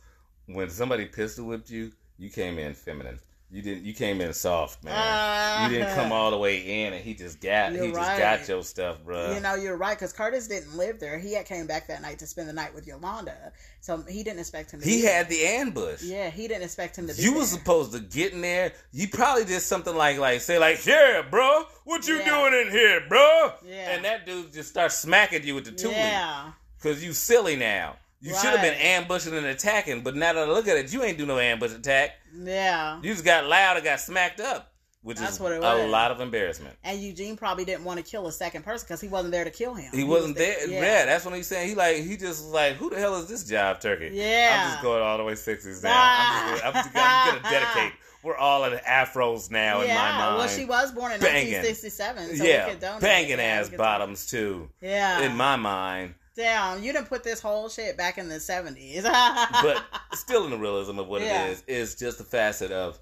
When 0.45 0.69
somebody 0.69 1.05
pistol 1.05 1.45
whipped 1.45 1.69
you, 1.69 1.91
you 2.17 2.29
came 2.29 2.57
in 2.57 2.73
feminine. 2.73 3.19
You 3.49 3.61
didn't. 3.61 3.85
You 3.85 3.93
came 3.93 4.19
in 4.19 4.33
soft, 4.33 4.83
man. 4.83 4.93
Uh, 4.93 5.63
you 5.69 5.77
didn't 5.77 5.95
come 5.95 6.11
all 6.11 6.31
the 6.31 6.37
way 6.37 6.83
in, 6.83 6.91
and 6.91 7.01
he 7.01 7.13
just 7.13 7.39
got. 7.39 7.71
He 7.71 7.77
just 7.77 7.95
right. 7.95 8.19
got 8.19 8.45
your 8.45 8.61
stuff, 8.61 9.01
bro. 9.05 9.33
You 9.33 9.39
know, 9.39 9.55
you're 9.55 9.77
right 9.77 9.97
because 9.97 10.11
Curtis 10.11 10.49
didn't 10.49 10.75
live 10.75 10.99
there. 10.99 11.17
He 11.17 11.33
had 11.33 11.45
came 11.45 11.65
back 11.65 11.87
that 11.87 12.01
night 12.01 12.19
to 12.19 12.27
spend 12.27 12.49
the 12.49 12.53
night 12.53 12.75
with 12.75 12.85
Yolanda, 12.85 13.53
so 13.79 14.01
he 14.01 14.21
didn't 14.21 14.39
expect 14.39 14.73
him. 14.73 14.81
to 14.81 14.85
he 14.85 15.05
had 15.05 15.29
there. 15.29 15.37
the 15.37 15.45
ambush. 15.45 16.03
Yeah, 16.03 16.29
he 16.29 16.49
didn't 16.49 16.63
expect 16.63 16.97
him 16.97 17.07
to. 17.07 17.15
Be 17.15 17.21
You 17.21 17.35
were 17.35 17.45
supposed 17.45 17.93
to 17.93 18.01
get 18.01 18.33
in 18.33 18.41
there. 18.41 18.73
You 18.91 19.07
probably 19.07 19.45
did 19.45 19.61
something 19.61 19.95
like 19.95 20.17
like 20.17 20.41
say 20.41 20.59
like, 20.59 20.85
"Yeah, 20.85 21.21
bro, 21.29 21.63
what 21.85 22.05
you 22.05 22.17
Yeah. 22.17 22.25
doing 22.25 22.65
in 22.65 22.71
here, 22.71 23.05
bro?" 23.07 23.53
Yeah. 23.65 23.91
And 23.91 24.03
that 24.03 24.25
dude 24.25 24.51
just 24.51 24.67
starts 24.67 24.97
smacking 24.97 25.43
you 25.43 25.55
with 25.55 25.63
the 25.63 25.71
toolie 25.71 25.93
Yeah. 25.93 26.51
because 26.77 27.01
you 27.01 27.13
silly 27.13 27.55
now. 27.55 27.95
You 28.19 28.33
should 28.35 28.51
have 28.51 28.61
been 28.61 28.73
ambushing 28.73 29.35
and 29.35 29.45
attacking, 29.45 30.01
but 30.01 30.15
now 30.15 30.33
that 30.33 30.49
I 30.49 30.51
look 30.51 30.67
at 30.67 30.77
it, 30.77 30.91
you 30.91 31.03
ain't 31.03 31.17
do 31.17 31.25
no 31.25 31.37
ambush 31.37 31.73
attack. 31.73 32.11
Yeah. 32.35 32.99
You 33.01 33.11
just 33.11 33.23
got 33.23 33.45
loud 33.45 33.77
and 33.77 33.85
got 33.85 33.99
smacked 33.99 34.39
up, 34.39 34.73
which 35.03 35.17
That's 35.17 35.33
is 35.33 35.39
what 35.39 35.51
it 35.51 35.63
a 35.63 35.87
lot 35.87 36.09
of 36.09 36.19
embarrassment. 36.19 36.75
And 36.83 36.99
Eugene 36.99 37.37
probably 37.37 37.63
didn't 37.63 37.83
want 37.83 38.03
to 38.03 38.09
kill 38.09 38.25
a 38.27 38.31
second 38.31 38.63
person 38.63 38.85
because 38.87 39.01
he 39.01 39.07
wasn't 39.07 39.33
there 39.33 39.43
to 39.43 39.51
kill 39.51 39.75
him. 39.75 39.91
He, 39.93 40.03
wasn't 40.03 40.35
was 40.35 40.45
there. 40.45 40.67
Yeah. 40.67 41.05
that's 41.05 41.25
what 41.25 41.35
he's 41.35 41.47
saying. 41.47 41.69
He 41.69 41.75
like 41.75 41.97
he 41.97 42.17
just 42.17 42.43
was 42.43 42.53
like, 42.53 42.73
who 42.73 42.89
the 42.89 42.97
hell 42.97 43.15
is 43.17 43.27
this 43.27 43.43
jive 43.43 43.79
turkey? 43.79 44.09
Yeah. 44.13 44.63
I'm 44.63 44.71
just 44.71 44.83
going 44.83 45.03
all 45.03 45.17
the 45.17 45.23
way 45.23 45.35
sixties 45.35 45.81
down. 45.81 45.93
I'm 45.95 46.53
just, 46.53 46.65
I'm 46.65 46.73
just, 46.73 46.89
I'm 46.95 47.33
just 47.33 47.43
gonna 47.43 47.55
dedicate. 47.55 47.93
We're 48.23 48.35
all 48.35 48.65
in 48.65 48.73
afros 48.79 49.51
now 49.51 49.81
in 49.81 49.87
my 49.87 50.17
mind. 50.17 50.37
Well, 50.37 50.47
she 50.47 50.65
was 50.65 50.91
born 50.91 51.13
in 51.13 51.21
Banging. 51.21 51.53
1967. 51.53 52.35
So 52.35 52.43
we 52.43 52.49
yeah, 52.49 52.69
could 52.69 52.79
donate. 52.79 53.01
banging 53.01 53.37
Yeah, 53.37 53.43
ass 53.43 53.69
bottoms 53.69 54.25
too. 54.25 54.69
Yeah. 54.81 55.21
In 55.21 55.37
my 55.37 55.55
mind, 55.55 56.15
Damn, 56.37 56.83
you 56.83 56.93
didn't 56.93 57.09
put 57.09 57.23
this 57.23 57.41
whole 57.41 57.67
shit 57.67 57.97
back 57.97 58.17
in 58.19 58.29
the 58.29 58.35
70s. 58.35 59.03
but 59.03 59.83
still 60.13 60.45
in 60.45 60.51
the 60.51 60.57
realism 60.57 60.99
of 60.99 61.07
what 61.07 61.21
Yeah. 61.21 61.47
it 61.47 61.51
is 61.51 61.63
is 61.67 61.95
just 61.95 62.19
the 62.19 62.23
facet 62.23 62.71
of 62.71 62.99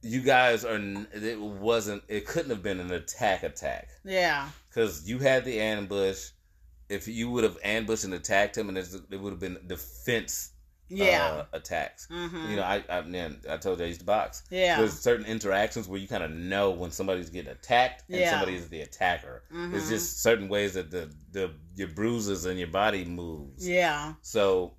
you 0.00 0.22
guys 0.22 0.64
are. 0.64 0.80
It 1.12 1.38
wasn't. 1.38 2.02
It 2.08 2.26
couldn't 2.26 2.50
have 2.50 2.62
been 2.62 2.80
an 2.80 2.90
attack 2.92 3.42
attack 3.42 3.88
yeah. 4.04 4.48
because 4.70 5.08
you 5.08 5.18
had 5.18 5.44
the 5.44 5.60
ambush. 5.60 6.30
If 6.88 7.06
you 7.06 7.30
would 7.30 7.44
have 7.44 7.58
ambushed 7.62 8.04
and 8.04 8.14
attacked 8.14 8.56
him, 8.56 8.70
and 8.70 8.78
it 8.78 9.20
would 9.20 9.30
have 9.32 9.40
been 9.40 9.58
defense 9.66 10.52
Yeah. 10.88 11.24
uh, 11.24 11.44
attacks. 11.56 12.08
Mhm. 12.10 12.50
You 12.50 12.56
know, 12.56 12.62
I 12.62 12.82
I, 12.88 13.02
man, 13.02 13.40
I 13.48 13.56
told 13.56 13.78
you 13.78 13.84
I 13.84 13.88
used 13.88 14.00
to 14.00 14.06
box. 14.06 14.42
Yeah. 14.50 14.78
There's 14.78 14.98
certain 14.98 15.26
interactions 15.26 15.86
where 15.88 16.00
you 16.00 16.08
kind 16.08 16.22
of 16.24 16.30
know 16.30 16.70
when 16.70 16.90
somebody's 16.90 17.30
getting 17.30 17.50
attacked 17.52 18.04
and 18.08 18.18
Yeah. 18.20 18.30
somebody 18.30 18.56
is 18.56 18.68
the 18.68 18.80
attacker. 18.80 19.42
Mhm. 19.52 19.74
It's 19.74 19.88
just 19.88 20.22
certain 20.22 20.48
ways 20.48 20.74
that 20.74 20.90
the 20.90 21.10
the 21.32 21.52
your 21.76 21.88
bruises 21.88 22.44
and 22.46 22.58
your 22.58 22.68
body 22.68 23.04
moves. 23.04 23.68
Yeah. 23.68 24.14
So 24.22 24.74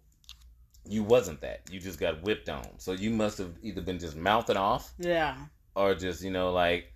you 0.86 1.03
wasn't 1.03 1.41
that. 1.41 1.62
You 1.72 1.80
just 1.80 1.99
got 1.99 2.24
whipped 2.24 2.49
on. 2.49 2.66
So 2.80 2.93
you 2.93 3.12
must 3.12 3.38
have 3.38 3.53
either 3.62 3.82
been 3.82 3.99
just 3.99 4.16
mouthing 4.16 4.57
off 4.57 4.91
Yeah. 4.97 5.36
or 5.76 5.93
just 5.93 6.24
you 6.24 6.32
know 6.32 6.51
like 6.51 6.91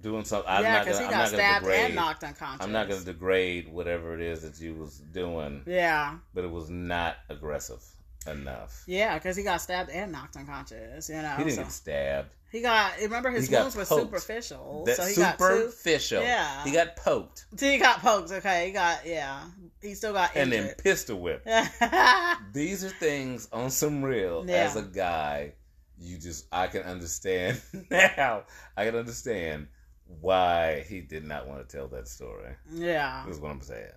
doing 0.00 0.24
something. 0.24 0.48
I'm 0.48 0.62
yeah, 0.62 0.80
because 0.84 0.98
he 0.98 1.04
I'm 1.06 1.10
got 1.10 1.18
not 1.18 1.28
stabbed 1.30 1.64
degrade. 1.64 1.84
and 1.86 1.94
knocked 1.94 2.22
unconscious. 2.22 2.64
I'm 2.64 2.70
not 2.70 2.86
going 2.86 3.00
to 3.00 3.06
degrade 3.06 3.66
whatever 3.72 4.14
it 4.14 4.20
is 4.20 4.42
that 4.42 4.60
you 4.60 4.74
was 4.74 4.98
doing, 4.98 5.62
Yeah. 5.66 6.18
but 6.34 6.44
it 6.44 6.50
was 6.50 6.68
not 6.68 7.16
aggressive 7.30 7.82
enough. 8.28 8.82
Yeah, 8.86 9.14
because 9.14 9.36
he 9.36 9.42
got 9.42 9.60
stabbed 9.60 9.90
and 9.90 10.12
knocked 10.12 10.36
unconscious. 10.36 11.08
You 11.08 11.16
know, 11.16 11.34
He 11.38 11.44
didn't 11.44 11.56
so- 11.56 11.62
get 11.62 11.72
stabbed. 11.72 12.28
he 12.52 12.60
got. 12.62 12.92
Remember, 13.00 13.30
his 13.30 13.48
He 13.48 13.54
wounds 13.54 13.76
were 13.76 13.84
superficial, 13.84 14.86
so 14.94 15.04
he 15.06 15.14
got 15.16 15.38
two. 15.38 15.44
superficial. 15.70 16.22
Yeah. 16.22 16.64
He 16.64 16.70
got 16.72 16.96
poked 16.96 17.46
He 17.60 17.78
got 17.78 18.00
poked. 18.00 18.30
Okay, 18.32 18.66
he 18.66 18.72
got. 18.72 19.06
Yeah, 19.06 19.42
he 19.82 19.94
still 19.94 20.12
got 20.12 20.30
and 20.36 20.50
then 20.52 20.74
pistol 20.78 21.20
whipped. 21.20 21.46
These 22.52 22.84
are 22.84 22.88
things 22.88 23.48
on 23.52 23.70
some 23.70 24.02
real. 24.02 24.44
Yeah. 24.46 24.54
As 24.64 24.76
a 24.76 24.82
guy, 24.82 25.52
you 25.98 26.18
just 26.18 26.46
I 26.52 26.66
can 26.68 26.82
understand 26.82 27.60
now. 27.90 28.44
I 28.76 28.84
can 28.84 28.96
understand 28.96 29.68
why 30.20 30.84
he 30.88 31.00
did 31.00 31.24
not 31.24 31.48
want 31.48 31.68
to 31.68 31.76
tell 31.76 31.88
that 31.88 32.06
story. 32.08 32.54
yeah. 32.72 33.26
Is 33.28 33.40
what 33.40 33.50
I'm 33.50 33.60
saying. 33.60 33.90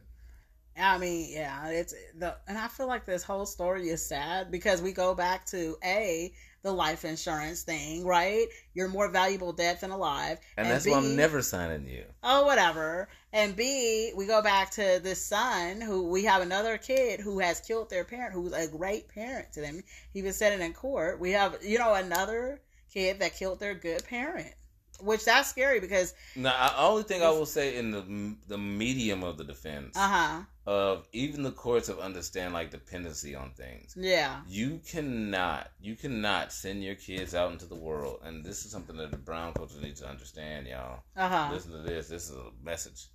I 0.79 0.97
mean, 0.97 1.29
yeah, 1.31 1.67
it's 1.69 1.93
the, 2.17 2.35
and 2.47 2.57
I 2.57 2.67
feel 2.67 2.87
like 2.87 3.05
this 3.05 3.23
whole 3.23 3.45
story 3.45 3.89
is 3.89 4.05
sad 4.05 4.51
because 4.51 4.81
we 4.81 4.91
go 4.91 5.13
back 5.15 5.45
to 5.47 5.77
a 5.83 6.31
the 6.61 6.71
life 6.71 7.05
insurance 7.05 7.63
thing, 7.63 8.05
right? 8.05 8.47
You're 8.73 8.89
more 8.89 9.09
valuable 9.09 9.53
dead 9.53 9.79
than 9.79 9.91
alive, 9.91 10.39
And, 10.57 10.67
that's 10.69 10.83
B, 10.85 10.91
why 10.91 10.97
I'm 10.97 11.15
never 11.15 11.41
signing 11.41 11.87
you. 11.87 12.03
oh 12.23 12.45
whatever, 12.45 13.07
and 13.31 13.55
B, 13.55 14.11
we 14.15 14.25
go 14.25 14.41
back 14.41 14.71
to 14.71 14.99
this 15.01 15.25
son 15.25 15.79
who 15.79 16.09
we 16.09 16.23
have 16.25 16.41
another 16.41 16.77
kid 16.77 17.21
who 17.21 17.39
has 17.39 17.61
killed 17.61 17.89
their 17.89 18.03
parent, 18.03 18.33
who's 18.33 18.51
a 18.51 18.67
great 18.67 19.07
parent 19.07 19.53
to 19.53 19.61
them. 19.61 19.81
He 20.13 20.21
was 20.21 20.35
said 20.37 20.51
it 20.51 20.61
in 20.63 20.73
court. 20.73 21.19
We 21.19 21.31
have 21.31 21.57
you 21.63 21.77
know 21.79 21.93
another 21.93 22.59
kid 22.93 23.19
that 23.19 23.35
killed 23.37 23.59
their 23.61 23.73
good 23.75 24.03
parent, 24.05 24.53
which 24.99 25.23
that's 25.23 25.47
scary 25.49 25.79
because 25.79 26.13
Now, 26.35 26.51
the 26.69 26.81
only 26.81 27.03
thing 27.03 27.23
I 27.23 27.29
will 27.29 27.45
say 27.45 27.77
in 27.77 27.91
the 27.91 28.35
the 28.49 28.57
medium 28.57 29.23
of 29.23 29.37
the 29.37 29.45
defense 29.45 29.95
uh 29.95 30.07
huh 30.09 30.39
of 30.69 31.07
even 31.13 31.41
the 31.41 31.51
courts 31.51 31.87
have 31.87 31.97
understand 31.97 32.53
like 32.53 32.69
dependency 32.69 33.33
on 33.33 33.49
things. 33.57 33.95
yeah 33.97 34.41
You 34.47 34.79
cannot, 34.87 35.71
you 35.81 35.95
cannot 35.95 36.53
send 36.53 36.83
your 36.83 36.93
kids 36.93 37.33
out 37.33 37.51
into 37.51 37.65
the 37.65 37.73
world, 37.75 38.19
and 38.23 38.45
this 38.45 38.65
is 38.65 38.71
something 38.71 38.95
that 38.97 39.09
the 39.09 39.17
brown 39.17 39.53
culture 39.53 39.81
needs 39.81 39.99
to 40.01 40.07
understand, 40.07 40.67
y'all. 40.67 40.99
uh 41.17 41.27
huh 41.27 41.49
Listen 41.51 41.71
to 41.71 41.79
this. 41.79 42.07
This 42.07 42.29
is 42.29 42.35
a 42.35 42.51
message. 42.63 43.07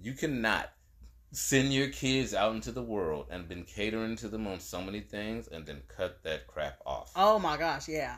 You 0.00 0.14
cannot 0.14 0.70
send 1.32 1.72
your 1.74 1.88
kids 1.88 2.32
out 2.32 2.54
into 2.54 2.72
the 2.72 2.82
world 2.82 3.26
and 3.30 3.46
been 3.46 3.64
catering 3.64 4.16
to 4.16 4.28
them 4.28 4.46
on 4.46 4.58
so 4.58 4.80
many 4.80 5.00
things, 5.00 5.48
and 5.48 5.66
then 5.66 5.82
cut 5.94 6.22
that 6.22 6.46
crap 6.46 6.78
off. 6.86 7.12
oh 7.14 7.38
my 7.38 7.58
gosh 7.58 7.88
yeah 7.90 8.16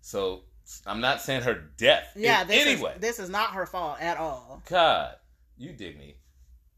So 0.00 0.42
I'm 0.86 1.00
not 1.00 1.20
saying 1.22 1.42
her 1.42 1.54
death. 1.76 2.14
yeah 2.16 2.42
this 2.42 2.60
any 2.66 2.72
is 2.72 3.00
this 3.00 3.18
is 3.20 3.30
not 3.30 3.50
her 3.52 3.64
fault 3.66 3.98
at 4.00 4.16
all. 4.16 4.60
God, 4.68 5.14
you 5.56 5.72
dig 5.72 5.96
me. 5.96 6.16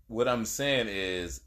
What 0.09 0.29
I'm 0.29 0.45
saying 0.45 0.89
is 0.89 1.41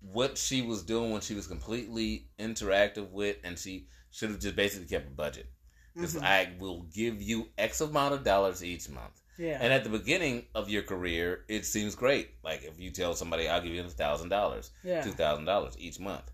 what 0.00 0.38
she 0.38 0.62
was 0.62 0.82
doing 0.82 1.10
when 1.10 1.20
she 1.20 1.34
was 1.34 1.46
completely 1.46 2.28
interactive 2.38 3.10
with, 3.10 3.36
and 3.44 3.58
she 3.58 3.88
should 4.10 4.30
have 4.30 4.40
just 4.40 4.56
basically 4.56 4.86
kept 4.86 5.06
a 5.08 5.10
budget. 5.10 5.46
Because 5.94 6.14
Mhm. 6.14 6.22
I 6.22 6.54
will 6.58 6.82
give 6.82 7.20
you 7.22 7.48
X 7.58 7.80
amount 7.80 8.14
of 8.14 8.22
dollars 8.24 8.62
each 8.62 8.88
month. 8.88 9.20
Yeah. 9.38 9.58
And 9.60 9.72
at 9.72 9.84
the 9.84 9.90
beginning 9.90 10.46
of 10.54 10.68
your 10.70 10.82
career, 10.82 11.44
it 11.48 11.66
seems 11.66 11.94
great. 11.94 12.30
Like 12.42 12.62
if 12.64 12.78
you 12.80 12.90
tell 12.90 13.14
somebody, 13.14 13.48
I'll 13.48 13.60
give 13.62 13.72
you 13.72 13.88
thousand 13.88 14.28
dollars, 14.30 14.70
Yeah. 14.84 15.02
two 15.02 15.12
thousand 15.12 15.44
dollars 15.46 15.74
each 15.78 15.98
month. 15.98 16.30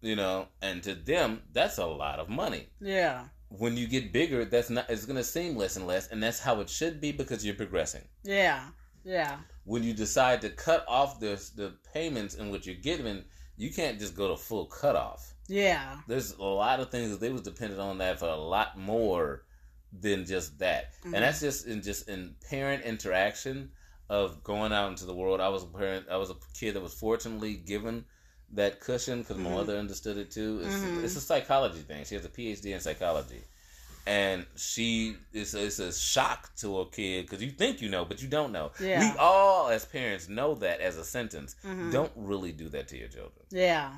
You 0.00 0.14
know, 0.16 0.48
and 0.62 0.82
to 0.84 0.94
them, 0.94 1.42
that's 1.52 1.78
a 1.78 1.86
lot 1.86 2.18
of 2.18 2.28
money. 2.28 2.68
yeah. 2.80 3.28
When 3.48 3.76
you 3.76 3.86
get 3.86 4.12
bigger, 4.12 4.44
that's 4.44 4.70
not. 4.70 4.90
It's 4.90 5.06
going 5.06 5.16
to 5.16 5.22
seem 5.22 5.56
less 5.56 5.76
and 5.76 5.86
less, 5.86 6.08
and 6.08 6.20
that's 6.20 6.40
how 6.40 6.60
it 6.60 6.68
should 6.68 7.00
be 7.00 7.12
because 7.12 7.46
you're 7.46 7.54
progressing 7.54 8.02
Yeah. 8.24 8.70
Yeah. 9.04 9.38
When 9.66 9.82
you 9.82 9.92
decide 9.92 10.40
to 10.40 10.48
cut 10.48 10.84
off 10.88 11.20
the 11.20 11.34
the 11.56 11.74
payments 11.92 12.34
in 12.36 12.50
what 12.50 12.64
you're 12.64 12.74
giving, 12.90 13.24
you 13.58 13.70
can't 13.72 13.98
just 13.98 14.16
go 14.16 14.28
to 14.28 14.36
full 14.36 14.66
cutoff. 14.66 15.34
Yeah. 15.48 15.98
There's 16.08 16.32
a 16.38 16.42
lot 16.44 16.80
of 16.80 16.90
things 16.90 17.10
that 17.10 17.20
they 17.20 17.30
was 17.30 17.42
dependent 17.42 17.80
on 17.80 17.98
that 17.98 18.18
for 18.18 18.28
a 18.28 18.36
lot 18.36 18.78
more 18.78 19.44
than 19.92 20.24
just 20.26 20.58
that, 20.58 20.92
Mhm. 21.04 21.14
and 21.14 21.22
that's 21.22 21.40
just 21.40 21.66
in 21.66 21.82
just 21.82 22.08
in 22.08 22.34
parent 22.50 22.84
interaction 22.84 23.70
of 24.08 24.42
going 24.44 24.72
out 24.72 24.88
into 24.90 25.04
the 25.04 25.14
world. 25.14 25.40
I 25.40 25.48
was 25.48 25.62
a 25.64 25.66
parent. 25.66 26.06
I 26.08 26.16
was 26.16 26.30
a 26.30 26.36
kid 26.54 26.74
that 26.74 26.80
was 26.82 26.94
fortunately 26.94 27.54
given 27.54 28.04
that 28.52 28.78
cushion 28.80 29.22
because 29.22 29.36
my 29.38 29.50
Mhm. 29.50 29.54
mother 29.54 29.76
understood 29.78 30.16
it 30.18 30.30
too. 30.30 30.60
It's, 30.64 30.74
Mhm. 30.74 31.02
it's 31.02 31.16
a 31.16 31.20
psychology 31.20 31.80
thing. 31.82 32.04
She 32.04 32.14
has 32.14 32.24
a 32.24 32.28
PhD 32.28 32.72
in 32.72 32.80
psychology. 32.80 33.42
And 34.06 34.46
she 34.54 35.16
it's 35.32 35.54
a, 35.54 35.64
it's 35.66 35.80
a 35.80 35.92
shock 35.92 36.54
to 36.56 36.78
a 36.80 36.88
kid 36.90 37.26
because 37.26 37.42
you 37.42 37.50
think 37.50 37.80
you 37.80 37.88
know, 37.88 38.04
but 38.04 38.22
you 38.22 38.28
don't 38.28 38.52
know. 38.52 38.70
Yeah. 38.80 39.00
We 39.12 39.18
all, 39.18 39.68
as 39.68 39.84
parents, 39.84 40.28
know 40.28 40.54
that 40.56 40.80
as 40.80 40.96
a 40.96 41.04
sentence. 41.04 41.56
Mhm. 41.64 41.90
Don't 41.90 42.12
really 42.14 42.52
do 42.52 42.68
that 42.68 42.86
to 42.88 42.96
your 42.96 43.08
children. 43.08 43.44
Yeah. 43.50 43.94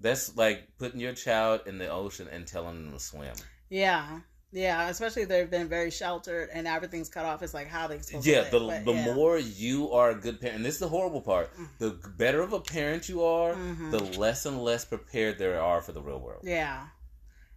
That's 0.00 0.34
like 0.36 0.68
putting 0.78 0.98
your 0.98 1.12
child 1.12 1.60
in 1.66 1.76
the 1.76 1.88
ocean 1.90 2.26
and 2.32 2.46
telling 2.46 2.84
them 2.84 2.92
to 2.94 2.98
swim. 2.98 3.34
Yeah. 3.68 4.20
Yeah. 4.50 4.88
Especially 4.88 5.22
if 5.22 5.28
they've 5.28 5.50
been 5.50 5.68
very 5.68 5.90
sheltered 5.90 6.48
and 6.54 6.66
everything's 6.66 7.10
cut 7.10 7.26
off. 7.26 7.42
It's 7.42 7.52
like 7.52 7.68
how 7.68 7.86
they 7.86 7.98
supposed 7.98 8.26
Yeah, 8.26 8.44
to 8.44 8.50
the 8.50 8.60
live, 8.60 8.84
the 8.86 8.92
but 8.92 8.96
yeah. 8.96 9.14
more 9.14 9.36
you 9.36 9.92
are 9.92 10.10
a 10.10 10.14
good 10.14 10.40
parent, 10.40 10.56
and 10.56 10.64
this 10.64 10.74
is 10.74 10.80
the 10.80 10.88
horrible 10.88 11.20
part. 11.20 11.52
The 11.78 11.90
better 12.16 12.40
of 12.40 12.54
a 12.54 12.60
parent 12.60 13.10
you 13.10 13.22
are, 13.22 13.52
Mhm. 13.52 13.90
the 13.90 14.18
less 14.18 14.46
and 14.46 14.58
less 14.62 14.86
prepared 14.86 15.38
there 15.38 15.60
are 15.60 15.82
for 15.82 15.92
the 15.92 16.00
real 16.00 16.18
world. 16.18 16.44
Yeah. 16.44 16.86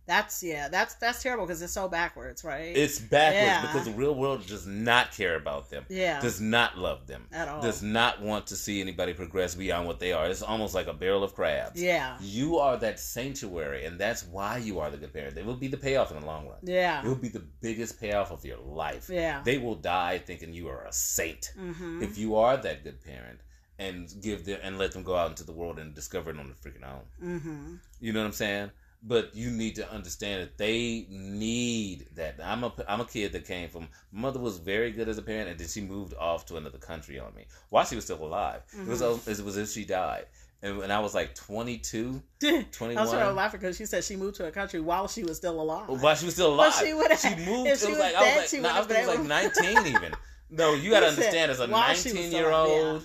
That's 0.06 0.44
yeah. 0.44 0.68
That's 0.68 0.96
that's 0.96 1.24
terrible 1.24 1.46
because 1.46 1.62
it's 1.62 1.72
so 1.74 1.88
backwards, 1.88 2.44
right? 2.44 2.76
It's 2.76 3.00
backwards 3.00 3.36
Yeah. 3.46 3.62
because 3.62 3.86
the 3.86 3.92
real 3.94 4.16
world 4.16 4.46
does 4.48 4.68
not 4.68 5.12
care 5.14 5.36
about 5.36 5.70
them. 5.70 5.86
yeah. 5.90 6.20
Does 6.20 6.42
not 6.42 6.78
love 6.78 7.08
them. 7.08 7.28
At 7.32 7.48
all. 7.48 7.62
Does 7.62 7.82
not 7.82 8.22
want 8.22 8.48
to 8.48 8.56
see 8.58 8.82
anybody 8.82 9.14
progress 9.14 9.56
beyond 9.56 9.88
what 9.88 10.00
they 10.00 10.12
are. 10.12 10.28
It's 10.28 10.42
almost 10.42 10.76
like 10.76 10.88
a 10.88 10.94
barrel 10.94 11.24
of 11.24 11.34
crabs. 11.36 11.82
yeah. 11.82 12.18
You 12.22 12.58
are 12.58 12.76
that 12.78 13.00
sanctuary, 13.00 13.86
and 13.86 13.98
that's 13.98 14.26
why 14.26 14.58
you 14.58 14.80
are 14.80 14.90
the 14.92 14.98
good 14.98 15.14
parent. 15.14 15.38
It 15.38 15.46
will 15.46 15.56
be 15.56 15.68
the 15.70 15.78
payoff 15.78 16.12
in 16.12 16.20
the 16.20 16.26
long 16.26 16.48
run. 16.48 16.58
Yeah, 16.64 17.02
it 17.02 17.08
will 17.08 17.16
be 17.16 17.30
the 17.30 17.44
biggest 17.62 18.00
payoff 18.00 18.32
of 18.32 18.44
your 18.44 18.60
life. 18.60 19.10
Yeah. 19.10 19.42
They 19.44 19.58
will 19.58 19.76
die 19.76 20.18
thinking 20.18 20.54
you 20.54 20.68
are 20.68 20.84
a 20.86 20.92
saint 20.94 21.52
Mm-hmm. 21.58 22.04
if 22.04 22.18
you 22.18 22.36
are 22.36 22.58
that 22.58 22.84
good 22.84 23.02
parent 23.04 23.40
and 23.80 24.14
give 24.22 24.46
them 24.46 24.60
and 24.64 24.78
let 24.78 24.92
them 24.92 25.04
go 25.04 25.16
out 25.16 25.30
into 25.30 25.44
the 25.44 25.52
world 25.52 25.80
and 25.80 25.96
discover 25.96 26.30
it 26.32 26.38
on 26.40 26.46
their 26.48 26.56
freaking 26.56 26.86
own. 26.88 27.02
Mm-hmm. 27.24 27.76
You 28.02 28.14
know 28.14 28.20
what 28.22 28.28
I'm 28.28 28.32
saying? 28.34 28.72
But 29.06 29.36
you 29.36 29.52
need 29.52 29.76
to 29.76 29.92
understand 29.92 30.44
that 30.44 30.58
they 30.58 31.06
need 31.10 32.08
that. 32.16 32.40
I'm 32.42 32.64
a 32.64 32.72
I'm 32.88 33.02
a 33.02 33.06
kid 33.06 33.34
that 33.34 33.46
came 33.46 33.68
from 33.70 33.90
mother 34.14 34.40
was 34.40 34.60
very 34.60 34.92
good 34.92 35.10
as 35.10 35.18
a 35.18 35.22
parent, 35.22 35.50
and 35.50 35.60
then 35.60 35.68
she 35.68 35.82
moved 35.82 36.14
off 36.18 36.46
to 36.48 36.56
another 36.56 36.78
country 36.78 37.20
on 37.20 37.36
me 37.36 37.46
while 37.70 37.84
she 37.86 37.96
was 37.96 38.06
still 38.06 38.24
alive. 38.24 38.62
It 38.72 38.88
was 38.88 39.02
Mm-hmm. 39.02 39.30
it 39.30 39.40
was 39.44 39.58
as 39.58 39.70
if 39.70 39.74
she 39.74 39.84
died, 39.86 40.28
and 40.62 40.78
when 40.78 40.90
I 40.90 41.00
was 41.02 41.14
like 41.14 41.36
22, 41.36 42.22
21. 42.40 42.62
I 42.62 42.64
21. 42.72 43.02
was 43.04 43.10
sort 43.12 43.22
of 43.24 43.36
laughing 43.36 43.60
because 43.60 43.76
she 43.76 43.86
said 43.86 44.06
she 44.06 44.16
moved 44.16 44.36
to 44.38 44.46
a 44.48 44.52
country 44.52 44.80
while 44.80 45.10
she 45.10 45.24
was 45.24 45.36
still 45.36 45.60
alive. 45.60 45.90
While 45.90 46.16
she 46.16 46.24
was 46.26 46.36
still 46.36 46.56
Well, 46.56 46.68
alive, 46.70 46.74
she 46.82 46.94
would've- 46.94 47.20
she 47.20 47.36
moved. 47.46 47.68
if 47.72 47.80
she 47.80 47.86
it 47.88 47.90
was 47.90 47.90
was 47.90 48.00
like 48.00 48.14
dead, 48.14 48.38
I 48.38 48.42
was 48.42 48.54
like, 48.54 48.62
nah, 48.62 48.70
I 48.70 48.80
would've 48.80 49.20
was 49.20 49.28
like 49.30 49.64
19 49.84 49.88
even. 49.96 50.14
No, 50.50 50.76
you 50.76 50.92
got 50.92 51.02
to 51.02 51.08
understand, 51.08 51.52
as 51.52 51.60
a 51.60 51.68
while 51.68 51.94
she 51.96 52.10
was 52.10 52.14
19 52.14 52.32
year 52.32 52.52
old, 52.52 53.04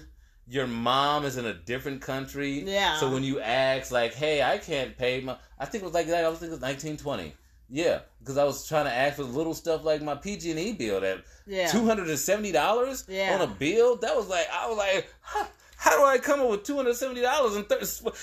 your 0.50 0.66
mom 0.66 1.24
is 1.24 1.36
in 1.36 1.44
a 1.46 1.54
different 1.54 2.00
country. 2.00 2.60
Yeah. 2.60 2.96
So 2.98 3.10
when 3.10 3.22
you 3.22 3.40
ask, 3.40 3.90
like, 3.90 4.14
hey, 4.14 4.42
I 4.42 4.58
can't 4.58 4.96
pay 4.96 5.20
my, 5.20 5.36
I 5.58 5.66
think 5.66 5.82
it 5.82 5.84
was 5.84 5.94
like 5.94 6.06
that. 6.06 6.24
I 6.24 6.28
was 6.28 6.38
thinking 6.38 6.52
it 6.52 6.60
was 6.60 6.62
1920. 6.62 7.34
Yeah, 7.70 8.00
because 8.20 8.38
I 8.38 8.44
was 8.44 8.66
trying 8.66 8.86
to 8.86 8.92
ask 8.94 9.16
for 9.16 9.24
little 9.24 9.52
stuff 9.52 9.84
like 9.84 10.00
my 10.00 10.14
PG 10.14 10.50
and 10.50 10.58
E 10.58 10.72
bill 10.72 11.00
that 11.02 11.18
yeah. 11.46 11.66
two 11.66 11.84
hundred 11.84 12.08
and 12.08 12.18
seventy 12.18 12.50
dollars 12.50 13.04
Yeah. 13.08 13.34
on 13.34 13.42
a 13.42 13.46
bill. 13.46 13.96
That 13.96 14.16
was 14.16 14.26
like 14.26 14.46
I 14.50 14.66
was 14.68 14.78
like, 14.78 15.06
how, 15.20 15.46
how 15.78 15.96
do 15.96 16.04
I 16.04 16.18
come 16.18 16.40
up 16.40 16.50
with 16.50 16.64
two 16.64 16.76
hundred 16.76 16.96
seventy 16.96 17.20
dollars 17.20 17.54
and 17.54 17.66
thir-? 17.68 17.78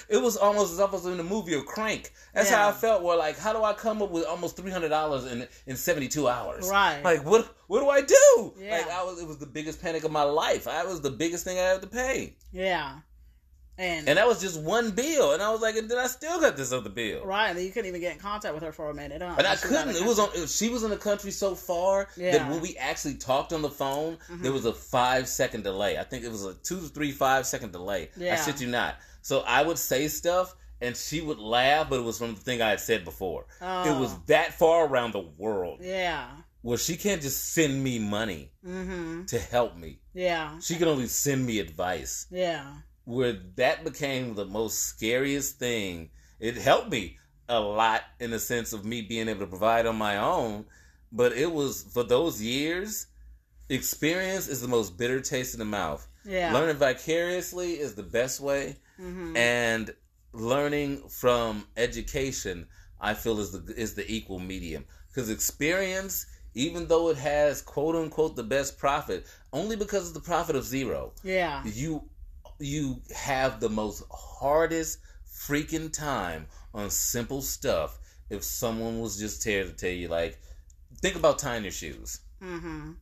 it 0.09 0.21
was 0.21 0.35
almost 0.35 0.73
as 0.73 0.79
if 0.79 0.89
I 0.89 0.91
was 0.91 1.05
in 1.05 1.15
the 1.17 1.23
movie 1.23 1.53
of 1.53 1.65
Crank. 1.65 2.11
That's 2.33 2.49
how 2.49 2.67
I 2.67 2.71
felt. 2.73 3.01
Where 3.01 3.17
like, 3.17 3.39
how 3.39 3.53
do 3.53 3.63
I 3.63 3.71
come 3.73 4.01
up 4.01 4.11
with 4.11 4.25
almost 4.25 4.57
three 4.57 4.71
hundred 4.71 4.89
dollars 4.89 5.25
in 5.25 5.47
in 5.65 5.77
seventy 5.77 6.09
two 6.09 6.27
hours? 6.27 6.69
Right. 6.69 7.01
Like 7.03 7.25
what 7.25 7.55
what 7.67 7.79
do 7.79 7.89
I 7.89 8.01
do? 8.01 8.53
Yeah. 8.59 8.77
Like 8.77 8.89
I 8.89 9.03
was 9.03 9.21
it 9.21 9.27
was 9.27 9.37
the 9.37 9.45
biggest 9.45 9.81
panic 9.81 10.03
of 10.03 10.11
my 10.11 10.23
life. 10.23 10.67
I 10.67 10.83
was 10.83 10.99
the 11.01 11.11
biggest 11.11 11.45
thing 11.45 11.57
I 11.57 11.61
had 11.61 11.81
to 11.81 11.87
pay, 11.87 12.35
Yeah. 12.51 12.97
And, 13.77 14.07
and 14.07 14.17
that 14.17 14.25
was 14.27 14.39
just 14.39 14.59
one 14.61 14.91
bill. 14.91 15.33
And 15.33 15.41
I 15.43 15.51
was 15.51 15.59
like, 15.61 15.75
and 15.75 15.89
then 15.89 15.97
I 15.97 16.07
still 16.07 16.39
got 16.39 16.55
this 16.55 16.71
other 16.71 16.89
bill. 16.89 17.25
right, 17.25 17.49
and 17.49 17.59
you 17.59 17.71
couldn't 17.71 17.89
even 17.89 17.99
get 17.99 18.13
in 18.13 18.19
contact 18.19 18.53
with 18.53 18.63
her 18.63 18.71
for 18.71 18.89
a 18.89 18.93
minute. 18.93 19.21
Huh? 19.21 19.35
And 19.37 19.45
I 19.45 19.55
couldn't. 19.57 19.95
It 19.95 20.05
was 20.05 20.17
on. 20.17 20.29
She 20.47 20.69
was 20.69 20.83
in 20.83 20.89
the 20.89 20.97
country 20.97 21.31
so 21.31 21.55
far 21.55 22.07
that 22.15 22.21
Yeah. 22.21 22.37
Mm-hmm. 22.39 22.51
when 22.51 22.61
we 22.61 22.77
actually 22.77 23.15
talked 23.15 23.51
on 23.51 23.61
the 23.61 23.69
phone, 23.69 24.17
there 24.29 24.51
was 24.53 24.65
a 24.65 24.73
five 24.73 25.27
second 25.27 25.63
delay. 25.63 25.97
I 25.97 26.03
think 26.03 26.23
it 26.23 26.31
was 26.31 26.45
a 26.45 26.53
two 26.55 26.79
to 26.79 26.87
three 26.87 27.11
five 27.11 27.45
second 27.45 27.71
delay. 27.73 28.09
I 28.17 28.23
Yeah. 28.23 28.43
shit 28.43 28.61
you 28.61 28.67
not. 28.67 28.95
So 29.21 29.41
I 29.41 29.61
would 29.63 29.77
say 29.77 30.07
stuff, 30.07 30.55
and 30.81 30.95
she 30.95 31.19
would 31.21 31.39
laugh, 31.39 31.89
but 31.89 31.99
it 31.99 32.03
was 32.03 32.17
from 32.17 32.35
the 32.35 32.39
thing 32.39 32.61
I 32.61 32.69
had 32.69 32.79
said 32.79 33.03
before. 33.03 33.45
Oh. 33.61 33.95
It 33.95 33.99
was 33.99 34.15
that 34.27 34.53
far 34.53 34.85
around 34.87 35.11
the 35.13 35.19
world 35.37 35.79
Yeah. 35.81 36.27
Well, 36.63 36.77
she 36.77 36.95
can't 36.95 37.21
just 37.21 37.53
send 37.53 37.83
me 37.83 37.99
money 37.99 38.51
Mm-hmm. 38.65 39.25
to 39.25 39.37
help 39.39 39.75
me. 39.77 39.99
Yeah. 40.13 40.57
She 40.59 40.75
can 40.75 40.87
only 40.87 41.07
send 41.07 41.45
me 41.45 41.59
advice. 41.59 42.25
Yeah. 42.31 42.65
Where 43.05 43.33
that 43.55 43.83
became 43.83 44.35
the 44.35 44.45
most 44.45 44.79
scariest 44.79 45.57
thing. 45.59 46.09
It 46.39 46.55
helped 46.57 46.89
me 46.91 47.17
a 47.47 47.59
lot 47.59 48.01
in 48.19 48.31
the 48.31 48.39
sense 48.39 48.73
of 48.73 48.83
me 48.85 49.01
being 49.01 49.27
able 49.29 49.41
to 49.41 49.47
provide 49.47 49.85
on 49.85 49.95
my 49.95 50.17
own, 50.17 50.65
but 51.11 51.31
it 51.33 51.51
was 51.51 51.83
for 51.93 52.03
those 52.03 52.41
years. 52.41 53.07
Experience 53.69 54.47
is 54.47 54.61
the 54.61 54.67
most 54.67 54.97
bitter 54.97 55.21
taste 55.21 55.53
in 55.55 55.59
the 55.59 55.65
mouth. 55.65 56.07
Yeah. 56.23 56.53
Learning 56.53 56.75
vicariously 56.77 57.73
is 57.73 57.95
the 57.95 58.03
best 58.03 58.39
way, 58.39 58.77
Mm-hmm. 59.01 59.35
and 59.35 59.93
learning 60.31 61.09
from 61.09 61.65
education, 61.75 62.65
I 63.01 63.13
feel 63.13 63.39
is 63.39 63.51
the 63.51 63.73
is 63.75 63.93
the 63.93 64.09
equal 64.09 64.39
medium. 64.39 64.85
Because 65.07 65.29
experience, 65.29 66.25
even 66.53 66.87
though 66.87 67.09
it 67.09 67.17
has 67.17 67.61
quote 67.61 67.95
unquote 67.95 68.35
the 68.37 68.43
best 68.43 68.77
profit, 68.77 69.25
only 69.51 69.75
because 69.75 70.07
of 70.07 70.13
the 70.13 70.21
profit 70.21 70.55
of 70.55 70.63
zero, 70.63 71.11
Yeah. 71.23 71.61
you 71.65 72.07
you 72.59 73.01
have 73.15 73.59
the 73.59 73.69
most 73.69 74.03
hardest 74.11 74.99
freaking 75.27 75.91
time 75.91 76.47
on 76.73 76.89
simple 76.89 77.41
stuff. 77.41 77.99
If 78.29 78.43
someone 78.43 78.99
was 78.99 79.19
just 79.19 79.43
there 79.43 79.63
to 79.63 79.71
tell 79.71 79.91
you, 79.91 80.07
like, 80.07 80.39
think 81.01 81.15
about 81.15 81.39
tying 81.39 81.63
your 81.63 81.71
shoes. 81.71 82.21
Mm-hmm. 82.41 82.93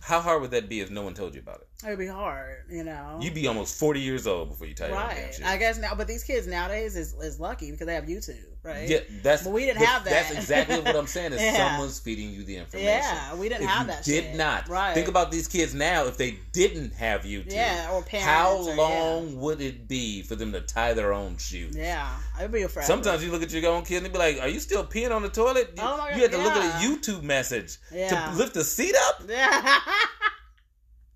How 0.00 0.20
hard 0.20 0.42
would 0.42 0.50
that 0.50 0.68
be 0.68 0.80
if 0.80 0.90
no 0.90 1.02
one 1.02 1.14
told 1.14 1.34
you 1.34 1.40
about 1.40 1.60
it? 1.60 1.65
It'd 1.84 1.98
be 1.98 2.06
hard, 2.06 2.62
you 2.70 2.84
know. 2.84 3.18
You'd 3.20 3.34
be 3.34 3.46
almost 3.46 3.78
forty 3.78 4.00
years 4.00 4.26
old 4.26 4.48
before 4.48 4.66
you 4.66 4.72
tie 4.74 4.88
your 4.88 4.96
own 4.96 5.08
damn 5.10 5.18
right. 5.18 5.40
I 5.44 5.56
guess 5.58 5.78
now, 5.78 5.94
but 5.94 6.06
these 6.08 6.24
kids 6.24 6.46
nowadays 6.46 6.96
is, 6.96 7.12
is 7.20 7.38
lucky 7.38 7.70
because 7.70 7.86
they 7.86 7.94
have 7.94 8.04
YouTube, 8.06 8.46
right? 8.62 8.88
Yeah, 8.88 9.00
that's. 9.22 9.42
But 9.42 9.52
we 9.52 9.66
didn't 9.66 9.84
have 9.84 10.02
that. 10.04 10.10
That's 10.10 10.30
exactly 10.32 10.80
what 10.80 10.96
I'm 10.96 11.06
saying. 11.06 11.34
Is 11.34 11.40
Yeah. 11.46 11.68
someone's 11.72 11.98
feeding 12.00 12.30
you 12.30 12.44
the 12.44 12.56
information. 12.56 12.88
Yeah, 12.94 13.34
we 13.34 13.50
didn't 13.50 13.64
If 13.64 13.68
have 13.68 13.86
that 13.88 14.04
Did 14.04 14.24
shit. 14.24 14.36
not. 14.36 14.68
Right. 14.70 14.94
Think 14.94 15.08
about 15.08 15.30
these 15.30 15.48
kids 15.48 15.74
now. 15.74 16.06
If 16.06 16.16
they 16.16 16.38
didn't 16.52 16.94
have 16.94 17.22
YouTube, 17.24 17.52
Yeah, 17.52 17.90
or 17.92 18.02
parents. 18.02 18.26
how 18.26 18.56
or- 18.56 18.74
long 18.74 19.38
would 19.40 19.60
it 19.60 19.86
be 19.86 20.22
for 20.22 20.34
them 20.34 20.52
to 20.52 20.62
tie 20.62 20.94
their 20.94 21.12
own 21.12 21.36
shoes? 21.36 21.76
Yeah, 21.76 21.82
yeah. 21.84 22.38
it'd 22.40 22.52
be 22.52 22.62
a 22.62 22.68
forever. 22.70 22.86
Sometimes 22.86 23.22
you 23.22 23.30
look 23.30 23.42
at 23.42 23.52
your 23.52 23.70
own 23.70 23.84
kid 23.84 24.02
and 24.02 24.10
be 24.10 24.18
like, 24.18 24.40
"Are 24.40 24.48
you 24.48 24.60
still 24.60 24.84
peeing 24.86 25.14
on 25.14 25.20
the 25.20 25.28
toilet?" 25.28 25.74
You, 25.76 25.82
Oh 25.82 25.98
my 25.98 26.08
God, 26.08 26.16
you 26.16 26.22
had 26.22 26.32
to 26.32 26.38
look 26.38 26.52
at 26.54 26.82
a 26.82 26.86
YouTube 26.86 27.22
message 27.22 27.76
Yeah. 27.92 28.30
to 28.30 28.36
lift 28.38 28.54
the 28.54 28.64
seat 28.64 28.94
up. 29.08 29.22
Yeah. 29.28 29.78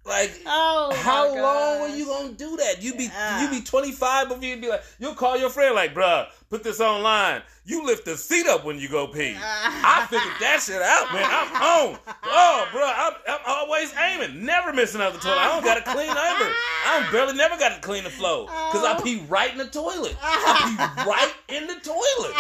Like, 0.05 0.33
oh, 0.47 0.95
how 1.03 1.29
long 1.37 1.81
were 1.83 1.95
you 1.95 2.07
gonna 2.07 2.33
do 2.33 2.57
that? 2.57 2.83
You 2.83 2.95
be 2.95 3.05
Yeah. 3.05 3.43
you 3.43 3.51
be 3.51 3.61
twenty 3.65 3.93
five 3.93 4.29
before 4.29 4.43
you 4.43 4.57
be 4.61 4.69
like, 4.69 4.83
you'll 4.99 5.15
call 5.15 5.37
your 5.37 5.51
friend 5.51 5.75
like, 5.75 5.95
bruh, 5.95 6.27
put 6.49 6.63
this 6.65 6.81
online. 6.81 7.43
You 7.67 7.85
lift 7.85 8.07
the 8.07 8.17
seat 8.17 8.47
up 8.47 8.65
when 8.65 8.79
you 8.79 8.89
go 8.89 9.07
pee. 9.07 9.37
I 9.41 10.07
figured 10.09 10.35
that 10.41 10.61
shit 10.65 10.81
out, 10.81 11.13
man. 11.13 11.23
I'm 11.25 11.49
home. 11.55 11.99
Oh, 12.25 12.67
bro, 12.73 12.83
I'm, 12.83 13.13
I'm 13.29 13.41
always 13.47 13.95
aiming, 13.95 14.45
never 14.45 14.73
missing 14.73 15.01
out 15.03 15.13
the 15.13 15.19
toilet. 15.21 15.39
I 15.39 15.49
don't 15.49 15.65
got 15.65 15.75
to 15.85 15.93
clean 15.93 16.09
ever. 16.09 16.17
I 16.17 17.09
barely 17.13 17.35
never 17.37 17.59
got 17.59 17.75
to 17.75 17.81
clean 17.87 18.03
the 18.03 18.11
floor 18.11 18.47
because 18.47 18.83
I 18.85 18.99
pee 19.03 19.23
right 19.29 19.53
in 19.53 19.59
the 19.59 19.67
toilet. 19.69 20.17
I 20.23 20.95
pee 21.05 21.09
right 21.09 21.33
in 21.49 21.67
the 21.67 21.75
toilet. 21.75 22.33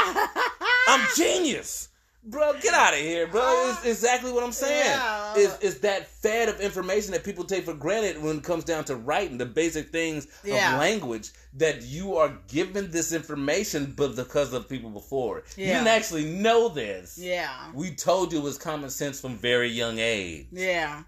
I'm 0.88 1.06
genius. 1.14 1.89
Bro, 2.22 2.60
get 2.60 2.74
out 2.74 2.92
of 2.92 3.00
here, 3.00 3.26
bro. 3.26 3.70
It's 3.70 3.84
uh, 3.84 3.88
exactly 3.88 4.30
what 4.30 4.44
I'm 4.44 4.52
saying. 4.52 4.84
Yeah. 4.84 5.32
It's, 5.36 5.58
it's 5.62 5.78
that 5.78 6.06
fad 6.06 6.50
of 6.50 6.60
information 6.60 7.12
that 7.12 7.24
people 7.24 7.44
take 7.44 7.64
for 7.64 7.72
granted 7.72 8.22
when 8.22 8.38
it 8.38 8.44
comes 8.44 8.64
down 8.64 8.84
to 8.84 8.96
writing 8.96 9.38
the 9.38 9.46
basic 9.46 9.90
things 9.90 10.26
Yeah. 10.44 10.74
of 10.74 10.80
language 10.80 11.30
that 11.54 11.82
you 11.82 12.16
are 12.16 12.36
given 12.48 12.90
this 12.90 13.12
information, 13.12 13.94
but 13.96 14.16
because 14.16 14.52
of 14.52 14.68
people 14.68 14.90
before. 14.90 15.44
You 15.56 15.66
didn't 15.66 15.86
actually 15.88 16.26
know 16.26 16.68
this. 16.68 17.16
Yeah. 17.16 17.70
We 17.72 17.94
told 17.94 18.32
you 18.32 18.40
it 18.40 18.44
was 18.44 18.58
common 18.58 18.90
sense 18.90 19.18
from 19.18 19.36
very 19.38 19.70
young 19.70 19.98
age. 19.98 20.48
Yeah. 20.52 21.04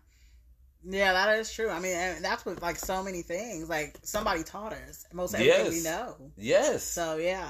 Yeah, 0.85 1.13
that 1.13 1.39
is 1.39 1.53
true. 1.53 1.69
I 1.69 1.79
mean, 1.79 2.23
that's 2.23 2.45
what 2.45 2.61
like 2.61 2.77
so 2.77 3.03
many 3.03 3.23
things. 3.23 3.69
Like 3.69 3.99
somebody 4.03 4.43
taught 4.43 4.73
us 4.73 5.05
most 5.13 5.35
everything 5.35 5.71
we 5.71 5.83
know. 5.83 6.17
Yes. 6.37 6.83
So 6.83 7.19
yeah, 7.19 7.49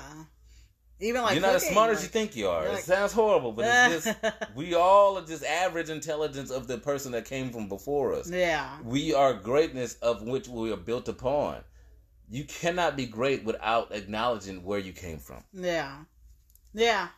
even 1.02 1.22
like 1.22 1.34
You're 1.34 1.42
not 1.42 1.56
as 1.56 1.62
cooking, 1.62 1.74
smart 1.74 1.90
as 1.90 2.02
you 2.02 2.08
think 2.08 2.36
you 2.36 2.48
are. 2.48 2.62
you're 2.64 2.74
It 2.74 2.84
sounds 2.84 3.12
horrible, 3.12 3.52
but 3.52 3.64
it's 3.66 4.04
just 4.04 4.16
we 4.54 4.74
all 4.74 5.18
are 5.18 5.26
just 5.26 5.44
average 5.44 5.90
intelligence 5.90 6.50
of 6.50 6.68
the 6.68 6.78
person 6.78 7.12
that 7.12 7.24
came 7.24 7.50
from 7.50 7.68
before 7.68 8.14
us. 8.14 8.30
Yeah. 8.30 8.78
We 8.84 9.12
are 9.12 9.34
greatness 9.34 9.94
of 9.94 10.22
which 10.22 10.48
we 10.48 10.72
are 10.72 10.76
built 10.76 11.08
upon. 11.08 11.58
You 12.30 12.44
cannot 12.44 12.96
be 12.96 13.06
great 13.06 13.44
without 13.44 13.92
acknowledging 13.92 14.62
where 14.64 14.78
you 14.78 14.92
came 14.92 15.18
from. 15.18 15.42
Yeah. 15.52 16.04
Yeah. 16.72 17.08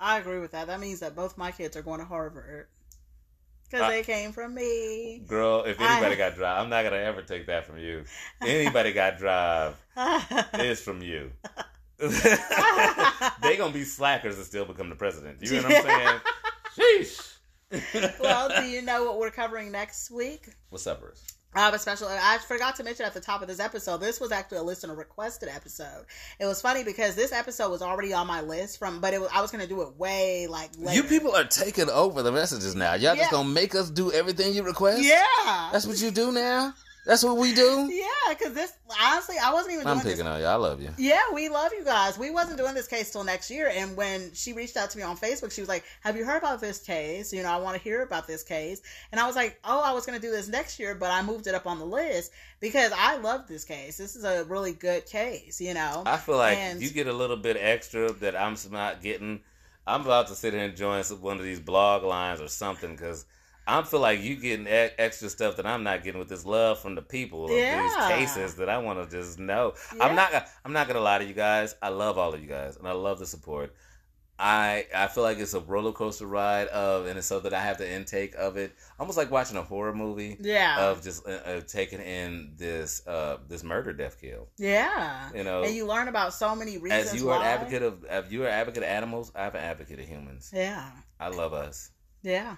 I 0.00 0.18
agree 0.18 0.40
with 0.40 0.50
that. 0.52 0.66
That 0.66 0.80
means 0.80 1.00
that 1.00 1.14
both 1.14 1.38
my 1.38 1.52
kids 1.52 1.76
are 1.76 1.82
going 1.82 2.00
to 2.00 2.06
Harvard 2.06 2.66
because 3.64 3.82
I- 3.82 3.90
they 3.90 4.02
came 4.02 4.32
from 4.32 4.54
me. 4.54 5.22
Girl, 5.26 5.62
if 5.64 5.80
anybody 5.80 6.14
I- 6.14 6.18
got 6.30 6.34
drive, 6.34 6.62
I'm 6.64 6.68
not 6.68 6.82
gonna 6.82 6.96
ever 6.96 7.22
take 7.22 7.46
that 7.46 7.64
from 7.64 7.78
you. 7.78 8.04
Anybody 8.42 8.92
got 8.92 9.18
drive 9.18 9.76
is 10.54 10.80
from 10.80 11.00
you. 11.02 11.30
they 13.42 13.56
gonna 13.56 13.72
be 13.72 13.84
slackers 13.84 14.36
and 14.36 14.46
still 14.46 14.64
become 14.64 14.88
the 14.88 14.96
president. 14.96 15.38
You 15.42 15.60
know 15.60 15.68
what 15.68 15.76
I'm 15.76 15.82
saying? 15.82 16.20
Sheesh. 17.02 18.20
well, 18.20 18.48
do 18.62 18.68
you 18.68 18.82
know 18.82 19.04
what 19.04 19.18
we're 19.18 19.30
covering 19.30 19.70
next 19.70 20.10
week? 20.10 20.48
What's 20.70 20.86
up, 20.86 21.00
Bruce? 21.00 21.26
I 21.54 21.60
have 21.60 21.74
a 21.74 21.78
special. 21.78 22.08
I 22.08 22.38
forgot 22.38 22.76
to 22.76 22.84
mention 22.84 23.04
at 23.04 23.12
the 23.12 23.20
top 23.20 23.42
of 23.42 23.48
this 23.48 23.58
episode. 23.58 23.98
This 23.98 24.20
was 24.20 24.30
actually 24.30 24.58
a 24.58 24.62
listener 24.62 24.94
requested 24.94 25.48
episode. 25.48 26.06
It 26.38 26.46
was 26.46 26.62
funny 26.62 26.84
because 26.84 27.16
this 27.16 27.32
episode 27.32 27.70
was 27.70 27.82
already 27.82 28.12
on 28.12 28.28
my 28.28 28.40
list 28.40 28.78
from, 28.78 29.00
but 29.00 29.12
it 29.14 29.20
was 29.20 29.30
I 29.34 29.42
was 29.42 29.50
going 29.50 29.62
to 29.62 29.68
do 29.68 29.82
it 29.82 29.96
way 29.96 30.46
like 30.46 30.70
later. 30.78 30.94
You 30.94 31.02
people 31.02 31.34
are 31.34 31.44
taking 31.44 31.90
over 31.90 32.22
the 32.22 32.30
messages 32.32 32.74
now. 32.76 32.94
Y'all 32.94 33.16
just 33.16 33.30
gonna 33.32 33.48
make 33.48 33.74
us 33.74 33.90
do 33.90 34.12
everything 34.12 34.54
you 34.54 34.62
request? 34.62 35.02
yeah, 35.02 35.70
That's 35.72 35.86
what 35.86 36.00
you 36.00 36.10
do 36.10 36.32
now? 36.32 36.72
That's 37.06 37.24
what 37.24 37.36
we 37.38 37.54
do? 37.54 37.88
yeah. 37.90 38.06
Because 38.28 38.52
this 38.52 38.72
honestly, 39.02 39.36
I 39.42 39.52
wasn't 39.52 39.74
even. 39.74 39.86
I'm 39.86 39.96
doing 39.96 40.04
this- 40.04 40.14
picking 40.14 40.26
on 40.26 40.38
you. 40.38 40.46
I 40.46 40.54
love 40.54 40.80
you. 40.80 40.90
Yeah, 40.98 41.18
we 41.32 41.48
love 41.48 41.72
you 41.76 41.84
guys. 41.84 42.18
We 42.18 42.30
wasn't 42.30 42.58
doing 42.58 42.74
this 42.74 42.86
case 42.86 43.10
till 43.10 43.24
next 43.24 43.50
year. 43.50 43.70
And 43.74 43.96
when 43.96 44.32
she 44.34 44.52
reached 44.52 44.76
out 44.76 44.90
to 44.90 44.98
me 44.98 45.02
on 45.02 45.16
Facebook, 45.16 45.50
she 45.52 45.60
was 45.62 45.68
like, 45.68 45.84
"Have 46.02 46.16
you 46.16 46.24
heard 46.24 46.38
about 46.38 46.60
this 46.60 46.78
case? 46.78 47.32
You 47.32 47.42
know, 47.42 47.48
I 47.48 47.56
want 47.56 47.76
to 47.76 47.82
hear 47.82 48.02
about 48.02 48.26
this 48.26 48.42
case." 48.42 48.82
And 49.10 49.20
I 49.20 49.26
was 49.26 49.34
like, 49.34 49.58
"Oh, 49.64 49.80
I 49.80 49.92
was 49.92 50.04
going 50.06 50.20
to 50.20 50.24
do 50.24 50.30
this 50.30 50.46
next 50.48 50.78
year, 50.78 50.94
but 50.94 51.10
I 51.10 51.22
moved 51.22 51.46
it 51.46 51.54
up 51.54 51.66
on 51.66 51.78
the 51.78 51.86
list 51.86 52.32
because 52.60 52.92
I 52.96 53.16
love 53.16 53.48
this 53.48 53.64
case. 53.64 53.96
This 53.96 54.14
is 54.14 54.24
a 54.24 54.44
really 54.44 54.72
good 54.72 55.06
case. 55.06 55.60
You 55.60 55.74
know." 55.74 56.02
I 56.06 56.16
feel 56.18 56.36
like 56.36 56.58
And- 56.58 56.82
you 56.82 56.90
get 56.90 57.06
a 57.06 57.12
little 57.12 57.36
bit 57.38 57.56
extra 57.58 58.12
that 58.12 58.36
I'm 58.36 58.56
not 58.70 59.02
getting. 59.02 59.40
I'm 59.86 60.02
about 60.02 60.28
to 60.28 60.34
sit 60.36 60.52
here 60.52 60.62
and 60.62 60.76
join 60.76 61.02
some, 61.02 61.22
one 61.22 61.38
of 61.38 61.42
these 61.42 61.58
blog 61.60 62.04
lines 62.04 62.40
or 62.40 62.48
something 62.48 62.92
because 62.94 63.24
I 63.66 63.82
feel 63.82 64.00
like 64.00 64.20
you 64.22 64.36
getting 64.36 64.66
extra 64.68 65.28
stuff 65.28 65.56
that 65.56 65.66
I'm 65.66 65.82
not 65.84 66.02
getting 66.02 66.18
with 66.18 66.28
this 66.28 66.44
love 66.44 66.80
from 66.80 66.94
the 66.96 67.02
people 67.02 67.44
of 67.44 67.50
Yeah. 67.52 67.82
these 67.82 67.96
cases 68.08 68.56
that 68.56 68.68
I 68.68 68.78
want 68.78 69.02
to 69.08 69.16
just 69.16 69.38
know. 69.38 69.74
Yeah. 69.96 70.04
I'm 70.04 70.16
not. 70.16 70.48
I'm 70.64 70.72
not 70.72 70.88
gonna 70.88 71.00
lie 71.00 71.18
to 71.18 71.24
you 71.24 71.34
guys. 71.34 71.74
I 71.82 71.90
love 71.90 72.18
all 72.18 72.34
of 72.34 72.40
you 72.40 72.48
guys 72.48 72.76
and 72.76 72.88
I 72.88 72.92
love 72.92 73.18
the 73.18 73.26
support. 73.26 73.74
I 74.42 74.86
I 74.94 75.06
feel 75.08 75.22
like 75.22 75.36
it's 75.38 75.52
a 75.52 75.60
roller 75.60 75.92
coaster 75.92 76.26
ride 76.26 76.68
of, 76.68 77.04
and 77.06 77.18
it's 77.18 77.26
so 77.26 77.40
that 77.40 77.52
I 77.52 77.60
have 77.60 77.76
the 77.76 77.88
intake 77.88 78.34
of 78.36 78.56
it, 78.56 78.72
almost 78.98 79.18
like 79.18 79.30
watching 79.30 79.58
a 79.58 79.62
horror 79.62 79.94
movie 79.94 80.38
Yeah. 80.40 80.86
of 80.88 81.02
just 81.04 81.28
uh, 81.28 81.32
uh, 81.32 81.60
taking 81.60 82.00
in 82.00 82.54
this 82.56 83.06
uh 83.06 83.36
this 83.48 83.62
murder, 83.62 83.92
death, 83.92 84.18
kill. 84.18 84.48
yeah. 84.56 85.28
You 85.34 85.44
know, 85.44 85.62
and 85.62 85.74
you 85.74 85.86
learn 85.86 86.08
about 86.08 86.32
so 86.32 86.56
many 86.56 86.78
reasons 86.78 87.12
as 87.12 87.20
you 87.20 87.28
are 87.30 87.38
an 87.38 87.44
advocate 87.46 87.82
of, 87.82 88.04
if 88.08 88.32
you 88.32 88.42
are 88.44 88.46
an 88.46 88.54
advocate 88.54 88.82
of 88.82 88.88
animals, 88.88 89.30
I'm 89.36 89.50
an 89.54 89.56
advocate 89.62 90.00
of 90.00 90.06
humans. 90.06 90.50
Yeah. 90.54 90.90
I 91.20 91.28
love 91.28 91.52
us. 91.52 91.90
Yeah. 92.22 92.56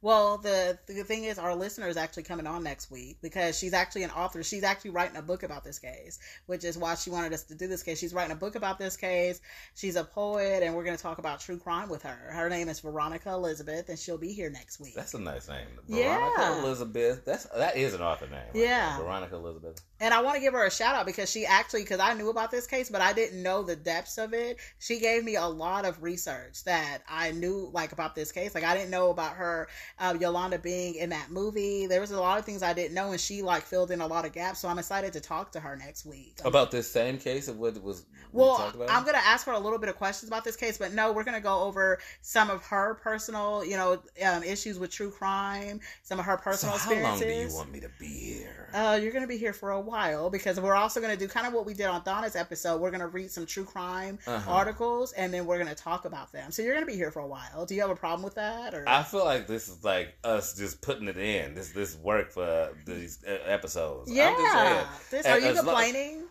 Well, 0.00 0.38
the 0.38 0.78
the 0.86 1.02
thing 1.02 1.24
is, 1.24 1.38
our 1.38 1.56
listener 1.56 1.88
is 1.88 1.96
actually 1.96 2.22
coming 2.22 2.46
on 2.46 2.62
next 2.62 2.88
week 2.90 3.18
because 3.20 3.58
she's 3.58 3.72
actually 3.72 4.04
an 4.04 4.10
author. 4.12 4.44
She's 4.44 4.62
actually 4.62 4.90
writing 4.90 5.16
a 5.16 5.22
book 5.22 5.42
about 5.42 5.64
this 5.64 5.80
case, 5.80 6.20
which 6.46 6.62
is 6.64 6.78
why 6.78 6.94
she 6.94 7.10
wanted 7.10 7.32
us 7.32 7.42
to 7.44 7.54
do 7.56 7.66
this 7.66 7.82
case. 7.82 7.98
She's 7.98 8.14
writing 8.14 8.30
a 8.30 8.36
book 8.36 8.54
about 8.54 8.78
this 8.78 8.96
case. 8.96 9.40
She's 9.74 9.96
a 9.96 10.04
poet, 10.04 10.62
and 10.62 10.74
we're 10.76 10.84
going 10.84 10.96
to 10.96 11.02
talk 11.02 11.18
about 11.18 11.40
true 11.40 11.58
crime 11.58 11.88
with 11.88 12.02
her. 12.02 12.30
Her 12.32 12.48
name 12.48 12.68
is 12.68 12.78
Veronica 12.78 13.30
Elizabeth, 13.32 13.88
and 13.88 13.98
she'll 13.98 14.18
be 14.18 14.32
here 14.32 14.50
next 14.50 14.78
week. 14.78 14.94
That's 14.94 15.14
a 15.14 15.18
nice 15.18 15.48
name, 15.48 15.66
Veronica 15.88 16.32
Yeah. 16.38 16.62
Elizabeth. 16.62 17.24
That's 17.24 17.44
that 17.46 17.76
is 17.76 17.94
an 17.94 18.00
author 18.02 18.26
name. 18.26 18.34
right 18.34 18.54
Yeah. 18.54 18.96
there. 18.96 19.04
Veronica 19.04 19.34
Elizabeth. 19.34 19.80
And 20.00 20.14
I 20.14 20.22
want 20.22 20.36
to 20.36 20.40
give 20.40 20.52
her 20.52 20.64
a 20.64 20.70
shout 20.70 20.94
out 20.94 21.06
because 21.06 21.28
she 21.28 21.44
actually, 21.44 21.82
because 21.82 21.98
I 21.98 22.14
knew 22.14 22.30
about 22.30 22.52
this 22.52 22.68
case, 22.68 22.88
but 22.88 23.00
I 23.00 23.12
didn't 23.12 23.42
know 23.42 23.64
the 23.64 23.74
depths 23.74 24.16
of 24.16 24.32
it. 24.32 24.58
She 24.78 25.00
gave 25.00 25.24
me 25.24 25.34
a 25.34 25.46
lot 25.46 25.84
of 25.84 26.04
research 26.04 26.62
that 26.64 26.98
I 27.08 27.32
knew, 27.32 27.68
like, 27.72 27.90
about 27.90 28.14
this 28.14 28.30
case. 28.30 28.54
Like, 28.54 28.62
I 28.62 28.76
didn't 28.76 28.90
know 28.90 29.10
about 29.10 29.34
her 29.34 29.66
uh, 30.00 30.14
Yolanda 30.20 30.58
being 30.58 30.94
in 30.96 31.10
that 31.10 31.30
movie. 31.30 31.86
There 31.86 32.00
was 32.00 32.10
a 32.10 32.20
lot 32.20 32.38
of 32.38 32.44
things 32.44 32.62
I 32.62 32.72
didn't 32.72 32.94
know, 32.94 33.12
and 33.12 33.20
she 33.20 33.42
like 33.42 33.62
filled 33.64 33.90
in 33.90 34.00
a 34.00 34.06
lot 34.06 34.24
of 34.24 34.32
gaps. 34.32 34.60
So 34.60 34.68
I'm 34.68 34.78
excited 34.78 35.12
to 35.14 35.20
talk 35.20 35.52
to 35.52 35.60
her 35.60 35.76
next 35.76 36.06
week 36.06 36.38
about 36.44 36.70
this 36.70 36.90
same 36.90 37.18
case 37.18 37.48
of 37.48 37.58
what 37.58 37.80
was. 37.82 38.04
Well, 38.32 38.70
about? 38.74 38.90
I'm 38.90 39.04
gonna 39.04 39.18
ask 39.24 39.46
her 39.46 39.52
a 39.52 39.58
little 39.58 39.78
bit 39.78 39.88
of 39.88 39.96
questions 39.96 40.28
about 40.28 40.44
this 40.44 40.54
case, 40.56 40.76
but 40.76 40.92
no, 40.92 41.12
we're 41.12 41.24
gonna 41.24 41.40
go 41.40 41.62
over 41.62 41.98
some 42.20 42.50
of 42.50 42.62
her 42.66 42.94
personal, 43.02 43.64
you 43.64 43.76
know, 43.76 44.02
um, 44.26 44.42
issues 44.42 44.78
with 44.78 44.90
true 44.90 45.10
crime, 45.10 45.80
some 46.02 46.18
of 46.18 46.26
her 46.26 46.36
So 46.36 46.42
personal 46.42 46.76
how 46.76 46.92
long 46.92 47.12
experiences. 47.14 47.52
do 47.52 47.54
you 47.54 47.56
want 47.58 47.72
me 47.72 47.80
to 47.80 47.90
be 47.98 48.06
here? 48.06 48.68
Uh, 48.74 48.98
you're 49.00 49.12
going 49.12 49.22
to 49.22 49.28
be 49.28 49.38
here 49.38 49.54
for 49.54 49.70
a 49.70 49.80
while 49.80 50.28
because 50.28 50.60
we're 50.60 50.74
also 50.74 51.00
going 51.00 51.12
to 51.12 51.18
do 51.18 51.26
kind 51.26 51.46
of 51.46 51.54
what 51.54 51.64
we 51.64 51.72
did 51.72 51.86
on 51.86 52.02
Donna's 52.04 52.36
episode. 52.36 52.82
We're 52.82 52.90
going 52.90 53.00
to 53.00 53.06
read 53.06 53.30
some 53.30 53.46
true 53.46 53.64
crime 53.64 54.18
Uh-huh. 54.26 54.50
articles 54.50 55.12
and 55.12 55.32
then 55.32 55.46
we're 55.46 55.56
going 55.56 55.74
to 55.74 55.82
talk 55.82 56.04
about 56.04 56.30
them. 56.32 56.50
So 56.50 56.60
you're 56.60 56.74
going 56.74 56.84
to 56.84 56.90
be 56.90 56.96
here 56.96 57.10
for 57.10 57.20
a 57.20 57.26
while. 57.26 57.64
Do 57.64 57.74
you 57.74 57.80
have 57.80 57.88
a 57.90 57.96
problem 57.96 58.22
with 58.22 58.34
that? 58.34 58.74
Or 58.74 58.84
I 58.86 59.02
feel 59.04 59.24
like 59.24 59.46
this 59.46 59.68
is 59.68 59.82
like 59.88 60.14
us 60.22 60.54
just 60.54 60.82
putting 60.82 61.08
it 61.08 61.16
in. 61.16 61.54
This 61.54 61.70
this 61.70 61.96
work 61.96 62.30
for 62.30 62.76
these 62.84 63.24
uh, 63.26 63.38
episodes. 63.46 64.12
yeah, 64.12 64.28
I'm 64.28 64.36
just 64.36 64.52
saying. 64.52 64.86
This- 65.10 65.26
are 65.26 65.40
you 65.40 65.46
as 65.48 65.56
complaining? 65.60 66.24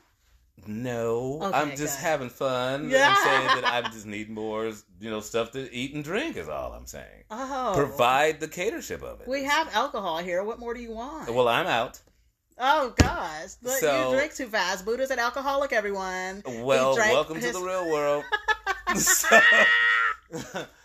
No, 0.65 1.39
Okay, 1.43 1.57
I'm 1.57 1.75
just 1.77 1.97
having 1.99 2.29
fun. 2.29 2.89
Yeah. 2.89 3.15
I'm 3.15 3.23
saying 3.23 3.61
that 3.61 3.71
I 3.85 3.89
just 3.89 4.05
need 4.05 4.29
more, 4.29 4.65
you 4.99 5.09
know, 5.09 5.21
stuff 5.21 5.51
to 5.51 5.71
eat 5.73 5.93
and 5.93 6.03
drink. 6.03 6.35
Is 6.35 6.49
all 6.49 6.73
I'm 6.73 6.85
saying. 6.87 7.23
oh, 7.31 7.73
Provide 7.75 8.39
the 8.39 8.47
catership 8.47 9.01
of 9.01 9.21
it. 9.21 9.27
We 9.27 9.43
have 9.45 9.73
alcohol 9.73 10.17
here. 10.17 10.43
What 10.43 10.59
more 10.59 10.73
do 10.73 10.81
you 10.81 10.91
want? 10.91 11.29
Well, 11.33 11.47
I'm 11.47 11.67
out. 11.67 12.01
oh 12.59 12.93
gosh, 12.97 13.51
Look, 13.61 13.79
So- 13.79 14.09
you 14.11 14.17
drink 14.17 14.33
too 14.35 14.47
fast. 14.47 14.83
Buddha's 14.85 15.11
an 15.11 15.19
alcoholic. 15.19 15.71
Everyone. 15.73 16.43
Well, 16.45 16.95
welcome 16.95 17.37
his- 17.37 17.53
to 17.53 17.59
the 17.59 17.65
real 17.65 17.89
world. 17.89 18.23
so, 18.95 19.39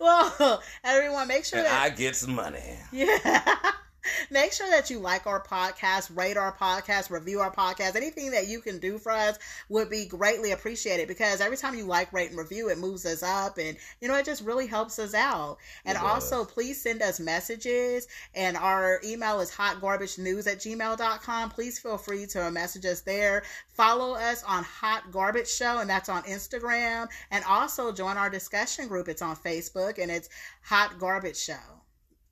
Well, 0.00 0.62
everyone, 0.84 1.28
make 1.28 1.44
sure 1.44 1.58
and 1.58 1.68
that 1.68 1.82
I 1.82 1.90
get 1.90 2.16
some 2.16 2.34
money. 2.34 2.78
Yeah. 2.90 3.54
Make 4.30 4.52
sure 4.52 4.70
that 4.70 4.90
you 4.90 4.98
like 4.98 5.26
our 5.26 5.42
podcast, 5.42 6.14
rate 6.16 6.36
our 6.36 6.52
podcast, 6.52 7.10
review 7.10 7.40
our 7.40 7.52
podcast. 7.52 7.96
Anything 7.96 8.30
that 8.30 8.46
you 8.46 8.60
can 8.60 8.78
do 8.78 8.98
for 8.98 9.12
us 9.12 9.38
would 9.68 9.90
be 9.90 10.06
greatly 10.06 10.52
appreciated 10.52 11.08
because 11.08 11.40
every 11.40 11.56
time 11.56 11.74
you 11.74 11.84
like, 11.84 12.12
rate, 12.12 12.30
and 12.30 12.38
review, 12.38 12.68
it 12.68 12.78
moves 12.78 13.04
us 13.06 13.22
up 13.22 13.58
and, 13.58 13.76
you 14.00 14.08
know, 14.08 14.16
it 14.16 14.24
just 14.24 14.42
really 14.42 14.66
helps 14.66 14.98
us 14.98 15.14
out. 15.14 15.58
And 15.84 15.98
also, 15.98 16.44
please 16.44 16.80
send 16.80 17.02
us 17.02 17.20
messages. 17.20 18.08
And 18.34 18.56
our 18.56 19.00
email 19.04 19.40
is 19.40 19.50
hotgarbagenews 19.50 20.46
at 20.46 20.58
gmail.com. 20.58 21.50
Please 21.50 21.78
feel 21.78 21.98
free 21.98 22.26
to 22.26 22.50
message 22.50 22.86
us 22.86 23.00
there. 23.00 23.42
Follow 23.68 24.14
us 24.14 24.42
on 24.44 24.64
Hot 24.64 25.10
Garbage 25.10 25.48
Show, 25.50 25.78
and 25.78 25.88
that's 25.88 26.08
on 26.08 26.22
Instagram. 26.24 27.08
And 27.30 27.44
also 27.44 27.92
join 27.92 28.16
our 28.16 28.30
discussion 28.30 28.88
group. 28.88 29.08
It's 29.08 29.22
on 29.22 29.36
Facebook 29.36 29.98
and 29.98 30.10
it's 30.10 30.28
Hot 30.62 30.98
Garbage 30.98 31.38
Show. 31.38 31.79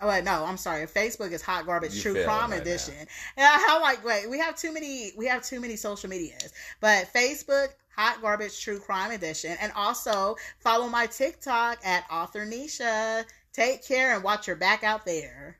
Oh 0.00 0.08
wait, 0.08 0.24
no, 0.24 0.44
I'm 0.44 0.56
sorry. 0.56 0.86
Facebook 0.86 1.32
is 1.32 1.42
Hot 1.42 1.66
Garbage 1.66 1.94
You 1.96 2.02
True 2.02 2.24
Crime 2.24 2.52
right 2.52 2.60
Edition. 2.60 2.94
Yeah, 3.36 3.58
how 3.58 3.80
like 3.82 4.04
wait, 4.04 4.30
we 4.30 4.38
have 4.38 4.56
too 4.56 4.72
many 4.72 5.12
we 5.16 5.26
have 5.26 5.42
too 5.42 5.60
many 5.60 5.74
social 5.74 6.08
medias. 6.08 6.52
But 6.80 7.12
Facebook, 7.12 7.68
Hot 7.96 8.22
Garbage 8.22 8.62
True 8.62 8.78
Crime 8.78 9.10
Edition. 9.10 9.56
And 9.60 9.72
also 9.72 10.36
follow 10.60 10.88
my 10.88 11.06
TikTok 11.06 11.84
at 11.84 12.04
author 12.10 12.46
Nisha. 12.46 13.24
Take 13.52 13.84
care 13.84 14.14
and 14.14 14.22
watch 14.22 14.46
your 14.46 14.54
back 14.54 14.84
out 14.84 15.04
there. 15.04 15.58